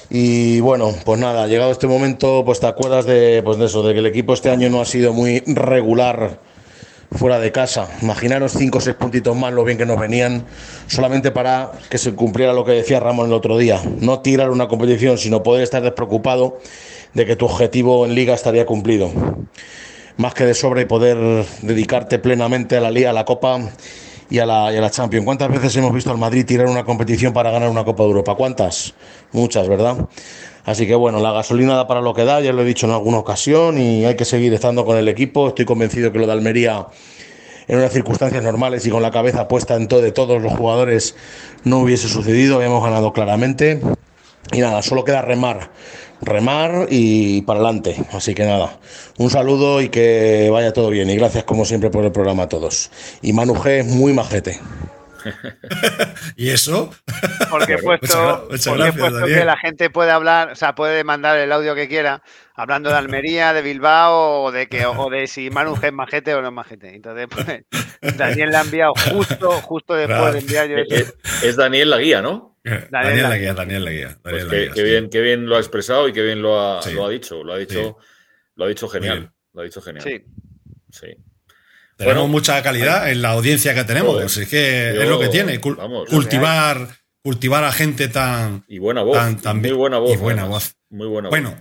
Y 0.09 0.59
bueno, 0.59 0.93
pues 1.05 1.19
nada, 1.19 1.47
llegado 1.47 1.71
este 1.71 1.87
momento, 1.87 2.43
pues 2.45 2.59
te 2.59 2.67
acuerdas 2.67 3.05
de, 3.05 3.41
pues 3.43 3.57
de 3.57 3.65
eso, 3.65 3.81
de 3.81 3.93
que 3.93 3.99
el 3.99 4.05
equipo 4.07 4.33
este 4.33 4.49
año 4.49 4.69
no 4.69 4.81
ha 4.81 4.85
sido 4.85 5.13
muy 5.13 5.39
regular 5.45 6.41
fuera 7.11 7.39
de 7.39 7.51
casa. 7.51 7.87
Imaginaros 8.01 8.53
cinco 8.53 8.77
o 8.77 8.81
seis 8.81 8.95
puntitos 8.95 9.35
más 9.35 9.53
lo 9.53 9.63
bien 9.63 9.77
que 9.77 9.85
nos 9.85 9.99
venían, 9.99 10.45
solamente 10.87 11.31
para 11.31 11.71
que 11.89 11.97
se 11.97 12.13
cumpliera 12.13 12.53
lo 12.53 12.65
que 12.65 12.71
decía 12.71 12.99
Ramón 12.99 13.27
el 13.27 13.33
otro 13.33 13.57
día. 13.57 13.81
No 13.99 14.19
tirar 14.19 14.51
una 14.51 14.67
competición, 14.67 15.17
sino 15.17 15.43
poder 15.43 15.63
estar 15.63 15.81
despreocupado 15.81 16.59
de 17.13 17.25
que 17.25 17.35
tu 17.35 17.45
objetivo 17.45 18.05
en 18.05 18.15
liga 18.15 18.33
estaría 18.33 18.65
cumplido. 18.65 19.11
Más 20.17 20.33
que 20.33 20.45
de 20.45 20.53
sobre 20.53 20.85
poder 20.85 21.45
dedicarte 21.61 22.19
plenamente 22.19 22.77
a 22.77 22.81
la 22.81 22.91
liga, 22.91 23.09
a 23.09 23.13
la 23.13 23.25
copa 23.25 23.59
y 24.29 24.39
a 24.39 24.45
la, 24.45 24.71
y 24.73 24.77
a 24.77 24.81
la 24.81 24.91
Champions. 24.91 25.25
¿Cuántas 25.25 25.49
veces 25.49 25.75
hemos 25.77 25.93
visto 25.93 26.11
al 26.11 26.17
Madrid 26.17 26.45
tirar 26.45 26.67
una 26.67 26.83
competición 26.83 27.33
para 27.33 27.51
ganar 27.51 27.69
una 27.69 27.83
Copa 27.83 28.03
de 28.03 28.09
Europa? 28.09 28.35
¿Cuántas? 28.35 28.93
Muchas, 29.31 29.67
¿verdad? 29.67 29.97
Así 30.65 30.87
que 30.87 30.95
bueno, 30.95 31.19
la 31.19 31.31
gasolina 31.31 31.75
da 31.75 31.87
para 31.87 32.01
lo 32.01 32.13
que 32.13 32.25
da, 32.25 32.41
ya 32.41 32.53
lo 32.53 32.61
he 32.61 32.65
dicho 32.65 32.85
en 32.85 32.93
alguna 32.93 33.17
ocasión 33.17 33.77
y 33.77 34.05
hay 34.05 34.15
que 34.15 34.25
seguir 34.25 34.53
estando 34.53 34.85
con 34.85 34.97
el 34.97 35.07
equipo. 35.07 35.49
Estoy 35.49 35.65
convencido 35.65 36.11
que 36.11 36.19
lo 36.19 36.27
de 36.27 36.33
Almería 36.33 36.87
en 37.67 37.77
unas 37.77 37.93
circunstancias 37.93 38.43
normales 38.43 38.85
y 38.85 38.89
con 38.89 39.01
la 39.01 39.11
cabeza 39.11 39.47
puesta 39.47 39.75
en 39.75 39.87
todo 39.87 40.01
de 40.01 40.11
todos 40.11 40.41
los 40.41 40.53
jugadores 40.53 41.15
no 41.63 41.79
hubiese 41.79 42.07
sucedido, 42.07 42.57
habíamos 42.57 42.83
ganado 42.83 43.13
claramente. 43.13 43.79
Y 44.51 44.59
nada, 44.59 44.81
solo 44.81 45.03
queda 45.03 45.21
remar 45.21 45.69
remar 46.21 46.87
y 46.89 47.41
para 47.43 47.59
adelante. 47.59 47.95
Así 48.11 48.33
que 48.33 48.45
nada, 48.45 48.79
un 49.17 49.29
saludo 49.29 49.81
y 49.81 49.89
que 49.89 50.49
vaya 50.51 50.73
todo 50.73 50.89
bien. 50.89 51.09
Y 51.09 51.15
gracias 51.15 51.43
como 51.43 51.65
siempre 51.65 51.89
por 51.89 52.05
el 52.05 52.11
programa 52.11 52.43
a 52.43 52.49
todos. 52.49 52.91
Y 53.21 53.33
Manu 53.33 53.55
G, 53.55 53.83
muy 53.83 54.13
majete. 54.13 54.59
¿Y 56.35 56.49
eso? 56.49 56.93
Porque 57.49 57.73
he 57.73 57.77
puesto, 57.77 58.47
que 58.49 59.45
la 59.45 59.57
gente 59.57 59.89
puede 59.89 60.11
hablar, 60.11 60.51
o 60.51 60.55
sea, 60.55 60.75
puede 60.75 61.03
mandar 61.03 61.37
el 61.37 61.51
audio 61.51 61.75
que 61.75 61.87
quiera, 61.87 62.23
hablando 62.55 62.89
de 62.89 62.95
Almería, 62.97 63.53
de 63.53 63.61
Bilbao, 63.61 64.43
o 64.43 64.51
de 64.51 64.67
que, 64.67 64.85
o 64.85 65.09
de 65.09 65.27
si 65.27 65.49
Manu 65.49 65.77
es 65.81 65.93
majete 65.93 66.33
o 66.33 66.41
no 66.41 66.49
es 66.49 66.53
majete. 66.53 66.95
Entonces, 66.95 67.27
pues, 67.29 68.17
Daniel 68.17 68.49
le 68.49 68.57
ha 68.57 68.61
enviado 68.61 68.93
justo, 69.11 69.51
justo 69.61 69.93
después 69.95 70.33
de 70.33 70.39
enviar 70.39 70.67
yo 70.67 70.77
es 71.43 71.55
Daniel 71.55 71.89
la 71.89 71.97
guía, 71.97 72.21
¿no? 72.21 72.57
Daniel, 72.91 73.29
la 73.29 73.37
guía, 73.37 73.53
Daniel 73.53 73.85
la 73.85 73.91
guía. 73.91 74.17
Pues 74.21 74.45
qué, 74.45 74.83
bien, 74.83 75.09
qué 75.09 75.21
bien 75.21 75.45
lo 75.45 75.55
ha 75.55 75.59
expresado 75.59 76.07
y 76.07 76.13
qué 76.13 76.21
bien 76.21 76.41
lo 76.41 76.59
ha, 76.59 76.81
lo 76.91 77.05
ha 77.05 77.09
dicho. 77.09 77.43
Lo 77.43 77.53
ha 77.53 77.57
dicho, 77.57 77.97
lo 78.55 78.65
ha 78.65 78.67
dicho 78.67 78.87
genial. 78.87 79.31
Lo 79.53 79.61
ha 79.61 79.63
dicho 79.63 79.81
genial. 79.81 80.03
Sí. 80.91 81.15
Tenemos 82.05 82.29
mucha 82.29 82.63
calidad 82.63 83.11
en 83.11 83.21
la 83.21 83.31
audiencia 83.31 83.75
que 83.75 83.83
tenemos. 83.83 84.37
es 84.37 84.47
que 84.47 84.89
es 84.89 85.07
lo 85.07 85.19
que 85.19 85.27
tiene. 85.27 85.59
cultivar, 85.59 86.87
cultivar 87.21 87.63
a 87.63 87.71
gente 87.71 88.07
tan. 88.07 88.63
Y 88.67 88.79
buena 88.79 89.03
voz. 89.03 89.17
muy 89.55 89.71
buena 89.71 89.99
voz. 89.99 90.13
Y 90.13 90.17
buena 90.17 90.45
voz. 90.45 90.75
Muy 90.89 91.07
buena 91.07 91.29
Bueno, 91.29 91.55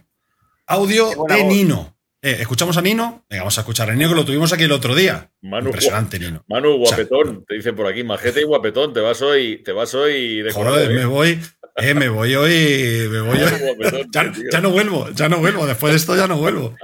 audio 0.66 1.10
de 1.28 1.44
Nino. 1.44 1.94
Eh, 2.20 2.38
¿Escuchamos 2.40 2.76
a 2.76 2.82
Nino? 2.82 3.24
Venga, 3.30 3.42
vamos 3.42 3.58
a 3.58 3.60
escuchar 3.60 3.90
a 3.90 3.94
Nino, 3.94 4.08
que 4.08 4.14
lo 4.14 4.24
tuvimos 4.24 4.52
aquí 4.52 4.64
el 4.64 4.72
otro 4.72 4.94
día. 4.94 5.30
Impresionante, 5.40 6.18
Nino. 6.18 6.44
Manu, 6.48 6.76
guapetón, 6.78 7.44
te 7.46 7.54
dicen 7.54 7.76
por 7.76 7.86
aquí, 7.86 8.02
majete 8.02 8.40
y 8.40 8.44
guapetón, 8.44 8.92
te 8.92 9.00
vas 9.00 9.22
hoy, 9.22 9.62
te 9.62 9.70
vas 9.70 9.94
hoy 9.94 10.42
de 10.42 10.50
Joder, 10.50 10.90
me 10.90 11.04
voy, 11.04 11.38
eh, 11.76 11.94
me 11.94 12.08
voy 12.08 12.34
hoy, 12.34 13.08
me 13.08 13.20
voy 13.20 13.38
hoy. 13.38 14.06
ya, 14.52 14.60
no 14.60 14.70
vuelvo, 14.70 15.08
ya 15.10 15.28
no 15.28 15.38
vuelvo, 15.38 15.64
después 15.66 15.92
de 15.92 15.98
esto 15.98 16.16
ya 16.16 16.26
no 16.26 16.38
vuelvo. 16.38 16.74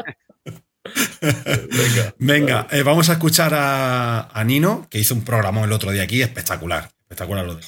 Venga, 2.18 2.66
eh, 2.70 2.82
vamos 2.82 3.08
a 3.10 3.14
escuchar 3.14 3.52
a, 3.54 4.42
Nino, 4.44 4.86
que 4.90 4.98
hizo 4.98 5.14
un 5.14 5.24
programa 5.24 5.64
el 5.64 5.72
otro 5.72 5.90
día 5.90 6.02
aquí, 6.02 6.22
espectacular. 6.22 6.90
Espectacular 7.02 7.44
lo 7.44 7.54
de. 7.54 7.62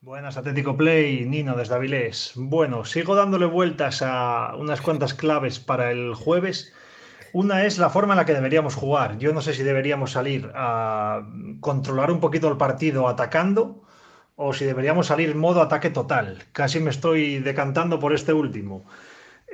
Buenas, 0.00 0.36
Atlético 0.36 0.76
Play, 0.76 1.24
Nino 1.26 1.54
desde 1.56 1.76
Avilés. 1.76 2.32
Bueno, 2.34 2.84
sigo 2.84 3.14
dándole 3.14 3.46
vueltas 3.46 4.02
a 4.02 4.54
unas 4.56 4.80
cuantas 4.80 5.14
claves 5.14 5.60
para 5.60 5.92
el 5.92 6.14
jueves. 6.14 6.72
Una 7.32 7.64
es 7.64 7.78
la 7.78 7.88
forma 7.88 8.14
en 8.14 8.18
la 8.18 8.26
que 8.26 8.34
deberíamos 8.34 8.74
jugar. 8.74 9.18
Yo 9.18 9.32
no 9.32 9.40
sé 9.40 9.54
si 9.54 9.62
deberíamos 9.62 10.10
salir 10.10 10.50
a 10.54 11.26
controlar 11.60 12.10
un 12.10 12.20
poquito 12.20 12.48
el 12.48 12.56
partido 12.56 13.08
atacando 13.08 13.84
o 14.34 14.52
si 14.52 14.64
deberíamos 14.64 15.06
salir 15.06 15.30
en 15.30 15.38
modo 15.38 15.62
ataque 15.62 15.88
total. 15.88 16.42
Casi 16.52 16.80
me 16.80 16.90
estoy 16.90 17.38
decantando 17.38 18.00
por 18.00 18.12
este 18.12 18.32
último. 18.32 18.84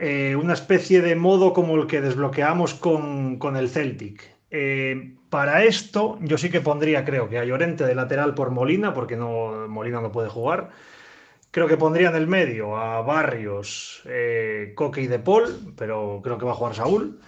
Eh, 0.01 0.37
una 0.37 0.53
especie 0.53 1.03
de 1.03 1.17
modo 1.17 1.53
como 1.53 1.75
el 1.75 1.89
que 1.89 2.01
desbloqueamos 2.01 2.75
con, 2.75 3.57
el 3.57 3.69
Celtic. 3.69 4.23
Eh, 4.51 5.17
para 5.29 5.65
esto, 5.65 6.19
yo 6.21 6.39
sí 6.39 6.51
que 6.51 6.61
pondría, 6.61 7.05
creo 7.05 7.29
que 7.29 7.39
a 7.39 7.45
Llorente 7.45 7.85
de 7.85 7.97
lateral 7.97 8.35
por 8.35 8.51
Molina, 8.53 8.95
porque 8.95 9.17
no, 9.17 9.67
Molina 9.69 10.01
no 10.01 10.13
puede 10.13 10.29
jugar. 10.29 10.71
Creo 11.51 11.67
que 11.67 11.77
pondría 11.77 12.11
en 12.11 12.15
el 12.15 12.29
medio 12.29 12.77
a 12.77 13.03
Barrios, 13.03 14.03
eh, 14.05 14.73
Coque 14.77 15.03
y 15.03 15.09
De 15.09 15.19
Paul, 15.19 15.75
pero 15.77 16.21
creo 16.23 16.39
que 16.39 16.45
va 16.45 16.53
a 16.53 16.55
jugar 16.55 16.75
Saúl. 16.77 17.19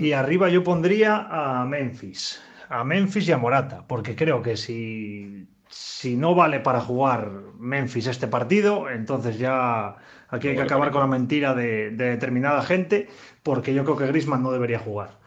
Y 0.00 0.10
arriba 0.10 0.48
yo 0.48 0.64
pondría 0.64 1.28
a 1.30 1.64
Memphis, 1.66 2.42
a 2.68 2.82
Memphis 2.82 3.28
y 3.28 3.32
a 3.32 3.38
Morata, 3.38 3.84
porque 3.86 4.16
creo 4.16 4.42
que 4.42 4.56
si, 4.56 5.46
si 5.68 6.16
no 6.16 6.34
vale 6.34 6.58
para 6.58 6.80
jugar 6.80 7.30
Memphis 7.58 8.08
este 8.08 8.26
partido, 8.26 8.90
entonces 8.90 9.38
ya 9.38 9.96
aquí 10.28 10.48
hay 10.48 10.56
que 10.56 10.62
acabar 10.62 10.90
con 10.90 11.00
la 11.00 11.06
mentira 11.06 11.54
de, 11.54 11.90
determinada 11.90 12.62
gente, 12.62 13.08
porque 13.42 13.74
yo 13.74 13.84
creo 13.84 13.96
que 13.96 14.06
Grisman 14.06 14.42
no 14.42 14.52
debería 14.52 14.78
jugar. 14.78 15.18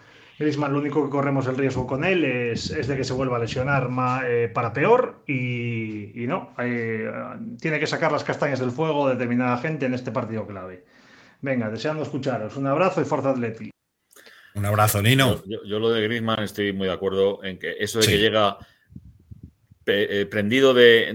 Griezmann, 0.41 0.74
lo 0.74 0.80
único 0.80 1.04
que 1.04 1.10
corremos 1.10 1.47
el 1.47 1.58
riesgo 1.58 1.86
con 1.86 2.04
él 2.04 2.26
es, 2.26 2.70
de 2.70 2.97
que 2.97 3.04
se 3.04 3.14
vuelva 3.14 3.38
a 3.38 3.39
lesionar 3.39 3.89
eh, 4.26 4.49
para 4.52 4.74
peor 4.74 5.24
y, 5.28 6.26
no, 6.28 6.54
eh, 6.58 7.10
tiene 7.60 7.80
que 7.80 7.88
sacar 7.88 8.12
las 8.12 8.24
castañas 8.24 8.60
del 8.60 8.72
fuego 8.72 9.08
determinada 9.08 9.58
gente 9.58 9.86
en 9.86 9.93
este 9.93 10.12
partido 10.12 10.47
clave. 10.47 10.84
Venga, 11.41 11.70
deseando 11.70 12.04
escucharos. 12.04 12.58
Un 12.58 12.68
abrazo 12.68 13.02
y 13.02 13.06
fuerza 13.06 13.32
Atleti. 13.32 13.72
Un 14.54 14.66
abrazo, 14.66 15.02
Nino. 15.02 15.41
Yo, 15.45 15.80
lo 15.80 15.91
de 15.91 16.02
Griezmann 16.02 16.43
estoy 16.43 16.74
muy 16.74 16.88
de 16.88 16.93
acuerdo 16.93 17.43
en 17.43 17.58
que 17.58 17.76
eso 17.80 17.99
de 17.99 18.08
que 18.08 18.18
llega 18.18 18.58
eh, 19.86 20.28
prendido 20.30 20.74
de, 20.74 21.14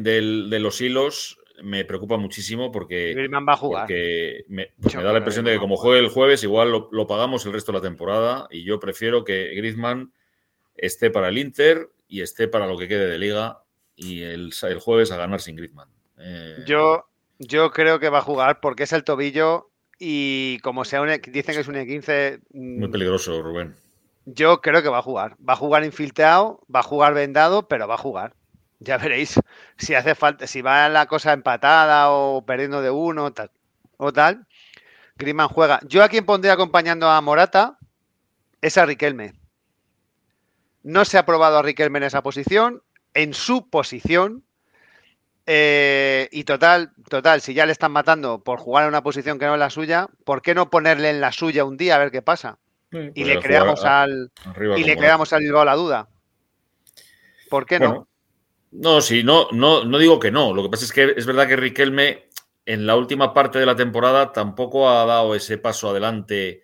los 0.61 0.81
hilos 0.81 1.39
me 1.63 1.85
preocupa 1.85 2.17
muchísimo 2.17 2.71
porque. 2.73 3.29
Va 3.29 3.53
a 3.53 3.57
jugar. 3.57 3.89
me, 4.49 4.71
da 4.79 5.13
la 5.13 5.19
impresión 5.19 5.45
de 5.45 5.53
que 5.53 5.59
como 5.59 5.77
juegue 5.77 6.01
el 6.01 6.09
jueves, 6.09 6.43
igual 6.43 6.71
lo, 6.71 7.07
pagamos 7.07 7.45
el 7.47 7.53
resto 7.53 7.73
de 7.73 7.79
la 7.79 7.83
temporada. 7.83 8.49
Y 8.51 8.65
yo 8.65 8.81
prefiero 8.81 9.25
que 9.25 9.55
Griezmann 9.55 10.13
esté 10.77 11.11
para 11.11 11.29
el 11.29 11.39
Inter 11.39 11.91
y 12.09 12.23
esté 12.23 12.49
para 12.49 12.67
lo 12.67 12.77
que 12.77 12.89
quede 12.89 13.09
de 13.09 13.19
liga 13.19 13.63
y 13.97 14.23
el, 14.23 14.53
jueves 14.81 15.11
a 15.11 15.17
ganar 15.17 15.41
sin 15.41 15.57
Griezmann. 15.57 15.89
Eh, 16.19 16.65
yo, 16.67 17.07
yo 17.39 17.71
creo 17.71 17.99
que 17.99 18.09
va 18.09 18.19
a 18.19 18.23
jugar 18.23 18.61
porque 18.61 18.85
es 18.85 18.93
el 18.93 19.05
tobillo 19.05 19.71
y 19.99 20.59
como 20.61 20.85
sea 20.85 21.01
un, 21.01 21.09
dicen 21.09 21.55
que 21.55 21.61
es 21.61 21.69
un 21.69 21.75
E15. 21.75 22.41
Muy 22.53 22.89
peligroso, 22.89 23.43
Rubén. 23.43 23.75
Yo 24.27 24.61
creo 24.61 24.83
que 24.83 24.89
va 24.89 24.99
a 24.99 25.03
jugar. 25.03 25.37
Va 25.49 25.55
a 25.55 25.57
jugar 25.57 25.85
infiltrado, 25.85 26.61
va 26.73 26.81
a 26.81 26.85
jugar 26.85 27.15
vendado, 27.15 27.69
pero 27.69 27.87
va 27.87 27.95
a 27.95 27.99
jugar. 27.99 28.35
Ya 28.79 28.99
veréis 28.99 29.35
si 29.79 29.95
hace 29.95 30.15
falta, 30.15 30.47
si 30.47 30.63
va 30.63 30.89
la 30.89 31.07
cosa 31.07 31.33
empatada 31.33 32.11
o 32.11 32.45
perdiendo 32.45 32.83
de 32.83 32.91
uno 32.91 33.33
tal, 33.33 33.51
o 33.97 34.13
tal. 34.13 34.47
Griezmann 35.17 35.49
juega. 35.49 35.81
Yo 35.85 36.05
a 36.05 36.09
quien 36.09 36.27
pondría 36.27 36.53
acompañando 36.53 37.09
a 37.09 37.21
Morata 37.21 37.79
es 38.61 38.77
a 38.77 38.85
Riquelme. 38.85 39.33
No 40.83 41.05
se 41.05 41.19
ha 41.19 41.27
probado 41.27 41.59
a 41.59 41.63
Riquelme 41.63 41.99
en 41.99 42.05
esa 42.05 42.23
posición, 42.23 42.83
en 43.15 43.33
su 43.35 43.69
posición. 43.71 44.45
Eh, 45.49 46.29
y 46.33 46.43
total, 46.45 46.93
total, 47.09 47.41
si 47.41 47.55
ya 47.55 47.67
le 47.67 47.73
están 47.73 47.93
matando 47.93 48.43
por 48.43 48.59
jugar 48.59 48.83
en 48.83 48.89
una 48.89 49.03
posición 49.03 49.39
que 49.39 49.47
no 49.47 49.55
es 49.55 49.61
la 49.61 49.71
suya, 49.71 50.09
¿por 50.25 50.43
qué 50.43 50.55
no 50.55 50.71
ponerle 50.71 51.09
en 51.11 51.21
la 51.21 51.31
suya 51.31 51.65
un 51.65 51.77
día 51.77 51.95
a 51.95 51.99
ver 51.99 52.11
qué 52.11 52.21
pasa? 52.21 52.59
y 53.15 53.25
le 53.25 53.41
creamos 53.41 53.85
al 53.85 54.31
y 54.77 54.85
le 54.85 54.97
creamos 54.97 55.33
al 55.33 55.43
Bilbao 55.43 55.65
la 55.65 55.75
duda. 55.75 56.09
¿Por 57.51 57.67
qué 57.67 57.79
no? 57.79 58.09
No, 58.79 59.01
sí, 59.01 59.23
no, 59.23 59.49
no, 59.53 59.85
no 59.85 59.99
digo 59.99 60.21
que 60.21 60.31
no. 60.31 60.55
Lo 60.55 60.63
que 60.63 60.69
pasa 60.69 60.85
es 60.85 60.93
que 60.93 61.15
es 61.17 61.25
verdad 61.25 61.49
que 61.49 61.57
Riquelme 61.57 62.29
en 62.67 62.87
la 62.87 62.97
última 62.97 63.33
parte 63.33 63.59
de 63.59 63.67
la 63.67 63.77
temporada 63.77 64.33
tampoco 64.33 64.89
ha 64.89 65.07
dado 65.07 65.35
ese 65.35 65.57
paso 65.57 65.91
adelante 65.91 66.63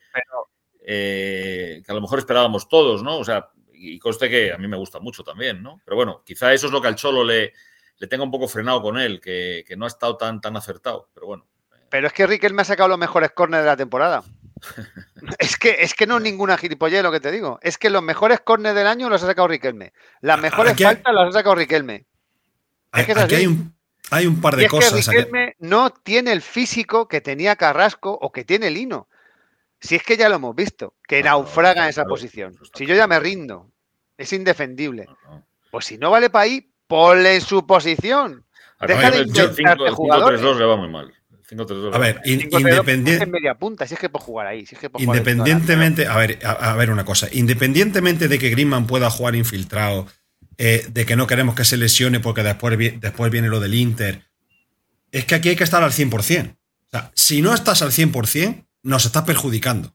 eh, 0.84 1.82
que 1.84 1.92
a 1.92 1.94
lo 1.94 2.00
mejor 2.00 2.18
esperábamos 2.18 2.68
todos, 2.68 3.02
¿no? 3.02 3.18
O 3.18 3.24
sea, 3.24 3.48
y 3.72 3.98
conste 3.98 4.28
que 4.28 4.52
a 4.52 4.58
mí 4.58 4.68
me 4.68 4.76
gusta 4.76 5.00
mucho 5.00 5.24
también, 5.24 5.62
¿no? 5.62 5.80
Pero 5.84 5.96
bueno, 5.96 6.22
quizá 6.24 6.52
eso 6.52 6.66
es 6.66 6.72
lo 6.72 6.82
que 6.82 6.88
al 6.88 6.96
Cholo 6.96 7.24
le, 7.24 7.54
le 7.96 8.06
tenga 8.08 8.24
un 8.24 8.30
poco 8.30 8.48
frenado 8.48 8.82
con 8.82 8.98
él, 8.98 9.20
que, 9.20 9.64
no 9.76 9.86
ha 9.86 9.88
estado 9.88 10.16
tan, 10.16 10.40
tan 10.40 10.56
acertado, 10.56 11.08
pero 11.14 11.26
bueno. 11.26 11.46
Pero 11.88 12.08
es 12.08 12.12
que 12.12 12.26
Riquelme 12.26 12.62
ha 12.62 12.66
sacado 12.66 12.88
los 12.88 12.98
mejores 12.98 13.30
corners 13.30 13.62
de 13.62 13.70
la 13.70 13.76
temporada. 13.76 14.22
Es, 15.38 15.56
que, 15.56 15.76
es 15.80 15.94
que 15.94 16.06
no 16.06 16.18
es 16.18 16.22
ninguna 16.22 16.56
gilipollez 16.56 17.02
lo 17.02 17.12
que 17.12 17.20
te 17.20 17.30
digo. 17.30 17.58
Es 17.62 17.78
que 17.78 17.90
los 17.90 18.02
mejores 18.02 18.40
corners 18.40 18.74
del 18.74 18.86
año 18.86 19.08
los 19.08 19.22
ha 19.22 19.26
sacado 19.26 19.48
Riquelme. 19.48 19.92
Las 20.20 20.40
mejores 20.40 20.80
faltas 20.80 21.14
las 21.14 21.28
ha 21.28 21.32
sacado 21.32 21.54
Riquelme. 21.54 22.06
aquí 22.92 23.12
hay 23.34 23.46
un, 23.46 23.74
hay 24.10 24.26
un 24.26 24.40
par 24.40 24.56
de 24.56 24.68
cosas. 24.68 24.94
Es 24.94 25.08
que 25.08 25.16
Riquelme 25.16 25.56
no 25.58 25.90
tiene 25.90 26.32
el 26.32 26.42
físico 26.42 27.08
que 27.08 27.20
tenía 27.20 27.56
Carrasco 27.56 28.18
o 28.20 28.32
que 28.32 28.44
tiene 28.44 28.70
Lino. 28.70 29.08
Si 29.80 29.96
es 29.96 30.02
que 30.04 30.16
ya 30.16 30.28
lo 30.28 30.36
hemos 30.36 30.54
visto, 30.54 30.94
que 31.08 31.22
naufraga 31.22 31.82
en 31.82 31.88
esa 31.88 32.04
posición. 32.04 32.56
Si 32.74 32.86
yo 32.86 32.94
ya 32.94 33.08
me 33.08 33.18
rindo, 33.18 33.68
es 34.16 34.32
indefendible. 34.32 35.08
Pues 35.72 35.86
si 35.86 35.98
no 35.98 36.10
vale 36.10 36.30
para 36.30 36.44
ahí, 36.44 36.70
ponle 36.86 37.34
en 37.34 37.40
su 37.40 37.66
posición. 37.66 38.44
Deja 38.80 39.10
de 39.10 39.22
intentarte 39.22 39.90
jugadores. 39.90 40.40
5-3-2 40.40 40.58
le 40.58 40.64
va 40.64 40.76
muy 40.76 40.88
mal. 40.88 41.12
A 41.92 41.98
ver, 41.98 42.20
independientemente. 42.24 43.26
media 43.26 43.54
punta, 43.54 43.86
si 43.86 43.94
es 43.94 44.00
que 44.00 44.08
puede 44.08 44.24
jugar 44.24 44.46
ahí. 44.46 44.64
independientemente, 44.98 46.06
a 46.06 46.16
ver, 46.16 46.38
a, 46.44 46.74
ver 46.74 46.90
una 46.90 47.04
cosa. 47.04 47.28
Independientemente 47.32 48.28
de 48.28 48.38
que 48.38 48.50
Griezmann 48.50 48.86
pueda 48.86 49.10
jugar 49.10 49.34
infiltrado, 49.34 50.06
eh, 50.58 50.86
de 50.90 51.06
que 51.06 51.16
no 51.16 51.26
queremos 51.26 51.54
que 51.54 51.64
se 51.64 51.76
lesione 51.76 52.20
porque 52.20 52.42
después, 52.42 52.78
después 53.00 53.30
viene 53.30 53.48
lo 53.48 53.60
del 53.60 53.74
Inter, 53.74 54.22
es 55.10 55.24
que 55.26 55.34
aquí 55.34 55.50
hay 55.50 55.56
que 55.56 55.64
estar 55.64 55.82
al 55.82 55.92
100%. 55.92 56.50
O 56.50 56.90
sea, 56.90 57.10
si 57.14 57.42
no 57.42 57.54
estás 57.54 57.82
al 57.82 57.92
100%, 57.92 58.66
nos 58.82 59.04
estás 59.04 59.24
perjudicando. 59.24 59.94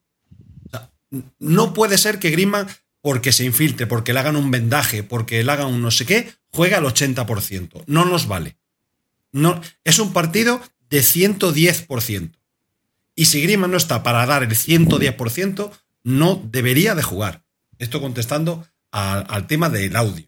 no 1.40 1.74
puede 1.74 1.98
ser 1.98 2.20
que 2.20 2.30
Griezmann, 2.30 2.68
porque 3.02 3.32
se 3.32 3.46
infiltre, 3.46 3.88
porque 3.88 4.14
le 4.14 4.20
hagan 4.20 4.36
un 4.36 4.52
vendaje, 4.52 5.04
porque 5.04 5.44
le 5.44 5.52
hagan 5.52 5.68
un 5.68 5.82
no 5.82 5.92
sé 5.92 6.06
qué, 6.06 6.32
juegue 6.50 6.76
al 6.76 6.84
80%. 6.84 7.84
No 7.88 8.06
nos 8.06 8.28
vale. 8.28 8.58
No, 9.32 9.62
es 9.84 10.00
un 10.00 10.14
partido 10.14 10.62
de 10.90 11.02
110%. 11.02 12.32
Y 13.16 13.26
si 13.26 13.42
Griezmann 13.42 13.72
no 13.72 13.78
está 13.78 14.04
para 14.04 14.26
dar 14.26 14.44
el 14.44 14.52
110%, 14.52 15.72
no 16.04 16.42
debería 16.52 16.96
de 16.96 17.04
jugar. 17.04 17.44
Esto 17.80 18.00
contestando 18.00 18.68
al 18.92 19.48
tema 19.48 19.70
del 19.70 19.96
audio. 19.96 20.28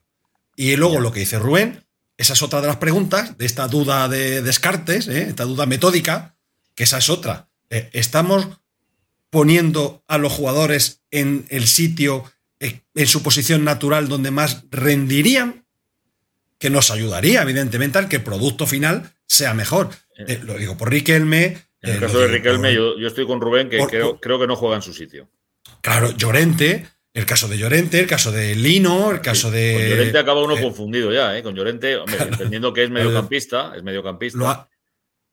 Y 0.56 0.76
luego 0.76 1.00
lo 1.00 1.12
que 1.12 1.22
dice 1.22 1.40
Rubén, 1.40 1.86
esa 2.18 2.34
es 2.34 2.42
otra 2.42 2.60
de 2.60 2.68
las 2.68 2.78
preguntas 2.78 3.38
de 3.38 3.46
esta 3.46 3.68
duda 3.68 4.10
de 4.10 4.42
Descartes, 4.42 5.08
¿eh? 5.08 5.28
esta 5.30 5.46
duda 5.46 5.66
metódica, 5.66 6.36
que 6.76 6.84
esa 6.84 6.98
es 6.98 7.10
otra. 7.10 7.50
Eh, 7.70 7.90
¿Estamos 7.94 8.46
poniendo 9.30 10.04
a 10.08 10.18
los 10.18 10.34
jugadores 10.34 11.02
en 11.12 11.46
el 11.50 11.68
sitio, 11.68 12.26
eh, 12.60 12.82
en 12.94 13.08
su 13.08 13.24
posición 13.24 13.64
natural 13.64 14.10
donde 14.10 14.32
más 14.32 14.66
rendirían? 14.70 15.66
Que 16.58 16.70
nos 16.70 16.92
ayudaría, 16.92 17.42
evidentemente, 17.42 17.98
al 17.98 18.10
que 18.10 18.18
el 18.18 18.24
producto 18.24 18.68
final 18.68 19.14
sea 19.26 19.54
mejor. 19.54 19.92
Eh, 20.28 20.40
lo 20.44 20.54
digo 20.56 20.78
por 20.78 20.90
Riquelme. 20.90 21.46
En 21.82 21.92
el 21.92 21.96
eh, 21.98 22.00
caso 22.00 22.20
de 22.20 22.28
Riquelme, 22.28 22.74
yo, 22.74 22.96
estoy 23.08 23.26
con 23.26 23.40
Rubén, 23.40 23.70
que 23.70 23.78
creo, 23.88 24.40
que 24.40 24.48
no 24.48 24.56
juega 24.56 24.76
en 24.76 24.82
su 24.82 24.94
sitio. 24.94 25.30
Claro, 25.82 26.12
Llorente, 26.12 26.86
el 27.14 27.26
caso 27.26 27.48
de 27.48 27.58
Llorente, 27.58 28.00
el 28.00 28.08
caso 28.08 28.32
de 28.32 28.56
Lino, 28.56 29.12
el 29.12 29.22
caso 29.22 29.50
de. 29.50 29.74
Con 29.80 29.90
Llorente 29.90 30.18
acaba 30.20 30.44
uno 30.44 30.58
eh, 30.58 30.62
confundido 30.62 31.12
ya, 31.14 31.38
¿eh? 31.38 31.44
Con 31.44 31.56
Llorente, 31.56 31.94
entendiendo 32.20 32.74
que 32.74 32.84
es 32.84 32.90
mediocampista, 32.92 33.74
es 33.76 33.84
mediocampista. 33.84 34.68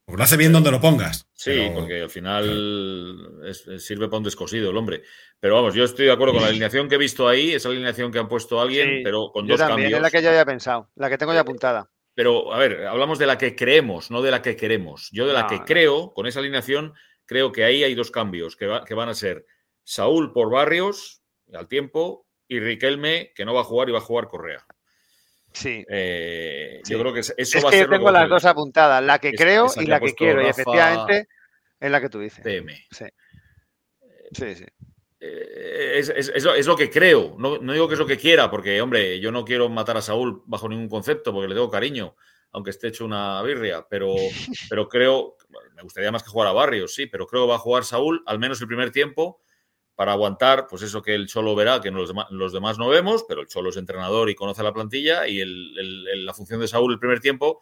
Porque 0.05 0.19
lo 0.19 0.23
hace 0.23 0.37
bien 0.37 0.53
donde 0.53 0.71
lo 0.71 0.81
pongas. 0.81 1.27
Sí, 1.35 1.51
pero- 1.51 1.75
porque 1.75 2.03
al 2.03 2.11
final 2.11 3.41
es- 3.45 3.67
es- 3.67 3.85
sirve 3.85 4.07
para 4.07 4.19
un 4.19 4.23
descosido 4.25 4.71
el 4.71 4.77
hombre. 4.77 5.03
Pero 5.41 5.57
vamos, 5.57 5.75
yo 5.75 5.83
estoy 5.83 6.07
de 6.07 6.13
acuerdo 6.13 6.35
con 6.35 6.43
la 6.43 6.49
alineación 6.49 6.89
que 6.89 6.95
he 6.95 6.99
visto 6.99 7.27
ahí, 7.29 7.53
esa 7.53 7.69
alineación 7.71 8.13
que 8.13 8.21
han 8.21 8.29
puesto 8.29 8.61
alguien, 8.61 8.89
Sí, 8.89 9.01
pero 9.03 9.31
con 9.33 9.47
Yo 9.47 9.55
dos 9.55 9.59
también, 9.59 9.91
cambios. 9.91 9.99
es 9.99 10.03
la 10.03 10.11
que 10.11 10.23
yo 10.23 10.31
había 10.31 10.45
pensado, 10.47 10.91
la 10.95 11.11
que 11.11 11.19
tengo 11.19 11.35
ya 11.35 11.41
apuntada. 11.41 11.91
Pero, 12.17 12.53
a 12.53 12.59
ver, 12.59 12.87
hablamos 12.87 13.19
de 13.21 13.27
la 13.27 13.37
que 13.39 13.55
creemos, 13.55 14.11
no 14.11 14.23
de 14.23 14.31
la 14.33 14.41
que 14.43 14.57
queremos. 14.57 15.11
Yo 15.13 15.27
de 15.27 15.35
la 15.35 15.47
que 15.47 15.61
creo, 15.61 16.13
con 16.15 16.27
esa 16.27 16.41
alineación, 16.41 16.95
creo 17.27 17.53
que 17.53 17.63
ahí 17.63 17.85
hay 17.85 17.95
dos 17.95 18.11
cambios, 18.11 18.57
que, 18.57 18.67
va- 18.67 18.85
que 18.85 18.95
van 18.95 19.11
a 19.11 19.15
ser 19.15 19.45
Saúl 19.85 20.33
por 20.33 20.51
Barrios, 20.51 21.23
al 21.53 21.69
tiempo, 21.69 22.27
y 22.49 22.59
Riquelme, 22.59 23.33
que 23.35 23.45
no 23.45 23.53
va 23.53 23.61
a 23.61 23.65
jugar 23.65 23.89
y 23.91 23.93
va 23.93 23.99
a 23.99 24.01
jugar 24.01 24.29
Correa. 24.29 24.65
Sí. 25.53 25.85
Eh, 25.91 26.81
Sí. 26.85 26.93
Yo 26.95 27.01
creo 27.01 27.13
que 27.13 27.21
es- 27.21 27.35
eso 27.37 27.59
Es 27.59 27.65
va 27.65 27.69
a 27.69 27.71
que 27.73 27.79
ser 27.79 27.87
yo 27.87 27.93
tengo 27.93 28.09
a 28.09 28.13
las 28.13 28.29
dos 28.31 28.45
apuntadas, 28.47 29.05
la 29.05 29.19
que 29.19 29.33
creo 29.33 29.67
y 29.77 29.87
la 29.87 30.01
que 30.01 30.15
quiero. 30.15 30.41
Y 30.43 30.47
efectivamente 30.47 31.29
es 31.79 31.91
la 31.91 32.01
que 32.01 32.09
tú 32.09 32.19
dices. 32.21 32.43
PM. 32.43 32.83
Sí, 32.91 33.05
sí. 34.55 34.65
Eh, 34.65 34.71
Es, 35.19 36.09
es- 36.11 36.29
es 36.35 36.45
lo- 36.45 36.55
es 36.55 36.67
lo 36.67 36.77
que 36.77 36.91
creo. 36.91 37.35
No, 37.39 37.59
no 37.59 37.73
digo 37.73 37.89
que 37.89 37.95
es 37.95 38.01
lo 38.01 38.07
que 38.07 38.19
quiera, 38.19 38.51
porque, 38.51 38.81
hombre, 38.83 39.19
yo 39.21 39.33
no 39.33 39.45
quiero 39.45 39.69
matar 39.69 39.97
a 39.97 40.03
Saúl 40.03 40.43
bajo 40.47 40.69
ningún 40.69 40.89
concepto, 40.89 41.33
porque 41.33 41.49
le 41.49 41.55
tengo 41.55 41.71
cariño, 41.71 42.15
aunque 42.53 42.71
esté 42.71 42.89
hecho 42.89 43.05
una 43.05 43.43
birria. 43.43 43.87
Pero, 43.89 44.15
pero 44.71 44.89
creo, 44.89 45.37
me 45.75 45.83
gustaría 45.83 46.13
más 46.13 46.23
que 46.23 46.31
jugar 46.31 46.49
a 46.49 46.53
Barrios, 46.53 46.95
sí, 46.95 47.07
pero 47.07 47.27
creo 47.27 47.45
que 47.45 47.49
va 47.51 47.57
a 47.57 47.59
jugar 47.59 47.85
Saúl 47.85 48.23
al 48.27 48.39
menos 48.39 48.61
el 48.61 48.67
primer 48.69 48.91
tiempo 48.91 49.41
para 49.95 50.13
aguantar, 50.13 50.67
pues 50.69 50.83
eso 50.83 51.01
que 51.01 51.15
el 51.15 51.27
Cholo 51.27 51.55
verá, 51.55 51.81
que 51.81 51.91
los 51.91 52.09
demás, 52.09 52.27
los 52.31 52.53
demás 52.53 52.79
no 52.79 52.89
vemos, 52.89 53.25
pero 53.27 53.41
el 53.41 53.47
Cholo 53.47 53.71
es 53.71 53.79
entrenador 53.79 54.29
y 54.29 54.35
conoce 54.35 54.63
la 54.63 54.75
plantilla, 54.75 55.27
y 55.27 55.41
el- 55.41 55.79
el- 55.79 56.09
el- 56.09 56.27
la 56.27 56.35
función 56.35 56.61
de 56.61 56.69
Saúl 56.69 56.93
el 56.93 56.99
primer 56.99 57.21
tiempo, 57.21 57.61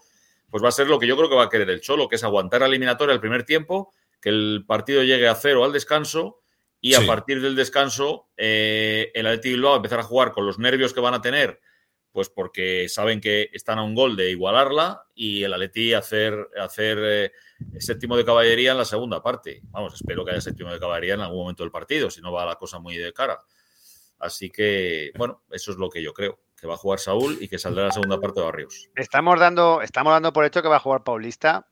pues 0.51 0.63
va 0.63 0.69
a 0.69 0.73
ser 0.73 0.89
lo 0.89 0.99
que 0.99 1.07
yo 1.07 1.17
creo 1.17 1.29
que 1.29 1.37
va 1.37 1.45
a 1.45 1.49
querer 1.49 1.71
el 1.71 1.81
Cholo, 1.81 2.09
que 2.09 2.17
es 2.17 2.25
aguantar 2.25 2.61
la 2.63 2.67
eliminatoria 2.67 3.13
el 3.15 3.21
primer 3.21 3.45
tiempo, 3.45 3.93
que 4.21 4.31
el 4.31 4.65
partido 4.67 5.05
llegue 5.05 5.29
a 5.29 5.35
cero 5.37 5.65
al 5.65 5.73
descanso 5.73 6.41
y 6.85 6.93
a 6.95 7.01
Sí. 7.01 7.07
partir 7.07 7.41
del 7.41 7.57
descanso 7.57 8.29
eh, 8.37 9.11
el 9.15 9.27
Athletic 9.27 9.53
Bilbao 9.53 9.71
va 9.71 9.77
a 9.77 9.79
empezar 9.79 10.01
a 10.01 10.03
jugar 10.03 10.33
con 10.33 10.45
los 10.45 10.59
nervios 10.59 10.93
que 10.93 11.01
van 11.01 11.15
a 11.15 11.23
tener, 11.23 11.59
pues 12.13 12.29
porque 12.29 12.91
saben 12.91 13.23
que 13.23 13.49
están 13.55 13.79
a 13.79 13.83
un 13.83 13.95
gol 13.95 14.17
de 14.17 14.31
igualarla 14.31 15.07
y 15.15 15.43
el 15.45 15.55
Atleti 15.55 15.95
hacer, 15.95 16.47
hacer 16.61 16.99
eh, 17.01 17.33
séptimo 17.79 18.19
de 18.19 18.25
caballería 18.27 18.73
en 18.73 18.79
la 18.79 18.85
segunda 18.85 19.23
parte. 19.23 19.63
Vamos, 19.71 19.95
espero 19.95 20.27
que 20.27 20.33
haya 20.33 20.43
séptimo 20.43 20.71
de 20.71 20.79
caballería 20.79 21.15
en 21.15 21.21
algún 21.23 21.39
momento 21.41 21.63
del 21.63 21.73
partido, 21.73 22.11
si 22.11 22.21
no 22.21 22.33
va 22.33 22.45
la 22.45 22.57
cosa 22.57 22.79
muy 22.79 22.99
de 22.99 23.15
cara. 23.15 23.41
Así 24.19 24.51
que, 24.51 25.11
bueno, 25.17 25.43
eso 25.51 25.71
es 25.73 25.79
lo 25.79 25.89
que 25.89 26.03
yo 26.03 26.13
creo, 26.13 26.39
que 26.61 26.67
va 26.67 26.75
a 26.75 26.79
jugar 26.79 26.99
Saúl 26.99 27.39
y 27.41 27.49
que 27.49 27.59
saldrá 27.59 27.87
la 27.87 27.93
segunda 27.93 28.21
parte 28.21 28.41
de 28.41 28.47
Barrios. 28.47 28.91
Estamos 28.95 29.41
dando, 29.41 29.81
estamos 29.81 30.13
dando 30.13 30.33
por 30.35 30.45
hecho 30.45 30.61
que 30.63 30.69
va 30.69 30.77
a 30.77 30.81
jugar 30.81 31.03
Paulista, 31.03 31.67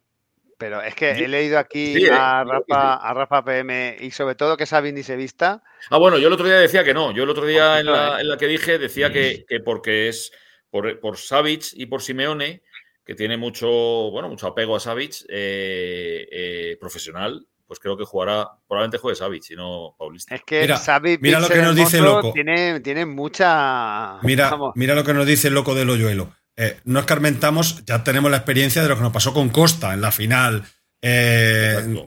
pero 0.63 0.81
es 0.81 0.95
que 0.95 1.11
he 1.11 1.27
leído 1.27 1.59
aquí 1.59 1.93
Sí, 1.93 2.05
eh, 2.07 2.13
a, 2.13 2.45
Rafa, 2.45 2.95
a 2.95 3.15
Rafa 3.15 3.45
PM 3.45 3.97
y 3.99 4.13
sobre 4.13 4.37
todo 4.37 4.57
que 4.57 4.65
Sabin 4.65 4.95
ni 4.95 5.03
se 5.03 5.17
vista. 5.17 5.61
Ah, 5.91 5.99
bueno, 5.99 6.19
yo 6.19 6.29
el 6.29 6.35
otro 6.35 6.47
día 6.47 6.61
decía 6.61 6.85
que 6.85 6.95
no. 6.95 7.11
Yo 7.11 7.25
el 7.25 7.31
otro 7.31 7.45
día 7.45 7.81
en 7.81 7.87
la, 7.87 8.21
en 8.21 8.29
la 8.29 8.37
que 8.37 8.47
dije 8.47 8.79
decía 8.79 9.13
que, 9.13 9.45
que 9.49 9.59
porque 9.59 10.09
es 10.09 10.31
por, 10.71 11.01
por 11.01 11.17
Savic 11.17 11.73
y 11.73 11.87
por 11.87 12.01
Simeone, 12.01 12.63
que 13.05 13.17
tiene 13.17 13.37
mucho, 13.37 13.69
bueno, 14.13 14.29
mucho 14.29 14.47
apego 14.47 14.77
a 14.77 14.81
Savic 14.81 15.25
eh, 15.29 16.29
eh, 16.31 16.77
profesional, 16.79 17.45
pues 17.67 17.81
creo 17.81 17.97
que 17.97 18.05
jugará, 18.05 18.49
probablemente 18.69 18.99
juegue 18.99 19.17
Savic 19.17 19.51
y 19.51 19.57
no 19.57 19.97
Paulista. 19.99 20.37
Es 20.37 20.45
que 20.45 20.61
Mira, 20.61 20.79
Xavi 20.79 21.19
mira 21.21 21.41
lo 21.41 21.49
que 21.49 21.61
nos 21.61 21.75
dice 21.75 22.01
Loco. 22.01 22.33
Tiene, 22.33 22.79
tiene 22.79 23.05
mucha. 23.05 24.21
Mira, 24.23 24.49
vamos, 24.49 24.75
mira 24.77 24.95
lo 24.95 25.03
que 25.03 25.13
nos 25.13 25.27
dice 25.27 25.49
el 25.49 25.55
loco 25.55 25.75
del 25.75 25.91
hoyuelo. 25.91 26.33
Eh, 26.57 26.79
no 26.85 27.01
escarmentamos, 27.01 27.85
ya 27.87 28.05
tenemos 28.05 28.31
la 28.31 28.37
experiencia 28.39 28.83
de 28.83 28.89
lo 28.89 28.97
que 28.97 29.03
nos 29.03 29.13
pasó 29.13 29.33
con 29.33 29.49
Costa 29.49 29.95
en 29.95 30.01
la 30.03 30.13
final 30.13 30.65
eh. 31.03 32.07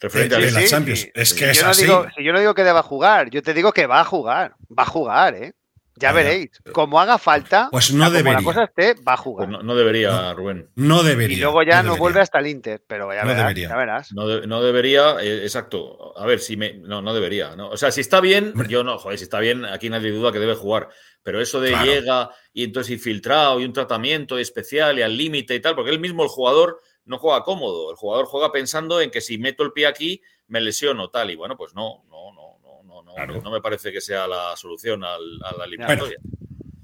Referente 0.00 0.36
de 0.36 0.48
a 0.48 0.50
la 0.52 0.60
sí, 0.60 0.68
Champions. 0.68 1.00
sí. 1.00 1.10
Es 1.12 1.34
que 1.34 1.50
es 1.50 1.62
no 1.62 1.70
así. 1.70 1.82
digo, 1.82 2.06
si 2.16 2.22
yo 2.22 2.32
no 2.32 2.38
digo 2.38 2.54
que 2.54 2.62
deba 2.62 2.84
jugar, 2.84 3.30
yo 3.30 3.42
te 3.42 3.52
digo 3.52 3.72
que 3.72 3.86
va 3.86 4.00
a 4.00 4.04
jugar. 4.04 4.54
Va 4.70 4.84
a 4.84 4.86
jugar, 4.86 5.34
¿eh? 5.34 5.52
Ya 5.98 6.12
veréis. 6.12 6.50
Como 6.72 7.00
haga 7.00 7.18
falta, 7.18 7.68
Pues 7.70 7.90
o 7.90 7.96
no 7.96 8.04
como 8.12 8.32
la 8.32 8.42
cosa 8.42 8.64
esté, 8.64 8.94
va 8.94 9.12
a 9.12 9.16
Pues 9.16 9.20
jugar. 9.20 9.48
no, 9.48 9.62
no 9.62 9.74
debería, 9.74 10.32
Rubén. 10.34 10.68
No 10.76 11.02
debería. 11.02 11.36
y 11.36 11.40
luego 11.40 11.62
ya 11.62 11.82
no, 11.82 11.96
vuelve 11.96 12.20
hasta 12.20 12.38
el 12.38 12.46
Inter, 12.46 12.82
pero 12.86 13.12
ya 13.12 13.22
No 13.22 13.28
verás. 13.28 13.42
debería. 13.42 13.68
Ya 13.68 13.76
verás. 13.76 14.12
No, 14.12 14.26
de- 14.28 14.46
no 14.46 14.62
debería, 14.62 15.16
eh, 15.20 15.42
exacto. 15.42 16.16
A 16.18 16.24
ver, 16.26 16.40
si 16.40 16.56
me. 16.56 16.74
No, 16.74 17.02
no 17.02 17.12
debería. 17.14 17.56
¿no? 17.56 17.70
O 17.70 17.76
sea, 17.76 17.90
si 17.90 18.00
está 18.00 18.20
bien, 18.20 18.50
Hombre. 18.54 18.68
yo 18.68 18.84
no, 18.84 18.98
joder, 18.98 19.18
si 19.18 19.24
está 19.24 19.40
bien, 19.40 19.64
aquí 19.64 19.88
nadie 19.90 20.10
duda 20.10 20.32
que 20.32 20.38
debe 20.38 20.54
jugar. 20.54 20.88
Pero 21.22 21.40
eso 21.40 21.60
de 21.60 21.70
Claro. 21.70 21.84
llega 21.84 22.30
y 22.52 22.64
entonces 22.64 22.92
infiltrado 22.92 23.60
y 23.60 23.64
un 23.64 23.72
tratamiento 23.72 24.38
especial 24.38 24.98
y 24.98 25.02
al 25.02 25.16
límite 25.16 25.54
y 25.54 25.60
tal, 25.60 25.74
porque 25.74 25.90
él 25.90 25.98
mismo, 26.00 26.22
el 26.22 26.28
jugador, 26.28 26.80
no 27.04 27.18
juega 27.18 27.42
cómodo. 27.42 27.90
El 27.90 27.96
jugador 27.96 28.26
juega 28.26 28.52
pensando 28.52 29.00
en 29.00 29.10
que 29.10 29.20
si 29.20 29.36
meto 29.38 29.62
el 29.62 29.72
pie 29.72 29.86
aquí, 29.86 30.22
me 30.46 30.60
lesiono 30.60 31.10
tal. 31.10 31.30
Y 31.30 31.36
bueno, 31.36 31.56
pues 31.56 31.74
no, 31.74 32.04
no, 32.08 32.32
no, 32.32 32.57
no, 33.02 33.12
no, 33.12 33.18
no, 33.18 33.26
Claro. 33.26 33.42
no 33.42 33.50
me 33.50 33.60
parece 33.60 33.92
que 33.92 34.00
sea 34.00 34.26
la 34.26 34.56
solución 34.56 35.04
al- 35.04 35.40
a 35.44 35.56
la 35.56 35.64
eliminatoria. 35.64 36.18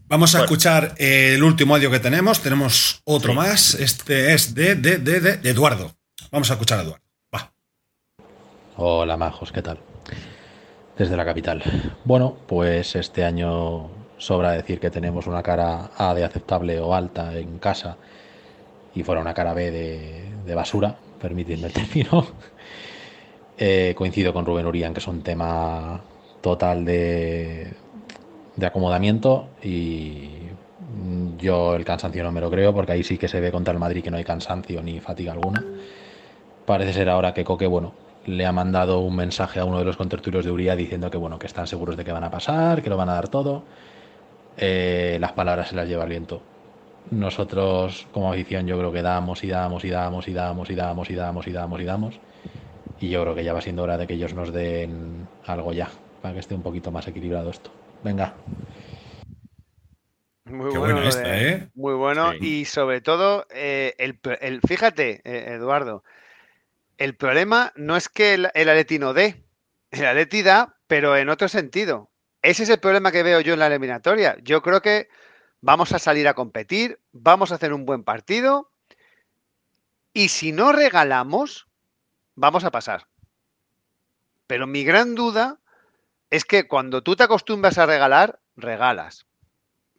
Vamos 0.07 0.35
a 0.35 0.39
Bueno. 0.39 0.45
escuchar 0.45 0.95
el 0.99 1.43
último 1.43 1.75
audio 1.75 1.91
que 1.91 1.99
tenemos. 2.01 2.41
Tenemos 2.41 3.01
otro 3.05 3.33
Sí. 3.33 3.37
más. 3.37 3.75
Este 3.75 4.35
es 4.35 4.55
de, 4.55 4.75
de, 4.75 4.99
de, 4.99 5.21
de- 5.21 5.37
de 5.39 5.51
Eduardo. 5.51 5.93
Vamos 6.31 6.51
a 6.51 6.55
escuchar 6.55 6.79
a 6.79 6.83
Eduardo. 6.83 7.03
Va. 7.35 7.53
Hola 8.77 9.17
majos, 9.17 9.51
¿qué 9.53 9.63
tal? 9.63 9.79
Desde 10.99 11.17
la 11.17 11.25
capital. 11.25 11.63
Bueno, 12.05 12.37
pues 12.47 12.95
este 12.97 13.25
año 13.25 13.91
sobra 14.19 14.53
decir 14.53 14.79
que 14.79 14.91
tenemos 14.91 15.27
una 15.27 15.43
cara 15.43 15.91
A 15.97 16.15
de 16.15 16.25
aceptable 16.25 16.79
o 16.81 16.95
alta 16.95 17.37
en 17.37 17.59
casa 17.59 17.97
y 18.95 19.03
fuera 19.03 19.21
una 19.21 19.35
cara 19.35 19.55
B 19.55 19.71
de, 19.71 20.33
de 20.45 20.55
basura, 20.55 20.97
permitidme 21.21 21.67
el 21.69 21.73
término. 21.73 22.27
Eh, 23.57 23.95
coincido 23.97 24.33
con 24.33 24.45
Rubén 24.45 24.67
Urián 24.67 24.93
que 24.93 24.99
es 24.99 25.07
un 25.07 25.23
tema 25.23 26.01
total 26.41 26.85
de, 26.85 27.73
de 28.57 28.67
acomodamiento 28.67 29.49
y 29.63 30.49
mm, 30.97 31.37
yo 31.39 31.77
el 31.77 31.85
cansancio 31.85 32.25
no 32.25 32.33
me 32.33 32.41
lo 32.41 32.51
creo 32.51 32.75
porque 32.75 32.93
ahí 32.93 33.05
sí 33.05 33.17
que 33.17 33.29
se 33.29 33.41
ve 33.41 33.53
contra 33.53 33.73
el 33.73 33.79
Madrid 33.79 34.03
que 34.03 34.11
no 34.11 34.17
hay 34.17 34.25
cansancio 34.25 34.83
ni 34.83 35.01
fatiga 35.01 35.33
alguna. 35.33 35.65
Parece 36.67 36.93
ser 36.95 37.09
ahora 37.11 37.35
que 37.35 37.45
Coque, 37.45 37.67
bueno, 37.67 37.93
le 38.27 38.47
ha 38.47 38.53
mandado 38.53 39.01
un 39.01 39.17
mensaje 39.17 39.61
a 39.61 39.65
uno 39.65 39.79
de 39.79 39.85
los 39.85 39.97
contertulios 39.97 40.45
de 40.45 40.51
Uría 40.51 40.77
diciendo 40.77 41.11
que, 41.11 41.19
bueno, 41.19 41.39
que 41.39 41.47
están 41.47 41.67
seguros 41.67 41.97
de 41.97 42.05
que 42.05 42.13
van 42.13 42.25
a 42.25 42.31
pasar, 42.31 42.83
que 42.83 42.91
lo 42.91 42.97
van 42.97 43.09
a 43.11 43.15
dar 43.15 43.29
todo. 43.29 43.65
Eh, 44.57 45.19
las 45.21 45.33
palabras 45.33 45.69
se 45.69 45.77
las 45.77 45.89
lleva 45.89 46.05
el 46.05 46.11
viento. 46.11 46.43
Nosotros, 47.11 48.07
como 48.13 48.33
afición, 48.33 48.67
yo 48.67 48.79
creo 48.79 48.93
que 48.93 49.03
damos 49.03 49.45
y 49.45 49.49
damos 49.49 49.85
y 49.85 49.91
damos 49.91 50.27
y 50.27 50.33
damos 50.33 50.71
y 50.71 50.75
damos 50.75 51.11
y 51.11 51.15
damos 51.15 51.47
y 51.47 51.53
damos 51.53 51.81
y 51.81 51.85
damos. 51.85 52.21
Yo 53.09 53.23
creo 53.23 53.35
que 53.35 53.45
ya 53.45 53.53
va 53.53 53.61
siendo 53.61 53.83
hora 53.83 53.97
de 53.99 54.07
que 54.07 54.15
ellos 54.15 54.35
nos 54.35 54.53
den 54.53 55.29
algo 55.47 55.73
ya, 55.73 55.91
para 56.23 56.35
que 56.35 56.41
esté 56.41 56.55
un 56.55 56.63
poquito 56.63 56.91
más 56.91 57.07
equilibrado 57.09 57.51
esto. 57.51 57.71
Venga. 58.03 58.35
Muy 60.45 60.71
Qué 60.71 60.79
bueno, 60.79 61.03
esta, 61.03 61.41
¿eh? 61.41 61.69
Muy 61.75 61.95
bueno. 61.95 62.33
Sí. 62.33 62.39
Y 62.41 62.65
sobre 62.67 63.01
todo, 63.01 63.47
eh, 63.51 63.95
el, 63.99 64.19
el- 64.41 64.61
fíjate, 64.61 65.23
eh, 65.25 65.55
Eduardo, 65.55 66.05
el 66.99 67.17
problema 67.17 67.73
no 67.77 67.97
es 67.97 68.09
que 68.09 68.35
el, 68.35 68.51
el 68.55 68.69
Atleti 68.69 68.99
no 68.99 69.15
dé. 69.15 69.43
El 69.91 70.07
Atleti 70.07 70.43
da, 70.43 70.77
pero 70.87 71.17
en 71.17 71.29
otro 71.31 71.49
sentido. 71.49 72.11
Ese 72.43 72.65
es 72.65 72.69
el 72.69 72.79
problema 72.79 73.11
que 73.11 73.23
veo 73.23 73.41
yo 73.41 73.55
en 73.55 73.61
la 73.61 73.69
eliminatoria. 73.69 74.37
Yo 74.43 74.61
creo 74.61 74.83
que 74.83 75.09
vamos 75.63 75.93
a 75.93 75.99
salir 75.99 76.29
a 76.29 76.35
competir, 76.35 77.01
vamos 77.13 77.51
a 77.51 77.55
hacer 77.55 77.73
un 77.73 77.87
buen 77.87 78.05
partido 78.05 78.71
y 80.13 80.29
si 80.29 80.53
no 80.53 80.73
regalamos, 80.73 81.69
vamos 82.35 82.65
a 82.65 82.71
pasar. 82.71 83.07
Pero 84.47 84.67
mi 84.67 84.85
gran 84.85 85.15
duda 85.15 85.59
es 86.31 86.45
que 86.45 86.67
cuando 86.69 87.03
tú 87.03 87.17
te 87.17 87.25
acostumbras 87.25 87.79
a 87.79 87.87
regalar, 87.87 88.41
regalas. 88.57 89.27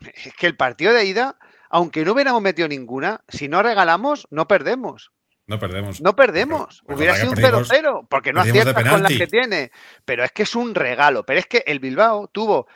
Es 0.02 0.34
que 0.36 0.48
el 0.48 0.58
partido 0.58 0.94
de 0.94 1.06
ida, 1.06 1.38
aunque 1.70 2.04
no 2.06 2.14
hubiéramos 2.14 2.42
metido 2.42 2.68
ninguna, 2.68 3.24
si 3.28 3.48
no 3.48 3.64
regalamos, 3.64 4.28
no 4.30 4.48
perdemos. 4.48 5.12
No 5.48 5.60
perdemos. 5.60 6.02
No 6.02 6.16
perdemos. 6.16 6.82
Hubiera 6.88 7.16
sido 7.16 7.30
un 7.30 7.36
perdimos- 7.36 7.70
0-0, 7.70 8.08
porque 8.10 8.34
no 8.34 8.42
aciertas 8.42 8.84
con 8.90 9.04
las 9.04 9.14
que 9.14 9.28
tiene. 9.28 9.72
Pero 10.04 10.24
es 10.24 10.32
que 10.32 10.44
es 10.44 10.56
un 10.56 10.74
regalo. 10.74 11.24
Pero 11.26 11.40
es 11.40 11.46
que 11.46 11.64
el 11.68 11.80
Bilbao 11.80 12.28
tuvo 12.28 12.68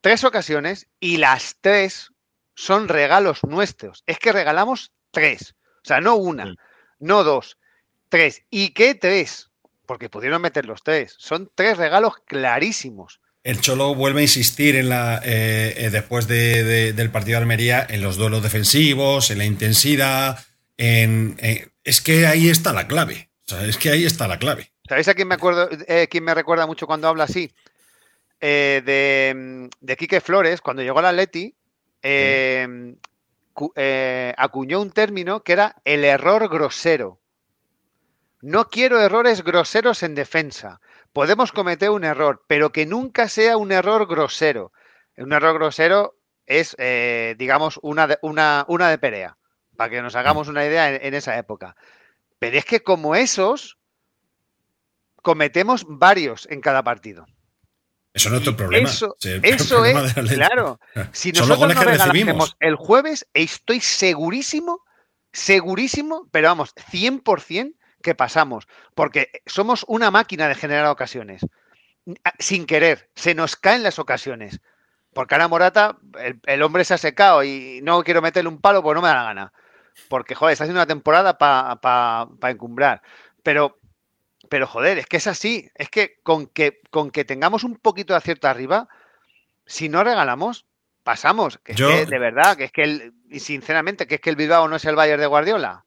tres 0.00 0.24
ocasiones 0.24 0.88
y 0.98 1.18
las 1.18 1.56
tres 1.60 2.10
son 2.54 2.88
regalos 2.88 3.44
nuestros. 3.44 4.02
Es 4.06 4.18
que 4.18 4.32
regalamos 4.32 4.92
tres. 5.12 5.54
O 5.76 5.84
sea, 5.86 6.00
no 6.00 6.16
una, 6.16 6.46
Sí. 6.46 6.56
no 6.98 7.22
dos, 7.22 7.56
tres. 8.08 8.42
¿Y 8.50 8.70
qué 8.70 8.94
tres? 8.94 9.50
Porque 9.86 10.08
pudieron 10.08 10.42
meter 10.42 10.66
los 10.66 10.82
tres. 10.82 11.14
Son 11.18 11.50
tres 11.54 11.76
regalos 11.78 12.14
clarísimos. 12.26 13.20
El 13.44 13.60
Cholo 13.60 13.94
vuelve 13.94 14.20
a 14.20 14.24
insistir 14.24 14.74
en 14.74 14.88
la 14.88 15.20
eh, 15.24 15.74
eh, 15.76 15.90
después 15.90 16.26
de- 16.26 16.64
de- 16.64 16.92
del 16.92 17.10
partido 17.10 17.36
de 17.38 17.42
Almería 17.42 17.86
en 17.88 18.02
los 18.02 18.16
duelos 18.16 18.42
defensivos, 18.42 19.30
en 19.30 19.38
la 19.38 19.44
intensidad, 19.44 20.44
en, 20.76 21.36
en- 21.38 21.72
es 21.84 22.00
que 22.00 22.26
ahí 22.26 22.48
está 22.48 22.72
la 22.72 22.88
clave. 22.88 23.28
O 23.46 23.50
sea, 23.50 23.64
es 23.64 23.76
que 23.76 23.90
ahí 23.90 24.04
está 24.04 24.26
la 24.26 24.40
clave. 24.40 24.72
¿Sabéis 24.88 25.06
a 25.06 25.14
quién 25.14 25.28
me 25.28 25.36
acuerdo, 25.36 25.68
eh, 25.86 26.08
quién 26.10 26.24
me 26.24 26.34
recuerda 26.34 26.66
mucho 26.66 26.88
cuando 26.88 27.06
habla 27.06 27.24
así? 27.24 27.52
Eh, 28.40 28.82
de, 28.84 29.68
de 29.80 29.96
Quique 29.96 30.20
Flores, 30.20 30.60
cuando 30.60 30.82
llegó 30.82 30.98
al 30.98 31.06
Atleti, 31.06 31.54
eh, 32.02 32.94
cu- 33.52 33.72
eh, 33.76 34.34
acuñó 34.36 34.80
un 34.80 34.90
término 34.90 35.42
que 35.44 35.52
era 35.52 35.76
el 35.84 36.04
error 36.04 36.48
grosero. 36.48 37.20
No 38.42 38.68
quiero 38.68 39.00
errores 39.00 39.42
groseros 39.42 40.02
en 40.02 40.14
defensa. 40.14 40.80
Podemos 41.12 41.52
cometer 41.52 41.90
un 41.90 42.04
error, 42.04 42.44
pero 42.46 42.72
que 42.72 42.86
nunca 42.86 43.28
sea 43.28 43.56
un 43.56 43.72
error 43.72 44.06
grosero. 44.06 44.72
Un 45.16 45.32
error 45.32 45.54
grosero 45.54 46.18
es, 46.44 46.76
eh, 46.78 47.34
digamos, 47.38 47.78
una 47.82 48.06
de, 48.06 48.18
una, 48.22 48.64
una 48.68 48.90
de 48.90 48.98
Perea, 48.98 49.38
para 49.76 49.90
que 49.90 50.02
nos 50.02 50.14
hagamos 50.14 50.48
una 50.48 50.64
idea 50.64 50.94
en, 50.94 51.04
en 51.04 51.14
esa 51.14 51.38
época. 51.38 51.76
Pero 52.38 52.58
es 52.58 52.64
que 52.64 52.82
como 52.82 53.16
esos, 53.16 53.78
cometemos 55.22 55.84
varios 55.88 56.46
en 56.50 56.60
cada 56.60 56.82
partido. 56.84 57.26
Eso 58.16 58.30
no 58.30 58.38
es 58.38 58.44
tu 58.44 58.56
problema. 58.56 58.88
Eso, 58.88 59.14
Sí, 59.18 59.30
el 59.30 59.44
eso 59.44 59.76
problema 59.76 60.06
es, 60.06 60.14
claro. 60.14 60.80
Si 61.12 61.32
nosotros 61.32 61.74
nos 61.74 61.84
regalásemos 61.84 62.56
el 62.60 62.74
jueves, 62.76 63.26
estoy 63.34 63.80
segurísimo, 63.80 64.84
segurísimo, 65.32 66.26
pero 66.30 66.48
vamos, 66.48 66.74
100% 66.76 67.75
que 68.06 68.14
pasamos, 68.14 68.68
porque 68.94 69.42
somos 69.46 69.84
una 69.88 70.12
máquina 70.12 70.46
de 70.46 70.54
generar 70.54 70.86
ocasiones. 70.86 71.44
Sin 72.38 72.66
querer, 72.66 73.10
se 73.16 73.34
nos 73.34 73.56
caen 73.56 73.82
las 73.82 73.98
ocasiones. 73.98 74.60
Porque 75.12 75.34
ahora 75.34 75.48
Morata, 75.48 75.98
el, 76.20 76.38
el 76.46 76.62
hombre 76.62 76.84
se 76.84 76.94
ha 76.94 76.98
secado 76.98 77.42
y 77.42 77.80
no 77.82 78.04
quiero 78.04 78.22
meterle 78.22 78.48
un 78.48 78.60
palo 78.60 78.80
porque 78.80 78.94
no 78.94 79.02
me 79.02 79.08
da 79.08 79.14
la 79.16 79.24
gana. 79.24 79.52
Porque, 80.08 80.36
joder, 80.36 80.52
está 80.52 80.62
haciendo 80.64 80.78
una 80.80 80.86
temporada 80.86 81.36
para 81.36 81.74
pa, 81.76 82.28
pa 82.38 82.50
encumbrar. 82.50 83.02
Pero, 83.42 83.78
pero, 84.48 84.68
joder, 84.68 84.98
es 84.98 85.06
que 85.06 85.16
es 85.16 85.26
así. 85.26 85.68
Es 85.74 85.88
que 85.88 86.20
con, 86.22 86.46
que 86.46 86.80
con 86.90 87.10
que 87.10 87.24
tengamos 87.24 87.64
un 87.64 87.74
poquito 87.76 88.12
de 88.12 88.18
acierto 88.18 88.46
arriba, 88.46 88.88
si 89.64 89.88
no 89.88 90.04
regalamos, 90.04 90.64
pasamos. 91.02 91.58
Que 91.64 91.72
es 91.72 91.78
Yo- 91.78 91.88
que, 91.88 92.06
de 92.06 92.18
verdad, 92.20 92.56
que 92.56 92.64
es 92.64 92.70
que, 92.72 92.84
el, 92.84 93.14
y 93.30 93.40
sinceramente, 93.40 94.06
que 94.06 94.16
es 94.16 94.20
que 94.20 94.30
el 94.30 94.36
Bilbao 94.36 94.68
no 94.68 94.76
es 94.76 94.84
el 94.84 94.94
Bayern 94.94 95.20
de 95.20 95.26
Guardiola. 95.26 95.85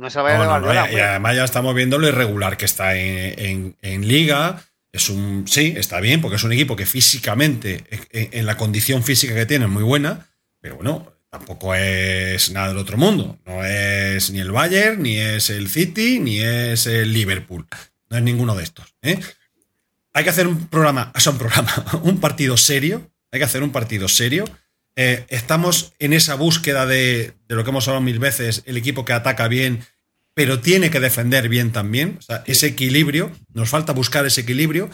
No 0.00 0.08
el 0.08 0.14
Bayern 0.14 0.38
No, 0.38 0.44
de 0.44 0.48
no, 0.50 0.58
no, 0.58 0.64
Guardiola. 0.66 0.92
y, 0.92 1.00
además 1.00 1.36
ya 1.36 1.44
estamos 1.44 1.74
viendo 1.74 1.98
lo 1.98 2.08
irregular 2.08 2.56
que 2.56 2.64
está 2.64 2.96
en, 2.96 3.38
en- 3.38 3.76
en 3.82 4.08
liga. 4.08 4.62
Es 4.92 5.08
un. 5.08 5.44
Sí, 5.46 5.74
está 5.76 6.00
bien, 6.00 6.20
porque 6.20 6.36
es 6.36 6.42
un 6.44 6.52
equipo 6.52 6.74
que 6.74 6.86
físicamente, 6.86 7.84
en, 8.10 8.28
en 8.32 8.46
la 8.46 8.56
condición 8.56 9.04
física 9.04 9.34
que 9.34 9.46
tiene, 9.46 9.66
es 9.66 9.70
muy 9.70 9.84
buena, 9.84 10.26
pero 10.60 10.76
bueno, 10.76 11.12
tampoco 11.30 11.74
es 11.76 12.50
nada 12.50 12.68
del 12.68 12.78
otro 12.78 12.96
mundo. 12.96 13.38
No 13.46 13.64
es 13.64 14.30
ni 14.30 14.40
el 14.40 14.50
Bayern, 14.50 15.02
ni 15.02 15.16
es 15.18 15.48
el 15.50 15.68
City, 15.68 16.18
ni 16.18 16.40
es 16.40 16.86
el 16.86 17.12
Liverpool. 17.12 17.66
No 18.08 18.16
es 18.16 18.22
ninguno 18.24 18.56
de 18.56 18.64
estos. 18.64 18.92
¿eh? 19.02 19.20
Hay 20.12 20.24
que 20.24 20.30
hacer 20.30 20.48
un 20.48 20.66
programa, 20.66 21.12
o 21.14 21.20
sea, 21.20 21.32
un 21.32 21.38
programa, 21.38 21.72
un 22.02 22.18
partido 22.18 22.56
serio. 22.56 23.08
Hay 23.30 23.38
que 23.38 23.44
hacer 23.44 23.62
un 23.62 23.70
partido 23.70 24.08
serio. 24.08 24.44
Eh, 25.02 25.24
estamos 25.30 25.94
en 25.98 26.12
esa 26.12 26.34
búsqueda 26.34 26.84
de, 26.84 27.32
de 27.48 27.54
lo 27.54 27.64
que 27.64 27.70
hemos 27.70 27.88
hablado 27.88 28.02
mil 28.04 28.18
veces, 28.18 28.62
el 28.66 28.76
equipo 28.76 29.06
que 29.06 29.14
ataca 29.14 29.48
bien, 29.48 29.82
pero 30.34 30.60
tiene 30.60 30.90
que 30.90 31.00
defender 31.00 31.48
bien 31.48 31.72
también. 31.72 32.16
O 32.18 32.22
sea, 32.22 32.42
ese 32.46 32.66
equilibrio, 32.66 33.32
nos 33.54 33.70
falta 33.70 33.94
buscar 33.94 34.26
ese 34.26 34.42
equilibrio 34.42 34.90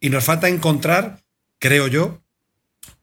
y 0.00 0.08
nos 0.08 0.24
falta 0.24 0.48
encontrar, 0.48 1.20
creo 1.58 1.86
yo, 1.86 2.22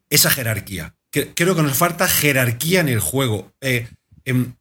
esa 0.09 0.31
jerarquía. 0.31 0.95
Creo 1.11 1.55
que 1.55 1.61
nos 1.61 1.77
falta 1.77 2.07
jerarquía 2.07 2.79
en 2.81 2.89
el 2.89 2.99
juego. 2.99 3.53
Eh, 3.61 3.87
em, 4.25 4.53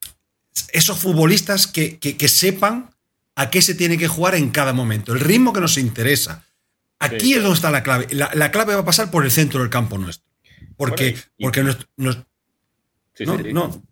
esos 0.72 0.98
futbolistas 0.98 1.66
que, 1.66 1.98
que- 1.98 2.18
que 2.18 2.28
sepan 2.28 2.90
a 3.34 3.48
qué 3.48 3.62
se 3.62 3.74
tiene 3.74 3.96
que 3.96 4.08
jugar 4.08 4.34
en 4.34 4.50
cada 4.50 4.74
momento, 4.74 5.14
el 5.14 5.20
ritmo 5.20 5.54
que 5.54 5.60
nos 5.62 5.78
interesa. 5.78 6.44
Aquí 6.98 7.26
Sí, 7.26 7.32
es 7.34 7.42
donde 7.42 7.54
está 7.54 7.70
la 7.70 7.82
clave. 7.82 8.08
La, 8.10 8.30
la 8.34 8.50
clave 8.50 8.74
va 8.74 8.80
a 8.80 8.84
pasar 8.84 9.10
por 9.10 9.24
el 9.24 9.30
centro 9.30 9.60
del 9.60 9.70
campo 9.70 9.96
nuestro. 9.96 10.27
Porque, 10.78 11.10
Bueno, 11.10 11.26
y- 11.36 11.42
porque 11.44 11.62
nuestro- 11.64 11.88
nos- 11.98 12.18
Sí, 13.14 13.26
no, 13.26 13.36
sí, 13.36 13.52
no, 13.52 13.82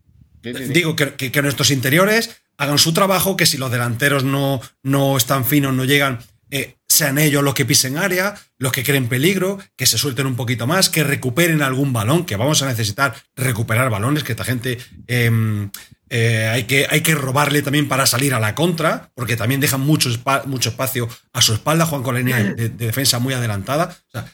Sí. 0.42 0.52
Digo 0.72 0.94
que, 0.94 1.14
que- 1.14 1.32
que 1.32 1.42
nuestros 1.42 1.72
interiores 1.72 2.40
hagan 2.56 2.78
su 2.78 2.92
trabajo, 2.94 3.36
que 3.36 3.46
si 3.46 3.58
los 3.58 3.70
delanteros 3.72 4.22
no, 4.22 4.60
no 4.84 5.16
están 5.16 5.44
finos, 5.44 5.74
no 5.74 5.84
llegan, 5.84 6.20
eh, 6.52 6.76
sean 6.86 7.18
ellos 7.18 7.42
los 7.42 7.52
que 7.54 7.64
pisen 7.64 7.98
área, 7.98 8.36
los 8.56 8.70
que 8.70 8.84
creen 8.84 9.08
peligro, 9.08 9.58
que 9.74 9.86
se 9.86 9.98
suelten 9.98 10.24
un 10.26 10.36
poquito 10.36 10.68
más, 10.68 10.88
que 10.88 11.02
recuperen 11.02 11.62
algún 11.62 11.92
balón, 11.92 12.24
que 12.24 12.36
vamos 12.36 12.62
a 12.62 12.66
necesitar 12.68 13.16
recuperar 13.34 13.90
balones, 13.90 14.22
que 14.22 14.32
esta 14.32 14.44
gente 14.44 14.78
em, 15.08 15.68
eh, 16.10 16.48
hay, 16.52 16.62
que, 16.64 16.86
hay 16.88 17.00
que 17.00 17.16
robarle 17.16 17.62
también 17.62 17.88
para 17.88 18.06
salir 18.06 18.32
a 18.32 18.38
la 18.38 18.54
contra, 18.54 19.10
porque 19.16 19.36
también 19.36 19.60
dejan 19.60 19.80
mucho, 19.80 20.08
mucho 20.44 20.68
espacio 20.68 21.08
a 21.32 21.42
su 21.42 21.54
espalda, 21.54 21.86
Juan 21.86 22.04
con 22.04 22.14
la 22.14 22.20
línea 22.20 22.36
de, 22.54 22.68
de 22.68 22.86
defensa 22.86 23.18
muy 23.18 23.34
adelantada. 23.34 23.96
O 24.06 24.10
sea, 24.12 24.32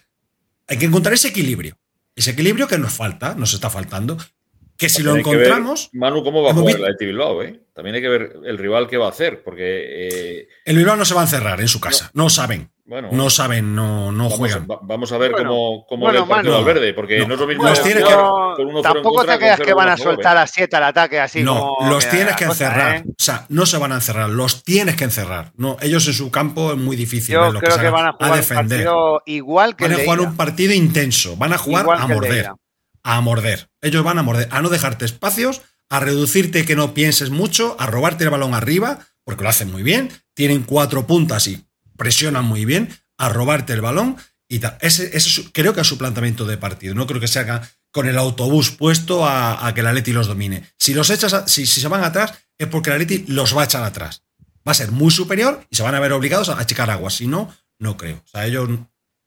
hay 0.68 0.76
que 0.76 0.84
encontrar 0.84 1.14
ese 1.14 1.28
equilibrio. 1.28 1.78
Ese 2.14 2.32
equilibrio 2.32 2.68
que 2.68 2.78
nos 2.78 2.92
falta, 2.92 3.34
nos 3.34 3.54
está 3.54 3.70
faltando. 3.70 4.18
Que 4.76 4.88
si 4.88 5.02
lo 5.02 5.12
ver, 5.12 5.20
encontramos, 5.20 5.90
Manu, 5.92 6.22
¿cómo 6.24 6.42
va 6.42 6.50
a 6.50 6.54
jugar 6.54 6.96
Bilbao? 6.98 7.42
Eh? 7.42 7.61
También 7.75 7.97
hay 7.97 8.03
que 8.03 8.09
ver 8.09 8.33
el 8.45 8.59
rival 8.59 8.87
que 8.87 8.99
va 8.99 9.07
a 9.07 9.11
hacer, 9.11 9.43
porque, 9.43 9.62
eh, 10.43 10.49
El 10.66 10.77
Bilbao 10.77 10.95
no 10.97 11.05
se 11.07 11.14
va 11.14 11.23
a 11.23 11.25
encerrar 11.25 11.59
en 11.61 11.68
su 11.68 11.81
casa. 11.81 12.11
No, 12.12 12.29
saben. 12.29 12.70
bueno, 12.85 13.09
No 13.12 13.31
saben, 13.31 13.75
no, 13.75 14.12
no 14.12 14.25
vamos, 14.25 14.39
juegan. 14.39 14.66
va- 14.70 14.81
vamos 14.83 15.11
a 15.12 15.16
ver 15.16 15.31
Bueno, 15.33 15.49
cómo, 15.49 15.87
cómo 15.89 16.05
bueno, 16.05 16.18
el 16.25 16.29
partido 16.29 16.53
Manu, 16.55 16.64
Valverde, 16.66 16.93
porque 16.93 17.20
no, 17.20 17.29
no, 17.29 17.35
es 17.35 17.41
lo 17.41 17.47
mismo 17.47 17.62
los 17.64 17.79
jugar 17.81 17.93
tiene 17.95 18.07
que- 18.07 18.14
con 18.14 18.66
1-0 18.66 18.77
en 18.77 18.83
Tampoco 18.83 19.14
contra 19.16 19.35
te 19.35 19.39
creas 19.41 19.61
que 19.61 19.73
van 19.73 19.89
a 19.89 19.93
0-1 19.97 19.99
favor, 20.03 20.14
soltar 20.16 20.37
a 20.37 20.47
7 20.47 20.77
al 20.77 20.85
ataque 20.85 21.18
así 21.20 21.43
no, 21.43 21.59
como 21.77 21.89
los 21.91 22.07
tienes 22.11 22.37
que 22.37 22.45
cosa, 22.47 22.64
encerrar. 22.66 22.97
¿eh? 22.97 23.03
O 23.09 23.12
sea, 23.16 23.47
no 23.49 23.64
se 23.64 23.79
van 23.79 23.93
a 23.93 23.95
encerrar, 23.95 24.29
los 24.29 24.62
tienes 24.64 24.97
que 24.97 25.05
encerrar. 25.05 25.53
No, 25.57 25.79
ellos 25.81 26.07
en 26.09 26.12
su 26.12 26.31
campo 26.31 26.73
es 26.73 26.79
muy 26.79 26.95
difícil 26.97 27.35
Yo 27.37 27.53
creo 27.55 27.79
que 27.79 27.89
van 27.89 28.07
a 28.09 28.12
jugar 28.12 28.31
un 28.33 28.37
defender. 28.37 28.85
partido 28.85 29.23
igual 29.25 29.77
que 29.77 29.85
Van 29.89 29.93
a 29.99 30.05
jugar 30.05 30.20
un 30.20 30.37
partido 30.37 30.75
intenso, 30.75 31.37
van 31.37 31.55
a 31.55 31.59
jugar 31.59 31.85
Igual 31.85 31.99
a 32.03 32.07
morder. 32.07 32.51
A 33.05 33.20
morder. 33.20 33.68
Ellos 33.81 34.05
van 34.05 34.18
a 34.18 34.23
morder, 34.23 34.47
a 34.51 34.61
no 34.62 34.68
dejarte 34.68 35.05
espacios, 35.07 35.62
a 35.93 36.01
reducirte 36.01 36.64
que 36.64 36.74
no 36.76 36.95
pienses 36.95 37.30
mucho, 37.30 37.76
a 37.78 37.86
robarte 37.86 38.24
el 38.24 38.30
balón 38.30 38.55
arriba, 38.55 39.07
porque 39.24 39.43
lo 39.45 39.51
hacen 39.51 39.70
muy 39.70 39.82
bien. 39.82 40.11
Tienen 40.34 40.62
cuatro 40.62 41.07
puntas 41.07 41.47
y 41.49 41.64
presionan 41.97 42.45
muy 42.47 42.64
bien, 42.64 42.88
a 43.18 43.28
robarte 43.28 43.72
el 43.74 43.82
balón. 43.82 44.16
Y 44.49 44.59
tal. 44.59 44.76
Ese, 44.80 45.11
creo 45.53 45.74
que 45.74 45.82
es 45.82 45.86
su 45.86 45.99
planteamiento 45.99 46.45
de 46.47 46.57
partido. 46.59 46.95
No 46.95 47.07
creo 47.07 47.20
que 47.20 47.28
se 47.28 47.38
haga 47.38 47.68
con 47.90 48.09
el 48.09 48.16
autobús 48.18 48.70
puesto 48.70 49.24
a, 49.26 49.66
a 49.66 49.74
que 49.74 49.80
el 49.80 49.86
Atleti 49.86 50.12
los 50.12 50.26
domine. 50.26 50.64
Si 50.78 50.95
los 50.95 51.11
echas, 51.11 51.32
a- 51.34 51.47
si, 51.47 51.66
si 51.66 51.80
se 51.80 51.88
van 51.88 52.05
atrás, 52.05 52.32
es 52.59 52.66
porque 52.68 52.90
el 52.90 52.97
Atleti 52.97 53.24
los 53.28 53.57
va 53.57 53.62
a 53.62 53.64
echar 53.66 53.84
atrás. 53.84 54.22
Va 54.66 54.72
a 54.72 54.74
ser 54.74 54.93
muy 54.93 55.11
superior 55.11 55.64
y 55.70 55.76
se 55.76 55.82
van 55.82 55.95
a 55.95 56.01
ver 56.01 56.12
obligados 56.12 56.49
a 56.49 56.59
achicar 56.59 56.88
aguas. 56.90 57.14
Si 57.14 57.26
no, 57.26 57.55
no 57.78 57.97
creo. 57.99 58.16
O 58.24 58.28
sea, 58.28 58.47
ellos 58.47 58.68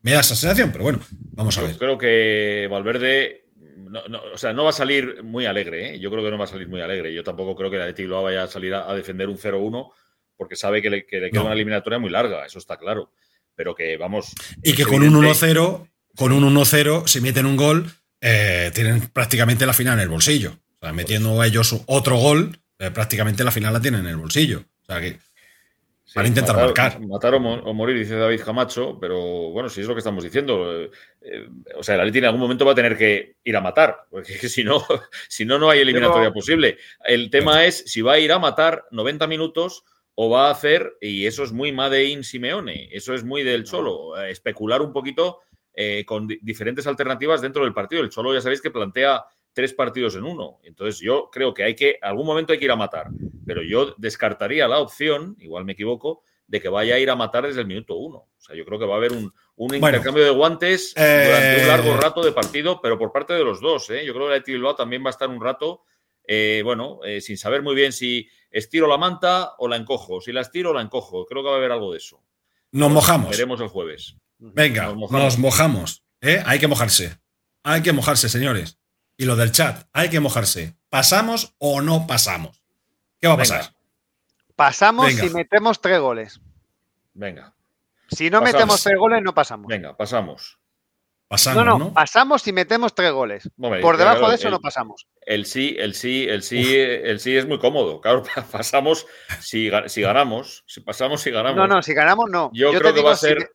me 0.01 0.11
da 0.13 0.21
esa 0.21 0.35
sensación, 0.35 0.71
pero 0.71 0.83
bueno, 0.83 0.99
vamos 1.33 1.57
a 1.57 1.61
Yo 1.61 1.67
ver. 1.67 1.77
creo 1.77 1.97
que 1.97 2.67
Valverde 2.71 3.44
no, 3.75 4.01
no, 4.07 4.21
o 4.33 4.37
sea, 4.37 4.53
no 4.53 4.63
va 4.63 4.69
a 4.71 4.73
salir 4.73 5.21
muy 5.23 5.45
alegre. 5.45 5.95
¿eh? 5.95 5.99
Yo 5.99 6.09
creo 6.11 6.23
que 6.23 6.31
no 6.31 6.37
va 6.37 6.45
a 6.45 6.47
salir 6.47 6.67
muy 6.67 6.81
alegre. 6.81 7.13
Yo 7.13 7.23
tampoco 7.23 7.55
creo 7.55 7.69
que 7.69 7.75
el 7.77 7.81
Athletic 7.83 8.05
Bilbao 8.05 8.23
vaya 8.23 8.43
a 8.43 8.47
salir 8.47 8.73
a, 8.73 8.89
a 8.89 8.95
defender 8.95 9.27
un 9.29 9.37
0-1 9.37 9.91
porque 10.37 10.55
sabe 10.55 10.81
que 10.81 10.89
le, 10.89 11.05
que 11.05 11.19
le 11.19 11.29
queda 11.31 11.41
No. 11.41 11.45
una 11.47 11.55
eliminatoria 11.55 11.99
muy 11.99 12.09
larga, 12.09 12.45
eso 12.45 12.59
está 12.59 12.77
claro. 12.77 13.11
Pero 13.55 13.73
que 13.75 13.95
vamos. 13.97 14.33
Y 14.63 14.73
que 14.73 14.83
con 14.83 14.95
un 15.03 15.15
evidente- 15.23 15.53
1-0, 15.53 15.87
con 16.17 16.31
un 16.33 16.43
1-0, 16.43 17.07
si 17.07 17.21
meten 17.21 17.45
un 17.45 17.55
gol, 17.55 17.89
eh, 18.21 18.71
tienen 18.73 19.01
prácticamente 19.09 19.65
la 19.65 19.73
final 19.73 19.95
en 19.95 20.01
el 20.03 20.09
bolsillo. 20.09 20.57
O 20.79 20.85
sea, 20.85 20.93
metiendo 20.93 21.41
ellos 21.43 21.81
otro 21.85 22.17
gol, 22.17 22.59
eh, 22.79 22.91
prácticamente 22.91 23.43
la 23.45 23.51
final 23.51 23.71
la 23.73 23.79
tienen 23.81 24.01
en 24.01 24.07
el 24.07 24.17
bolsillo. 24.17 24.63
O 24.81 24.85
sea 24.85 24.99
que 24.99 25.17
Sí, 26.15 26.19
Van 26.19 26.25
a 26.25 26.29
intentar 26.29 26.55
marcar. 26.55 26.99
Matar 27.01 27.35
o, 27.35 27.39
mo- 27.41 27.61
o 27.61 27.73
morir, 27.73 27.97
dice 27.97 28.15
David 28.15 28.39
Camacho, 28.41 28.97
pero 29.01 29.19
bueno, 29.51 29.67
si 29.67 29.81
es 29.81 29.87
lo 29.87 29.93
que 29.93 29.99
estamos 29.99 30.23
diciendo. 30.23 30.83
eh, 30.83 30.89
eh, 31.21 31.49
o 31.75 31.83
sea, 31.83 31.95
el 31.95 32.01
Atleti 32.01 32.19
en 32.19 32.25
algún 32.25 32.39
momento 32.39 32.65
va 32.65 32.71
a 32.71 32.75
tener 32.75 32.97
que 32.97 33.35
ir 33.43 33.57
a 33.57 33.59
matar, 33.61 33.97
porque 34.09 34.33
si 34.47 34.63
no, 34.63 34.81
si 35.27 35.43
no, 35.43 35.59
no 35.59 35.69
hay 35.69 35.79
eliminatoria 35.81 36.29
Pero- 36.29 36.33
posible. 36.33 36.77
El 37.03 37.29
tema 37.29 37.65
es 37.65 37.83
si 37.85 38.01
va 38.01 38.13
a 38.13 38.19
ir 38.19 38.31
a 38.31 38.39
matar 38.39 38.85
90 38.91 39.27
minutos 39.27 39.83
o 40.15 40.29
va 40.29 40.47
a 40.47 40.51
hacer, 40.51 40.93
y 41.01 41.25
eso 41.25 41.43
es 41.43 41.51
muy 41.51 41.73
Made 41.73 42.05
in 42.05 42.23
Simeone, 42.23 42.87
eso 42.93 43.13
es 43.13 43.25
muy 43.25 43.43
del 43.43 43.65
Cholo, 43.65 44.17
eh, 44.17 44.31
especular 44.31 44.81
un 44.81 44.93
poquito 44.93 45.41
eh, 45.73 46.05
con 46.05 46.25
di- 46.27 46.39
diferentes 46.41 46.87
alternativas 46.87 47.41
dentro 47.41 47.65
del 47.65 47.73
partido. 47.73 48.01
El 48.01 48.09
Cholo 48.09 48.33
ya 48.33 48.39
sabéis 48.39 48.61
que 48.61 48.71
plantea 48.71 49.21
tres 49.55 49.73
partidos 49.73 50.15
en 50.15 50.23
uno. 50.25 50.59
Entonces 50.63 50.99
yo 51.01 51.29
creo 51.31 51.53
que 51.55 51.63
hay 51.63 51.75
que, 51.75 51.97
algún 52.01 52.27
momento 52.27 52.53
hay 52.53 52.59
que 52.59 52.65
ir 52.65 52.71
a 52.71 52.75
matar, 52.75 53.07
pero 53.47 53.63
yo 53.63 53.95
descartaría 53.97 54.67
la 54.67 54.77
opción, 54.79 55.35
igual 55.39 55.65
me 55.65 55.71
equivoco, 55.71 56.21
de 56.45 56.61
que 56.61 56.69
vaya 56.69 56.93
a 56.95 56.99
ir 56.99 57.09
a 57.09 57.15
matar 57.15 57.47
desde 57.47 57.61
el 57.61 57.67
minuto 57.67 57.95
uno. 57.95 58.17
O 58.17 58.41
sea, 58.41 58.55
yo 58.55 58.65
creo 58.65 58.77
que 58.77 58.85
va 58.85 58.93
a 58.93 58.97
haber 58.97 59.13
un, 59.13 59.33
un 59.55 59.67
Bueno, 59.67 59.87
intercambio 59.87 60.23
de 60.23 60.29
guantes 60.29 60.93
eh, 60.95 61.23
durante 61.25 61.61
un 61.63 61.67
largo 61.69 61.97
rato 61.97 62.23
de 62.23 62.31
partido, 62.33 62.79
pero 62.81 62.99
por 62.99 63.11
parte 63.11 63.33
de 63.33 63.43
los 63.43 63.59
dos. 63.61 63.89
¿eh? 63.89 64.05
Yo 64.05 64.13
creo 64.13 64.27
que 64.27 64.33
Athletic 64.33 64.53
Bilbao 64.55 64.75
también 64.75 65.03
va 65.03 65.07
a 65.07 65.11
estar 65.11 65.29
un 65.29 65.41
rato, 65.41 65.81
eh, 66.27 66.61
bueno, 66.63 66.99
eh, 67.03 67.21
sin 67.21 67.37
saber 67.37 67.63
muy 67.63 67.73
bien 67.73 67.91
si 67.93 68.27
estiro 68.51 68.87
la 68.87 68.97
manta 68.97 69.53
o 69.57 69.67
la 69.67 69.77
encojo. 69.77 70.21
Si 70.21 70.31
la 70.31 70.41
estiro, 70.41 70.73
la 70.73 70.81
encojo. 70.81 71.25
Creo 71.25 71.41
que 71.41 71.47
va 71.49 71.55
a 71.55 71.57
haber 71.57 71.71
algo 71.71 71.91
de 71.93 71.97
eso. 71.97 72.21
nos 72.71 72.91
mojamos. 72.91 73.29
Veremos 73.31 73.59
el 73.61 73.67
jueves. 73.69 74.15
Venga, 74.37 74.83
Nos 74.87 74.95
nos 74.95 75.11
mojamos. 75.11 75.37
mojamos. 75.39 76.03
¿eh? 76.21 76.43
Hay 76.45 76.59
que 76.59 76.67
mojarse. 76.67 77.17
Hay 77.63 77.81
que 77.81 77.93
mojarse, 77.93 78.29
señores. 78.29 78.77
Y 79.17 79.25
lo 79.25 79.35
del 79.35 79.51
chat, 79.51 79.87
hay 79.93 80.09
que 80.09 80.19
mojarse. 80.19 80.75
¿Pasamos 80.89 81.53
o 81.57 81.81
no 81.81 82.05
pasamos? 82.07 82.61
¿Qué 83.19 83.27
va 83.27 83.33
a 83.33 83.37
Venga. 83.37 83.57
pasar? 83.57 83.73
Pasamos 84.55 85.05
Venga. 85.07 85.23
si 85.23 85.29
metemos 85.29 85.81
tres 85.81 85.99
goles. 85.99 86.39
Venga, 87.13 87.53
Si 88.09 88.29
no 88.29 88.39
Pasamos. 88.39 88.53
metemos 88.53 88.83
tres 88.83 88.97
goles, 88.99 89.21
no 89.23 89.33
pasamos. 89.33 89.67
venga, 89.67 89.95
pasamos. 89.97 90.59
pasamos, 91.27 91.65
no, 91.65 91.79
¿no? 91.79 91.93
pasamos 91.93 92.41
si 92.43 92.51
metemos 92.53 92.93
tres 92.93 93.11
goles. 93.11 93.49
Hombre, 93.59 93.81
Por 93.81 93.95
claro, 93.95 94.11
debajo 94.11 94.29
de 94.29 94.35
eso 94.35 94.47
el- 94.47 94.53
no 94.53 94.59
pasamos. 94.59 95.07
El 95.21 95.45
sí, 95.45 95.75
el 95.79 95.95
sí, 95.95 96.25
el 96.29 96.43
sí, 96.43 96.75
el 96.77 97.19
sí 97.19 97.35
es 97.35 97.47
muy 97.47 97.57
cómodo. 97.57 97.99
Claro, 98.01 98.23
pasamos 98.51 99.07
si, 99.39 99.71
si 99.87 100.01
ganamos, 100.01 100.63
si 100.67 100.81
pasamos 100.81 101.21
si 101.21 101.31
ganamos. 101.31 101.57
No, 101.57 101.67
no, 101.67 101.81
si 101.81 101.93
ganamos, 101.93 102.29
no. 102.29 102.51
Yo, 102.53 102.71
creo 102.73 102.93
que 102.93 103.01
va 103.01 103.13
a 103.13 103.17
ser. 103.17 103.51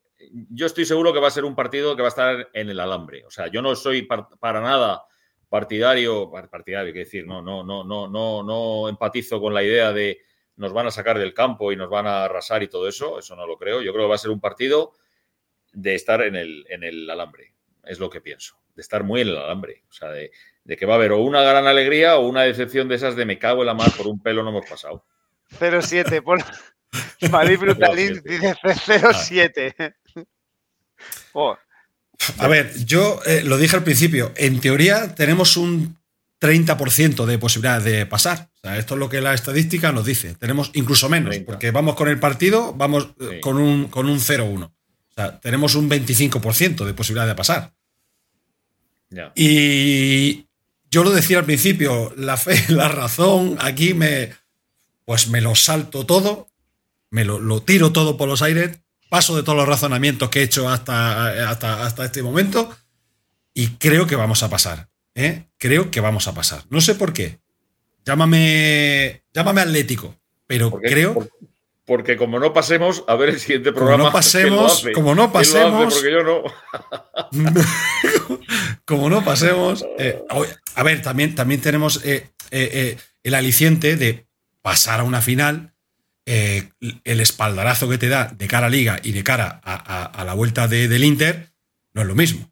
Yo 0.51 0.67
estoy 0.67 0.85
seguro 0.85 1.13
que 1.13 1.21
va 1.21 1.29
a 1.29 1.33
ser 1.33 1.45
un 1.45 1.55
partido 1.55 1.95
que 1.97 2.03
va 2.03 2.09
a 2.09 2.11
estar 2.11 2.49
en 2.53 2.71
el 2.71 2.81
alambre. 2.81 3.25
O 3.25 3.31
sea, 3.31 3.47
yo 3.47 3.63
no 3.63 3.75
soy 3.77 4.03
par- 4.03 4.29
para 4.41 4.61
nada 4.61 5.05
partidario, 5.51 6.31
par- 6.31 6.49
partidario, 6.49 6.93
quiero 6.93 7.05
decir, 7.05 7.27
no, 7.27 7.43
no, 7.43 7.63
no, 7.63 7.85
no, 7.85 8.09
no, 8.09 8.43
no 8.43 8.89
empatizo 8.89 9.39
con 9.41 9.53
la 9.53 9.63
idea 9.63 9.93
de 9.93 10.21
nos 10.57 10.73
van 10.73 10.87
a 10.87 10.91
sacar 10.91 11.19
del 11.19 11.35
campo 11.35 11.73
y 11.73 11.77
nos 11.77 11.89
van 11.91 12.07
a 12.07 12.25
arrasar 12.25 12.63
y 12.63 12.69
todo 12.69 12.87
eso. 12.89 13.19
Eso 13.19 13.35
no 13.35 13.47
lo 13.47 13.57
creo. 13.59 13.81
Yo 13.83 13.93
creo 13.93 14.05
que 14.05 14.11
va 14.11 14.15
a 14.15 14.19
ser 14.19 14.31
un 14.31 14.41
partido 14.41 14.93
de 15.73 15.95
estar 15.95 16.21
en 16.23 16.37
el, 16.37 16.67
en 16.69 16.85
el 16.85 17.09
alambre. 17.09 17.55
Es 17.85 17.99
lo 17.99 18.11
que 18.11 18.21
pienso. 18.21 18.57
De 18.75 18.83
estar 18.83 19.03
muy 19.03 19.23
en 19.23 19.29
el 19.29 19.39
alambre. 19.39 19.85
O 19.89 19.93
sea, 19.93 20.11
de, 20.11 20.31
de 20.65 20.77
que 20.77 20.85
va 20.85 20.95
a 20.95 20.97
haber 20.97 21.13
o 21.13 21.19
una 21.19 21.41
gran 21.43 21.67
alegría 21.67 22.17
o 22.19 22.29
una 22.29 22.43
decepción 22.43 22.89
de 22.89 22.97
esas 22.97 23.17
de 23.17 23.25
me 23.25 23.39
cago 23.39 23.63
en 23.63 23.67
la 23.69 23.75
mar 23.75 23.91
por 23.97 24.07
un 24.07 24.23
pelo 24.23 24.43
no 24.43 24.51
hemos 24.51 24.67
pasado. 24.69 25.07
0-7. 25.59 26.23
Por... 26.23 26.41
Madrid 27.31 27.59
Brutalín 27.59 28.23
0-7. 28.23 28.23
dice 28.23 28.57
0-7. 29.75 30.27
Oh, 31.33 31.57
A 32.39 32.49
ver, 32.49 32.73
yo 32.85 33.21
eh, 33.27 33.43
lo 33.45 33.57
dije 33.59 33.77
al 33.77 33.85
principio, 33.85 34.33
en 34.37 34.61
teoría 34.61 35.15
tenemos 35.15 35.57
un 35.57 35.97
30% 36.41 37.25
de 37.27 37.39
posibilidad 37.39 37.83
de 37.83 38.07
pasar. 38.07 38.51
O 38.57 38.59
sea, 38.63 38.79
esto 38.79 38.95
es 38.95 39.01
lo 39.01 39.09
que 39.09 39.21
la 39.21 39.35
estadística 39.35 39.93
nos 39.93 40.05
dice. 40.07 40.35
Tenemos 40.35 40.71
incluso 40.75 41.09
menos, 41.09 41.31
30. 41.31 41.47
porque 41.51 41.71
vamos 41.71 41.95
con 41.97 42.09
el 42.09 42.19
partido, 42.19 42.73
vamos 42.75 43.09
eh, 43.21 43.29
Sí. 43.35 43.41
con 43.41 43.59
un, 43.59 43.89
con 43.89 44.09
un 44.09 44.19
0-1. 44.21 44.65
O 44.65 44.73
sea, 45.15 45.41
tenemos 45.41 45.75
un 45.75 45.89
25% 45.91 46.85
de 46.85 46.95
posibilidad 46.95 47.27
de 47.27 47.35
pasar. 47.35 47.73
Y 49.35 50.47
yo 50.91 51.03
lo 51.05 51.11
decía 51.11 51.39
al 51.39 51.45
principio, 51.45 52.13
la 52.17 52.37
fe, 52.37 52.63
la 52.69 52.89
razón, 52.89 53.57
aquí 53.61 53.95
me, 53.95 54.33
pues 55.05 55.29
me 55.29 55.41
lo 55.41 55.55
salto 55.55 56.07
todo, 56.07 56.49
me 57.11 57.25
lo, 57.25 57.41
lo 57.41 57.63
tiro 57.63 57.93
todo 57.93 58.17
por 58.17 58.29
los 58.29 58.43
aires, 58.43 58.79
paso 59.11 59.37
de 59.37 59.43
todos 59.43 59.59
los 59.59 59.69
razonamientos 59.69 60.31
que 60.31 60.41
he 60.41 60.45
hecho 60.45 60.71
hasta, 60.71 61.51
hasta, 61.51 61.85
hasta 61.85 62.05
este 62.07 62.23
momento 62.23 62.75
y 63.53 63.69
creo 63.77 64.07
que 64.07 64.17
vamos 64.17 64.43
a 64.43 64.49
pasar. 64.49 64.89
¿eh? 65.15 65.45
Creo 65.59 65.91
que 65.91 66.01
vamos 66.01 66.27
a 66.29 66.33
pasar. 66.35 66.63
No 66.71 66.81
sé 66.81 66.95
por 66.95 67.13
qué. 67.13 67.39
Llámame, 68.07 69.23
llámame 69.35 69.61
atlético, 69.61 70.17
pero 70.47 70.71
Porque- 70.71 70.89
creo 70.89 71.15
por- 71.15 71.31
porque 71.85 72.17
como 72.17 72.39
no 72.39 72.53
pasemos, 72.53 73.03
a 73.09 73.17
ver 73.17 73.31
el 73.31 73.41
siguiente 73.41 73.73
Como 73.73 73.87
programa. 73.87 74.05
no 74.05 74.13
pasemos- 74.13 74.85
como 74.95 75.15
no 75.17 75.33
pasemos- 75.33 75.93
Porque 75.93 76.13
yo 76.13 76.23
no. 76.23 76.43
como 78.85 79.11
no 79.11 79.25
pasemos. 79.25 79.85
eh, 79.99 80.23
a 80.77 80.83
ver, 80.83 81.03
también, 81.03 81.35
también 81.35 81.61
tenemos 81.61 82.01
eh, 82.05 82.29
el 83.23 83.35
aliciente 83.35 83.97
de 83.97 84.27
pasar 84.63 85.01
a 85.01 85.05
una 85.05 85.21
final. 85.21 85.70
Eh, 86.33 86.69
el 87.05 87.21
espaldarazo 87.21 87.89
que 87.89 87.99
te 87.99 88.09
da 88.09 88.29
de 88.33 88.47
cara 88.47 88.67
a 88.67 88.71
Liga 88.71 89.01
y 89.03 89.13
de 89.13 89.25
cara 89.25 89.61
a, 89.65 89.75
a- 89.75 90.05
a 90.05 90.25
la 90.25 90.35
vuelta 90.35 90.69
de- 90.69 90.87
del 90.89 91.03
Inter 91.05 91.49
no 91.93 92.03
es 92.03 92.07
lo 92.09 92.15
mismo. 92.15 92.45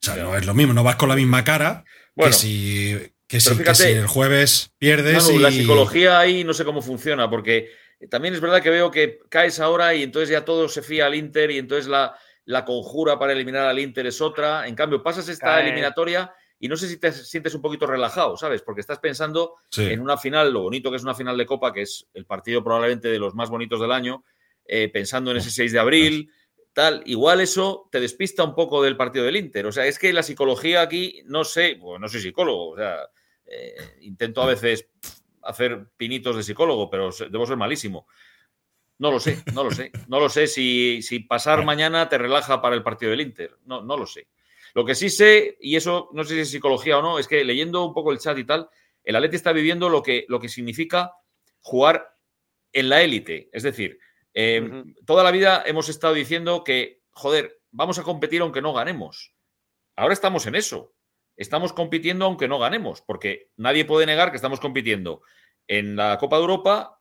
O 0.00 0.04
sea, 0.04 0.16
no 0.16 0.36
es 0.36 0.44
lo 0.46 0.54
mismo. 0.54 0.74
No 0.74 0.84
vas 0.84 0.96
con 0.96 1.08
la 1.08 1.16
misma 1.16 1.42
cara 1.42 1.84
Bueno, 2.14 2.30
que 2.32 2.38
si, 2.38 2.96
que 3.26 3.40
si, 3.40 3.56
que 3.56 3.92
el 3.92 4.06
jueves 4.06 4.72
pierdes. 4.78 5.24
Manu, 5.24 5.38
y... 5.38 5.42
La 5.42 5.50
psicología 5.50 6.18
ahí 6.20 6.44
no 6.44 6.52
sé 6.54 6.64
cómo 6.64 6.82
funciona, 6.82 7.28
porque 7.30 7.70
también 8.10 8.34
es 8.34 8.40
verdad 8.40 8.62
que 8.62 8.70
veo 8.70 8.90
que 8.90 9.18
caes 9.28 9.58
ahora 9.58 9.94
y 9.94 10.02
entonces 10.02 10.28
ya 10.28 10.44
todo 10.44 10.68
se 10.68 10.82
fía 10.82 11.06
al 11.06 11.14
Inter 11.14 11.50
y 11.50 11.58
entonces 11.58 11.86
la, 11.88 12.14
la 12.44 12.64
conjura 12.64 13.18
para 13.18 13.32
eliminar 13.32 13.66
al 13.66 13.78
Inter 13.78 14.06
es 14.06 14.20
otra. 14.20 14.68
En 14.68 14.74
cambio, 14.74 15.02
pasas 15.02 15.28
esta 15.28 15.46
Cae. 15.46 15.64
eliminatoria 15.64 16.30
y 16.60 16.68
no 16.68 16.76
sé 16.76 16.88
si 16.88 16.96
te 16.98 17.12
sientes 17.12 17.54
un 17.54 17.62
poquito 17.62 17.86
relajado, 17.86 18.36
¿sabes? 18.36 18.62
Porque 18.62 18.80
estás 18.80 18.98
pensando 18.98 19.54
Sí. 19.70 19.84
en 19.84 20.00
una 20.00 20.16
final, 20.16 20.52
lo 20.52 20.62
bonito 20.62 20.90
que 20.90 20.96
es 20.96 21.02
una 21.04 21.14
final 21.14 21.36
de 21.38 21.46
Copa, 21.46 21.72
que 21.72 21.82
es 21.82 22.08
el 22.14 22.26
partido 22.26 22.62
probablemente 22.64 23.08
de 23.08 23.18
los 23.18 23.34
más 23.34 23.48
bonitos 23.50 23.80
del 23.80 23.92
año, 23.92 24.24
eh, 24.64 24.88
pensando 24.88 25.30
en 25.30 25.36
ese 25.38 25.50
6 25.50 25.72
de 25.72 25.78
abril, 25.78 26.30
tal. 26.72 27.02
Igual 27.06 27.40
eso 27.40 27.88
te 27.90 28.00
despista 28.00 28.44
un 28.44 28.54
poco 28.54 28.82
del 28.82 28.96
partido 28.96 29.24
del 29.24 29.36
Inter. 29.36 29.66
O 29.66 29.72
sea, 29.72 29.86
es 29.86 29.98
que 29.98 30.12
la 30.12 30.22
psicología 30.22 30.82
aquí, 30.82 31.22
no 31.26 31.44
sé, 31.44 31.76
pues 31.80 32.00
no 32.00 32.08
soy 32.08 32.20
psicólogo, 32.20 32.70
o 32.70 32.76
sea, 32.76 32.98
eh, 33.46 33.74
intento 34.02 34.42
a 34.42 34.46
veces 34.46 34.88
hacer 35.42 35.86
pinitos 35.96 36.36
de 36.36 36.42
psicólogo, 36.42 36.90
pero 36.90 37.10
debo 37.30 37.46
ser 37.46 37.56
malísimo. 37.56 38.06
No 38.98 39.10
lo 39.12 39.20
sé, 39.20 39.42
no 39.54 39.62
lo 39.64 39.70
sé. 39.70 39.92
No 40.08 40.18
lo 40.20 40.28
sé 40.28 40.46
si, 40.48 41.00
si 41.02 41.20
pasar 41.20 41.64
mañana 41.64 42.08
te 42.08 42.18
relaja 42.18 42.60
para 42.60 42.74
el 42.74 42.82
partido 42.82 43.10
del 43.12 43.20
Inter. 43.22 43.56
No, 43.64 43.80
no 43.80 43.96
lo 43.96 44.06
sé. 44.06 44.26
Lo 44.74 44.84
que 44.84 44.94
sí 44.94 45.10
sé, 45.10 45.56
y 45.60 45.76
eso 45.76 46.10
no 46.12 46.24
sé 46.24 46.34
si 46.34 46.40
es 46.40 46.50
psicología 46.50 46.98
o 46.98 47.02
no, 47.02 47.18
es 47.18 47.28
que 47.28 47.44
leyendo 47.44 47.84
un 47.84 47.94
poco 47.94 48.12
el 48.12 48.18
chat 48.18 48.36
y 48.38 48.44
tal, 48.44 48.68
el 49.04 49.16
Atleti 49.16 49.36
está 49.36 49.52
viviendo 49.52 49.88
lo 49.88 50.02
que, 50.02 50.24
lo 50.28 50.40
que 50.40 50.48
significa 50.48 51.12
jugar 51.60 52.16
en 52.72 52.88
la 52.88 53.02
élite. 53.02 53.48
Es 53.52 53.62
decir, 53.62 53.98
eh, 54.34 54.60
Ujú. 54.60 54.94
toda 55.06 55.24
la 55.24 55.30
vida 55.30 55.62
hemos 55.66 55.88
estado 55.88 56.14
diciendo 56.14 56.62
que, 56.64 57.02
joder, 57.10 57.60
vamos 57.70 57.98
a 57.98 58.02
competir 58.02 58.40
aunque 58.42 58.62
no 58.62 58.72
ganemos. 58.72 59.34
Ahora 59.96 60.14
estamos 60.14 60.46
en 60.46 60.54
eso. 60.54 60.94
Estamos 61.36 61.72
compitiendo 61.72 62.24
aunque 62.24 62.48
no 62.48 62.58
ganemos, 62.58 63.00
porque 63.02 63.50
nadie 63.56 63.84
puede 63.84 64.06
negar 64.06 64.30
que 64.30 64.36
estamos 64.36 64.60
compitiendo 64.60 65.22
en 65.66 65.96
la 65.96 66.18
Copa 66.18 66.36
de 66.36 66.42
Europa 66.42 67.00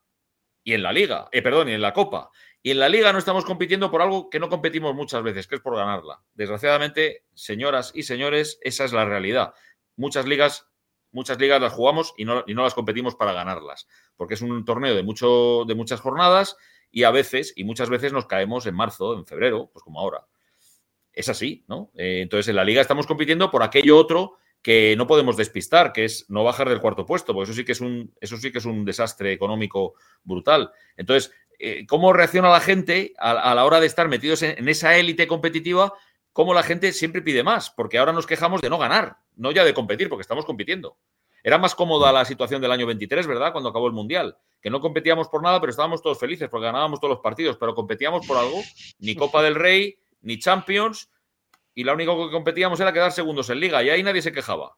y 0.64 0.74
en 0.74 0.84
la 0.84 0.94
Liga. 0.94 1.28
Eh, 1.32 1.42
perdón, 1.42 1.70
y 1.70 1.74
en 1.74 1.82
la 1.82 1.94
Copa. 1.94 2.30
Y 2.68 2.72
en 2.72 2.80
la 2.80 2.90
Liga 2.90 3.14
no 3.14 3.20
estamos 3.20 3.46
compitiendo 3.46 3.90
por 3.90 4.02
algo 4.02 4.30
que 4.30 4.42
no 4.42 4.50
competimos 4.50 4.94
muchas 4.94 5.24
veces, 5.24 5.48
que 5.48 5.56
es 5.56 5.62
por 5.62 5.78
ganarla. 5.78 6.20
Desgraciadamente, 6.34 7.24
señoras 7.34 7.94
y 7.96 8.04
señores, 8.04 8.60
esa 8.62 8.84
es 8.84 8.92
la 8.92 9.06
realidad. 9.06 9.54
Muchas 9.96 10.26
ligas, 10.26 10.68
muchas 11.14 11.40
ligas 11.40 11.62
las 11.62 11.72
jugamos 11.72 12.14
y 12.18 12.26
no, 12.26 12.44
y 12.46 12.54
no 12.54 12.64
las 12.64 12.74
competimos 12.74 13.16
para 13.16 13.32
ganarlas, 13.32 13.88
porque 14.18 14.34
es 14.34 14.42
un 14.42 14.66
torneo 14.66 14.96
de, 14.96 15.02
mucho, 15.02 15.64
de 15.66 15.76
muchas 15.76 16.02
jornadas 16.02 16.58
y 16.92 17.04
a 17.04 17.12
veces, 17.12 17.54
y 17.56 17.64
muchas 17.64 17.90
veces 17.90 18.12
nos 18.12 18.26
caemos 18.26 18.66
en 18.66 18.76
marzo, 18.76 19.14
en 19.14 19.26
febrero, 19.26 19.70
pues 19.72 19.82
como 19.82 20.02
ahora. 20.02 20.28
Es 21.14 21.30
así, 21.30 21.64
¿no? 21.70 21.92
Eh, 21.96 22.20
entonces, 22.22 22.50
en 22.50 22.58
la 22.58 22.66
liga 22.66 22.82
estamos 22.82 23.08
compitiendo 23.08 23.50
por 23.50 23.64
aquello 23.64 23.98
otro 23.98 24.40
que 24.62 24.96
no 24.98 25.08
podemos 25.08 25.38
despistar, 25.38 25.94
que 25.94 26.06
es 26.06 26.26
no 26.30 26.44
bajar 26.44 26.70
del 26.70 26.82
cuarto 26.82 27.06
puesto, 27.06 27.34
porque 27.34 27.52
eso 27.52 27.58
sí 27.58 27.66
que 27.66 27.72
es 27.72 27.82
un, 27.82 28.14
eso 28.20 28.38
sí 28.38 28.52
que 28.52 28.58
es 28.58 28.66
un 28.66 28.86
desastre 28.86 29.32
económico 29.32 29.94
brutal. 30.24 30.72
Entonces, 30.96 31.32
eh, 31.60 31.86
¿cómo 31.88 32.14
reacciona 32.14 32.50
la 32.50 32.60
gente 32.60 33.14
a, 33.18 33.56
la 33.56 33.66
hora 33.66 33.80
de 33.80 33.88
estar 33.88 34.08
metidos 34.08 34.42
en, 34.42 34.58
en 34.58 34.68
esa 34.70 34.98
élite 34.98 35.28
competitiva? 35.28 35.94
¿Cómo 36.34 36.54
la 36.54 36.64
gente 36.64 36.92
siempre 36.92 37.22
pide 37.22 37.44
más? 37.44 37.72
Porque 37.72 37.98
ahora 37.98 38.14
nos 38.14 38.28
quejamos 38.28 38.62
de 38.62 38.70
no 38.70 38.78
ganar, 38.78 39.18
no 39.36 39.52
ya 39.52 39.64
de 39.64 39.74
competir, 39.74 40.10
porque 40.10 40.22
estamos 40.22 40.46
compitiendo. 40.46 40.98
Era 41.44 41.58
más 41.58 41.76
cómoda 41.76 42.12
la 42.12 42.26
situación 42.26 42.62
del 42.62 42.72
año 42.72 42.86
23, 42.86 43.26
¿verdad? 43.26 43.54
Cuando 43.54 43.70
acabó 43.70 43.88
el 43.88 43.94
Mundial. 43.94 44.38
Que 44.62 44.70
no 44.70 44.82
competíamos 44.82 45.30
por 45.30 45.42
nada, 45.42 45.62
pero 45.62 45.70
estábamos 45.70 46.02
todos 46.02 46.20
felices 46.20 46.50
porque 46.50 46.66
ganábamos 46.66 47.00
todos 47.00 47.14
los 47.14 47.22
partidos, 47.22 47.56
pero 47.58 47.74
competíamos 47.74 48.28
por 48.28 48.38
algo. 48.38 48.62
Ni 49.00 49.16
Copa 49.16 49.42
del 49.42 49.56
Rey, 49.56 49.98
ni 50.22 50.40
Champions, 50.40 51.10
y 51.80 51.84
la 51.84 51.94
única 51.94 52.12
que 52.16 52.32
competíamos 52.32 52.80
era 52.80 52.92
quedar 52.92 53.12
segundos 53.12 53.52
en 53.52 53.60
liga 53.60 53.84
y 53.84 53.92
ahí 53.92 54.02
nadie 54.02 54.24
se 54.24 54.32
quejaba. 54.32 54.76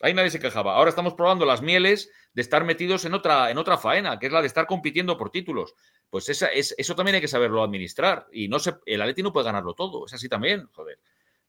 Ahí 0.00 0.14
nadie 0.14 0.30
se 0.30 0.38
quejaba. 0.38 0.76
Ahora 0.76 0.90
estamos 0.90 1.14
probando 1.14 1.44
las 1.44 1.60
mieles 1.60 2.08
de 2.32 2.40
estar 2.42 2.62
metidos 2.64 3.04
en 3.04 3.14
otra, 3.14 3.50
en 3.50 3.58
otra 3.58 3.78
faena, 3.78 4.16
que 4.20 4.26
es 4.26 4.32
la 4.32 4.40
de 4.40 4.46
estar 4.46 4.66
compitiendo 4.66 5.16
por 5.18 5.30
títulos. 5.30 5.74
Pues 6.10 6.28
esa, 6.28 6.46
es, 6.46 6.72
eso 6.78 6.94
también 6.94 7.16
hay 7.16 7.20
que 7.20 7.26
saberlo 7.26 7.64
administrar. 7.64 8.26
Y 8.32 8.46
no 8.46 8.60
se, 8.60 8.74
el 8.86 9.02
Atleti 9.02 9.24
no 9.24 9.32
puede 9.32 9.46
ganarlo 9.46 9.74
todo. 9.74 10.06
Es 10.06 10.12
así 10.14 10.28
también, 10.28 10.68
joder. 10.72 10.98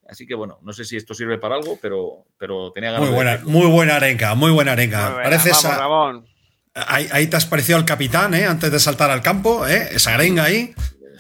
Así 0.08 0.26
que 0.26 0.34
bueno, 0.34 0.58
no 0.64 0.74
sé 0.74 0.84
si 0.84 0.98
esto 0.98 1.14
sirve 1.14 1.38
para 1.38 1.56
algo, 1.58 1.78
pero, 1.80 2.26
pero 2.40 2.72
tenía 2.72 2.90
ganas 2.92 3.02
Muy 3.02 3.10
de 3.10 3.16
buena, 3.16 3.32
decirlo. 3.34 3.52
muy 3.52 3.68
buena 3.68 3.96
arenga, 3.98 4.34
muy 4.34 4.52
buena 4.52 4.72
arenga. 4.72 5.02
Muy 5.06 5.14
buena. 5.14 5.24
Pareces 5.30 5.52
Vamos, 5.64 5.66
a- 5.66 5.78
Ramón. 5.78 6.26
ahí, 6.74 7.08
ahí 7.12 7.28
te 7.28 7.36
has 7.36 7.46
parecido 7.46 7.78
al 7.78 7.86
capitán, 7.86 8.34
¿eh? 8.34 8.46
Antes 8.46 8.72
de 8.72 8.80
saltar 8.80 9.12
al 9.12 9.22
campo, 9.22 9.68
¿eh? 9.68 9.90
Esa 9.92 10.16
arenga 10.16 10.44
ahí. 10.46 10.74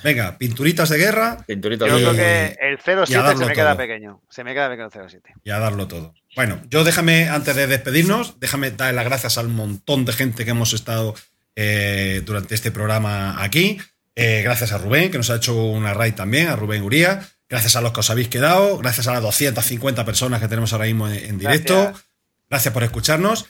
Venga, 0.03 0.37
pinturitas 0.37 0.89
de 0.89 0.97
guerra 0.97 1.37
Pinturita 1.47 1.87
Yo 1.87 1.95
de- 1.97 2.01
creo 2.03 2.13
Eh, 2.13 2.55
que 2.59 2.65
el 2.67 2.73
y 2.73 3.13
a 3.13 3.23
0-7 3.23 3.37
se 3.37 3.45
me 3.45 3.53
queda 3.53 3.69
todo. 3.69 3.77
pequeño. 3.77 4.21
Se 4.29 4.43
me 4.43 4.53
queda 4.53 4.69
pequeño 4.69 4.85
el 4.87 4.91
0-7. 4.91 5.33
y 5.43 5.49
a 5.51 5.59
darlo 5.59 5.87
todo. 5.87 6.13
Bueno, 6.35 6.61
yo 6.69 6.83
déjame, 6.83 7.29
antes 7.29 7.55
de 7.55 7.67
despedirnos, 7.67 8.39
déjame 8.39 8.71
dar 8.71 8.93
las 8.93 9.05
gracias 9.05 9.37
al 9.37 9.47
montón 9.49 10.05
de 10.05 10.13
gente 10.13 10.43
que 10.45 10.51
hemos 10.51 10.73
estado 10.73 11.15
eh, 11.55 12.21
durante 12.25 12.55
este 12.55 12.71
programa 12.71 13.41
aquí. 13.43 13.77
Eh, 14.15 14.41
gracias 14.43 14.71
a 14.71 14.77
Rubén, 14.77 15.11
que 15.11 15.17
nos 15.17 15.29
ha 15.29 15.35
hecho 15.37 15.55
una 15.55 15.93
raid 15.93 16.13
también, 16.13 16.47
a 16.47 16.55
Rubén 16.55 16.83
Uría. 16.83 17.21
Gracias 17.49 17.75
a 17.75 17.81
los 17.81 17.91
que 17.93 17.99
os 17.99 18.09
habéis 18.09 18.27
quedado. 18.27 18.77
Gracias 18.79 19.07
a 19.07 19.13
las 19.13 19.21
250 19.21 20.03
personas 20.05 20.41
que 20.41 20.47
tenemos 20.47 20.73
ahora 20.73 20.85
mismo 20.85 21.07
en, 21.07 21.15
en 21.25 21.37
directo. 21.37 21.75
Gracias. 21.83 22.05
Gracias 22.49 22.73
por 22.73 22.83
escucharnos. 22.83 23.45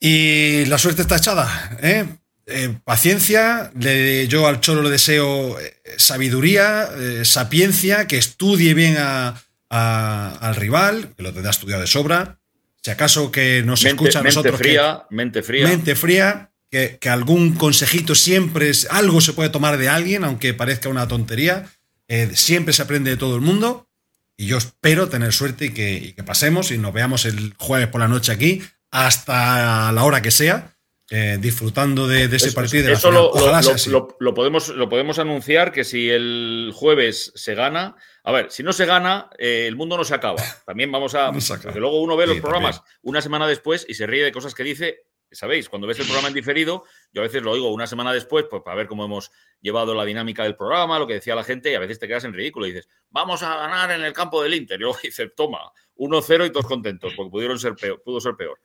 Y 0.00 0.64
la 0.66 0.78
suerte 0.78 1.02
está 1.02 1.16
echada. 1.16 1.76
¿eh? 1.82 2.06
Eh, 2.54 2.78
paciencia. 2.84 3.72
Le- 3.78 4.28
yo 4.28 4.46
al 4.46 4.60
Cholo 4.60 4.82
le 4.82 4.90
deseo 4.90 5.58
eh, 5.58 5.74
sabiduría, 5.96 6.88
eh, 6.98 7.24
sapiencia, 7.24 8.06
que 8.06 8.18
estudie 8.18 8.74
bien 8.74 8.96
a- 8.98 9.40
a- 9.70 10.38
al 10.40 10.56
rival, 10.56 11.12
que 11.16 11.22
lo 11.22 11.32
tendrá 11.32 11.50
estudiado 11.50 11.80
de 11.80 11.86
sobra. 11.88 12.38
Si 12.82 12.90
acaso 12.90 13.30
que 13.30 13.62
nos 13.64 13.82
mente, 13.82 14.02
escucha 14.04 14.18
a 14.18 14.22
mente 14.22 14.34
nosotros. 14.36 14.58
que- 14.60 14.64
fría, 14.68 15.02
mente 15.10 15.42
fría. 15.42 15.66
mente 15.68 15.94
fría, 15.96 16.50
que, 16.70 16.98
que 17.00 17.08
algún 17.08 17.54
consejito 17.54 18.14
siempre 18.14 18.70
es, 18.70 18.86
algo 18.90 19.20
se 19.20 19.32
puede 19.34 19.50
tomar 19.50 19.78
de 19.78 19.88
alguien, 19.88 20.24
aunque 20.24 20.52
parezca 20.54 20.88
una 20.88 21.06
tontería. 21.08 21.66
Eh, 22.08 22.30
siempre 22.34 22.72
se 22.74 22.82
aprende 22.82 23.10
de 23.10 23.16
todo 23.16 23.34
el 23.36 23.40
mundo. 23.42 23.88
y 24.36 24.46
yo 24.46 24.56
espero 24.58 25.08
tener 25.08 25.32
suerte 25.32 25.66
y 25.66 25.70
que, 25.70 25.92
y 25.92 26.12
que 26.14 26.24
pasemos 26.24 26.70
y 26.72 26.78
nos 26.78 26.92
veamos 26.92 27.26
el 27.26 27.54
jueves 27.58 27.86
por 27.88 28.00
la 28.00 28.08
noche 28.08 28.32
aquí 28.32 28.60
hasta 28.90 29.92
la 29.92 30.02
hora 30.04 30.22
que 30.22 30.30
sea. 30.30 30.71
Eh, 31.14 31.36
disfrutando 31.38 32.06
de, 32.06 32.26
de 32.28 32.36
ese 32.36 32.46
Eso- 32.46 32.54
partido 32.54 32.86
de 32.86 32.92
eso 32.94 33.10
lo, 33.10 33.28
Ojalá 33.30 33.58
lo- 33.58 33.62
sea 33.62 33.72
lo- 33.72 33.76
así. 33.76 33.90
lo- 33.90 34.16
lo 34.18 34.32
podemos, 34.34 34.68
lo 34.70 34.88
podemos 34.88 35.18
anunciar 35.18 35.70
que 35.70 35.84
si 35.84 36.08
el 36.08 36.72
jueves 36.74 37.32
se 37.34 37.54
gana. 37.54 37.96
A 38.24 38.32
ver, 38.32 38.50
si 38.50 38.62
no 38.62 38.72
se 38.72 38.86
gana, 38.86 39.28
eh, 39.38 39.66
el 39.68 39.76
mundo 39.76 39.96
no 39.96 40.04
se 40.04 40.14
acaba. 40.14 40.42
También 40.64 40.90
vamos 40.90 41.14
a. 41.14 41.30
No. 41.32 41.38
Porque 41.62 41.80
luego 41.80 42.00
uno 42.00 42.16
ve 42.16 42.26
los 42.26 42.40
programas 42.40 42.82
una 43.02 43.20
semana 43.20 43.46
después 43.46 43.84
y 43.88 43.94
se 43.94 44.06
ríe 44.06 44.24
de 44.24 44.32
cosas 44.32 44.54
que 44.54 44.62
dice. 44.64 45.04
Sabéis, 45.34 45.70
cuando 45.70 45.86
ves 45.88 45.98
el 45.98 46.04
programa 46.04 46.28
en 46.28 46.34
diferido, 46.34 46.84
yo 47.10 47.22
a 47.22 47.24
veces 47.24 47.40
lo 47.42 47.52
oigo 47.52 47.72
una 47.72 47.86
semana 47.86 48.12
después, 48.12 48.44
pues 48.50 48.60
para 48.62 48.76
ver 48.76 48.86
cómo 48.86 49.06
hemos 49.06 49.30
llevado 49.62 49.94
la 49.94 50.04
dinámica 50.04 50.42
del 50.42 50.56
programa, 50.56 50.98
lo 50.98 51.06
que 51.06 51.14
decía 51.14 51.34
la 51.34 51.42
gente, 51.42 51.72
y 51.72 51.74
a 51.74 51.78
veces 51.78 51.98
te 51.98 52.06
quedas 52.06 52.24
en 52.24 52.34
ridículo 52.34 52.66
y 52.66 52.72
dices, 52.72 52.86
vamos 53.08 53.42
a 53.42 53.56
ganar 53.56 53.90
en 53.92 54.04
el 54.04 54.12
campo 54.12 54.42
del 54.42 54.52
Inter. 54.52 54.76
Y 54.78 54.82
luego 54.82 54.98
dices, 55.02 55.30
toma, 55.34 55.72
1-0 55.96 56.46
y 56.46 56.50
todos 56.50 56.66
contentos, 56.66 57.14
porque 57.16 57.30
pudieron 57.30 57.58
ser 57.58 57.74
peor, 57.76 58.02
pudo 58.04 58.20
ser 58.20 58.34
peor. 58.36 58.60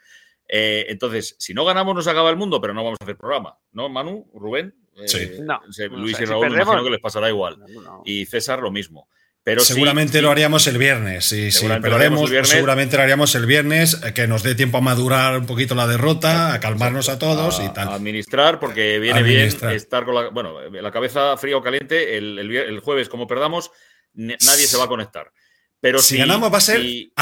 Eh, 0.47 0.85
entonces, 0.89 1.35
si 1.39 1.53
no 1.53 1.65
ganamos, 1.65 1.93
nos 1.95 2.07
acaba 2.07 2.29
el 2.29 2.37
mundo, 2.37 2.61
pero 2.61 2.73
no 2.73 2.83
vamos 2.83 2.97
a 3.01 3.03
hacer 3.03 3.17
programa. 3.17 3.57
¿No, 3.71 3.89
Manu? 3.89 4.29
¿Rubén? 4.33 4.73
Eh, 4.95 5.07
Sí. 5.07 5.29
No, 5.41 5.61
Luis 5.91 6.13
y 6.15 6.19
si 6.19 6.25
Raúl 6.25 6.45
me 6.45 6.49
perdemos- 6.51 6.67
imagino 6.73 6.83
que 6.85 6.89
les 6.91 7.01
pasará 7.01 7.29
igual. 7.29 7.59
No, 7.59 7.81
no. 7.81 8.01
Y 8.05 8.25
César 8.25 8.59
lo 8.61 8.71
mismo. 8.71 9.09
Pero 9.43 9.61
sí- 9.61 9.73
seguramente 9.75 10.17
sí, 10.17 10.21
lo 10.21 10.29
haríamos 10.31 10.67
el 10.67 10.77
viernes. 10.77 11.23
Sí, 11.25 11.51
sí, 11.51 11.59
Seguramente 11.59 11.95
haríamos 11.95 12.21
el 12.23 12.29
viernes. 12.31 12.49
seguramente 12.49 12.97
lo 12.97 13.03
haríamos 13.03 13.35
el 13.35 13.45
viernes, 13.45 13.95
que 14.13 14.27
nos 14.27 14.43
dé 14.43 14.55
tiempo 14.55 14.77
a 14.79 14.81
madurar 14.81 15.39
un 15.39 15.45
poquito 15.45 15.73
la 15.73 15.87
derrota, 15.87 16.53
a 16.53 16.59
calmarnos 16.59 17.07
a 17.07 17.17
todos 17.17 17.59
a- 17.59 17.63
y 17.65 17.69
tal. 17.73 17.87
a 17.87 17.93
administrar, 17.95 18.59
porque 18.59 18.99
viene 18.99 19.19
Administrar. 19.19 19.69
bien 19.71 19.77
estar 19.77 20.03
con 20.03 20.15
la, 20.15 20.29
bueno, 20.31 20.59
la 20.69 20.91
cabeza 20.91 21.37
fría 21.37 21.55
o 21.55 21.61
caliente. 21.61 22.17
El, 22.17 22.37
el 22.39 22.79
jueves, 22.81 23.07
como 23.07 23.25
perdamos, 23.25 23.71
nadie 24.13 24.37
se 24.67 24.75
va 24.77 24.83
a 24.83 24.87
conectar. 24.89 25.31
Pero 25.79 25.99
si 25.99 26.15
sí- 26.15 26.17
ganamos 26.17 26.51
va 26.51 26.57
a 26.57 26.61
ser. 26.61 26.81
sí- 26.81 27.13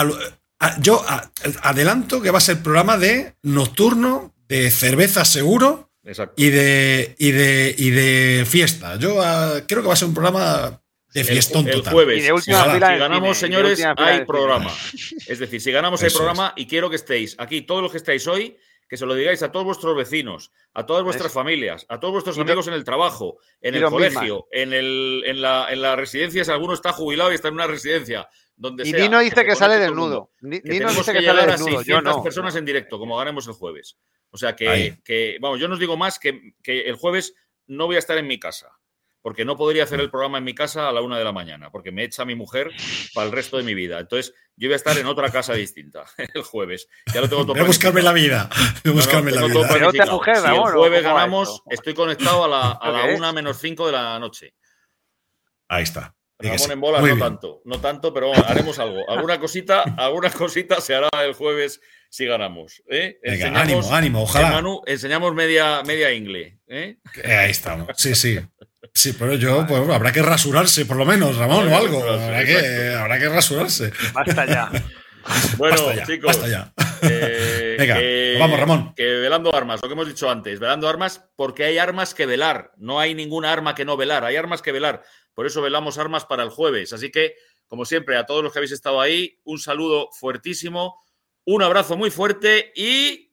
yo 0.80 1.04
a- 1.08 1.30
adelanto 1.62 2.22
que 2.22 2.32
va 2.32 2.38
a 2.38 2.42
ser 2.42 2.62
programa 2.62 2.98
de 2.98 3.36
nocturno, 3.44 4.34
de 4.48 4.70
cerveza 4.72 5.26
seguro 5.26 5.92
exacto. 6.04 6.34
y 6.38 6.50
de, 6.50 7.16
y 7.18 7.32
de, 7.32 7.76
y 7.78 7.90
de 7.92 8.46
fiesta. 8.48 8.98
Yo 8.98 9.22
ah, 9.22 9.62
creo 9.68 9.82
que 9.82 9.88
va 9.88 9.94
a 9.94 9.98
ser 9.98 10.08
un 10.08 10.14
programa 10.14 10.82
de 11.14 11.24
fiestón 11.24 11.68
el, 11.68 11.76
total. 11.76 11.94
jueves, 11.94 12.20
Y 12.20 12.22
de 12.24 12.34
última 12.34 12.58
Ojalá. 12.58 12.74
fila 12.74 12.94
si 12.94 13.00
ganamos, 13.00 13.38
cine, 13.38 13.50
y 13.50 13.52
de 13.64 13.76
señores, 13.76 13.86
hay 13.98 14.14
cine. 14.16 14.26
programa. 14.26 14.72
Es 15.28 15.40
decir, 15.40 15.62
si 15.62 15.72
ganamos 15.72 16.04
hay 16.04 16.10
programa 16.10 16.54
y 16.56 16.68
quiero 16.68 16.90
que 16.90 16.98
estéis 16.98 17.36
aquí, 17.40 17.62
todos 17.62 17.82
los 17.82 17.92
que 17.92 17.98
estáis 17.98 18.28
hoy, 18.28 18.58
que 18.88 18.98
se 18.98 19.06
lo 19.08 19.16
digáis 19.16 19.42
a 19.42 19.52
todos 19.52 19.66
vuestros 19.66 19.96
vecinos, 19.98 20.52
a 20.74 20.86
todas 20.86 21.04
vuestras 21.04 21.32
Eso. 21.32 21.40
familias, 21.40 21.86
a 21.90 22.00
todos 22.00 22.12
vuestros 22.12 22.38
Y 22.38 22.42
amigos 22.42 22.68
en 22.68 22.74
el 22.76 22.84
trabajo, 22.84 23.38
en 23.62 23.74
el 23.76 23.84
colegio, 23.86 24.48
en, 24.52 24.74
el, 24.74 25.24
en, 25.26 25.42
la, 25.42 25.68
en 25.72 25.82
la 25.82 25.96
residencia, 25.96 26.44
si 26.46 26.52
alguno 26.52 26.74
está 26.76 26.92
jubilado 26.92 27.32
y 27.32 27.36
está 27.36 27.48
en 27.48 27.56
una 27.56 27.66
residencia, 27.66 28.28
donde 28.56 28.88
Y 28.88 28.92
sea, 28.92 29.00
Nino 29.00 29.20
dice 29.20 29.46
que 29.46 29.56
sale 29.56 29.78
desnudo. 29.78 30.32
Que 30.40 30.62
Nino 30.64 30.90
dice 30.90 31.14
que 31.14 31.20
que 31.20 31.26
sale 31.26 31.46
desnudo. 31.46 31.82
Yo 31.84 31.98
600 31.98 32.16
no. 32.18 32.24
personas 32.24 32.56
en 32.56 32.66
directo, 32.66 32.98
como 32.98 33.18
ganemos 33.18 33.48
el 33.48 33.54
jueves. 33.54 33.98
O 34.32 34.38
sea 34.38 34.56
que, 34.56 35.38
vamos, 35.40 35.60
yo 35.60 35.68
no 35.68 35.76
os 35.76 35.80
digo 35.80 35.96
más 35.98 36.20
que, 36.20 36.54
que 36.62 36.82
el 36.82 36.96
jueves 36.96 37.36
no 37.68 37.86
voy 37.86 37.96
a 37.96 38.00
estar 38.00 38.18
en 38.18 38.28
mi 38.28 38.40
casa, 38.40 38.70
porque 39.22 39.46
no 39.46 39.56
podría 39.56 39.84
hacer 39.84 40.00
el 40.00 40.12
programa 40.12 40.38
en 40.38 40.44
mi 40.44 40.54
casa 40.54 40.90
a 40.90 40.92
la 40.92 41.02
una 41.02 41.18
de 41.18 41.24
la 41.24 41.32
mañana, 41.32 41.72
porque 41.72 41.92
me 41.92 42.04
echa 42.04 42.26
mi 42.26 42.36
mujer 42.36 42.72
para 43.14 43.28
el 43.28 43.34
resto 43.34 43.58
de 43.58 43.64
mi 43.64 43.74
vida. 43.74 44.00
Entonces, 44.00 44.34
yo 44.56 44.68
voy 44.68 44.74
a 44.74 44.76
estar 44.76 44.98
en 44.98 45.06
otra 45.06 45.32
casa 45.32 45.54
distinta 45.54 46.06
el 46.34 46.44
jueves. 46.44 46.88
Ya 47.14 47.22
lo 47.22 47.30
tengo 47.30 47.44
todo 47.44 47.54
Voy 47.54 47.62
a 47.62 47.66
buscarme 47.66 48.02
la 48.02 48.14
vida. 48.14 48.50
Voy 48.52 48.60
a 48.60 48.82
no, 48.84 48.92
no, 48.92 48.94
buscarme 48.94 49.32
la 49.32 49.46
vida. 49.46 49.68
Pero 49.72 49.90
otra 49.90 50.06
mujer, 50.06 50.38
si 50.38 50.48
el 50.48 50.54
¿o 50.54 50.72
jueves 50.72 51.04
ganamos, 51.04 51.50
esto? 51.50 51.64
estoy 51.70 51.94
conectado 51.94 52.44
a 52.44 52.48
la, 52.48 52.72
a 52.82 52.90
¿Esto 52.90 53.08
la 53.08 53.18
una 53.18 53.34
menos 53.34 53.58
cinco 53.58 53.86
de 53.86 53.94
la 53.94 54.20
noche. 54.20 54.54
Ahí 55.68 55.84
está. 55.84 56.16
Ramón 56.40 56.72
en 56.72 56.82
bolas 56.82 57.02
Muy 57.02 57.10
no 57.12 57.16
bien. 57.16 57.28
tanto, 57.28 57.62
no 57.66 57.80
tanto, 57.80 58.14
pero 58.14 58.28
bueno, 58.28 58.44
haremos 58.48 58.78
algo. 58.80 59.10
Alguna 59.10 59.40
cosita, 59.40 59.82
alguna 59.98 60.30
cosita 60.30 60.82
se 60.82 60.96
hará 60.96 61.10
el 61.24 61.34
jueves 61.34 61.80
si 62.10 62.26
ganamos. 62.26 62.82
¿eh? 62.90 63.18
Venga, 63.24 63.48
Enseñamos- 63.48 63.62
ánimo, 63.62 63.94
ánimo, 63.96 64.22
ojalá. 64.24 64.52
Manu, 64.52 64.82
enseñamos 64.86 65.34
media, 65.34 65.82
media 65.86 66.12
ingle. 66.12 66.60
¿eh? 66.68 66.98
Eh, 67.24 67.36
ahí 67.36 67.52
estamos. 67.52 67.88
Sí, 67.98 68.16
sí. 68.16 68.40
Sí, 68.94 69.14
pero 69.18 69.36
yo, 69.36 69.66
pues 69.68 69.82
habrá 69.90 70.12
que 70.14 70.22
rasurarse, 70.22 70.86
por 70.86 70.96
lo 70.98 71.06
menos, 71.06 71.36
Ramón, 71.38 71.68
o 71.68 71.76
algo. 71.76 72.00
rasurarse, 72.00 72.24
Habrá 72.26 72.46
que, 72.46 72.96
habrá 72.96 73.20
que 73.20 73.30
rasurarse. 73.30 73.92
Basta 74.14 74.46
ya. 74.46 74.72
Bueno, 75.58 75.76
basta 75.78 75.96
ya, 75.96 76.06
chicos. 76.06 76.28
basta 76.40 76.48
ya. 76.48 76.72
eh, 77.02 77.76
Venga, 77.80 77.96
que- 77.96 78.38
vamos, 78.40 78.60
Ramón. 78.60 78.94
Que 78.96 79.04
velando 79.06 79.56
armas, 79.56 79.82
lo 79.82 79.88
que 79.90 79.94
hemos 79.94 80.08
dicho 80.08 80.30
antes, 80.30 80.60
velando 80.60 80.88
armas 80.88 81.26
porque 81.36 81.64
hay 81.64 81.80
armas 81.80 82.14
que 82.14 82.28
velar, 82.28 82.72
no 82.78 83.00
hay 83.00 83.16
ninguna 83.16 83.52
arma 83.52 83.74
que 83.74 83.86
no 83.86 83.98
velar, 83.98 84.24
hay 84.24 84.36
armas 84.36 84.62
que 84.62 84.72
velar. 84.72 85.02
Por 85.36 85.46
eso 85.46 85.62
velamos 85.62 86.00
armas 86.00 86.26
para 86.26 86.42
el 86.42 86.50
jueves. 86.50 86.94
Así 86.94 87.12
que, 87.12 87.36
como 87.68 87.86
siempre, 87.86 88.18
a 88.18 88.26
todos 88.26 88.42
los 88.44 88.52
que 88.52 88.60
habéis 88.60 88.72
estado 88.72 89.00
ahí, 89.00 89.38
un 89.44 89.60
saludo 89.60 90.10
fuertísimo, 90.12 91.04
un 91.44 91.62
abrazo 91.62 91.96
muy 91.98 92.10
fuerte 92.10 92.72
y... 92.76 93.32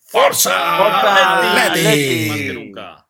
¡Forza! 0.00 0.78
¡Forza! 0.78 1.66
Atleti! 1.66 2.28
Más 2.28 2.38
que 2.38 2.52
nunca. 2.54 3.03